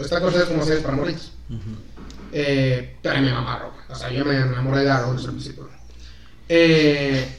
están 0.00 0.20
construidas 0.22 0.48
como 0.50 0.64
series 0.64 0.82
para 0.82 0.96
morritos. 0.96 1.32
Ujú. 1.50 1.76
Eh, 2.34 2.96
pero 3.02 3.20
me 3.20 3.32
mamaron, 3.32 3.70
o 3.90 3.94
sea, 3.94 4.10
yo 4.10 4.24
me 4.24 4.36
enamoré 4.36 4.84
de 4.84 4.90
Arrow 4.90 5.12
desde 5.12 5.26
el 5.26 5.32
principio. 5.32 5.68
Eh, 6.48 7.38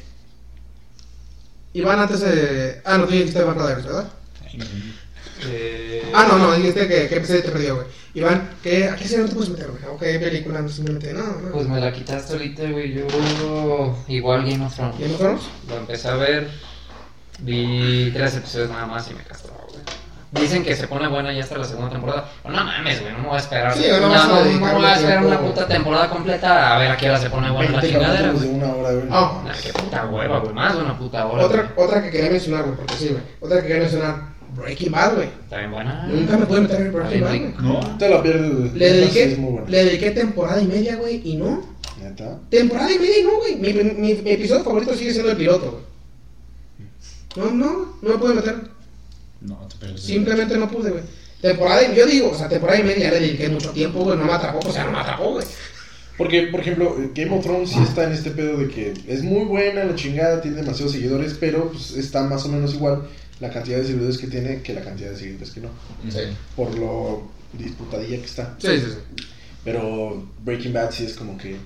Iván 1.73 1.99
antes 1.99 2.19
de, 2.19 2.81
ah, 2.85 2.97
no, 2.99 3.05
tú 3.05 3.11
dijiste 3.13 3.39
Iván 3.39 3.57
Rodríguez, 3.57 3.85
¿verdad? 3.85 4.07
Eh, 5.49 6.11
Ah, 6.15 6.27
no, 6.29 6.37
no, 6.37 6.53
dijiste 6.53 6.87
que, 6.87 7.07
que 7.07 7.15
episodio 7.15 7.41
te 7.43 7.49
perdió, 7.51 7.75
güey. 7.75 7.87
Iván, 8.13 8.49
¿qué, 8.61 8.87
¿a 8.87 8.95
qué 8.95 9.05
serie 9.07 9.23
no 9.23 9.29
te 9.29 9.35
puedes 9.35 9.49
meter, 9.49 9.67
güey? 9.71 9.83
¿O 9.91 9.97
qué 9.97 10.19
película? 10.19 10.61
No, 10.61 10.69
simplemente, 10.69 11.11
no, 11.13 11.23
no. 11.23 11.51
Pues 11.51 11.67
me 11.67 11.79
la 11.81 11.91
quitaste 11.91 12.33
ahorita, 12.33 12.63
güey. 12.69 12.93
Yo 12.93 13.97
igual 14.07 14.45
Game 14.45 14.63
of 14.63 14.75
Thrones. 14.75 14.99
¿Game 14.99 15.13
of 15.13 15.19
Thrones? 15.19 15.41
Lo 15.67 15.77
empecé 15.77 16.07
a 16.09 16.15
ver. 16.15 16.49
Vi 17.39 18.11
tres 18.13 18.35
episodios 18.35 18.69
nada 18.69 18.85
más 18.85 19.09
y 19.09 19.15
me 19.15 19.23
castró, 19.23 19.53
güey. 19.67 19.81
Dicen 20.31 20.63
que 20.63 20.75
se 20.75 20.87
pone 20.87 21.07
buena 21.07 21.31
ya 21.31 21.43
hasta 21.43 21.57
la 21.57 21.63
segunda 21.63 21.91
temporada. 21.91 22.27
Pues 22.41 22.55
no 22.55 22.63
mames, 22.63 23.01
güey, 23.01 23.11
no 23.13 23.19
me 23.19 23.27
voy 23.27 23.35
a 23.35 23.39
esperar. 23.39 23.73
Sí, 23.75 23.85
no 23.89 23.99
no, 23.99 24.09
no, 24.09 24.73
voy 24.75 24.85
a 24.85 24.95
esperar 24.95 25.25
una 25.25 25.39
puta 25.39 25.67
temporada 25.67 26.09
completa 26.09 26.75
a 26.75 26.79
ver 26.79 26.91
a 26.91 26.97
qué 26.97 27.09
hora 27.09 27.19
se 27.19 27.29
pone 27.29 27.51
buena 27.51 27.71
la 27.71 27.81
20 27.81 27.87
chingadera, 27.99 28.31
güey. 28.31 28.49
una 28.49 28.73
hora, 28.73 28.91
güey. 28.93 29.07
Ah. 29.11 29.41
Nah, 29.45 29.53
qué 29.61 29.73
puta 29.73 30.05
hueva, 30.07 30.39
güey, 30.39 30.53
más 30.53 30.75
de 30.75 30.81
una 30.83 30.97
puta 30.97 31.25
hora. 31.27 31.45
Otra, 31.45 31.73
otra 31.75 32.01
que 32.03 32.09
quería 32.09 32.31
mencionar, 32.31 32.63
güey, 32.63 32.75
porque 32.77 32.95
sí, 32.95 33.09
güey. 33.09 33.21
Otra 33.41 33.61
que 33.61 33.67
quería 33.67 33.81
mencionar, 33.83 34.32
Breaking 34.55 34.91
Bad, 34.91 35.15
güey. 35.15 35.27
Está 35.27 35.57
bien 35.57 35.71
buena. 35.71 36.07
Nunca 36.07 36.37
me 36.37 36.45
pude 36.45 36.61
meter 36.61 36.81
en 36.81 36.93
Breaking 36.93 37.21
Bad, 37.21 37.29
güey. 37.29 37.53
¿No? 37.61 37.97
Te 37.97 38.09
la 38.09 38.21
pierdes. 38.21 38.73
Le 38.73 38.93
dediqué, 38.93 39.37
le 39.67 40.11
temporada 40.11 40.61
y 40.61 40.67
media, 40.67 40.95
güey, 40.95 41.21
y 41.23 41.35
no. 41.35 41.61
Neta. 42.01 42.39
Temporada 42.49 42.91
y 42.91 42.99
media 42.99 43.19
y 43.19 43.23
no, 43.23 43.37
güey. 43.37 43.55
Mi, 43.55 43.73
mi, 43.73 44.13
mi 44.15 44.31
episodio 44.31 44.63
favorito 44.63 44.93
sigue 44.93 45.11
siendo 45.11 45.31
el 45.31 45.37
piloto, 45.37 45.71
güey. 45.71 45.83
No, 47.35 47.51
no, 47.51 47.97
no 48.01 48.09
me 48.09 48.17
pude 48.17 48.35
meter. 48.35 48.55
No, 49.41 49.67
te 49.67 49.75
pierdes. 49.77 50.01
Simplemente 50.01 50.57
no 50.57 50.69
pude, 50.69 50.91
güey. 50.91 51.03
Temporada 51.41 51.83
y 51.83 51.95
yo 51.95 52.05
digo, 52.05 52.31
o 52.31 52.35
sea, 52.35 52.47
temporada 52.47 52.79
y 52.79 52.83
media 52.83 53.11
le 53.11 53.19
dediqué 53.19 53.49
mucho 53.49 53.71
tiempo, 53.71 54.03
güey. 54.03 54.17
No 54.17 54.25
me 54.25 54.33
atrapó, 54.33 54.59
o 54.59 54.71
sea, 54.71 54.85
no 54.85 54.91
me 54.91 54.99
atrapó, 54.99 55.31
güey. 55.31 55.45
Porque, 56.17 56.43
por 56.43 56.59
ejemplo, 56.59 56.95
Game 57.15 57.35
of 57.35 57.43
Thrones 57.43 57.71
sí 57.71 57.79
está 57.81 58.03
en 58.03 58.13
este 58.13 58.31
pedo 58.31 58.57
de 58.57 58.67
que 58.67 58.93
es 59.07 59.23
muy 59.23 59.45
buena, 59.45 59.83
la 59.83 59.95
chingada, 59.95 60.41
tiene 60.41 60.57
demasiados 60.57 60.93
seguidores, 60.93 61.35
pero 61.39 61.71
pues, 61.71 61.97
está 61.97 62.23
más 62.23 62.45
o 62.45 62.49
menos 62.49 62.75
igual 62.75 63.07
la 63.39 63.51
cantidad 63.51 63.77
de 63.77 63.85
seguidores 63.85 64.17
que 64.17 64.27
tiene 64.27 64.61
que 64.61 64.73
la 64.73 64.81
cantidad 64.81 65.09
de 65.11 65.17
seguidores 65.17 65.51
que 65.51 65.61
no. 65.61 65.69
Sí. 66.09 66.19
Por 66.55 66.77
lo 66.77 67.23
disputadilla 67.53 68.17
que 68.17 68.25
está. 68.25 68.55
Sí, 68.59 68.67
sí, 68.79 68.85
sí. 68.87 69.25
Pero 69.63 70.27
Breaking 70.43 70.73
Bad 70.73 70.91
sí 70.91 71.05
es 71.05 71.13
como 71.13 71.37
que 71.37 71.57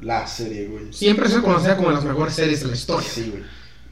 la 0.00 0.26
serie, 0.26 0.66
güey. 0.68 0.92
Siempre 0.92 1.28
se 1.28 1.40
conocía 1.40 1.76
como 1.76 1.90
las 1.90 2.04
mejores 2.04 2.34
series 2.34 2.60
de 2.60 2.66
la 2.68 2.74
historia. 2.74 3.08
Sí, 3.08 3.30
güey. 3.30 3.42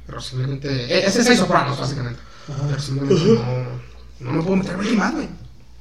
Pero 0.06 0.20
simplemente. 0.20 0.68
e- 0.68 1.06
Ese 1.06 1.20
es 1.20 1.26
Seis 1.26 1.38
Sopranos, 1.38 1.78
básicamente. 1.78 2.20
Pero 2.46 2.80
simplemente 2.80 3.24
no. 3.24 3.82
No 4.20 4.32
me 4.32 4.42
puedo 4.42 4.56
meter 4.56 4.76
Breaking 4.76 4.98
Bad, 4.98 5.12
güey. 5.14 5.28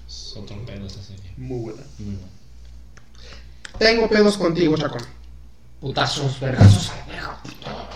Es 0.07 0.33
otro 0.37 0.63
pedo 0.65 0.85
esta 0.85 1.01
serie. 1.01 1.31
Muy 1.37 1.59
buena. 1.61 1.81
Muy. 1.99 2.17
Tengo 3.79 4.09
pedos 4.09 4.37
contigo, 4.37 4.77
Chacón. 4.77 5.01
Putazos, 5.79 6.39
vergazos 6.39 6.89
a 6.91 6.97
la 6.97 7.05
verga, 7.07 7.41
puto. 7.41 7.89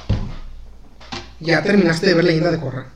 Ya 1.41 1.61
terminaste 1.61 2.07
de 2.07 2.13
ver 2.15 2.23
Leyenda 2.23 2.49
de 2.49 2.59
Corra. 2.59 2.87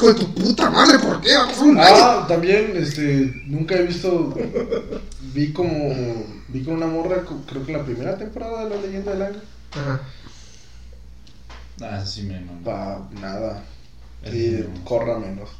No. 0.00 0.08
Hijo 0.10 0.12
de 0.12 0.14
tu 0.20 0.34
puta 0.34 0.70
madre, 0.70 0.98
¿por 0.98 1.20
qué? 1.20 1.34
A 1.34 1.44
un. 1.62 1.78
Ah, 1.78 2.24
también, 2.28 2.72
este, 2.76 3.42
nunca 3.46 3.74
he 3.76 3.82
visto, 3.84 4.34
vi 5.34 5.52
como, 5.52 5.72
vi 6.48 6.62
con 6.64 6.74
una 6.74 6.86
morra, 6.86 7.22
creo 7.46 7.64
que 7.64 7.72
la 7.72 7.84
primera 7.84 8.16
temporada 8.18 8.64
de 8.64 8.70
La 8.76 8.82
Leyenda 8.82 9.12
del 9.12 9.22
Ángel. 9.22 9.42
Ajá. 9.72 10.00
Ah, 11.82 12.04
sí 12.04 12.22
me 12.22 12.40
mamó. 12.40 12.62
Pa, 12.64 13.08
nada. 13.20 13.62
Eso 14.22 14.32
Sí, 14.32 14.56
sí 14.56 14.62
mamó. 14.68 14.84
corra 14.84 15.18
menos. 15.18 15.50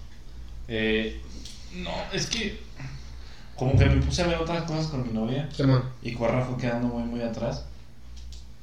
Eh, 0.69 1.21
no, 1.75 1.91
es 2.13 2.27
que 2.27 2.61
como 3.57 3.79
que 3.79 3.87
me 3.87 4.03
puse 4.03 4.23
a 4.23 4.27
ver 4.27 4.37
otras 4.39 4.65
cosas 4.65 4.87
con 4.89 5.03
mi 5.07 5.13
novia 5.15 5.49
Simón. 5.57 5.83
y 6.03 6.13
Corra 6.13 6.45
fue 6.45 6.57
quedando 6.59 6.89
muy 6.89 7.05
muy 7.05 7.23
atrás. 7.23 7.65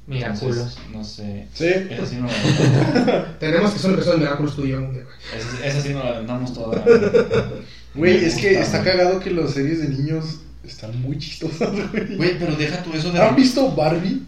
Mira, 0.05 0.27
Entonces, 0.33 0.57
culos. 0.57 0.77
No 0.91 1.03
sé. 1.03 1.47
Sí. 1.53 1.65
Esa 1.89 2.05
sí 2.05 2.17
no 2.19 2.27
la 2.27 2.33
aventamos. 2.33 3.25
Tenemos 3.39 3.71
que 3.71 3.77
hacer 3.77 3.89
un 3.89 3.95
episodio 3.95 4.17
de 4.17 4.23
Miraculous 4.25 4.55
tú 4.55 4.65
y 4.65 4.69
yo 4.69 4.77
un 4.79 4.93
día, 4.93 5.03
güey. 5.03 5.81
Sí 5.81 5.89
no 5.93 6.03
la 6.03 6.09
aventamos 6.09 6.53
toda. 6.53 6.83
Güey, 7.95 8.21
Me 8.21 8.25
es 8.25 8.35
que 8.37 8.49
gusta, 8.57 8.63
está 8.63 8.81
güey. 8.81 8.91
cagado 8.97 9.19
que 9.19 9.29
las 9.29 9.51
series 9.51 9.79
de 9.79 9.89
niños 9.89 10.39
están 10.65 10.99
muy 10.99 11.19
chistosas, 11.19 11.69
güey. 11.91 12.15
Güey, 12.17 12.39
pero 12.39 12.55
deja 12.55 12.81
tú 12.81 12.91
eso 12.93 13.11
de. 13.11 13.19
¿Han 13.21 13.35
visto 13.35 13.71
Barbie? 13.75 14.23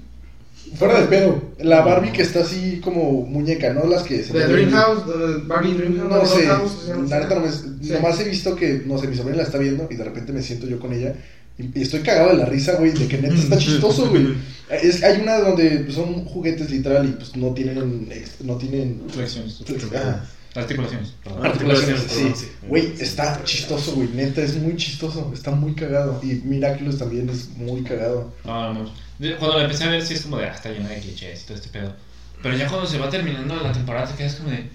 Fuera 0.77 1.01
de 1.01 1.07
pedo. 1.07 1.41
La 1.59 1.81
Barbie 1.81 2.11
que 2.11 2.21
está 2.21 2.41
así 2.41 2.79
como 2.83 3.23
muñeca, 3.23 3.73
¿no? 3.73 3.87
Las 3.87 4.03
que 4.03 4.23
se 4.23 4.33
De 4.33 4.45
mueven. 4.45 4.69
Dreamhouse, 4.69 5.07
de 5.07 5.37
Barbie 5.47 5.73
Dreamhouse. 5.73 6.09
No 6.11 6.25
sé, 6.27 6.45
Dollhouse, 6.45 6.71
se 6.83 6.87
llama. 6.91 7.07
la 7.09 7.19
neta 7.21 7.35
no 7.35 7.41
me, 7.41 7.51
Sí. 7.51 7.91
nomás 7.93 8.19
he 8.19 8.23
visto 8.29 8.55
que, 8.55 8.83
no 8.85 8.97
sé, 8.99 9.07
mi 9.07 9.15
sobrina 9.15 9.37
la 9.37 9.43
está 9.43 9.57
viendo 9.57 9.87
y 9.89 9.95
de 9.95 10.03
repente 10.03 10.31
me 10.31 10.41
siento 10.43 10.67
yo 10.67 10.79
con 10.79 10.93
ella 10.93 11.15
y, 11.57 11.79
y 11.79 11.81
estoy 11.83 12.01
cagado 12.01 12.29
de 12.29 12.37
la 12.37 12.45
risa, 12.45 12.75
güey, 12.75 12.91
de 12.91 13.07
que 13.07 13.17
neta 13.17 13.35
está 13.35 13.57
chistoso, 13.57 14.09
güey. 14.09 14.35
Es, 14.69 15.03
hay 15.03 15.21
una 15.21 15.39
donde 15.39 15.91
son 15.91 16.25
juguetes 16.25 16.69
literal 16.71 17.07
y 17.07 17.11
pues 17.11 17.35
no 17.35 17.53
tienen, 17.53 18.09
no 18.43 18.57
tienen 18.57 19.03
Flexiones. 19.09 19.61
Ajá. 19.95 20.25
Articulaciones. 20.55 21.13
perdón. 21.21 21.45
articulaciones, 21.45 22.01
sí. 22.09 22.31
sí. 22.33 22.51
Güey, 22.67 22.93
está 22.99 23.43
chistoso, 23.43 23.91
güey, 23.93 24.07
neta 24.09 24.41
es 24.41 24.55
muy 24.55 24.77
chistoso, 24.77 25.31
está 25.33 25.51
muy 25.51 25.75
cagado 25.75 26.19
y 26.23 26.35
Miraculous 26.35 26.97
también 26.97 27.29
es 27.29 27.49
muy 27.57 27.83
cagado. 27.83 28.33
No, 28.45 28.73
no. 28.73 28.91
Cuando 29.37 29.57
la 29.57 29.63
empecé 29.65 29.83
a 29.83 29.89
ver, 29.89 30.05
sí 30.05 30.13
es 30.13 30.21
como 30.21 30.37
de, 30.37 30.45
ah, 30.45 30.53
está 30.53 30.69
llena 30.69 30.89
de 30.89 30.99
clichés 30.99 31.43
y 31.43 31.45
todo 31.45 31.57
este 31.57 31.69
pedo. 31.69 31.93
Pero 32.41 32.55
ya 32.55 32.67
cuando 32.69 32.87
se 32.87 32.97
va 32.97 33.09
terminando 33.09 33.55
la 33.55 33.73
temporada, 33.73 34.07
te 34.07 34.15
quedas 34.15 34.35
como 34.35 34.49
de, 34.49 34.69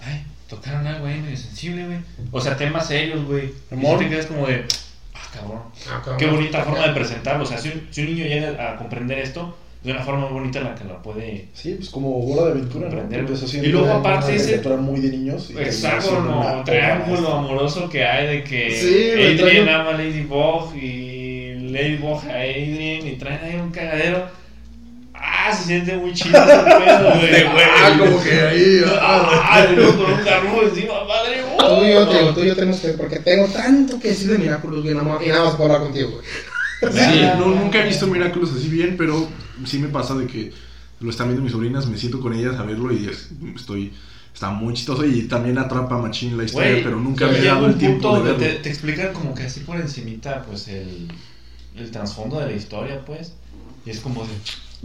ay, 0.00 0.24
tocaron 0.48 0.86
algo 0.86 1.06
ahí 1.06 1.20
medio 1.20 1.36
sensible, 1.36 1.86
güey. 1.86 1.98
O 2.30 2.40
sea, 2.40 2.56
temas 2.56 2.88
serios, 2.88 3.24
güey. 3.26 3.46
Y 3.46 3.48
sí 3.48 3.54
Amor. 3.72 3.98
te 3.98 4.08
quedas 4.08 4.26
como 4.26 4.46
de, 4.46 4.64
ah, 4.64 4.66
cabrón. 5.32 5.60
Ah, 5.88 6.00
cabrón. 6.04 6.16
Qué 6.18 6.26
bonita 6.26 6.62
forma 6.62 6.86
de 6.86 6.92
presentarlo. 6.94 7.44
O 7.44 7.46
sea, 7.46 7.58
si 7.58 7.68
un, 7.68 7.86
si 7.90 8.02
un 8.02 8.06
niño 8.14 8.24
llega 8.26 8.72
a 8.72 8.76
comprender 8.76 9.18
esto, 9.18 9.56
de 9.82 9.92
una 9.92 10.02
forma 10.02 10.26
muy 10.28 10.40
bonita 10.40 10.58
en 10.58 10.64
la 10.64 10.74
que 10.74 10.84
lo 10.84 11.00
puede. 11.02 11.46
Sí, 11.54 11.74
pues 11.74 11.88
como 11.90 12.10
bola 12.20 12.46
de 12.46 12.50
aventura, 12.52 12.88
Y 13.62 13.66
luego, 13.68 13.92
aparte 13.92 14.34
ese- 14.34 14.46
caricatura 14.50 14.76
muy 14.76 15.00
de 15.00 15.08
niños. 15.10 15.44
y 15.50 15.54
terminó 15.54 15.70
Exacto, 15.70 16.00
siendo 16.02 16.20
una 16.22 16.30
no, 16.30 16.40
obra 16.40 16.64
triángulo 16.64 17.32
amoroso 17.32 17.88
que 17.88 18.04
hay 18.04 18.26
de 18.38 18.44
que 18.44 18.70
Sí, 18.72 19.40
Adrian 19.42 19.68
ama 19.68 19.90
a 19.90 19.92
Ladybug 19.92 20.74
y 20.74 21.54
Ladybug 21.70 22.18
a 22.28 22.34
Adrian 22.40 23.06
y 23.06 23.16
traen 23.18 23.40
ahí 23.44 23.54
un 23.60 23.70
cagadero. 23.70 24.26
Ah, 25.20 25.52
se 25.52 25.64
siente 25.64 25.96
muy 25.96 26.12
chido 26.12 26.38
ese 26.38 26.56
pedo, 26.56 27.10
güey. 27.14 27.64
Ah, 27.82 27.96
como 27.98 28.22
que 28.22 28.30
ahí. 28.40 28.80
ah, 29.00 29.48
Ah, 29.50 29.66
y 29.70 29.74
luego 29.76 29.96
con 30.04 30.12
un 30.12 30.24
carro 30.24 30.62
encima, 30.62 31.04
madre. 31.04 31.27
Tú 31.58 31.84
y 31.84 31.92
yo, 31.92 32.08
te 32.08 32.18
digo, 32.18 32.34
tú 32.34 32.40
y 32.40 32.46
yo 32.46 32.54
tenemos 32.54 32.80
que. 32.80 32.88
Porque 32.90 33.18
tengo 33.18 33.46
tanto 33.46 33.98
que 33.98 34.08
decir 34.08 34.30
de 34.30 34.38
Miraculous, 34.38 34.82
güey, 34.82 34.94
nada 34.94 35.08
más- 35.08 35.22
y 35.24 35.28
nada 35.28 35.44
más 35.44 35.54
puedo 35.56 35.72
hablar 35.72 35.88
contigo, 35.88 36.10
güey. 36.10 36.92
Sí, 36.92 37.20
no, 37.38 37.46
nunca 37.48 37.82
he 37.82 37.88
visto 37.88 38.06
Miraculous 38.06 38.52
así 38.52 38.68
bien, 38.68 38.96
pero 38.96 39.28
sí 39.64 39.78
me 39.78 39.88
pasa 39.88 40.14
de 40.14 40.26
que 40.26 40.52
lo 41.00 41.10
están 41.10 41.26
viendo 41.28 41.42
mis 41.42 41.52
sobrinas, 41.52 41.86
me 41.86 41.98
siento 41.98 42.20
con 42.20 42.32
ellas 42.34 42.56
a 42.56 42.62
verlo 42.62 42.92
y 42.92 43.06
es- 43.08 43.30
estoy 43.56 43.92
está 44.32 44.50
muy 44.50 44.72
chistoso 44.74 45.04
y 45.04 45.22
también 45.22 45.58
atrapa 45.58 45.96
a 45.96 45.98
Machine 45.98 46.36
la 46.36 46.44
historia, 46.44 46.70
Güey, 46.70 46.84
pero 46.84 46.96
nunca 47.00 47.26
me 47.26 47.38
he 47.38 47.44
dado 47.44 47.66
el 47.66 47.76
tiempo 47.76 48.08
de 48.12 48.18
donde 48.18 48.32
verlo. 48.32 48.46
te, 48.58 48.62
te 48.62 48.68
explican 48.68 49.12
como 49.12 49.34
que 49.34 49.42
así 49.42 49.60
por 49.60 49.80
encimita, 49.80 50.44
pues, 50.44 50.68
el, 50.68 51.08
el 51.74 51.90
trasfondo 51.90 52.38
de 52.38 52.46
la 52.46 52.52
historia, 52.52 53.04
pues. 53.04 53.32
Y 53.84 53.90
es 53.90 53.98
como 53.98 54.22
de, 54.22 54.30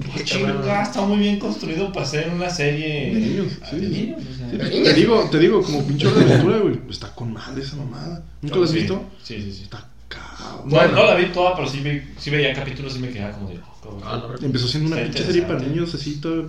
"Ah, 0.01 0.19
chinga, 0.23 0.81
está 0.81 1.01
muy 1.01 1.17
bien 1.17 1.37
construido 1.39 1.91
para 1.91 2.05
ser 2.05 2.29
una 2.33 2.49
serie 2.49 3.13
De 3.13 3.19
niños, 3.19 3.53
ah, 3.61 3.67
sí, 3.69 3.75
de 3.77 3.87
sí. 3.87 4.01
niños, 4.01 4.21
o 4.21 4.37
sea. 4.37 4.49
Sí, 4.49 4.57
pues, 4.57 4.83
te 4.83 4.93
digo, 4.93 5.29
te 5.31 5.39
digo, 5.39 5.61
como 5.61 5.83
pinche 5.85 6.07
de 6.11 6.21
aventura, 6.21 6.57
güey, 6.59 6.79
está 6.89 7.13
con 7.13 7.33
madre 7.33 7.61
esa 7.61 7.75
mamada. 7.75 8.23
¿Nunca 8.41 8.55
lo 8.55 8.63
has 8.63 8.73
visto? 8.73 9.03
Sí, 9.21 9.35
sí, 9.41 9.51
sí. 9.51 9.63
Está 9.63 9.87
cagado. 10.07 10.63
No, 10.65 10.87
no 10.87 11.05
la 11.05 11.15
vi 11.15 11.27
toda, 11.27 11.55
pero 11.55 11.67
sí, 11.67 11.79
vi, 11.81 12.01
sí 12.17 12.29
veía 12.31 12.53
capítulos 12.53 12.95
y 12.95 12.99
me 12.99 13.09
quedaba 13.09 13.33
como 13.33 13.49
de, 13.49 13.59
oh, 13.85 13.99
cabrón. 13.99 14.37
Empezó 14.43 14.67
siendo 14.67 14.91
una 14.93 15.01
pinche 15.03 15.23
serie 15.25 15.43
para 15.43 15.59
niños 15.59 15.93
así 15.93 16.19
toda 16.19 16.45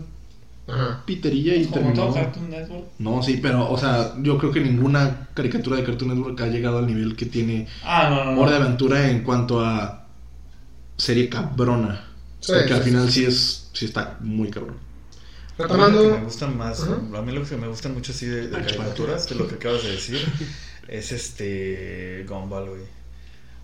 Ajá. 0.66 1.02
piterilla 1.04 1.54
y 1.54 1.64
como 1.64 1.74
terminó. 1.74 1.94
todo 2.04 2.14
Cartoon 2.14 2.48
Network. 2.50 2.84
No, 2.98 3.22
sí, 3.22 3.38
pero, 3.42 3.70
o 3.70 3.76
sea, 3.76 4.14
yo 4.22 4.38
creo 4.38 4.50
que 4.52 4.60
ninguna 4.60 5.28
caricatura 5.34 5.76
de 5.76 5.84
Cartoon 5.84 6.14
Network 6.14 6.40
ha 6.40 6.46
llegado 6.46 6.78
al 6.78 6.86
nivel 6.86 7.14
que 7.14 7.26
tiene 7.26 7.66
Ah, 7.84 8.08
no, 8.08 8.24
no, 8.24 8.32
no. 8.32 8.40
Hora 8.40 8.52
de 8.52 8.56
Aventura 8.56 9.10
en 9.10 9.22
cuanto 9.22 9.60
a 9.60 10.06
serie 10.96 11.28
cabrona. 11.28 12.04
Sí, 12.46 12.52
Porque 12.52 12.72
sí, 12.72 12.74
al 12.74 12.82
final 12.82 13.10
sí. 13.10 13.12
sí 13.12 13.24
es, 13.26 13.70
sí 13.72 13.84
está 13.86 14.18
muy 14.20 14.50
cabrón. 14.50 14.78
Mí 15.58 15.80
lo 15.80 15.92
que 15.92 16.04
me 16.08 16.18
Retomando. 16.18 16.20
gusta 16.20 16.46
más, 16.48 16.82
Ajá. 16.82 16.94
a 17.16 17.22
mí 17.22 17.32
lo 17.32 17.44
que 17.44 17.56
me 17.56 17.68
gusta 17.68 17.88
mucho 17.88 18.12
así 18.12 18.26
de, 18.26 18.48
de 18.48 18.56
Ah, 18.56 18.62
caricaturas, 18.62 19.28
de 19.28 19.34
lo 19.36 19.48
que 19.48 19.54
acabas 19.56 19.82
de 19.84 19.92
decir, 19.92 20.20
es 20.88 21.12
este 21.12 22.24
Gumball, 22.28 22.68
güey. 22.70 22.82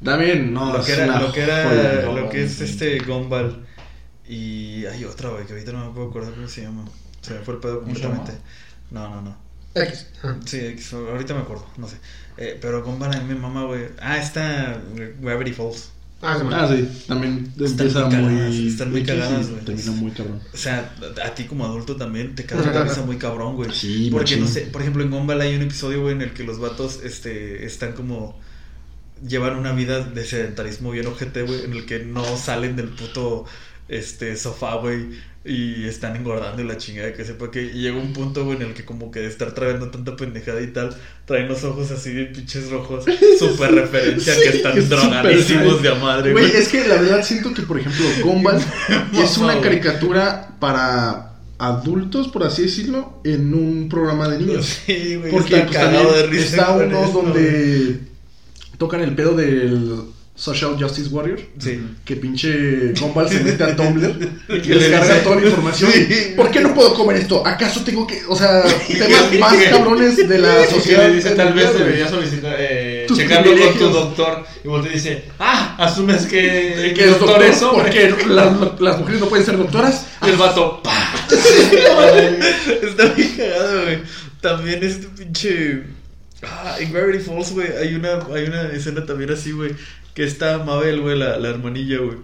También, 0.03 0.53
no, 0.55 0.73
lo 0.73 0.83
que 0.85 0.93
era, 0.93 1.21
lo 1.21 1.33
que 1.33 1.43
era, 1.43 1.65
joya. 1.69 2.03
lo 2.23 2.29
que 2.31 2.45
es 2.45 2.61
este 2.61 3.01
Gumball 3.01 3.67
y 4.27 4.87
hay 4.87 5.05
otra, 5.05 5.31
güey, 5.31 5.47
que 5.47 5.53
ahorita 5.53 5.73
no 5.73 5.87
me 5.89 5.95
puedo 5.95 6.09
acordar 6.11 6.35
cómo 6.35 6.49
se 6.49 6.63
llama. 6.63 6.85
Se 7.21 7.35
me 7.35 7.41
fue 7.41 7.55
el 7.55 7.61
pedo 7.61 7.83
completamente. 7.83 8.33
No, 8.91 9.09
no, 9.09 9.23
no. 9.23 9.37
X. 9.75 10.07
Sí, 10.47 10.59
X, 10.59 10.93
ahorita 10.95 11.35
me 11.35 11.41
acuerdo, 11.41 11.67
no 11.77 11.87
sé. 11.89 11.97
Eh, 12.37 12.59
pero 12.61 12.83
Gumball 12.85 13.15
a 13.15 13.21
mí 13.21 13.35
me 13.35 13.41
mama, 13.41 13.65
güey. 13.65 13.89
Ah, 14.01 14.19
está 14.19 14.81
Gravity 15.21 15.53
Falls. 15.53 15.93
Ah, 16.23 16.37
se 16.37 16.45
me 16.45 16.55
Ah, 16.55 16.69
sí, 16.69 16.87
también 17.07 17.53
Están 17.65 17.89
empieza 17.89 18.05
muy 18.07 18.17
muy. 18.17 18.37
cagadas, 18.37 18.55
están 18.67 18.91
muy 18.91 19.03
cagadas, 19.05 19.51
güey. 19.51 19.65
Termina 19.65 19.93
muy 19.93 20.11
cabrón. 20.13 20.41
O 20.53 20.57
sea, 20.57 20.95
a 21.25 21.35
ti 21.35 21.45
como 21.45 21.65
adulto 21.65 21.97
también 21.97 22.35
te 22.35 22.45
cagas 22.45 22.67
la 22.67 22.85
risa 22.85 23.03
muy 23.03 23.17
cabrón, 23.17 23.57
güey. 23.57 23.71
Sí, 23.73 24.09
Porque 24.11 24.37
machín. 24.37 24.41
no 24.41 24.47
sé, 24.47 24.63
por 24.63 24.83
ejemplo 24.83 25.03
en 25.03 25.11
Gumball 25.11 25.41
hay 25.41 25.55
un 25.57 25.63
episodio, 25.63 26.03
güey, 26.03 26.15
en 26.15 26.23
el 26.23 26.33
que 26.35 26.45
los 26.45 26.59
vatos 26.61 27.01
este 27.05 27.65
están 27.65 27.93
como 27.93 28.39
llevan 29.27 29.57
una 29.57 29.73
vida 29.73 30.01
de 30.05 30.25
sedentarismo 30.25 30.91
bien 30.93 31.07
ojete, 31.07 31.43
güey, 31.43 31.65
en 31.65 31.73
el 31.75 31.87
que 31.87 32.01
no 32.05 32.25
salen 32.37 32.77
del 32.77 32.89
puto 32.91 33.45
este 33.91 34.37
sofá, 34.37 34.77
güey, 34.77 35.09
y 35.45 35.85
están 35.87 36.17
engordando 36.17 36.63
y 36.63 36.67
la 36.67 36.77
chingada 36.77 37.13
que 37.13 37.25
sepa 37.25 37.51
que 37.51 37.71
llega 37.71 37.97
un 37.97 38.13
punto, 38.13 38.45
güey, 38.45 38.57
en 38.57 38.63
el 38.63 38.75
que 38.75 38.85
como 38.85 39.11
que 39.11 39.21
de 39.21 39.27
estar 39.27 39.53
trayendo 39.53 39.91
tanta 39.91 40.15
pendejada 40.15 40.61
y 40.61 40.69
tal, 40.69 40.95
traen 41.25 41.49
los 41.49 41.65
ojos 41.65 41.91
así 41.91 42.13
de 42.13 42.27
pinches 42.27 42.71
rojos, 42.71 43.05
súper 43.39 43.73
referencia 43.75 44.35
a 44.35 44.37
que 44.37 44.49
están 44.49 44.89
drogadísimos 44.89 45.83
de 45.83 45.89
a 45.89 45.95
madre, 45.95 46.33
Güey, 46.33 46.49
güey. 46.49 46.57
es 46.61 46.69
que 46.69 46.87
la 46.87 47.01
verdad 47.01 47.25
siento 47.25 47.53
que, 47.55 47.63
por 47.63 47.81
ejemplo, 47.81 48.05
Gumball 48.23 48.59
es 49.15 49.39
una 49.39 49.61
caricatura 49.61 50.57
para 50.61 51.33
adultos, 51.59 52.29
por 52.29 52.45
así 52.45 52.63
decirlo, 52.63 53.21
en 53.25 53.53
un 53.55 53.89
programa 53.89 54.29
de 54.29 54.39
niños. 54.39 54.81
Sí, 54.87 55.17
güey. 55.17 55.31
Porque 55.31 55.57
está 55.59 55.91
pues, 55.91 56.17
de 56.17 56.27
risa. 56.27 56.45
está 56.45 56.73
uno 56.73 57.05
esto, 57.05 57.23
donde 57.23 58.01
tocan 58.79 59.01
el 59.03 59.15
pedo 59.15 59.35
del 59.35 60.03
Social 60.35 60.75
Justice 60.81 61.09
Warrior. 61.11 61.39
Sí. 61.59 61.79
Que 62.03 62.17
pinche 62.17 62.93
Gumball 62.99 63.29
se 63.29 63.41
mete 63.45 63.63
a 63.63 63.77
Tumblr 63.77 64.17
y 64.49 64.61
Que 64.63 64.75
les 64.75 64.85
le 64.89 64.91
carga 64.91 65.15
dice- 65.15 65.25
toda 65.25 65.37
la 65.37 65.47
información. 65.47 65.91
Sí. 65.93 66.33
¿Por 66.35 66.51
qué 66.51 66.61
no 66.61 66.75
puedo 66.75 66.95
comer 66.95 67.17
esto? 67.17 67.47
¿Acaso 67.47 67.83
tengo 67.85 68.07
que.? 68.07 68.23
O 68.27 68.35
sea, 68.35 68.63
temas 68.89 69.39
más 69.39 69.55
cabrones 69.65 70.17
de 70.17 70.39
la 70.39 70.63
Que 70.63 70.71
sociedad. 70.71 71.09
le 71.09 71.17
dice, 71.17 71.31
tal 71.33 71.53
vez 71.53 71.77
debería 71.79 72.09
solicitar, 72.09 72.57
eh, 72.59 73.07
checarlo 73.15 73.53
con 73.55 73.79
tu 73.79 73.89
doctor. 73.91 74.45
Y 74.65 74.69
vos 74.69 74.83
te 74.83 74.91
dice, 74.95 75.25
ah, 75.39 75.75
asumes 75.79 76.25
que, 76.25 76.93
Que 76.97 77.05
es 77.11 77.19
doctor, 77.19 77.43
es 77.45 77.61
hombre. 77.63 77.83
porque 77.83 78.25
las, 78.33 78.81
las 78.81 78.99
mujeres 78.99 79.21
no 79.21 79.29
pueden 79.29 79.45
ser 79.45 79.59
doctoras. 79.59 80.07
Y 80.27 80.31
el 80.31 80.37
vato, 80.37 80.83
pa. 80.83 81.15
Está 82.83 83.05
bien 83.15 83.35
cagado, 83.37 83.83
güey. 83.85 83.99
También 84.41 84.83
este 84.83 85.07
pinche. 85.09 85.83
Ah, 86.43 86.77
en 86.81 86.91
Gravity 86.91 87.19
Falls, 87.19 87.53
güey, 87.53 87.69
hay 87.77 87.95
una, 87.95 88.13
hay 88.35 88.45
una 88.45 88.63
escena 88.73 89.05
también 89.05 89.31
así, 89.31 89.53
güey. 89.53 89.73
Que 90.15 90.25
está 90.25 90.59
Mabel, 90.59 91.01
güey, 91.01 91.17
la, 91.19 91.39
la 91.39 91.49
hermanilla, 91.49 91.99
güey. 91.99 92.19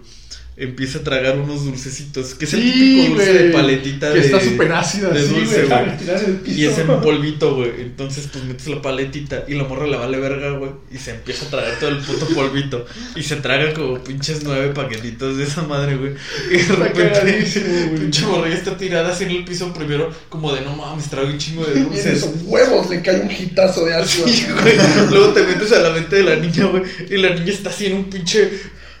Empieza 0.59 0.97
a 0.97 1.03
tragar 1.03 1.37
unos 1.37 1.65
dulcecitos. 1.65 2.33
Que 2.33 2.45
es 2.45 2.53
el 2.55 2.63
típico 2.63 3.09
dulce 3.13 3.33
de 3.33 3.49
paletita 3.51 4.11
Que 4.11 4.19
de, 4.21 4.25
está 4.25 4.39
súper 4.39 4.71
ácida, 4.71 5.09
de 5.09 5.21
sí, 5.21 5.27
dulce, 5.27 5.65
güey. 5.65 6.57
Y 6.57 6.65
es 6.65 6.79
en 6.79 6.87
polvito, 6.99 7.55
güey. 7.55 7.73
Entonces, 7.79 8.27
pues 8.31 8.43
metes 8.43 8.65
la 8.67 8.81
paletita 8.81 9.43
y 9.47 9.53
la 9.53 9.65
morra 9.65 9.85
le 9.85 9.97
vale 9.97 10.19
verga, 10.19 10.57
güey. 10.57 10.71
Y 10.91 10.97
se 10.97 11.11
empieza 11.11 11.45
a 11.45 11.49
tragar 11.51 11.77
todo 11.79 11.91
el 11.91 11.97
puto 11.97 12.25
polvito. 12.33 12.87
Y 13.15 13.21
se 13.21 13.35
traga 13.35 13.71
como 13.75 14.03
pinches 14.03 14.43
nueve 14.43 14.69
paquetitos 14.69 15.37
de 15.37 15.43
esa 15.43 15.61
madre, 15.61 15.95
güey. 15.95 16.13
Y 16.49 16.57
de 16.57 16.75
repente, 16.75 17.47
pinche 17.99 18.25
morra 18.25 18.49
ya 18.49 18.55
está 18.55 18.75
tirada 18.75 19.09
así 19.09 19.25
en 19.25 19.31
el 19.31 19.45
piso 19.45 19.71
primero, 19.75 20.11
como 20.29 20.55
de 20.55 20.61
no 20.61 20.75
mames, 20.75 21.07
trago 21.07 21.27
un 21.27 21.37
chingo 21.37 21.65
de 21.65 21.75
Y 21.75 21.77
en 21.77 21.83
dulces. 21.89 22.05
esos 22.17 22.31
huevos 22.45 22.89
le 22.89 23.03
cae 23.03 23.19
un 23.21 23.29
hitazo 23.29 23.85
de 23.85 23.93
ácido. 23.93 24.27
Sí. 24.27 24.47
Luego 25.11 25.33
te 25.33 25.43
metes 25.43 25.71
a 25.71 25.81
la 25.81 25.91
mente 25.91 26.15
de 26.15 26.23
la 26.23 26.35
niña, 26.37 26.65
güey. 26.65 26.81
Y 27.11 27.17
la 27.17 27.29
niña 27.35 27.51
está 27.51 27.69
así 27.69 27.85
en 27.85 27.93
un 27.93 28.09
pinche 28.09 28.49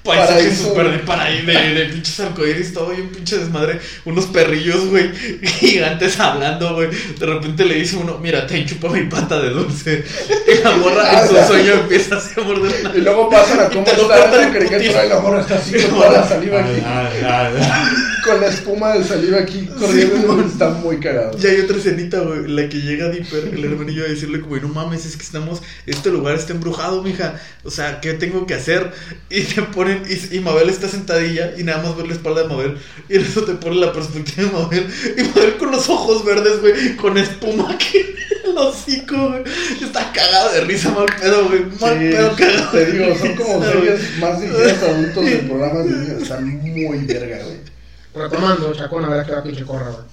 paisaje 0.07 0.55
súper 0.55 0.91
de 0.91 0.99
paraíso, 0.99 1.45
de, 1.45 1.73
de 1.73 1.85
pinches 1.85 2.19
arcoíris, 2.19 2.73
todo 2.73 2.93
y 2.93 3.01
un 3.01 3.09
pinche 3.09 3.37
desmadre. 3.37 3.79
Unos 4.05 4.25
perrillos, 4.25 4.87
güey, 4.87 5.11
gigantes 5.43 6.19
hablando, 6.19 6.75
güey. 6.75 6.89
De 7.19 7.25
repente 7.25 7.65
le 7.65 7.75
dice 7.75 7.97
uno, 7.97 8.17
mira, 8.19 8.47
te 8.47 8.65
chupa 8.65 8.89
mi 8.89 9.03
pata 9.03 9.39
de 9.39 9.49
dulce. 9.49 10.03
Y 10.47 10.63
la 10.63 10.71
morra 10.77 11.21
en 11.21 11.27
su 11.27 11.35
sueño 11.47 11.73
empieza 11.73 12.17
así 12.17 12.39
a 12.39 12.43
morder 12.43 12.73
una. 12.81 12.95
Y 12.95 13.01
luego 13.01 13.29
pasan 13.29 13.59
a 13.59 13.69
cómo 13.69 13.85
está 13.85 14.37
la 14.37 14.51
caricatura 14.51 15.05
y 15.05 15.09
la 15.09 15.19
morra 15.19 15.41
está 15.41 15.55
así 15.55 15.73
con 15.81 15.91
toda 15.91 16.11
la 16.11 16.27
saliva 16.27 16.59
aquí. 16.61 18.16
Con 18.27 18.41
la 18.41 18.47
espuma 18.47 18.93
de 18.93 19.03
saliva 19.03 19.39
aquí 19.39 19.65
corriendo. 19.79 20.27
mon. 20.27 20.45
está 20.45 20.69
muy 20.69 20.99
cagado. 20.99 21.37
Y 21.41 21.45
hay 21.47 21.61
otra 21.61 21.77
escenita, 21.77 22.19
güey, 22.19 22.39
en 22.39 22.55
la 22.55 22.69
que 22.69 22.77
llega 22.81 23.09
Dipper, 23.09 23.53
el 23.53 23.63
hermanillo, 23.63 24.03
a 24.05 24.07
decirle 24.07 24.41
como, 24.41 24.57
no 24.57 24.67
mames, 24.69 25.05
es 25.05 25.15
que 25.15 25.23
estamos, 25.23 25.61
este 25.85 26.09
lugar 26.09 26.35
está 26.35 26.53
embrujado, 26.53 27.01
mija. 27.03 27.39
O 27.63 27.71
sea, 27.71 28.01
¿qué 28.01 28.13
tengo 28.13 28.45
que 28.45 28.53
hacer? 28.53 28.91
Y 29.29 29.41
te 29.41 29.61
ponen, 29.61 30.03
y, 30.09 30.37
y 30.37 30.39
Mabel 30.39 30.69
está 30.69 30.87
sentadilla 30.87 31.53
y 31.57 31.63
nada 31.63 31.81
más 31.83 31.95
ver 31.95 32.07
la 32.07 32.13
espalda 32.13 32.43
de 32.43 32.49
Mabel. 32.49 32.77
Y 33.09 33.15
en 33.15 33.21
eso 33.21 33.43
te 33.43 33.53
ponen 33.53 33.81
la 33.81 33.93
perspectiva 33.93 34.47
de 34.47 34.53
Mabel. 34.53 34.87
Y 35.17 35.23
Mabel 35.23 35.57
con 35.57 35.71
los 35.71 35.89
ojos 35.89 36.25
verdes, 36.25 36.59
güey, 36.61 36.95
con 36.97 37.17
espuma 37.17 37.71
aquí 37.71 37.97
en 37.97 38.51
el 38.51 38.57
hocico, 38.57 39.29
güey. 39.29 39.43
Está 39.81 40.11
cagado 40.11 40.53
de 40.53 40.61
risa, 40.61 40.89
mal 40.91 41.05
pedo, 41.19 41.47
güey. 41.47 41.61
Mal 41.79 41.99
Sí, 41.99 42.09
pedo, 42.15 42.35
cagado. 42.35 42.71
te 42.71 42.85
de 42.85 42.91
digo, 42.91 43.17
son 43.17 43.35
como 43.35 43.63
series 43.63 43.99
más 44.19 44.39
a 44.41 44.85
adultos 44.89 45.25
de 45.25 45.37
programas 45.37 45.85
de 45.85 45.91
niños. 45.91 46.21
Están 46.23 46.45
muy 46.47 46.97
verga, 47.05 47.39
güey. 47.43 47.76
Retomando, 48.17 48.73
Chacón, 48.73 49.05
a 49.05 49.09
ver 49.09 49.19
a 49.21 49.25
qué 49.25 49.31
va 49.33 49.43
pinche 49.43 49.65
corra, 49.65 49.89
güey. 49.91 50.03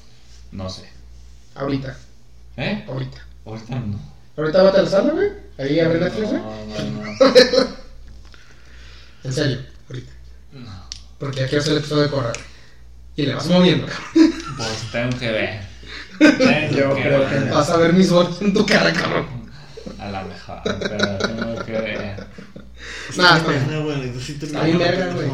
No 0.52 0.68
sé. 0.68 0.88
Ahorita, 1.54 1.96
¿Eh? 2.56 2.84
ahorita. 2.88 3.18
Ahorita 3.46 3.74
no. 3.76 3.98
Ahorita 4.36 4.62
va 4.62 4.70
a 4.70 4.82
la 4.82 4.88
sala, 4.88 5.12
güey. 5.12 5.28
Ahí 5.58 5.78
abre 5.80 6.00
Netflix, 6.00 6.28
güey. 6.30 6.42
No, 6.42 6.66
no, 6.66 7.04
no. 7.04 7.74
En 9.24 9.32
serio, 9.32 9.58
ahorita. 9.88 10.12
No. 10.52 10.70
Porque 11.18 11.40
ya 11.40 11.48
quiero 11.48 11.62
hacer 11.62 11.72
el 11.72 11.78
episodio 11.78 12.02
de 12.02 12.10
corra. 12.10 12.32
Y 13.16 13.22
le 13.26 13.34
vas 13.34 13.46
moviendo, 13.46 13.86
cabrón. 13.86 14.34
Pues 14.56 14.92
tengo 14.92 15.18
que 15.18 15.30
ver. 15.30 15.60
Tengo 16.18 16.76
Yo 16.76 16.94
que 16.94 17.02
creo 17.02 17.20
ver. 17.20 17.44
que. 17.44 17.50
Vas 17.50 17.70
a 17.70 17.76
ver 17.78 17.92
mis 17.94 18.10
ojos 18.10 18.42
en 18.42 18.52
tu 18.52 18.66
cara, 18.66 18.92
cabrón. 18.92 19.26
A 19.98 20.08
la 20.10 20.24
mejor, 20.24 20.60
pero 20.62 21.18
tengo 21.18 21.64
que 21.64 21.72
ver. 21.72 22.26
Nada, 23.16 23.38
Está 23.38 24.62
bien 24.64 24.78
verga, 24.78 25.12
güey. 25.14 25.28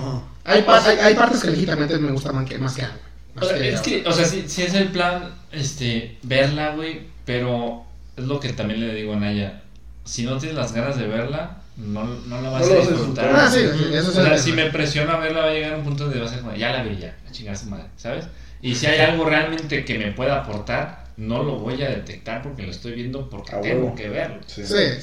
Hay, 0.45 0.65
hay, 0.67 0.99
hay 0.99 1.15
partes 1.15 1.43
que 1.43 1.51
legítimamente 1.51 1.99
me 1.99 2.13
gustan 2.13 2.35
más 2.35 2.49
que, 2.49 2.59
más 2.59 2.75
que 2.75 2.83
algo. 2.83 2.99
O 3.41 3.45
sea, 3.45 3.57
es 3.57 3.81
que, 3.81 4.03
o 4.07 4.13
sea, 4.13 4.25
sí, 4.25 4.45
sí 4.47 4.63
es 4.63 4.75
el 4.75 4.89
plan, 4.89 5.35
este, 5.53 6.19
verla, 6.23 6.75
güey, 6.75 7.03
pero 7.25 7.85
es 8.17 8.25
lo 8.25 8.41
que 8.41 8.53
también 8.53 8.81
le 8.81 8.95
digo 8.95 9.15
a 9.15 9.17
Naya. 9.17 9.63
Si 10.05 10.25
no 10.25 10.39
tienes 10.39 10.57
las 10.57 10.73
ganas 10.73 10.99
de 10.99 11.07
verla, 11.07 11.59
no, 11.77 12.05
no 12.05 12.43
la 12.43 12.51
vas 12.51 12.67
No 12.67 12.67
a 12.67 12.69
lo 12.75 12.79
vas 12.81 12.89
a 12.89 12.91
disfrutar. 12.91 13.31
Ah, 13.35 13.51
sí, 13.51 13.61
sí, 13.61 13.95
eso 13.95 14.11
O 14.11 14.13
sea, 14.13 14.37
si 14.37 14.53
me 14.53 14.71
presiona 14.71 15.15
a 15.15 15.21
verla, 15.21 15.43
va 15.43 15.51
a 15.51 15.53
llegar 15.53 15.75
a 15.75 15.77
un 15.77 15.85
punto 15.85 16.05
donde 16.05 16.19
va 16.19 16.27
a 16.27 16.29
ser 16.29 16.41
como, 16.41 16.55
ya 16.55 16.73
la 16.73 16.83
vi, 16.83 16.97
ya, 16.99 17.17
a 17.29 17.33
chingar 17.33 17.55
a 17.55 17.59
su 17.59 17.67
madre, 17.67 17.87
¿sabes? 17.97 18.27
Y 18.63 18.75
si 18.75 18.87
hay 18.87 19.01
algo 19.01 19.25
realmente 19.25 19.85
que 19.85 19.99
me 19.99 20.13
pueda 20.13 20.41
aportar, 20.41 21.07
no 21.17 21.43
lo 21.43 21.59
voy 21.59 21.83
a 21.83 21.89
detectar 21.89 22.43
porque 22.43 22.63
lo 22.63 22.71
estoy 22.71 22.93
viendo 22.93 23.29
porque 23.31 23.55
A 23.55 23.61
tengo 23.61 23.95
que 23.95 24.09
verlo. 24.09 24.41
Sí. 24.47 24.65
Sí, 24.67 25.01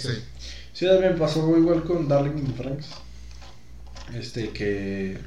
sí. 0.74 0.86
Me 0.86 1.12
pasó 1.12 1.58
igual 1.58 1.84
con 1.84 2.08
Darling 2.08 2.38
in 2.38 2.48
the 2.48 2.64
Franks. 2.64 2.88
Este, 4.14 4.50
que 4.50 5.18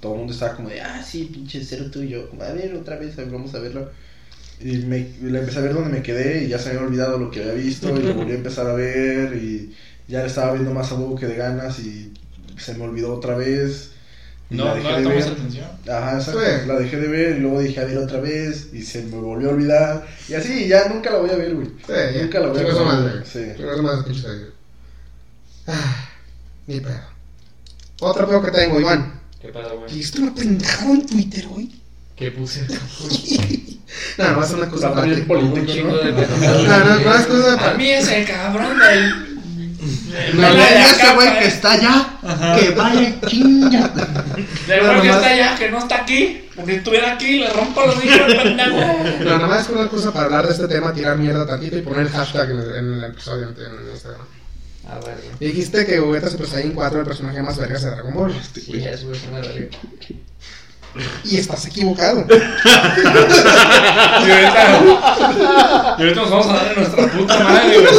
todo 0.00 0.12
el 0.12 0.18
mundo 0.18 0.32
estaba 0.32 0.54
como 0.56 0.68
de, 0.68 0.80
ah, 0.80 1.02
sí, 1.02 1.28
pinche 1.32 1.62
cero 1.64 1.86
tú 1.92 2.02
y 2.02 2.08
yo. 2.10 2.28
A 2.40 2.52
ver, 2.52 2.74
otra 2.74 2.96
vez, 2.96 3.16
vamos 3.30 3.54
a 3.54 3.58
verlo. 3.58 3.90
Y 4.60 4.78
me, 4.78 5.08
la 5.22 5.38
empecé 5.40 5.58
a 5.58 5.62
ver 5.62 5.74
donde 5.74 5.90
me 5.90 6.02
quedé 6.02 6.44
y 6.44 6.48
ya 6.48 6.58
se 6.58 6.70
me 6.70 6.76
había 6.76 6.88
olvidado 6.88 7.18
lo 7.18 7.30
que 7.30 7.40
había 7.40 7.54
visto 7.54 7.96
y 7.96 8.02
lo 8.02 8.14
volví 8.14 8.32
a 8.32 8.36
empezar 8.36 8.66
a 8.66 8.72
ver 8.74 9.36
y 9.36 9.72
ya 10.08 10.20
le 10.20 10.26
estaba 10.26 10.52
viendo 10.52 10.72
más 10.74 10.90
a 10.90 10.96
huevo 10.96 11.14
que 11.16 11.26
de 11.26 11.36
ganas 11.36 11.78
y 11.78 12.12
se 12.56 12.74
me 12.74 12.84
olvidó 12.84 13.14
otra 13.14 13.36
vez. 13.36 13.92
Y 14.50 14.56
No, 14.56 14.64
la 14.64 14.74
no 14.74 14.76
dejé 14.76 14.90
le 14.90 14.96
de 14.96 15.02
tomas 15.04 15.24
ver. 15.26 15.32
atención. 15.34 15.66
Ajá, 15.88 16.14
exacto. 16.18 16.40
Sí. 16.40 16.66
La 16.66 16.78
dejé 16.80 16.96
de 16.96 17.08
ver 17.08 17.36
y 17.36 17.40
luego 17.40 17.60
dije 17.60 17.80
a 17.80 17.84
ver 17.84 17.98
otra 17.98 18.20
vez 18.20 18.68
y 18.72 18.82
se 18.82 19.02
me 19.02 19.16
volvió 19.16 19.50
a 19.50 19.52
olvidar. 19.52 20.06
Y 20.28 20.34
así, 20.34 20.66
ya 20.66 20.88
nunca 20.88 21.10
la 21.12 21.18
voy 21.18 21.30
a 21.30 21.36
ver, 21.36 21.54
güey. 21.54 21.66
Sí, 21.68 21.92
ya. 22.14 22.22
Nunca 22.22 22.40
la 22.40 22.48
voy 22.48 22.58
a 22.58 22.62
ver. 22.64 22.74
madre. 22.74 23.24
Sí. 23.26 23.62
Madre. 23.82 24.14
Ah, 25.66 26.08
ni 26.66 26.80
pedo. 26.80 27.17
Otro 28.00 28.28
pedo 28.28 28.42
que 28.42 28.50
tengo, 28.50 28.80
Iván. 28.80 29.20
¿Qué 29.40 29.48
pasa, 29.48 29.68
güey? 29.74 29.92
¿Viste 29.92 30.20
una 30.20 30.34
pendejada 30.34 30.92
en 30.92 31.06
Twitter 31.06 31.46
hoy? 31.54 31.74
¿Qué 32.16 32.30
puse? 32.32 32.66
No, 34.18 34.32
no, 34.32 34.44
es 34.44 34.50
una 34.50 34.68
cosa 34.68 34.92
para 34.92 35.14
ti. 35.14 35.22
político, 35.22 35.88
no 35.88 37.14
es 37.14 37.26
cosa 37.26 37.54
A 37.54 37.56
para 37.56 37.74
mí 37.74 37.88
ese 37.90 38.24
cabrón 38.24 38.78
del... 38.78 39.38
No, 40.34 40.54
de 40.54 40.62
ese 40.64 41.02
acá, 41.02 41.14
güey 41.14 41.38
que 41.38 41.46
está 41.46 41.72
allá, 41.72 42.18
que 42.58 42.70
vaya 42.70 43.20
chinga. 43.26 43.92
No, 44.68 44.86
güey 44.86 45.02
que 45.02 45.08
está 45.10 45.26
allá, 45.26 45.56
que 45.56 45.70
no 45.70 45.78
está 45.78 46.02
aquí. 46.02 46.44
Porque 46.56 46.72
si 46.72 46.78
estuviera 46.78 47.12
aquí, 47.12 47.38
le 47.38 47.50
rompo 47.50 47.86
los 47.86 48.04
hijos 48.04 48.20
al 48.20 48.36
pendejo. 48.36 48.76
No, 49.20 49.24
nada 49.24 49.46
más 49.46 49.60
es 49.62 49.68
una 49.68 49.88
cosa 49.88 50.12
para 50.12 50.26
hablar 50.26 50.46
de 50.46 50.52
este 50.54 50.66
tema, 50.66 50.92
tirar 50.92 51.16
mierda 51.16 51.46
tantito 51.46 51.78
y 51.78 51.82
poner 51.82 52.00
el 52.00 52.10
hashtag 52.10 52.50
en 52.50 52.58
el, 52.58 52.74
en 52.74 52.94
el 52.94 53.04
episodio 53.04 53.48
en, 53.48 53.54
en 53.54 53.90
Instagram. 53.92 54.26
A 54.88 54.94
ver, 54.94 55.16
güey. 55.22 55.50
Dijiste 55.50 55.84
que 55.86 56.00
Vegeta 56.00 56.30
Super 56.30 56.46
Saiyan 56.46 56.72
4 56.72 57.00
el 57.00 57.06
personaje 57.06 57.42
más 57.42 57.58
vergas 57.58 57.82
de 57.82 57.90
Dragon 57.90 58.14
Ball. 58.14 58.34
Sí, 58.54 58.84
es, 58.84 59.04
güey, 59.04 59.16
es 59.16 59.24
una 59.28 59.40
verga. 59.40 59.66
Y 61.24 61.36
estás 61.36 61.66
equivocado. 61.66 62.24
Y 62.28 62.32
ahorita, 64.30 64.82
y 65.98 66.02
ahorita 66.02 66.20
nos 66.22 66.30
vamos 66.30 66.46
a 66.48 66.54
dar 66.54 66.68
en 66.72 66.74
nuestra 66.76 67.06
puta 67.12 67.38
madre, 67.38 67.78
güey. 67.78 67.92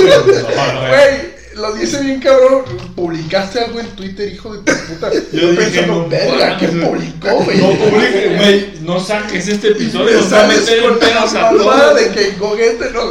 No, 1.56 1.61
lo 1.61 1.74
dice 1.76 2.02
bien 2.02 2.20
cabrón. 2.20 2.64
Publicaste 2.95 3.60
algo 3.60 3.80
en 3.80 3.88
Twitter, 3.90 4.28
hijo 4.34 4.53
de 4.56 4.60
tu 4.60 4.74
puta. 4.88 5.11
Yo 5.32 5.52
dije, 5.52 5.86
no 5.86 6.07
verga, 6.10 6.57
¿qué 6.57 6.68
mames, 6.70 6.90
publicó, 6.90 7.44
güey? 7.44 7.57
No 7.57 7.70
publique, 7.72 8.36
güey. 8.38 8.74
No 8.82 8.99
saques 8.99 9.48
este 9.48 9.70
episodio. 9.70 10.20
A 10.20 10.24
Sales 10.24 10.61
meter 10.61 10.99
pedos 10.99 11.34
la 11.34 11.49
a 11.49 11.52
todos. 11.52 11.95
de 11.95 12.10
que 12.11 12.32
Goguete 12.38 12.91
no. 12.91 13.02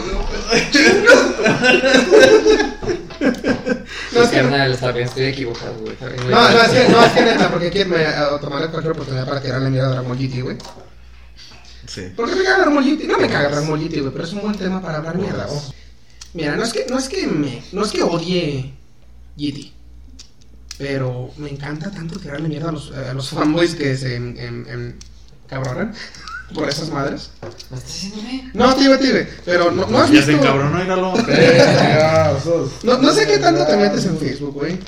No, 4.12 4.22
es 4.22 4.28
que, 4.30 4.36
no, 4.42 4.50
Carnal, 4.50 4.72
está 4.72 4.92
bien, 4.92 5.06
estoy 5.08 5.24
equivocado, 5.24 5.74
güey. 5.80 5.96
Güey. 5.96 6.28
no, 6.28 6.48
es 6.62 6.68
que, 6.70 6.88
no, 6.88 7.04
es 7.04 7.12
que 7.12 7.20
neta, 7.22 7.50
porque 7.50 7.70
quiero 7.70 7.90
me, 7.90 8.04
a- 8.04 8.38
tomaré 8.38 8.68
cualquier 8.68 8.92
oportunidad 8.92 9.26
para 9.28 9.40
tirarle 9.42 9.70
mierda 9.70 9.88
a 9.88 9.90
Dragon 9.92 10.08
Ball 10.08 10.18
GT, 10.18 10.42
güey. 10.42 10.56
Sí. 11.86 12.02
¿Por 12.14 12.28
qué 12.28 12.36
me 12.36 12.44
caga 12.44 12.58
Dragon 12.58 12.74
Ball 12.74 12.84
GT? 12.84 13.04
No 13.06 13.18
me 13.18 13.28
caga 13.28 13.48
Dragon 13.48 13.68
Ball 13.68 13.80
GT, 13.80 14.00
güey, 14.00 14.12
pero 14.12 14.24
es 14.24 14.32
un 14.32 14.42
buen 14.42 14.54
tema 14.56 14.82
para 14.82 14.98
hablar 14.98 15.16
mierda, 15.16 15.46
ojo. 15.48 15.72
Mira, 16.34 16.54
no 16.56 16.62
es 16.64 16.72
que, 16.72 16.86
no 16.90 16.98
es 16.98 17.08
que 17.08 17.26
me, 17.26 17.62
no 17.72 17.82
es 17.84 17.90
que 17.92 18.02
odie 18.02 18.74
GT. 19.36 19.72
Pero 20.78 21.30
me 21.38 21.48
encanta 21.50 21.90
tanto 21.90 22.18
tirarle 22.20 22.48
mierda 22.48 22.68
a 22.68 22.72
los, 22.72 22.92
a 22.92 23.12
los 23.14 23.30
fanboys 23.30 23.74
que 23.74 23.96
se 23.96 24.14
en, 24.16 24.36
en, 24.38 24.66
en- 24.68 24.98
cabronan 25.48 25.94
por 26.54 26.68
esas 26.68 26.88
madres. 26.90 27.30
No, 28.54 28.74
tío, 28.74 28.98
tío, 28.98 29.12
pero 29.44 29.70
no, 29.70 29.86
no 29.86 29.98
has 29.98 30.10
Ya 30.10 30.22
se 30.22 30.32
visto... 30.32 30.42
encabronó, 30.44 30.78
míralo. 30.78 31.12
No, 32.84 32.98
no 32.98 33.12
sé 33.12 33.26
qué 33.26 33.38
tanto 33.38 33.66
te 33.66 33.76
metes 33.76 34.04
en 34.06 34.18
Facebook, 34.18 34.54
güey. 34.54 34.78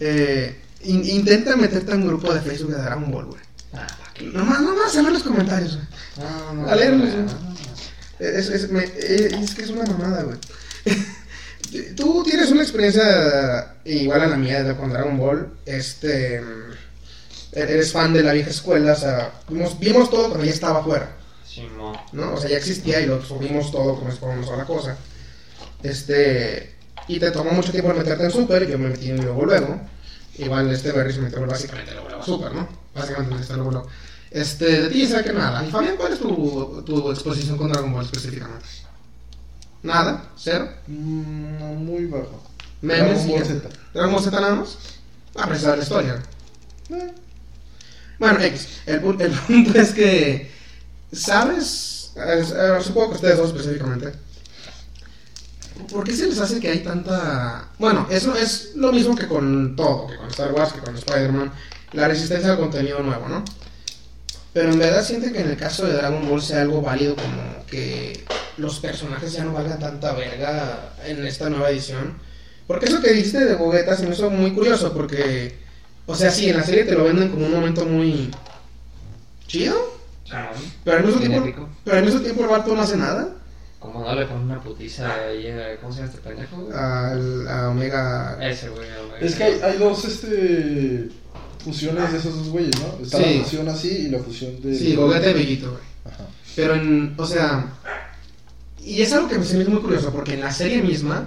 Eh, 0.00 0.58
in- 0.84 1.04
intenta 1.06 1.56
meterte 1.56 1.92
en 1.92 2.02
un 2.02 2.08
grupo 2.08 2.32
de 2.32 2.40
Facebook 2.40 2.74
de 2.74 2.82
Dragon 2.82 3.10
Ball, 3.10 3.26
güey. 3.26 3.40
Ah. 3.74 3.86
Nomás, 4.32 4.60
nomás 4.62 4.96
a 4.96 5.02
ver 5.02 5.12
los 5.12 5.22
comentarios, 5.22 5.76
güey. 5.76 5.86
No, 6.18 6.62
no, 6.62 6.68
A 6.68 6.74
leerlos, 6.74 7.08
no, 7.08 7.14
güey. 7.14 7.26
no, 7.26 7.32
no, 7.32 7.50
no. 7.50 7.54
Es, 8.18 8.48
es, 8.48 8.70
me- 8.70 8.84
eh, 8.84 9.28
es 9.42 9.54
que 9.54 9.62
es 9.62 9.70
una 9.70 9.84
mamada, 9.84 10.22
güey. 10.24 10.38
Tú 11.96 12.22
tienes 12.24 12.50
una 12.50 12.62
experiencia 12.62 13.74
igual 13.84 14.22
a 14.22 14.26
la 14.26 14.36
mía 14.36 14.62
de- 14.62 14.76
con 14.76 14.90
Dragon 14.90 15.16
Ball. 15.18 15.52
Este. 15.66 16.40
Eres 17.52 17.92
fan 17.92 18.12
de 18.12 18.22
la 18.22 18.32
vieja 18.32 18.50
escuela, 18.50 18.92
o 18.92 18.96
sea, 18.96 19.32
vimos, 19.48 19.78
vimos 19.78 20.08
todo 20.08 20.28
cuando 20.28 20.44
ya 20.44 20.52
estaba 20.52 20.80
afuera. 20.80 21.16
Simón. 21.44 21.96
¿no? 22.12 22.34
O 22.34 22.36
sea, 22.36 22.48
ya 22.48 22.58
existía 22.58 23.00
y 23.00 23.06
lo 23.06 23.22
subimos 23.24 23.72
todo 23.72 23.96
como 23.96 24.08
es 24.08 24.16
como 24.16 24.32
una 24.34 24.46
sola 24.46 24.64
cosa. 24.64 24.96
Este, 25.82 26.76
y 27.08 27.18
te 27.18 27.30
tomó 27.32 27.50
mucho 27.50 27.72
tiempo 27.72 27.92
meterte 27.92 28.24
en 28.24 28.30
Super, 28.30 28.68
yo 28.68 28.78
me 28.78 28.90
metí 28.90 29.10
en 29.10 29.24
luego 29.24 29.44
luego. 29.44 29.80
Igual 30.38 30.70
este 30.70 30.92
Berry 30.92 31.12
se 31.12 31.20
metió 31.20 31.44
básicamente 31.44 31.92
luego 31.92 32.08
luego 32.08 32.22
a 32.22 32.26
Super, 32.26 32.52
¿no? 32.52 32.68
Básicamente 32.94 33.42
está 33.42 33.54
luego 33.56 33.72
luego. 33.72 33.88
Este, 34.30 34.82
de 34.82 34.88
ti 34.88 35.08
que 35.08 35.32
nada. 35.32 35.64
Y 35.66 35.70
Fabián, 35.70 35.96
¿cuál 35.96 36.12
es 36.12 36.20
tu, 36.20 36.82
tu 36.86 37.10
exposición 37.10 37.56
con 37.56 37.72
Dragon 37.72 37.92
Ball 37.92 38.04
específicamente? 38.04 38.64
Nada, 39.82 40.30
cero. 40.36 40.68
Mm, 40.86 41.58
no, 41.58 41.66
muy 41.74 42.06
bajo. 42.06 42.42
Memes 42.82 43.26
Dragon 43.26 43.28
y 43.28 43.32
Ball. 43.32 43.44
Z. 43.44 43.68
Dragon 43.92 44.12
Ball 44.12 44.22
Z 44.22 44.40
nada 44.40 44.54
más. 44.54 44.78
Pero 45.34 45.54
esa 45.54 45.70
es 45.70 45.76
la 45.78 45.82
historia. 45.82 46.22
Eh, 46.90 47.14
Bueno, 48.20 48.40
X. 48.40 48.68
El, 48.86 49.02
el 49.20 49.32
punto 49.48 49.80
es 49.80 49.90
que. 49.92 50.50
¿Sabes? 51.10 52.12
Eh, 52.16 52.44
supongo 52.82 53.10
que 53.10 53.16
ustedes 53.16 53.38
dos 53.38 53.48
específicamente. 53.48 54.12
¿Por 55.90 56.04
qué 56.04 56.14
se 56.14 56.26
les 56.26 56.38
hace 56.38 56.60
que 56.60 56.68
hay 56.68 56.80
tanta.? 56.80 57.70
Bueno, 57.78 58.06
eso 58.10 58.36
es 58.36 58.72
lo 58.76 58.92
mismo 58.92 59.16
que 59.16 59.26
con 59.26 59.74
todo, 59.74 60.06
que 60.06 60.16
con 60.16 60.28
Star 60.28 60.52
Wars, 60.52 60.72
que 60.74 60.80
con 60.80 60.94
Spider-Man. 60.94 61.50
La 61.92 62.06
resistencia 62.06 62.52
al 62.52 62.58
contenido 62.58 63.00
nuevo, 63.00 63.28
¿no? 63.28 63.42
Pero 64.52 64.70
en 64.70 64.78
verdad 64.78 65.04
sienten 65.04 65.32
que 65.32 65.40
en 65.40 65.50
el 65.50 65.56
caso 65.56 65.86
de 65.86 65.94
Dragon 65.94 66.28
Ball 66.28 66.42
sea 66.42 66.62
algo 66.62 66.82
válido 66.82 67.16
como 67.16 67.64
que 67.66 68.24
los 68.58 68.80
personajes 68.80 69.32
ya 69.32 69.44
no 69.44 69.52
valgan 69.52 69.78
tanta 69.78 70.12
verga 70.12 70.92
en 71.04 71.26
esta 71.26 71.48
nueva 71.48 71.70
edición. 71.70 72.18
Porque 72.66 72.86
eso 72.86 73.00
que 73.00 73.12
dijiste 73.12 73.44
de 73.44 73.54
Gogeta 73.54 73.96
se 73.96 74.06
me 74.06 74.14
hizo 74.14 74.30
muy 74.30 74.52
curioso 74.52 74.92
porque, 74.92 75.58
o 76.10 76.14
sea, 76.14 76.30
sí, 76.30 76.48
en 76.48 76.56
la 76.56 76.62
serie 76.64 76.84
te 76.84 76.94
lo 76.94 77.04
venden 77.04 77.28
como 77.28 77.46
un 77.46 77.52
momento 77.52 77.84
muy 77.86 78.30
chido, 79.46 79.76
pero 80.84 80.98
al 80.98 81.04
mismo 81.04 81.20
tiempo, 81.20 81.38
épico. 81.40 81.68
pero 81.84 81.98
al 81.98 82.04
mismo 82.04 82.20
tiempo 82.20 82.42
el 82.42 82.48
vato 82.48 82.74
no 82.74 82.82
hace 82.82 82.96
nada. 82.96 83.28
Como 83.78 84.04
no 84.04 84.14
le 84.14 84.26
pone 84.26 84.40
una 84.44 84.60
putiza 84.60 85.10
ahí, 85.14 85.44
eh, 85.46 85.78
¿cómo 85.80 85.92
se 85.92 86.00
llama 86.00 86.12
este 86.12 86.28
pendejo? 86.28 86.68
Al, 86.74 87.48
a 87.48 87.70
Omega. 87.70 88.36
Ese, 88.40 88.68
güey. 88.68 88.86
güey. 89.08 89.24
Es 89.24 89.34
que 89.36 89.44
hay, 89.44 89.60
hay 89.62 89.78
dos 89.78 90.04
este, 90.04 91.08
fusiones 91.64 92.12
de 92.12 92.18
esos 92.18 92.36
dos 92.36 92.48
güeyes, 92.50 92.78
¿no? 92.78 93.02
Está 93.02 93.18
Sí. 93.18 93.38
la 93.38 93.44
fusión 93.44 93.68
así 93.70 93.88
y 93.88 94.08
la 94.10 94.18
fusión 94.18 94.60
de. 94.60 94.74
Sí, 94.74 94.94
Gogeta 94.94 95.30
y 95.30 95.34
Vegito, 95.34 95.70
güey. 95.70 95.82
Ajá. 96.04 96.26
Pero 96.56 96.74
en, 96.74 97.14
o 97.16 97.24
sea, 97.26 97.72
y 98.84 99.00
es 99.00 99.12
algo 99.12 99.28
que 99.28 99.42
se 99.44 99.56
me 99.56 99.62
hizo 99.62 99.70
muy 99.70 99.80
curioso, 99.80 100.10
porque 100.12 100.34
en 100.34 100.40
la 100.40 100.50
serie 100.52 100.82
misma, 100.82 101.26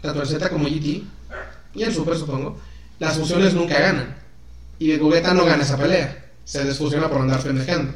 tanto 0.00 0.20
en 0.22 0.26
Z 0.28 0.48
como 0.48 0.66
GT, 0.68 1.02
y 1.74 1.82
en 1.82 1.92
Super 1.92 2.16
supongo, 2.16 2.58
las 2.98 3.16
fusiones 3.18 3.54
nunca 3.54 3.78
ganan. 3.78 4.16
Y 4.78 4.96
Gogeta 4.96 5.32
no 5.34 5.44
gana 5.44 5.62
esa 5.62 5.76
pelea, 5.78 6.32
se 6.44 6.64
desfusiona 6.64 7.08
por 7.08 7.20
andar 7.22 7.42
pendejando. 7.42 7.92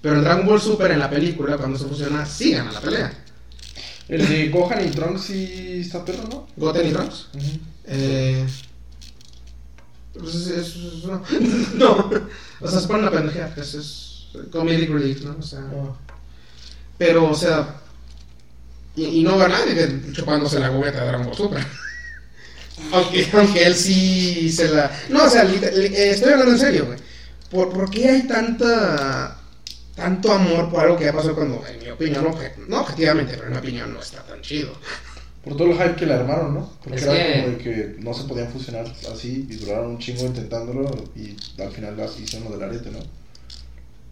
Pero 0.00 0.14
en 0.16 0.22
Dragon 0.24 0.46
Ball 0.46 0.60
Super, 0.60 0.90
en 0.92 0.98
la 1.00 1.10
película, 1.10 1.56
cuando 1.56 1.78
se 1.78 1.86
fusiona, 1.86 2.24
sí 2.26 2.52
gana 2.52 2.72
la 2.72 2.80
pelea. 2.80 3.12
El 4.08 4.26
de 4.28 4.48
Gohan 4.48 4.86
y 4.86 4.90
Trunks 4.90 5.22
sí 5.22 5.80
está 5.80 6.04
perro, 6.04 6.24
¿no? 6.30 6.48
Goten 6.56 6.88
y 6.88 6.92
Trunks. 6.92 7.26
Eh, 7.84 8.46
pues 10.18 10.34
es, 10.34 10.46
es- 10.48 10.76
es- 10.76 11.04
no. 11.04 11.22
no. 11.74 12.10
O 12.60 12.68
sea, 12.68 12.80
se 12.80 12.88
ponen 12.88 13.06
a 13.06 13.10
pendejear. 13.10 13.52
Es, 13.56 13.74
es 13.74 14.28
comedic 14.50 14.90
relief, 14.90 15.22
¿no? 15.24 15.36
O 15.38 15.42
sea. 15.42 15.60
Ah. 15.60 15.94
Pero, 16.96 17.30
o 17.30 17.34
sea. 17.34 17.76
Y, 18.96 19.04
y 19.04 19.22
no 19.22 19.36
va 19.36 19.46
nadie 19.48 20.00
chupándose 20.12 20.58
la 20.58 20.68
gogeta 20.70 21.00
de 21.02 21.06
Dragon 21.08 21.26
Ball 21.26 21.36
Super. 21.36 21.66
Aunque, 22.92 23.28
aunque 23.32 23.64
él 23.64 23.74
sí 23.74 24.50
se 24.50 24.68
la. 24.68 24.90
No, 25.08 25.24
o 25.24 25.30
sea, 25.30 25.42
estoy 25.44 26.32
hablando 26.32 26.52
en 26.52 26.58
serio, 26.58 26.86
güey. 26.86 26.98
¿Por, 27.50 27.70
¿Por 27.72 27.90
qué 27.90 28.08
hay 28.10 28.22
tanta. 28.26 29.38
tanto 29.94 30.32
amor 30.32 30.70
por 30.70 30.80
algo 30.80 30.96
que 30.96 31.04
ya 31.06 31.12
pasó 31.12 31.34
cuando, 31.34 31.64
en 31.66 31.78
mi 31.82 31.90
opinión, 31.90 32.26
no 32.68 32.80
objetivamente, 32.82 33.32
pero 33.34 33.46
en 33.46 33.52
mi 33.52 33.58
opinión 33.58 33.92
no 33.94 34.00
está 34.00 34.22
tan 34.22 34.40
chido? 34.42 34.72
Por 35.42 35.56
todo 35.56 35.68
el 35.68 35.74
hype 35.74 35.94
que 35.96 36.04
le 36.06 36.14
armaron, 36.14 36.52
¿no? 36.54 36.72
Porque 36.82 36.98
Es 36.98 37.04
era 37.04 37.12
que- 37.14 37.32
como 37.42 37.48
de 37.48 37.58
que 37.58 37.96
no 38.00 38.12
se 38.12 38.24
podían 38.24 38.48
fusionar 38.52 38.84
así 39.12 39.46
y 39.48 39.54
duraron 39.56 39.92
un 39.92 39.98
chingo 39.98 40.26
intentándolo 40.26 40.90
y 41.16 41.36
al 41.60 41.70
final 41.72 41.96
las 41.96 42.18
hicieron 42.20 42.50
lo 42.50 42.58
del 42.58 42.68
arete, 42.68 42.90
¿no? 42.90 42.98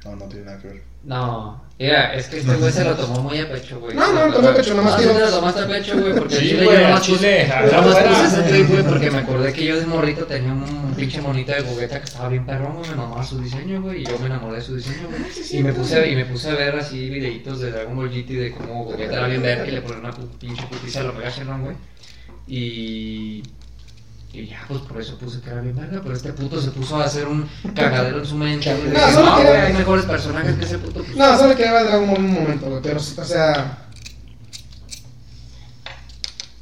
No, 0.07 0.16
no 0.16 0.24
tiene 0.27 0.45
nada 0.47 0.59
que 0.59 0.69
ver. 0.69 0.83
No, 1.05 1.62
mira, 1.78 2.15
es 2.15 2.27
que 2.27 2.39
este 2.39 2.55
güey 2.57 2.73
se 2.73 2.83
lo 2.85 2.95
tomó 2.97 3.23
muy 3.23 3.39
a 3.39 3.49
pecho, 3.49 3.78
güey. 3.78 3.95
No, 3.95 4.12
no, 4.12 4.27
lo 4.27 4.33
tomó 4.35 4.49
a 4.49 4.55
pecho, 4.55 4.74
nomás 4.74 4.95
no, 4.95 4.99
digo- 5.01 5.12
sí 5.12 5.19
te 5.19 5.24
lo 5.24 5.31
tomaste 5.31 5.61
a 5.61 5.66
pecho, 5.69 6.01
güey, 6.01 6.15
porque 6.15 6.35
Sí, 6.37 6.55
güey, 6.65 6.81
yo 6.83 6.99
chile, 7.01 7.47
yo 7.49 7.83
fuera. 7.83 8.09
puse 8.09 8.24
ese 8.27 8.43
tweet, 8.49 8.65
güey, 8.65 8.83
porque 8.83 9.11
me 9.12 9.19
acordé 9.19 9.53
que 9.53 9.65
yo 9.65 9.78
de 9.78 9.87
morrito 9.87 10.24
tenía 10.24 10.53
un 10.53 10.95
pinche 10.97 11.20
monito 11.20 11.53
de 11.53 11.62
jugueta 11.62 11.99
que 12.01 12.05
estaba 12.07 12.28
bien 12.28 12.45
perrón, 12.45 12.77
güey, 12.78 12.91
me 12.91 12.97
mamaba 12.97 13.23
su 13.23 13.41
diseño, 13.41 13.83
güey, 13.83 14.03
y 14.03 14.05
yo 14.05 14.19
me 14.19 14.27
enamoré 14.27 14.57
de 14.57 14.62
su 14.62 14.74
diseño, 14.77 15.09
güey. 15.09 15.23
Y 15.53 15.62
me 15.62 15.73
puse, 15.73 16.11
y 16.11 16.16
me 16.16 16.24
puse 16.24 16.51
a 16.51 16.55
ver 16.55 16.74
así 16.77 17.09
videitos 17.09 17.61
de 17.61 17.70
Dragon 17.70 17.95
Ball 17.97 18.11
GT 18.11 18.31
de 18.35 18.53
cómo 18.53 18.85
Gogeta 18.85 19.12
era 19.15 19.28
bien 19.28 19.43
verde 19.43 19.69
y 19.69 19.70
le 19.73 19.83
ponía 19.83 19.99
una 20.01 20.11
pinche 20.41 20.62
putiza 20.66 21.01
a 21.01 21.03
la 21.05 21.11
Omega 21.11 21.31
Shenron, 21.31 21.62
güey. 21.62 21.77
Y... 22.49 23.43
Y 24.37 24.49
ya, 24.49 24.65
pues 24.69 24.81
por 24.83 25.01
eso 25.01 25.17
puse 25.19 25.41
que 25.41 25.49
era 25.49 25.61
bien 25.63 25.75
verga, 25.77 26.01
pero 26.03 26.15
este 26.15 26.33
puto 26.33 26.61
se 26.61 26.71
puso 26.71 27.01
a 27.01 27.05
hacer 27.05 27.27
un 27.27 27.49
cagadero 27.75 28.19
en 28.19 28.27
su 28.27 28.35
mente. 28.37 28.71
No, 28.75 28.91
Dije, 28.91 29.13
solo 29.13 29.27
No, 29.31 29.37
güey, 29.43 29.49
hay 29.57 29.73
mejores 29.73 30.05
personajes 30.05 30.57
que 30.57 30.65
ese 30.67 30.79
puto. 30.79 31.03
pues, 31.03 31.17
No, 31.17 31.39
solo 31.39 31.57
quedaba 31.57 31.83
Dragon 31.85 32.07
Ball 32.09 32.19
un 32.19 32.33
momento, 32.33 32.67
güey, 32.69 32.83
pero, 32.83 32.99
o 33.01 33.25
sea... 33.25 33.79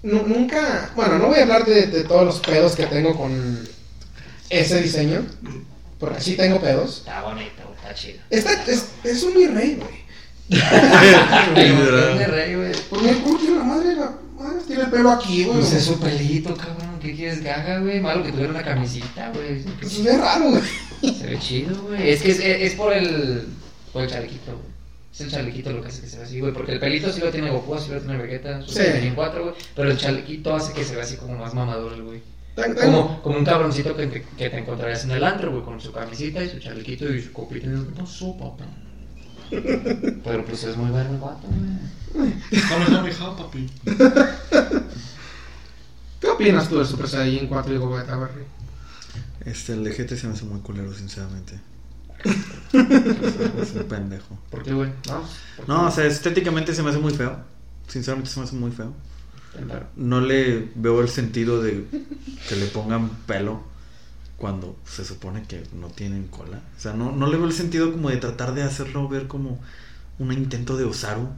nu- 0.03 0.27
nunca... 0.27 0.91
Bueno, 0.95 1.19
no 1.19 1.27
voy 1.29 1.39
a 1.39 1.43
hablar 1.43 1.65
de, 1.65 1.87
de 1.87 2.05
todos 2.05 2.25
los 2.25 2.41
pedos 2.41 2.77
que 2.77 2.87
tengo 2.87 3.17
con 3.17 3.69
ese 4.51 4.81
diseño, 4.83 5.25
porque 5.99 6.21
sí 6.21 6.37
tengo 6.37 6.61
pedos. 6.61 6.99
Está 6.99 7.23
bonito, 7.23 7.63
güey, 7.65 7.75
está 7.77 7.95
chido. 7.95 8.21
Esta, 8.31 8.53
es, 8.71 8.87
es 9.03 9.23
un 9.25 9.35
mi 9.35 9.47
rey, 9.47 9.75
güey. 9.81 10.05
Tiene 11.55 12.27
rey, 12.27 12.55
güey. 12.55 12.73
Porque 12.91 13.21
¿cómo 13.23 13.39
tiene 13.39 13.57
la 13.59 13.65
madre? 13.65 13.95
La 13.97 14.13
tiene 14.67 14.85
el 14.85 14.91
pelo 14.91 15.11
aquí, 15.11 15.45
güey. 15.45 15.59
Pues 15.59 15.73
es 15.73 15.85
su 15.85 15.99
pelito, 15.99 16.55
cabrón. 16.55 16.99
¿Qué 17.01 17.15
quieres 17.15 17.45
haga, 17.47 17.81
güey? 17.81 18.01
Malo 18.01 18.23
que 18.23 18.33
tuviera 18.33 18.51
una 18.51 18.63
camisita, 18.63 19.31
güey. 19.31 19.63
Pues 19.63 19.93
se 19.93 20.03
ve 20.03 20.17
raro, 20.17 20.51
güey. 20.51 21.15
Se 21.15 21.27
ve 21.27 21.39
chido, 21.39 21.77
güey. 21.83 22.11
Es 22.11 22.23
que 22.23 22.31
es, 22.31 22.41
es 22.41 22.75
por 22.75 22.93
el. 22.93 23.47
por 23.93 24.03
el 24.03 24.11
chalequito, 24.11 24.53
güey. 24.53 24.75
Es 25.13 25.21
el 25.21 25.31
chalequito 25.31 25.71
lo 25.71 25.81
que 25.81 25.89
hace 25.89 26.01
que 26.01 26.09
se 26.09 26.17
vea 26.17 26.27
así, 26.27 26.41
güey. 26.41 26.53
Porque 26.53 26.73
el 26.73 26.81
pelito 26.81 27.13
sí 27.13 27.21
lo 27.21 27.31
tiene 27.31 27.51
Goku, 27.51 27.79
sí 27.79 27.91
lo 27.93 28.01
tiene 28.01 28.19
Vegeta, 28.19 28.63
Sí. 28.67 28.75
Saiyan 28.75 29.15
4, 29.15 29.43
güey. 29.43 29.55
Pero 29.77 29.91
el 29.91 29.97
chalequito 29.97 30.55
hace 30.55 30.73
que 30.73 30.85
se 30.85 30.95
vea 30.97 31.05
así 31.05 31.17
como 31.17 31.37
más 31.37 31.55
mamador 31.55 32.03
güey. 32.03 32.21
Como, 32.81 33.21
como 33.23 33.39
un 33.39 33.45
cabroncito 33.45 33.97
que 33.97 34.07
te, 34.07 34.23
que 34.23 34.51
te 34.51 34.59
encontrarías 34.59 35.05
en 35.05 35.11
el 35.13 35.25
antro, 35.25 35.51
güey, 35.51 35.65
con 35.65 35.81
su 35.81 35.93
camisita 35.93 36.43
y 36.43 36.49
su 36.49 36.59
chalequito 36.61 37.13
y 37.13 37.21
su 37.21 37.33
copita. 37.33 37.67
¿qué 37.67 38.01
pasó, 38.01 38.37
papá? 38.37 38.65
Pero 39.51 40.45
pues 40.45 40.65
es 40.65 40.77
muy 40.77 40.91
bueno 40.91 41.11
el 41.11 41.19
vato, 41.19 41.47
güey. 41.49 42.33
Come, 42.69 42.87
come, 42.87 43.13
ja, 43.13 43.37
papi. 43.37 43.71
¿Qué 46.21 46.29
opinas 46.29 46.69
tú 46.69 46.79
del 46.79 46.87
Super 46.87 47.09
Saiyan 47.09 47.49
4 47.49 47.75
y 47.75 47.77
Gogeta, 47.77 48.17
Barry? 48.17 48.45
Este, 49.45 49.75
el 49.75 49.85
de 49.85 49.93
GT 49.93 50.17
se 50.17 50.27
me 50.27 50.33
hace 50.33 50.45
muy 50.45 50.61
culero, 50.61 50.93
sinceramente. 50.95 51.61
es 52.25 53.75
un 53.75 53.85
pendejo. 53.89 54.39
¿Por 54.51 54.63
qué, 54.63 54.73
güey? 54.73 54.91
No, 55.09 55.21
¿Por 55.57 55.67
qué? 55.67 55.73
No, 55.73 55.87
o 55.87 55.91
sea, 55.91 56.07
estéticamente 56.07 56.75
se 56.75 56.83
me 56.83 56.91
hace 56.91 56.99
muy 56.99 57.13
feo. 57.13 57.37
Sinceramente 57.89 58.31
se 58.31 58.41
me 58.41 58.47
hace 58.47 58.57
muy 58.57 58.71
feo. 58.71 58.95
No 59.97 60.21
le 60.21 60.71
veo 60.75 61.01
el 61.01 61.09
sentido 61.09 61.63
de 61.63 61.87
que 62.49 62.57
le 62.57 62.67
pongan 62.67 63.09
pelo 63.27 63.74
cuando 64.37 64.77
se 64.85 65.05
supone 65.05 65.43
que 65.45 65.63
no 65.75 65.89
tienen 65.89 66.29
cola. 66.29 66.61
O 66.77 66.81
sea, 66.81 66.93
no, 66.93 67.13
no 67.13 67.27
le 67.29 67.37
veo 67.37 67.47
el 67.47 67.53
sentido 67.53 67.93
como 67.93 68.11
de 68.11 68.17
tratar 68.19 68.55
de 68.55 68.63
hacerlo 68.63 69.09
ver 69.09 69.27
como 69.29 69.61
un 70.19 70.33
intento 70.33 70.77
de 70.77 70.85
Osaru 70.85 71.29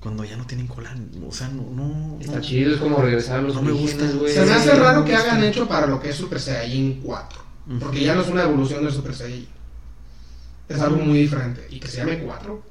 cuando 0.00 0.24
ya 0.24 0.36
no 0.36 0.46
tienen 0.46 0.66
cola. 0.66 0.94
O 1.28 1.32
sea, 1.32 1.48
no... 1.48 1.62
no 1.70 2.18
Está 2.20 2.36
no. 2.36 2.40
chido, 2.40 2.74
es 2.74 2.80
como 2.80 3.02
regresar 3.02 3.40
a 3.40 3.42
los 3.42 3.54
No 3.54 3.62
me 3.62 3.72
gusta. 3.72 4.10
güey. 4.12 4.32
Se 4.32 4.44
me 4.46 4.52
hace 4.52 4.70
sí, 4.70 4.76
raro 4.76 5.04
que 5.04 5.12
gusta. 5.12 5.32
hagan 5.32 5.44
hecho 5.44 5.68
para 5.68 5.86
lo 5.86 6.00
que 6.00 6.10
es 6.10 6.16
Super 6.16 6.40
Saiyan 6.40 7.00
4. 7.02 7.42
Ujú. 7.68 7.78
Porque 7.78 8.00
ya 8.04 8.14
no 8.14 8.22
es 8.22 8.28
una 8.28 8.42
evolución 8.44 8.82
del 8.84 8.92
Super 8.92 9.14
Saiyan. 9.14 9.46
Es 10.68 10.80
algo 10.80 10.96
muy 11.04 11.18
diferente. 11.18 11.66
Y 11.70 11.80
que 11.80 11.88
se 11.88 11.98
llame 11.98 12.20
4. 12.20 12.62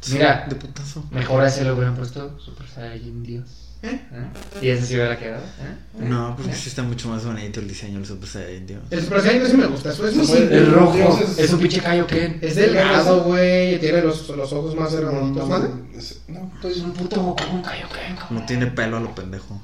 Sí, 0.00 0.12
Mira. 0.14 0.44
de 0.48 0.56
putazo. 0.56 1.04
Mejor 1.10 1.40
a 1.40 1.48
ese 1.48 1.64
lo 1.64 1.74
hubieran 1.74 1.94
puesto 1.96 2.38
Super 2.38 2.66
Saiyan 2.68 3.22
Dios. 3.22 3.63
¿Eh? 3.84 4.00
¿Eh? 4.12 4.58
Y 4.62 4.68
ese 4.70 4.86
sí 4.86 4.94
hubiera 4.94 5.18
quedado. 5.18 5.42
¿eh? 5.44 6.04
No, 6.08 6.34
porque 6.36 6.52
¿Eh? 6.52 6.56
sí 6.56 6.68
está 6.70 6.82
mucho 6.82 7.08
más 7.08 7.24
bonito 7.24 7.60
el 7.60 7.68
diseño 7.68 7.98
del 7.98 8.06
Super 8.06 8.28
Saiyan, 8.28 8.66
tío. 8.66 8.78
El 8.90 9.02
Super 9.02 9.20
Saiyan 9.20 9.40
3 9.40 9.50
sí 9.50 9.56
me 9.58 9.66
gusta. 9.66 9.90
Eso 9.90 10.08
es 10.08 10.14
muy 10.16 10.26
Pues, 10.26 10.38
simple. 10.38 10.58
Es 10.62 10.68
rojo, 10.72 10.94
Dioses- 10.96 11.38
es 11.38 11.52
un 11.52 11.60
pinche 11.60 11.80
Kaioken. 11.80 12.38
Es 12.40 12.56
delgado, 12.56 13.22
güey. 13.24 13.78
Tiene 13.80 14.00
los, 14.02 14.28
los 14.30 14.52
ojos 14.52 14.74
más 14.74 14.92
redonditos. 14.92 15.48
¿Vale? 15.48 15.68
es- 15.96 16.20
no, 16.28 16.50
Es 16.62 16.70
estoy... 16.76 16.84
un 16.84 16.92
puto 16.94 17.20
Goku 17.22 17.44
con 17.46 17.62
Kaioken, 17.62 18.16
cabrón. 18.16 18.38
No 18.40 18.46
tiene 18.46 18.66
pelo 18.68 18.96
a 18.96 19.00
lo 19.00 19.14
pendejo. 19.14 19.60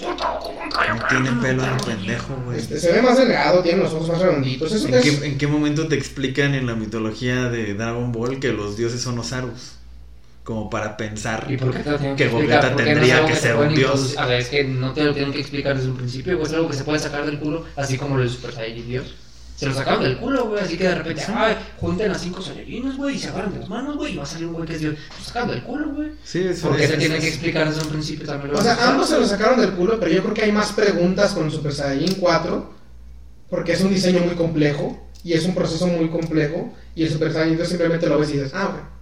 No 0.00 1.06
tiene 1.08 1.32
pelo 1.42 1.64
a 1.64 1.70
lo 1.70 1.76
pendejo, 1.78 2.36
güey. 2.44 2.58
Este, 2.58 2.78
se 2.78 2.92
ve 2.92 3.02
más 3.02 3.16
delgado, 3.18 3.62
tiene 3.62 3.82
los 3.82 3.92
ojos 3.92 4.08
más 4.08 4.18
redonditos. 4.20 4.72
Eso 4.72 4.88
¿En 4.88 4.94
es. 4.94 5.02
qué, 5.02 5.26
¿En 5.26 5.38
qué 5.38 5.46
momento 5.46 5.88
te 5.88 5.96
explican 5.96 6.54
en 6.54 6.66
la 6.66 6.74
mitología 6.74 7.48
de 7.50 7.74
Dragon 7.74 8.12
Ball 8.12 8.40
que 8.40 8.52
los 8.52 8.76
dioses 8.76 9.00
son 9.00 9.18
Osarus? 9.18 9.72
Como 10.44 10.68
para 10.68 10.96
pensar 10.96 11.46
¿Y 11.48 11.56
por 11.56 11.72
qué 11.72 11.78
te 11.80 11.90
lo 11.90 11.98
tienen 11.98 12.16
que? 12.16 12.28
Gogeta 12.28 12.60
¿Por 12.60 12.68
qué 12.68 12.74
no 12.76 12.80
es 12.80 12.94
tendría 13.08 13.26
que 13.26 13.34
ser 13.34 13.56
un 13.56 13.74
dios. 13.74 14.16
A 14.18 14.26
ver, 14.26 14.40
es 14.40 14.48
que 14.48 14.62
no 14.64 14.92
te 14.92 15.02
lo 15.02 15.12
tienen 15.14 15.32
que 15.32 15.40
explicar 15.40 15.74
desde 15.74 15.88
un 15.90 15.96
principio, 15.96 16.36
güey. 16.36 16.46
Es 16.46 16.52
algo 16.52 16.68
que 16.68 16.76
se 16.76 16.84
puede 16.84 16.98
sacar 16.98 17.24
del 17.24 17.38
culo, 17.40 17.64
así 17.76 17.96
como 17.96 18.18
el 18.18 18.28
Super 18.28 18.52
Saiyajin 18.52 18.86
Dios. 18.86 19.14
Se 19.56 19.66
lo 19.66 19.72
sacaron 19.72 20.02
del 20.02 20.18
culo, 20.18 20.46
güey, 20.48 20.62
así 20.62 20.76
que 20.76 20.82
de 20.84 20.96
repente, 20.96 21.22
ay, 21.32 21.56
junten 21.78 22.10
a 22.10 22.18
cinco 22.18 22.42
Saiyajines, 22.42 22.96
güey, 22.96 23.14
y 23.14 23.18
se 23.20 23.28
agarran 23.28 23.54
de 23.54 23.60
las 23.60 23.68
manos, 23.68 23.96
güey, 23.96 24.12
y 24.12 24.16
va 24.16 24.24
a 24.24 24.26
salir 24.26 24.48
un 24.48 24.54
güey 24.54 24.66
que 24.66 24.74
es 24.74 24.80
Dios. 24.80 24.96
Lo 25.18 25.24
sacaron 25.24 25.48
del 25.50 25.62
culo, 25.62 25.90
güey. 25.90 26.10
Sí, 26.24 26.40
es, 26.40 26.60
¿Por 26.60 26.76
qué 26.76 26.82
es- 26.82 26.88
te 26.88 26.94
es- 26.96 27.00
tienen 27.00 27.20
que 27.20 27.28
explicar 27.28 27.68
desde 27.68 27.82
un 27.82 27.88
principio 27.88 28.26
también? 28.26 28.52
lo 28.52 28.58
O 28.58 28.62
sea, 28.62 28.76
ambos 28.90 29.08
se 29.08 29.18
lo 29.18 29.26
sacaron 29.26 29.60
del 29.60 29.70
culo, 29.70 29.98
pero 30.00 30.10
yo 30.12 30.22
creo 30.22 30.34
que 30.34 30.42
hay 30.42 30.52
más 30.52 30.72
preguntas 30.72 31.32
con 31.32 31.50
Super 31.50 31.72
Saiyajin 31.72 32.16
4, 32.18 32.74
porque 33.48 33.72
es 33.72 33.80
un 33.80 33.90
diseño 33.90 34.20
muy 34.20 34.34
complejo, 34.34 35.08
y 35.22 35.32
es 35.34 35.44
un 35.46 35.54
proceso 35.54 35.86
muy 35.86 36.10
complejo, 36.10 36.74
y 36.96 37.04
el 37.04 37.10
Super 37.10 37.32
Saiyajin 37.32 37.56
2 37.56 37.68
simplemente 37.68 38.08
lo 38.08 38.18
ves 38.18 38.30
y 38.30 38.32
dices, 38.34 38.50
ah, 38.54 38.66
ok. 38.74 38.93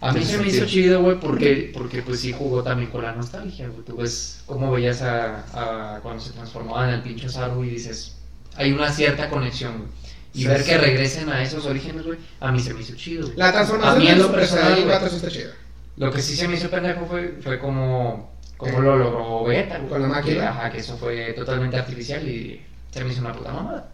A 0.00 0.12
mí 0.12 0.24
se 0.24 0.38
me 0.38 0.48
hizo 0.48 0.64
chido, 0.64 1.02
güey, 1.02 1.20
porque, 1.20 1.70
porque 1.74 2.02
pues 2.02 2.20
sí 2.20 2.32
jugó 2.32 2.62
también 2.62 2.90
con 2.90 3.02
la 3.02 3.12
nostalgia, 3.14 3.68
güey. 3.68 3.84
Tú 3.84 3.96
ves 3.96 4.42
cómo 4.46 4.72
veías 4.72 5.02
a, 5.02 5.96
a 5.96 6.00
cuando 6.00 6.22
se 6.22 6.32
transformaba 6.32 6.88
en 6.88 6.94
el 6.94 7.02
pinche 7.02 7.28
Saru 7.28 7.64
y 7.64 7.70
dices, 7.70 8.16
hay 8.56 8.72
una 8.72 8.90
cierta 8.90 9.28
conexión, 9.28 9.78
güey. 9.78 9.90
Y 10.32 10.42
Sí, 10.42 10.46
ver 10.46 10.64
que 10.64 10.78
regresen 10.78 11.28
a 11.28 11.42
esos 11.42 11.66
orígenes, 11.66 12.06
güey, 12.06 12.18
a 12.38 12.52
mí 12.52 12.60
se 12.60 12.72
me 12.72 12.80
hizo 12.80 12.94
chido, 12.94 13.26
güey. 13.26 13.36
La 13.36 13.48
A 13.48 13.52
transformación 13.52 13.98
mí 13.98 14.08
en 14.08 14.18
lo 14.18 14.32
personal, 14.32 14.64
Saiyajin 14.64 14.84
güey. 14.86 14.98
4 14.98 15.08
sí 15.10 15.16
está 15.16 15.30
chida. 15.30 15.50
Lo 15.96 16.10
que 16.10 16.22
sí 16.22 16.36
se 16.36 16.48
me 16.48 16.54
hizo 16.56 16.70
pendejo 16.70 17.04
fue, 17.04 17.38
fue 17.42 17.58
como, 17.58 18.32
como 18.56 18.80
lo 18.80 18.96
logró 18.96 19.44
Vegeta, 19.44 19.78
güey. 19.78 19.88
Con 19.90 20.02
la 20.02 20.08
máquina. 20.08 20.34
Que, 20.36 20.42
ajá, 20.42 20.70
que 20.70 20.78
eso 20.78 20.96
fue 20.96 21.32
totalmente 21.34 21.76
artificial 21.76 22.26
y 22.26 22.60
se 22.90 23.04
me 23.04 23.12
hizo 23.12 23.20
una 23.20 23.32
puta 23.32 23.52
mamada. 23.52 23.90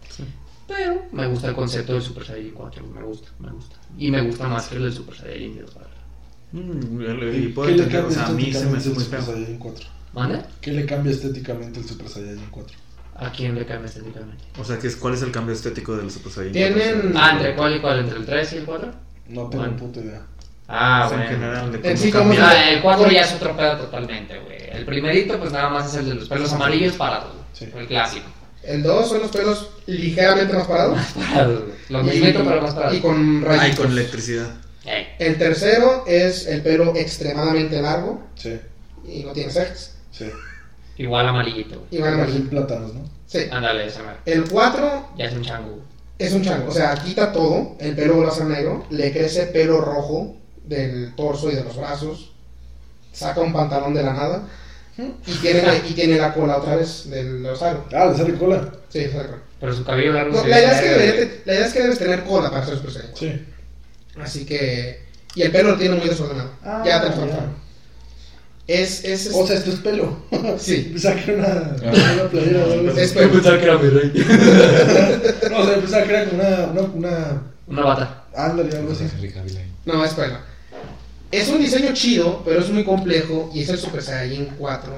Pero 0.67 1.05
me 1.11 1.27
gusta 1.27 1.47
el 1.49 1.55
concepto 1.55 1.93
del 1.93 2.01
Super 2.01 2.25
Saiyajin 2.25 2.53
4, 2.53 2.83
güey, 2.85 2.99
me 2.99 3.05
gusta, 3.05 3.29
me 3.39 3.51
gusta. 3.51 3.75
Y 3.97 4.11
me 4.11 4.21
gusta 4.21 4.47
más 4.47 4.67
que 4.67 4.75
el 4.75 4.83
del 4.83 4.93
Super 4.93 5.17
Saiyajin 5.17 5.59
2, 5.59 5.73
y 6.53 7.47
puedo 7.49 7.69
le 7.69 7.75
entender, 7.75 7.99
o 7.99 8.07
cambia 8.07 8.15
sea, 8.17 8.25
a 8.27 8.31
mí 8.31 8.53
se 8.53 8.65
me 8.65 8.77
hace 8.77 8.89
estéticamente 8.89 8.89
el 8.89 8.93
muy 8.95 9.03
Super 9.03 9.19
feo. 9.21 9.33
Saiyajin 9.33 9.57
4? 9.59 9.85
¿Mande? 10.13 10.41
¿Qué 10.61 10.71
le 10.71 10.85
cambia 10.85 11.11
estéticamente 11.11 11.79
el 11.79 11.85
Super 11.87 12.09
Saiyajin 12.09 12.47
4? 12.49 12.77
¿A 13.19 13.31
quién 13.31 13.55
le 13.55 13.65
cambia 13.65 13.87
estéticamente? 13.87 14.43
O 14.59 14.63
sea, 14.63 14.77
¿qué 14.79 14.87
es, 14.87 14.95
¿cuál 14.95 15.13
es 15.15 15.21
el 15.23 15.31
cambio 15.31 15.53
estético 15.53 15.97
del 15.97 16.09
Super 16.11 16.31
Saiyan? 16.31 16.53
Tienen- 16.53 17.13
Ah, 17.15 17.31
¿entre 17.33 17.55
cuál 17.55 17.75
y 17.75 17.81
cuál? 17.81 17.99
¿Entre 17.99 18.17
el 18.17 18.25
3 18.25 18.53
y 18.53 18.57
el 18.57 18.65
4? 18.65 18.91
No 19.29 19.49
tengo 19.49 19.63
Bueno. 19.63 19.77
puta 19.77 19.99
idea. 19.99 20.21
Ah, 20.67 21.03
O 21.05 21.09
sea, 21.09 21.17
bueno. 21.17 21.31
en 21.31 21.37
general, 21.39 21.71
de 21.71 21.77
En 21.77 21.83
cómo 21.83 21.97
sí, 21.97 22.11
¿cómo 22.11 22.23
cambia. 22.29 22.49
se- 22.49 22.55
Mira, 22.57 22.69
el 22.71 22.81
4 22.81 23.11
ya 23.11 23.21
es 23.21 23.33
otro 23.33 23.57
pedo 23.57 23.77
totalmente, 23.77 24.39
güey. 24.39 24.57
El 24.71 24.85
primerito, 24.85 25.39
pues 25.39 25.51
nada 25.51 25.69
más 25.69 25.87
es 25.91 25.99
el 25.99 26.09
de 26.09 26.15
los 26.15 26.29
pelos 26.29 26.53
amarillos 26.53 26.93
parados. 26.95 27.31
Sí. 27.53 27.65
El 27.75 27.87
clásico. 27.87 28.25
El 28.63 28.83
2 28.83 29.09
son 29.09 29.19
los 29.21 29.31
pelos 29.31 29.69
ligeramente 29.87 30.53
más 30.53 30.67
parados. 30.67 30.99
Parados, 31.15 31.63
güey. 31.63 31.73
Lo 31.89 32.01
y, 32.01 32.03
mismito, 32.03 32.43
pero 32.45 32.61
más 32.61 32.73
parados. 32.75 32.97
y 32.97 32.99
con 33.01 33.37
Ay, 33.47 33.57
rayitos. 33.57 33.79
con 33.85 33.91
electricidad. 33.93 34.47
El 35.19 35.37
tercero 35.37 36.05
es 36.07 36.47
el 36.47 36.61
pelo 36.61 36.95
extremadamente 36.95 37.81
largo 37.81 38.21
Sí, 38.35 38.59
y 39.07 39.23
no 39.23 39.31
tiene 39.33 39.51
cejas. 39.51 39.95
sí. 40.11 40.29
Igual 40.99 41.27
amarillito, 41.27 41.81
Parecen 41.91 42.13
amarillo. 42.13 42.49
plátanos, 42.49 42.93
¿no? 42.95 43.01
Sí. 43.27 43.39
Ándale, 43.51 43.85
esa 43.85 44.01
madre. 44.01 44.17
El 44.25 44.49
4 44.49 45.09
Ya 45.15 45.25
es 45.25 45.33
un 45.33 45.43
chango, 45.43 45.79
es 46.17 46.33
un 46.33 46.41
chango. 46.43 46.69
O 46.69 46.71
sea, 46.71 46.95
quita 46.95 47.31
todo. 47.31 47.75
El 47.79 47.95
pelo 47.95 48.27
a 48.27 48.31
ser 48.31 48.45
negro. 48.45 48.85
Le 48.89 49.11
crece 49.11 49.45
pelo 49.47 49.79
rojo 49.81 50.35
del 50.63 51.13
torso 51.15 51.51
y 51.51 51.55
de 51.55 51.63
los 51.63 51.77
brazos. 51.77 52.31
Saca 53.11 53.41
un 53.41 53.53
pantalón 53.53 53.93
de 53.93 54.01
la 54.03 54.13
nada. 54.13 54.47
Y 54.97 55.33
tiene, 55.35 55.61
y 55.87 55.93
tiene 55.93 56.17
la 56.17 56.33
cola 56.33 56.57
otra 56.57 56.75
vez 56.77 57.07
del 57.09 57.45
osaro. 57.45 57.85
Ah, 57.93 58.07
le 58.11 58.17
sale 58.17 58.33
cola. 58.33 58.71
Sí, 58.89 59.05
la 59.05 59.23
cola. 59.23 59.37
Pero 59.59 59.73
su 59.75 59.83
cabello 59.85 60.13
largo 60.13 60.35
No, 60.35 60.47
la, 60.47 60.59
idea 60.59 60.71
es 60.71 60.81
que 60.81 61.41
la 61.45 61.53
idea 61.53 61.65
es 61.67 61.73
que 61.73 61.81
debes 61.81 61.99
tener 61.99 62.23
cola 62.23 62.49
para 62.49 62.65
ser 62.65 62.77
Super 62.77 62.91
Saiyan. 62.91 63.15
Sí. 63.15 63.45
Así 64.21 64.45
que. 64.45 65.05
Y 65.35 65.41
el 65.43 65.51
pelo 65.51 65.71
lo 65.71 65.77
tiene 65.77 65.95
muy 65.95 66.07
desordenado. 66.07 66.51
Ah, 66.63 66.83
ya 66.85 67.01
te 67.01 67.09
lo. 67.15 67.25
Es. 68.67 69.03
es, 69.05 69.27
es 69.27 69.33
O 69.33 69.45
sea, 69.47 69.57
esto 69.57 69.69
es 69.71 69.77
pelo. 69.77 70.17
Sí. 70.59 70.89
Pensaba 70.91 71.15
que 71.15 71.31
era 71.33 71.43
una, 71.43 72.13
una 72.13 72.29
playera 72.29 72.65
o 72.65 72.71
algo 72.73 72.91
así. 72.91 72.99
es 72.99 73.11
pelo. 73.13 73.41
que 73.41 73.63
era 73.63 73.77
mi 73.77 73.89
rey. 73.89 74.11
No, 75.51 75.59
o 75.59 75.65
sea, 75.65 75.75
pensaba 75.77 76.03
que 76.03 76.09
era 76.13 76.25
como 76.25 76.41
una. 76.43 76.57
una, 76.65 76.81
una 76.81 77.41
Una 77.67 77.81
bata. 77.83 78.25
ándale, 78.35 78.75
algo 78.77 78.91
así. 78.91 79.05
No, 79.85 80.03
es 80.03 80.13
pelo. 80.13 80.37
Es 81.31 81.49
un 81.49 81.59
diseño 81.59 81.93
chido, 81.93 82.41
pero 82.45 82.59
es 82.61 82.69
muy 82.69 82.83
complejo. 82.83 83.51
Y 83.53 83.61
es 83.61 83.69
el 83.69 83.77
Super 83.77 84.01
Saiyan 84.01 84.55
4. 84.57 84.91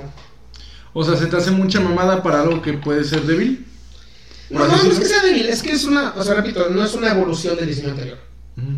O 0.94 1.04
sea, 1.04 1.16
se 1.16 1.28
te 1.28 1.38
hace 1.38 1.52
mucha 1.52 1.80
mamada 1.80 2.24
para 2.24 2.42
algo 2.42 2.62
que 2.62 2.74
puede 2.74 3.04
ser 3.04 3.22
débil. 3.24 3.66
No, 4.50 4.68
no, 4.68 4.84
no 4.84 4.92
es 4.92 5.00
que 5.00 5.06
sea 5.06 5.22
débil, 5.22 5.48
es 5.48 5.62
que 5.62 5.72
es 5.72 5.84
una. 5.84 6.14
O 6.16 6.24
sea, 6.24 6.34
repito, 6.34 6.70
no 6.70 6.84
es 6.84 6.94
una 6.96 7.12
evolución 7.12 7.56
del 7.56 7.68
diseño 7.68 7.90
anterior. 7.92 8.18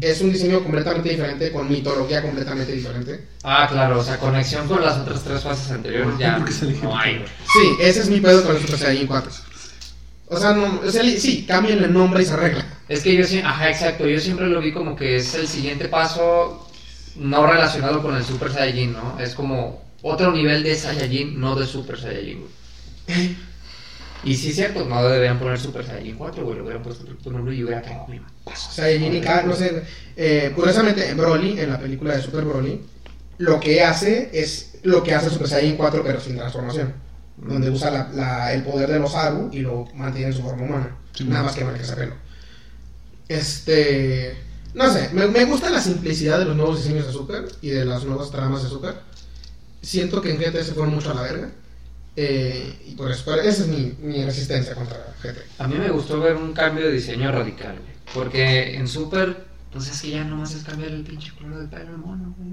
Es 0.02 0.22
un 0.22 0.32
diseño 0.32 0.62
completamente 0.64 1.10
diferente, 1.10 1.52
con 1.52 1.70
mitología 1.70 2.22
completamente 2.22 2.72
diferente. 2.72 3.28
Ah, 3.44 3.68
claro, 3.70 4.00
o 4.00 4.04
sea, 4.04 4.18
conexión 4.18 4.68
con 4.68 4.82
las 4.82 4.98
otras 4.98 5.24
tres 5.24 5.42
fases 5.42 5.72
anteriores 5.72 6.18
ya 6.18 6.38
¿Por 6.38 6.46
qué 6.46 6.52
sale 6.54 6.78
no 6.82 6.98
hay. 6.98 7.24
Sí, 7.54 7.76
ese 7.80 8.02
es 8.02 8.10
mi 8.10 8.20
pedo 8.20 8.44
con 8.44 8.56
el 8.56 8.62
Super 8.62 8.78
Saiyan 8.78 9.08
4. 9.08 9.32
O 10.28 10.38
sea, 10.38 10.54
no, 10.54 10.80
o 10.86 10.90
sea, 10.90 11.04
sí, 11.20 11.46
cambian 11.46 11.84
el 11.84 11.92
nombre 11.92 12.24
y 12.24 12.26
se 12.26 12.34
arregla. 12.34 12.66
Es 12.88 13.02
que 13.02 13.16
yo 13.16 13.26
sí, 13.26 13.40
ajá, 13.40 13.70
exacto, 13.70 14.08
yo 14.08 14.20
siempre 14.20 14.48
lo 14.48 14.62
vi 14.62 14.72
como 14.72 14.96
que 14.96 15.18
es 15.18 15.36
el 15.36 15.48
siguiente 15.48 15.88
paso 15.88 16.68
no 17.16 17.46
relacionado 17.46 18.02
con 18.02 18.16
el 18.16 18.24
Super 18.24 18.52
Saiyajin, 18.52 18.94
¿no? 18.94 19.20
Es 19.20 19.36
como 19.36 19.82
otro 20.02 20.32
nivel 20.32 20.64
de 20.64 20.76
Saiyajin, 20.76 21.40
no 21.40 21.56
de 21.56 21.66
Super 21.66 22.00
Saiyajin. 22.00 22.46
Y 24.24 24.36
sí 24.36 24.50
es 24.50 24.56
cierto, 24.56 24.86
no 24.86 25.04
deberían 25.04 25.40
poner 25.40 25.60
Super 25.60 25.86
Saiyajin 25.86 26.16
4, 26.16 26.44
güey, 26.44 26.58
lo 26.58 26.64
hubieran 26.64 26.84
puesto 26.84 27.06
nombre 27.32 27.56
y 27.56 27.64
hubiera 27.64 27.82
quedado 27.82 28.08
mi. 28.08 28.22
Saiyajin 28.56 29.16
y 29.16 29.22
K, 29.22 29.44
no 29.44 29.56
sé. 29.56 29.84
Eh, 30.16 30.52
curiosamente, 30.56 31.10
en 31.10 31.18
Broly, 31.18 31.60
en 31.60 31.70
la 31.72 31.80
película 31.80 32.16
de 32.16 32.22
Super 32.22 32.44
Broly, 32.46 32.82
lo 33.40 33.60
que 33.60 33.82
hace 33.84 34.30
es 34.34 34.76
lo 34.84 35.02
que 35.04 35.14
hace 35.16 35.30
Super 35.30 35.48
Saiyan 35.48 35.76
4, 35.78 36.04
pero 36.04 36.20
sin 36.20 36.36
transformación. 36.38 36.94
Donde 37.38 37.72
usa 37.72 37.90
la- 37.90 38.10
la- 38.14 38.54
el 38.54 38.62
poder 38.64 38.90
de 38.92 39.00
los 39.00 39.16
Aru 39.16 39.50
y 39.52 39.60
lo 39.60 39.86
mantiene 39.96 40.28
en 40.28 40.34
su 40.34 40.44
forma 40.44 40.64
humana. 40.64 40.96
Sí, 41.14 41.24
Nada 41.24 41.44
más 41.44 41.56
que 41.56 41.64
marca 41.64 41.82
ese 41.82 41.96
pelo. 41.96 42.14
Este. 43.28 44.38
No 44.74 44.92
sé, 44.92 45.10
me, 45.14 45.28
me 45.28 45.46
gusta 45.46 45.70
la 45.70 45.82
simplicidad 45.82 46.40
de 46.40 46.46
los 46.46 46.56
nuevos 46.56 46.78
diseños 46.78 47.08
de 47.08 47.12
Super 47.14 47.46
y 47.62 47.70
de 47.72 47.84
las 47.86 48.04
nuevas 48.06 48.32
tramas 48.32 48.64
de 48.64 48.70
Super. 48.70 48.96
Siento 49.82 50.22
que 50.22 50.32
en 50.32 50.38
GT 50.38 50.64
se 50.64 50.74
fueron 50.74 50.94
mucho 50.94 51.12
a 51.12 51.16
la 51.16 51.22
verga. 51.24 51.50
Eh, 52.16 52.84
y 52.90 52.96
por 52.96 53.10
eso, 53.12 53.34
esa 53.36 53.64
es 53.64 53.68
mi, 53.68 53.94
mi 54.02 54.24
resistencia 54.26 54.76
contra 54.76 54.98
GT. 55.24 55.38
A 55.60 55.68
mí 55.68 55.76
me 55.76 55.90
gustó 55.90 56.20
ver 56.20 56.36
un 56.36 56.52
cambio 56.54 56.86
de 56.86 56.92
diseño 56.92 57.32
radical, 57.32 57.78
güey. 57.80 57.92
Porque 58.14 58.76
en 58.76 58.88
Super, 58.88 59.46
pues 59.72 59.88
es 59.90 60.02
que 60.02 60.10
ya 60.12 60.24
nomás 60.26 60.54
es 60.54 60.64
cambiar 60.64 60.92
el 60.92 61.04
pinche 61.04 61.32
color 61.36 61.60
del 61.60 61.70
pelo 61.70 61.98
mono, 61.98 62.36
güey. 62.38 62.52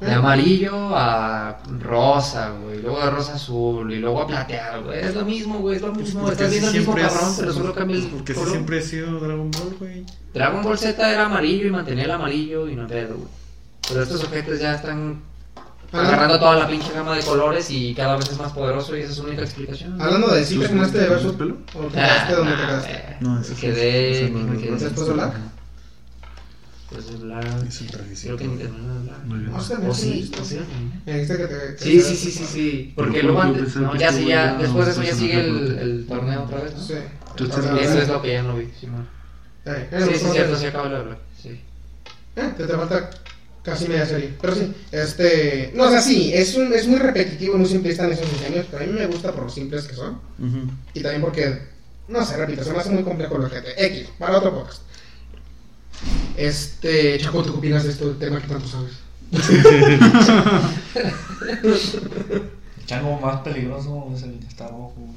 De 0.00 0.10
amarillo 0.14 0.96
a 0.96 1.58
rosa, 1.78 2.52
güey. 2.52 2.80
Luego 2.80 3.04
de 3.04 3.10
rosa 3.10 3.34
azul 3.34 3.92
y 3.92 3.98
luego 3.98 4.22
a 4.22 4.26
plateado, 4.26 4.84
güey. 4.84 5.00
Es 5.00 5.14
lo 5.14 5.26
mismo, 5.26 5.58
güey. 5.58 5.76
Es 5.76 5.82
lo 5.82 5.92
mismo. 5.94 6.20
Porque 6.22 6.32
Estás 6.36 6.50
viendo 6.50 6.68
el 6.70 6.74
mismo 6.78 6.94
siempre 6.94 7.12
cabrón, 7.14 7.30
es- 7.32 7.36
pero 7.38 7.52
solo 7.52 7.74
cambia 7.74 7.96
el 7.98 8.06
Porque 8.06 8.32
color. 8.34 8.50
siempre 8.50 8.78
ha 8.78 8.82
sido 8.82 9.20
Dragon 9.20 9.50
Ball, 9.50 9.76
güey. 9.78 10.06
Dragon 10.32 10.62
Ball 10.62 10.78
Z 10.78 11.12
era 11.12 11.26
amarillo 11.26 11.66
y 11.66 11.70
mantenía 11.70 12.04
el 12.04 12.10
amarillo 12.12 12.66
y 12.70 12.76
no 12.76 12.86
pedo, 12.86 13.16
güey. 13.16 13.28
Pero 13.88 14.02
estos 14.02 14.24
objetos 14.24 14.58
ya 14.58 14.76
están 14.76 15.20
Ah. 15.22 15.29
Agarrando 15.92 16.38
toda 16.38 16.56
la 16.56 16.68
pinche 16.68 16.92
gama 16.92 17.16
de 17.16 17.22
colores 17.22 17.70
y 17.70 17.94
cada 17.94 18.16
vez 18.16 18.28
es 18.30 18.38
más 18.38 18.52
poderoso 18.52 18.96
y 18.96 19.00
esa 19.00 19.10
es 19.10 19.16
su 19.16 19.24
única 19.24 19.42
explicación. 19.42 20.00
Hablando 20.00 20.28
de 20.28 20.44
sí, 20.44 20.54
¿Tú 20.54 20.60
te 20.62 20.68
fumaste 20.68 20.98
de 20.98 21.04
fumaste 21.06 21.26
versus 21.26 21.36
pelo? 21.38 21.56
¿O 21.74 21.86
te 21.86 21.94
quedaste 21.94 22.34
donde 22.34 22.52
te 22.52 22.58
quedaste? 22.58 22.92
eh, 22.92 23.16
No, 23.20 23.42
quedé. 23.60 24.30
no, 24.30 24.38
me 24.38 24.54
no, 24.54 24.60
quedé 24.60 24.70
no, 24.70 24.76
después 24.78 25.06
de 25.06 25.12
Black. 25.14 25.34
Después 26.90 27.06
de 27.20 27.24
Black. 27.26 27.66
Es 27.68 27.80
el 27.80 27.90
trajecito. 27.90 28.36
Creo 28.36 28.50
que 28.50 28.56
ni 28.56 28.62
de. 28.62 28.68
No 29.50 29.60
sé, 29.60 29.74
¿O 29.76 29.94
sí? 29.94 30.30
sí, 30.32 30.40
¿O 30.40 30.44
sí? 30.44 30.58
Sí, 31.78 32.00
sí, 32.02 32.16
sí, 32.16 32.30
sí, 32.30 32.44
sí. 32.44 32.92
Porque 32.96 33.22
luego 33.22 33.40
antes, 33.42 33.76
no, 33.76 33.94
ya 33.96 34.12
sí, 34.12 34.26
ya, 34.26 34.54
después 34.54 34.86
de 34.86 34.92
eso 34.92 35.00
un 35.00 35.06
ya 35.06 35.14
sigue 35.14 35.40
el, 35.40 36.06
torneo 36.08 36.44
otra 36.44 36.60
vez, 36.62 36.74
¿no? 36.74 36.82
Sí. 36.82 36.94
Ah, 36.94 37.78
Eso 37.80 37.98
es 38.00 38.08
lo 38.08 38.20
que 38.20 38.32
ya 38.32 38.42
no 38.42 38.56
vi, 38.56 38.68
Simón. 38.78 39.06
eh, 39.64 39.88
Sí, 39.90 39.96
eh, 39.96 40.04
sí, 40.18 40.26
es 40.26 40.32
cierto, 40.32 40.56
sí 40.56 40.66
acaba 40.66 40.88
de 40.88 40.96
hablar. 40.96 41.18
Sí. 41.40 41.60
Eh, 42.36 42.52
te, 42.56 42.66
te 42.66 42.74
falta 42.76 43.10
casi 43.62 43.88
media 43.88 44.06
serie. 44.06 44.34
Pero 44.40 44.54
sí, 44.54 44.72
este. 44.92 45.72
No, 45.74 45.84
o 45.84 45.90
sea, 45.90 46.00
sí, 46.00 46.32
es, 46.32 46.54
un, 46.54 46.72
es 46.72 46.86
muy 46.86 46.98
repetitivo 46.98 47.54
y 47.54 47.58
muy 47.58 47.68
simplista 47.68 48.04
en 48.04 48.12
esos 48.12 48.30
diseños. 48.30 48.66
Pero 48.70 48.84
a 48.84 48.86
mí 48.86 48.92
me 48.92 49.06
gusta 49.06 49.32
por 49.32 49.44
lo 49.44 49.50
simples 49.50 49.86
que 49.86 49.94
son. 49.94 50.20
Y 50.94 51.00
también 51.00 51.22
porque. 51.22 51.70
No 52.08 52.24
sé, 52.24 52.36
repito, 52.36 52.64
se 52.64 52.72
me 52.72 52.78
hace 52.78 52.90
muy 52.90 53.04
complejo 53.04 53.38
lo 53.38 53.48
que 53.48 53.60
te. 53.60 53.86
X, 53.86 54.08
para 54.18 54.38
otro 54.38 54.52
podcast. 54.54 54.82
Este. 56.36 57.18
Chaco, 57.18 57.42
¿tú 57.42 57.52
qué 57.52 57.58
opinas 57.58 57.84
de 57.84 57.90
este 57.90 58.04
tema 58.14 58.40
que 58.40 58.48
tanto 58.48 58.66
sabes? 58.66 58.94
El 59.32 60.00
chango 62.86 63.20
más 63.20 63.42
peligroso 63.42 64.10
es 64.16 64.24
el 64.24 64.40
que 64.40 64.48
está 64.48 64.64
abajo 64.64 65.14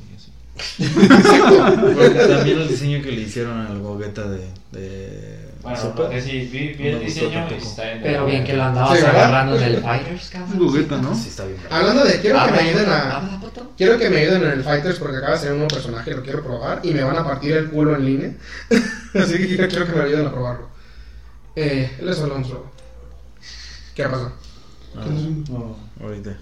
Porque 0.55 2.19
también 2.27 2.59
el 2.59 2.67
diseño 2.67 3.01
que 3.01 3.11
le 3.11 3.21
hicieron 3.21 3.59
al 3.59 3.79
Gogeta 3.79 4.23
de, 4.29 4.47
de 4.71 5.49
Bueno, 5.61 5.77
Super. 5.77 6.05
no, 6.05 6.09
que 6.11 6.21
sí, 6.21 6.39
vi, 6.51 6.73
vi 6.73 6.91
No 6.91 6.97
el 6.97 7.05
diseño 7.05 7.47
y 7.49 7.53
está 7.55 7.83
bien. 7.85 7.99
Pero 8.03 8.25
bien 8.25 8.43
que 8.43 8.53
lo 8.53 8.63
andabas 8.63 8.99
Sí, 8.99 9.05
agarrando 9.05 9.55
en 9.57 9.63
el 9.63 9.81
Fighters, 9.81 10.29
cabrón. 10.29 10.57
Jugueta, 10.59 10.97
¿no? 10.97 11.15
Sí, 11.15 11.29
está 11.29 11.45
bien. 11.45 11.57
Hablando 11.69 12.03
de. 12.05 12.19
Quiero 12.21 12.45
que 12.45 12.51
me 12.51 12.59
ayuden 12.59 12.89
a. 12.89 13.41
Quiero 13.77 13.97
que 13.97 14.09
me 14.09 14.17
ayuden 14.17 14.43
en 14.43 14.49
el 14.51 14.63
Fighters 14.63 14.99
porque 14.99 15.17
acaba 15.17 15.33
de 15.33 15.37
salir 15.39 15.53
un 15.53 15.57
nuevo 15.59 15.73
personaje, 15.73 16.11
lo 16.11 16.21
quiero 16.23 16.43
probar 16.43 16.79
y 16.83 16.91
me 16.93 17.03
van 17.03 17.17
a 17.17 17.23
partir 17.23 17.53
el 17.53 17.69
culo 17.69 17.95
en 17.95 18.05
línea. 18.05 18.31
Así 19.15 19.37
que 19.37 19.67
quiero 19.67 19.85
que 19.87 19.91
me 19.93 20.03
ayuden 20.03 20.27
a 20.27 20.31
probarlo. 20.31 20.69
Eh, 21.55 21.91
él 21.99 22.09
es 22.09 22.19
Alonso. 22.21 22.71
¿Qué 23.95 24.03
pasó? 24.03 24.31
Ah, 24.95 25.05
No. 25.49 25.75
ahorita. 26.01 26.37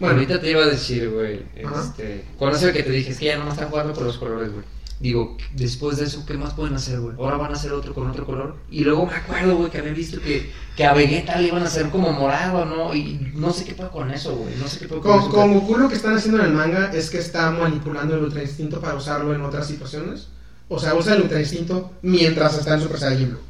Bueno, 0.00 0.14
ahorita 0.14 0.40
te 0.40 0.50
iba 0.50 0.62
a 0.62 0.66
decir, 0.66 1.10
güey, 1.10 1.42
este, 1.54 2.24
eso 2.40 2.66
de 2.66 2.72
que 2.72 2.82
te 2.82 2.90
dije, 2.90 3.10
es 3.10 3.18
que 3.18 3.26
ya 3.26 3.36
no 3.38 3.50
están 3.50 3.68
jugando 3.68 3.92
con 3.94 4.04
los 4.04 4.16
colores, 4.16 4.50
güey. 4.50 4.64
Digo, 4.98 5.38
después 5.54 5.96
de 5.96 6.04
eso, 6.04 6.26
¿qué 6.26 6.34
más 6.34 6.52
pueden 6.52 6.74
hacer, 6.74 7.00
güey? 7.00 7.16
Ahora 7.18 7.38
van 7.38 7.52
a 7.52 7.54
hacer 7.54 7.72
otro 7.72 7.94
con 7.94 8.10
otro 8.10 8.26
color. 8.26 8.56
Y 8.70 8.84
luego 8.84 9.06
me 9.06 9.14
acuerdo, 9.14 9.56
güey, 9.56 9.70
que 9.70 9.78
había 9.78 9.92
visto 9.92 10.20
que, 10.20 10.50
que 10.76 10.84
a 10.84 10.92
Vegeta 10.92 11.38
le 11.38 11.48
iban 11.48 11.62
a 11.62 11.66
hacer 11.66 11.88
como 11.88 12.12
morado, 12.12 12.66
¿no? 12.66 12.94
Y 12.94 13.32
no 13.34 13.50
sé 13.50 13.64
qué 13.64 13.74
puedo 13.74 13.90
con 13.90 14.10
eso, 14.10 14.36
güey. 14.36 14.54
No 14.56 14.68
sé 14.68 14.80
qué 14.80 14.88
puedo 14.88 15.00
con, 15.00 15.12
Con, 15.12 15.20
eso. 15.20 15.30
con 15.30 15.54
Goku 15.54 15.78
lo 15.78 15.88
que 15.88 15.94
están 15.94 16.16
haciendo 16.16 16.40
en 16.40 16.46
el 16.46 16.52
manga 16.52 16.92
es 16.92 17.08
que 17.08 17.16
está 17.16 17.50
manipulando 17.50 18.14
el 18.14 18.24
Ultra 18.24 18.42
Instinto 18.42 18.78
para 18.80 18.94
usarlo 18.94 19.34
en 19.34 19.40
otras 19.40 19.66
situaciones. 19.66 20.28
O 20.68 20.78
sea, 20.78 20.94
usa 20.94 21.14
el 21.14 21.22
Ultra 21.22 21.40
Instinto 21.40 21.92
mientras 22.02 22.58
está 22.58 22.74
en 22.74 22.82
Super 22.82 22.98
Saiyajin 22.98 23.30
Blue. 23.30 23.40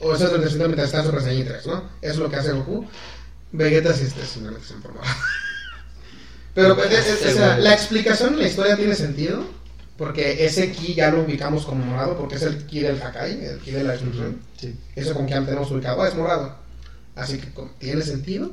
O 0.00 0.12
usa 0.12 0.26
el 0.26 0.32
Ultra 0.32 0.46
Instinto 0.46 0.66
mientras 0.66 0.86
está 0.86 0.98
en 0.98 1.06
Super 1.06 1.22
Saiyajin 1.22 1.46
3, 1.46 1.66
¿no? 1.66 1.76
Eso 2.02 2.12
es 2.12 2.16
lo 2.18 2.28
que 2.28 2.36
hace 2.36 2.52
Goku. 2.52 2.86
Vegeta 3.56 3.94
sí 3.94 4.04
está 4.04 4.24
simplemente 4.26 4.66
se 4.66 4.74
informa. 4.74 5.00
Pero 6.54 6.76
pues, 6.76 6.90
es- 6.92 7.22
es- 7.22 7.34
o 7.34 7.36
sea, 7.36 7.56
la 7.58 7.72
explicación 7.72 8.34
en 8.34 8.40
la 8.40 8.48
historia 8.48 8.76
tiene 8.76 8.94
sentido. 8.94 9.44
Porque 9.96 10.44
ese 10.44 10.72
ki 10.72 10.94
ya 10.94 11.12
lo 11.12 11.22
ubicamos 11.22 11.64
como 11.66 11.84
morado, 11.84 12.18
porque 12.18 12.34
es 12.34 12.42
el 12.42 12.66
ki 12.66 12.80
del 12.80 13.00
Hakai, 13.00 13.44
el 13.44 13.60
ki 13.60 13.70
de 13.70 13.84
la 13.84 13.92
destrucción. 13.92 14.40
Sí. 14.60 14.76
Eso 14.96 15.14
con 15.14 15.24
que 15.26 15.34
antes 15.34 15.50
tenemos 15.50 15.70
ubicado, 15.70 16.02
ah, 16.02 16.08
es 16.08 16.16
morado. 16.16 16.56
Así 17.14 17.38
que 17.38 17.46
tiene 17.78 18.02
sentido, 18.02 18.50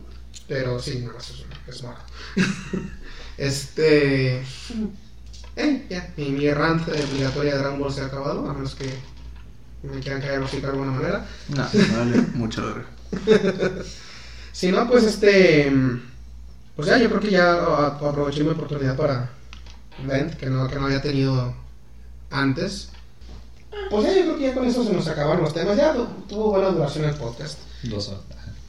pero 0.47 0.79
sí, 0.79 0.99
no, 1.03 1.17
es, 1.17 1.33
es 1.67 1.81
morado. 1.81 2.03
este. 3.39 4.43
Eh, 5.55 5.85
ya, 5.89 6.13
mi, 6.15 6.29
mi 6.29 6.49
rant 6.51 6.87
obligatoria 6.87 7.53
de 7.53 7.57
Dragon 7.59 7.79
Ball 7.79 7.91
se 7.91 8.01
ha 8.01 8.05
acabado, 8.05 8.47
a 8.47 8.53
menos 8.53 8.75
que 8.75 8.85
me 9.81 9.99
quieran 9.99 10.21
caer 10.21 10.39
los 10.41 10.51
de 10.51 10.63
alguna 10.65 10.91
manera. 10.91 11.25
No, 11.49 11.67
vale, 11.97 12.21
mucha 12.35 12.61
verga. 12.65 12.85
Si 14.51 14.71
no, 14.71 14.87
pues 14.87 15.03
este. 15.03 15.71
Pues 16.75 16.87
ya, 16.87 16.97
yo 16.97 17.09
creo 17.09 17.19
que 17.19 17.31
ya 17.31 17.53
a- 17.53 17.87
aproveché 17.87 18.43
mi 18.43 18.49
oportunidad 18.49 18.95
para 18.95 19.29
Vent, 20.05 20.33
que 20.35 20.47
no, 20.47 20.67
que 20.67 20.75
no 20.75 20.85
había 20.85 21.01
tenido 21.01 21.53
antes. 22.29 22.89
Pues 23.89 24.05
ya, 24.05 24.13
yo 24.15 24.21
creo 24.23 24.37
que 24.37 24.43
ya 24.47 24.53
con 24.53 24.65
eso 24.65 24.83
se 24.83 24.93
nos 24.93 25.07
acabaron 25.07 25.43
los 25.43 25.53
temas. 25.53 25.77
Ya 25.77 25.93
tu- 25.93 26.05
tuvo 26.27 26.51
buena 26.51 26.69
duración 26.69 27.05
el 27.05 27.15
podcast. 27.15 27.59
Dos 27.83 28.09
horas. 28.09 28.21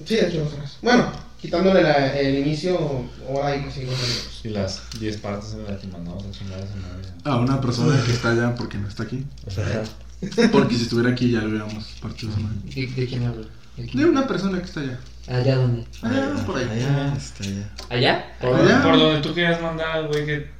Sí, 0.05 0.17
de 0.17 0.29
hecho, 0.29 0.45
dos 0.45 0.53
horas. 0.55 0.79
Bueno, 0.83 1.07
quitándole 1.41 1.83
la- 1.83 2.19
el 2.19 2.39
inicio, 2.39 2.77
hora 3.29 3.57
y 3.57 3.61
cinco 3.71 3.93
minutos. 3.93 4.41
Y 4.45 4.49
las 4.49 4.83
10 4.99 5.17
partes 5.19 5.53
en 5.55 5.65
las 5.65 5.81
que 5.81 5.87
mandamos 5.89 6.25
a 6.25 6.31
chingar 6.31 6.61
a 7.25 7.37
una 7.37 7.61
persona 7.61 8.03
que 8.05 8.13
está 8.13 8.31
allá 8.33 8.55
porque 8.55 8.79
no 8.79 8.89
está 8.89 9.05
aquí. 9.05 9.25
Porque 10.53 10.77
si 10.77 10.83
estuviera 10.85 11.11
aquí 11.11 11.33
ya 11.33 11.41
lo 11.41 11.49
hubiéramos 11.49 11.85
partido 12.01 12.33
su 12.33 12.39
madre. 12.41 12.57
¿De, 12.65 12.87
de 12.87 13.07
quién 13.09 13.25
hablo? 13.27 13.45
¿De, 13.77 14.05
una 14.05 14.27
persona 14.27 14.59
que 14.59 14.65
está 14.65 14.81
allá. 14.81 14.99
¿Allá 15.29 15.57
dónde? 15.57 15.85
Allá, 16.03 16.35
por 16.45 16.59
ahí. 16.59 16.69
Allá, 16.71 17.15
está 17.17 17.45
allá. 17.45 17.71
¿Allá? 17.89 18.25
Por, 18.41 18.55
Allá. 18.57 18.83
por 18.83 18.99
donde 18.99 19.21
tú 19.21 19.33
querías 19.35 19.63
mandar 19.63 19.91
al 19.93 20.09
güey 20.09 20.27
que. 20.27 20.51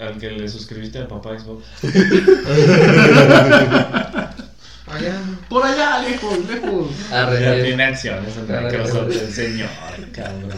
al 0.00 0.16
que 0.18 0.30
le 0.30 0.48
suscribiste 0.48 0.98
al 0.98 1.08
papá 1.08 1.36
Xbox. 1.38 1.64
Allá. 4.86 5.20
Por 5.48 5.64
allá, 5.64 6.02
lejos, 6.02 6.38
lejos. 6.48 6.88
Arre, 7.12 7.40
Ya 7.40 7.54
eh, 7.56 7.62
tiene 7.62 7.84
acciones 7.84 8.34
Microsoft 8.36 8.96
arre. 8.96 9.20
el 9.20 9.32
señor, 9.32 9.68
cabrón. 10.12 10.50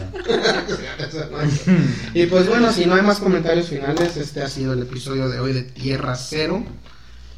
y 2.15 2.25
pues 2.25 2.47
bueno, 2.47 2.71
si 2.71 2.87
no 2.87 2.95
hay 2.95 3.03
más 3.03 3.19
comentarios 3.19 3.67
finales, 3.67 4.17
este 4.17 4.41
ha 4.41 4.49
sido 4.49 4.73
el 4.73 4.81
episodio 4.81 5.29
de 5.29 5.39
hoy 5.39 5.53
de 5.53 5.61
Tierra 5.61 6.15
Cero. 6.15 6.65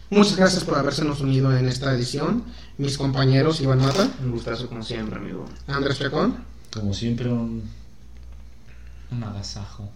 Muchas 0.09 0.37
gracias 0.37 0.63
por 0.63 0.77
habersenos 0.77 1.19
unido 1.19 1.55
en 1.57 1.67
esta 1.67 1.93
edición. 1.93 2.45
Mis 2.77 2.97
compañeros 2.97 3.61
Iván 3.61 3.79
Mata, 3.81 4.09
Un 4.21 4.31
gustazo 4.31 4.67
como 4.67 4.83
siempre, 4.83 5.17
amigo. 5.17 5.45
Andrés 5.67 5.97
Chacón, 5.99 6.37
Como 6.73 6.93
siempre, 6.93 7.29
un. 7.29 7.63
un 9.11 9.23
agasajo. 9.23 9.89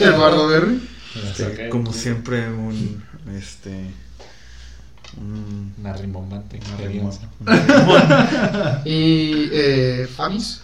Eduardo 0.00 0.48
Berry. 0.48 0.86
Este, 1.22 1.68
como 1.70 1.92
siempre, 1.92 2.48
un. 2.50 3.02
Este. 3.34 3.90
Un. 5.16 5.72
Una 5.78 5.92
rimbombante 5.94 6.58
una 6.58 6.66
experiencia. 6.74 7.28
remota. 7.40 8.82
y 8.84 9.48
eh, 9.52 10.08
Fabis. 10.14 10.60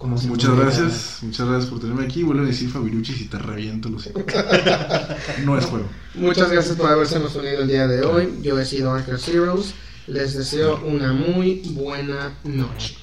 Como 0.00 0.16
Muchas 0.16 0.56
gracias, 0.56 1.18
muchas 1.20 1.46
gracias 1.46 1.68
por 1.70 1.78
tenerme 1.78 2.06
aquí. 2.06 2.22
Vuelvo 2.22 2.42
a 2.42 2.46
decir 2.46 2.70
Fabiruchi 2.70 3.12
si 3.12 3.26
te 3.26 3.36
reviento 3.36 3.90
los 3.90 4.06
hijos. 4.06 4.22
No 5.44 5.58
es 5.58 5.66
juego. 5.66 5.84
Muchas 6.14 6.50
gracias 6.50 6.74
por 6.74 6.90
habersenos 6.90 7.36
unido 7.36 7.60
el 7.60 7.68
día 7.68 7.86
de 7.86 8.02
hoy. 8.06 8.38
Yo 8.40 8.58
he 8.58 8.64
sido 8.64 8.94
Ángel 8.94 9.18
Zeros. 9.18 9.74
Les 10.06 10.32
deseo 10.32 10.80
una 10.86 11.12
muy 11.12 11.60
buena 11.74 12.32
noche. 12.44 12.96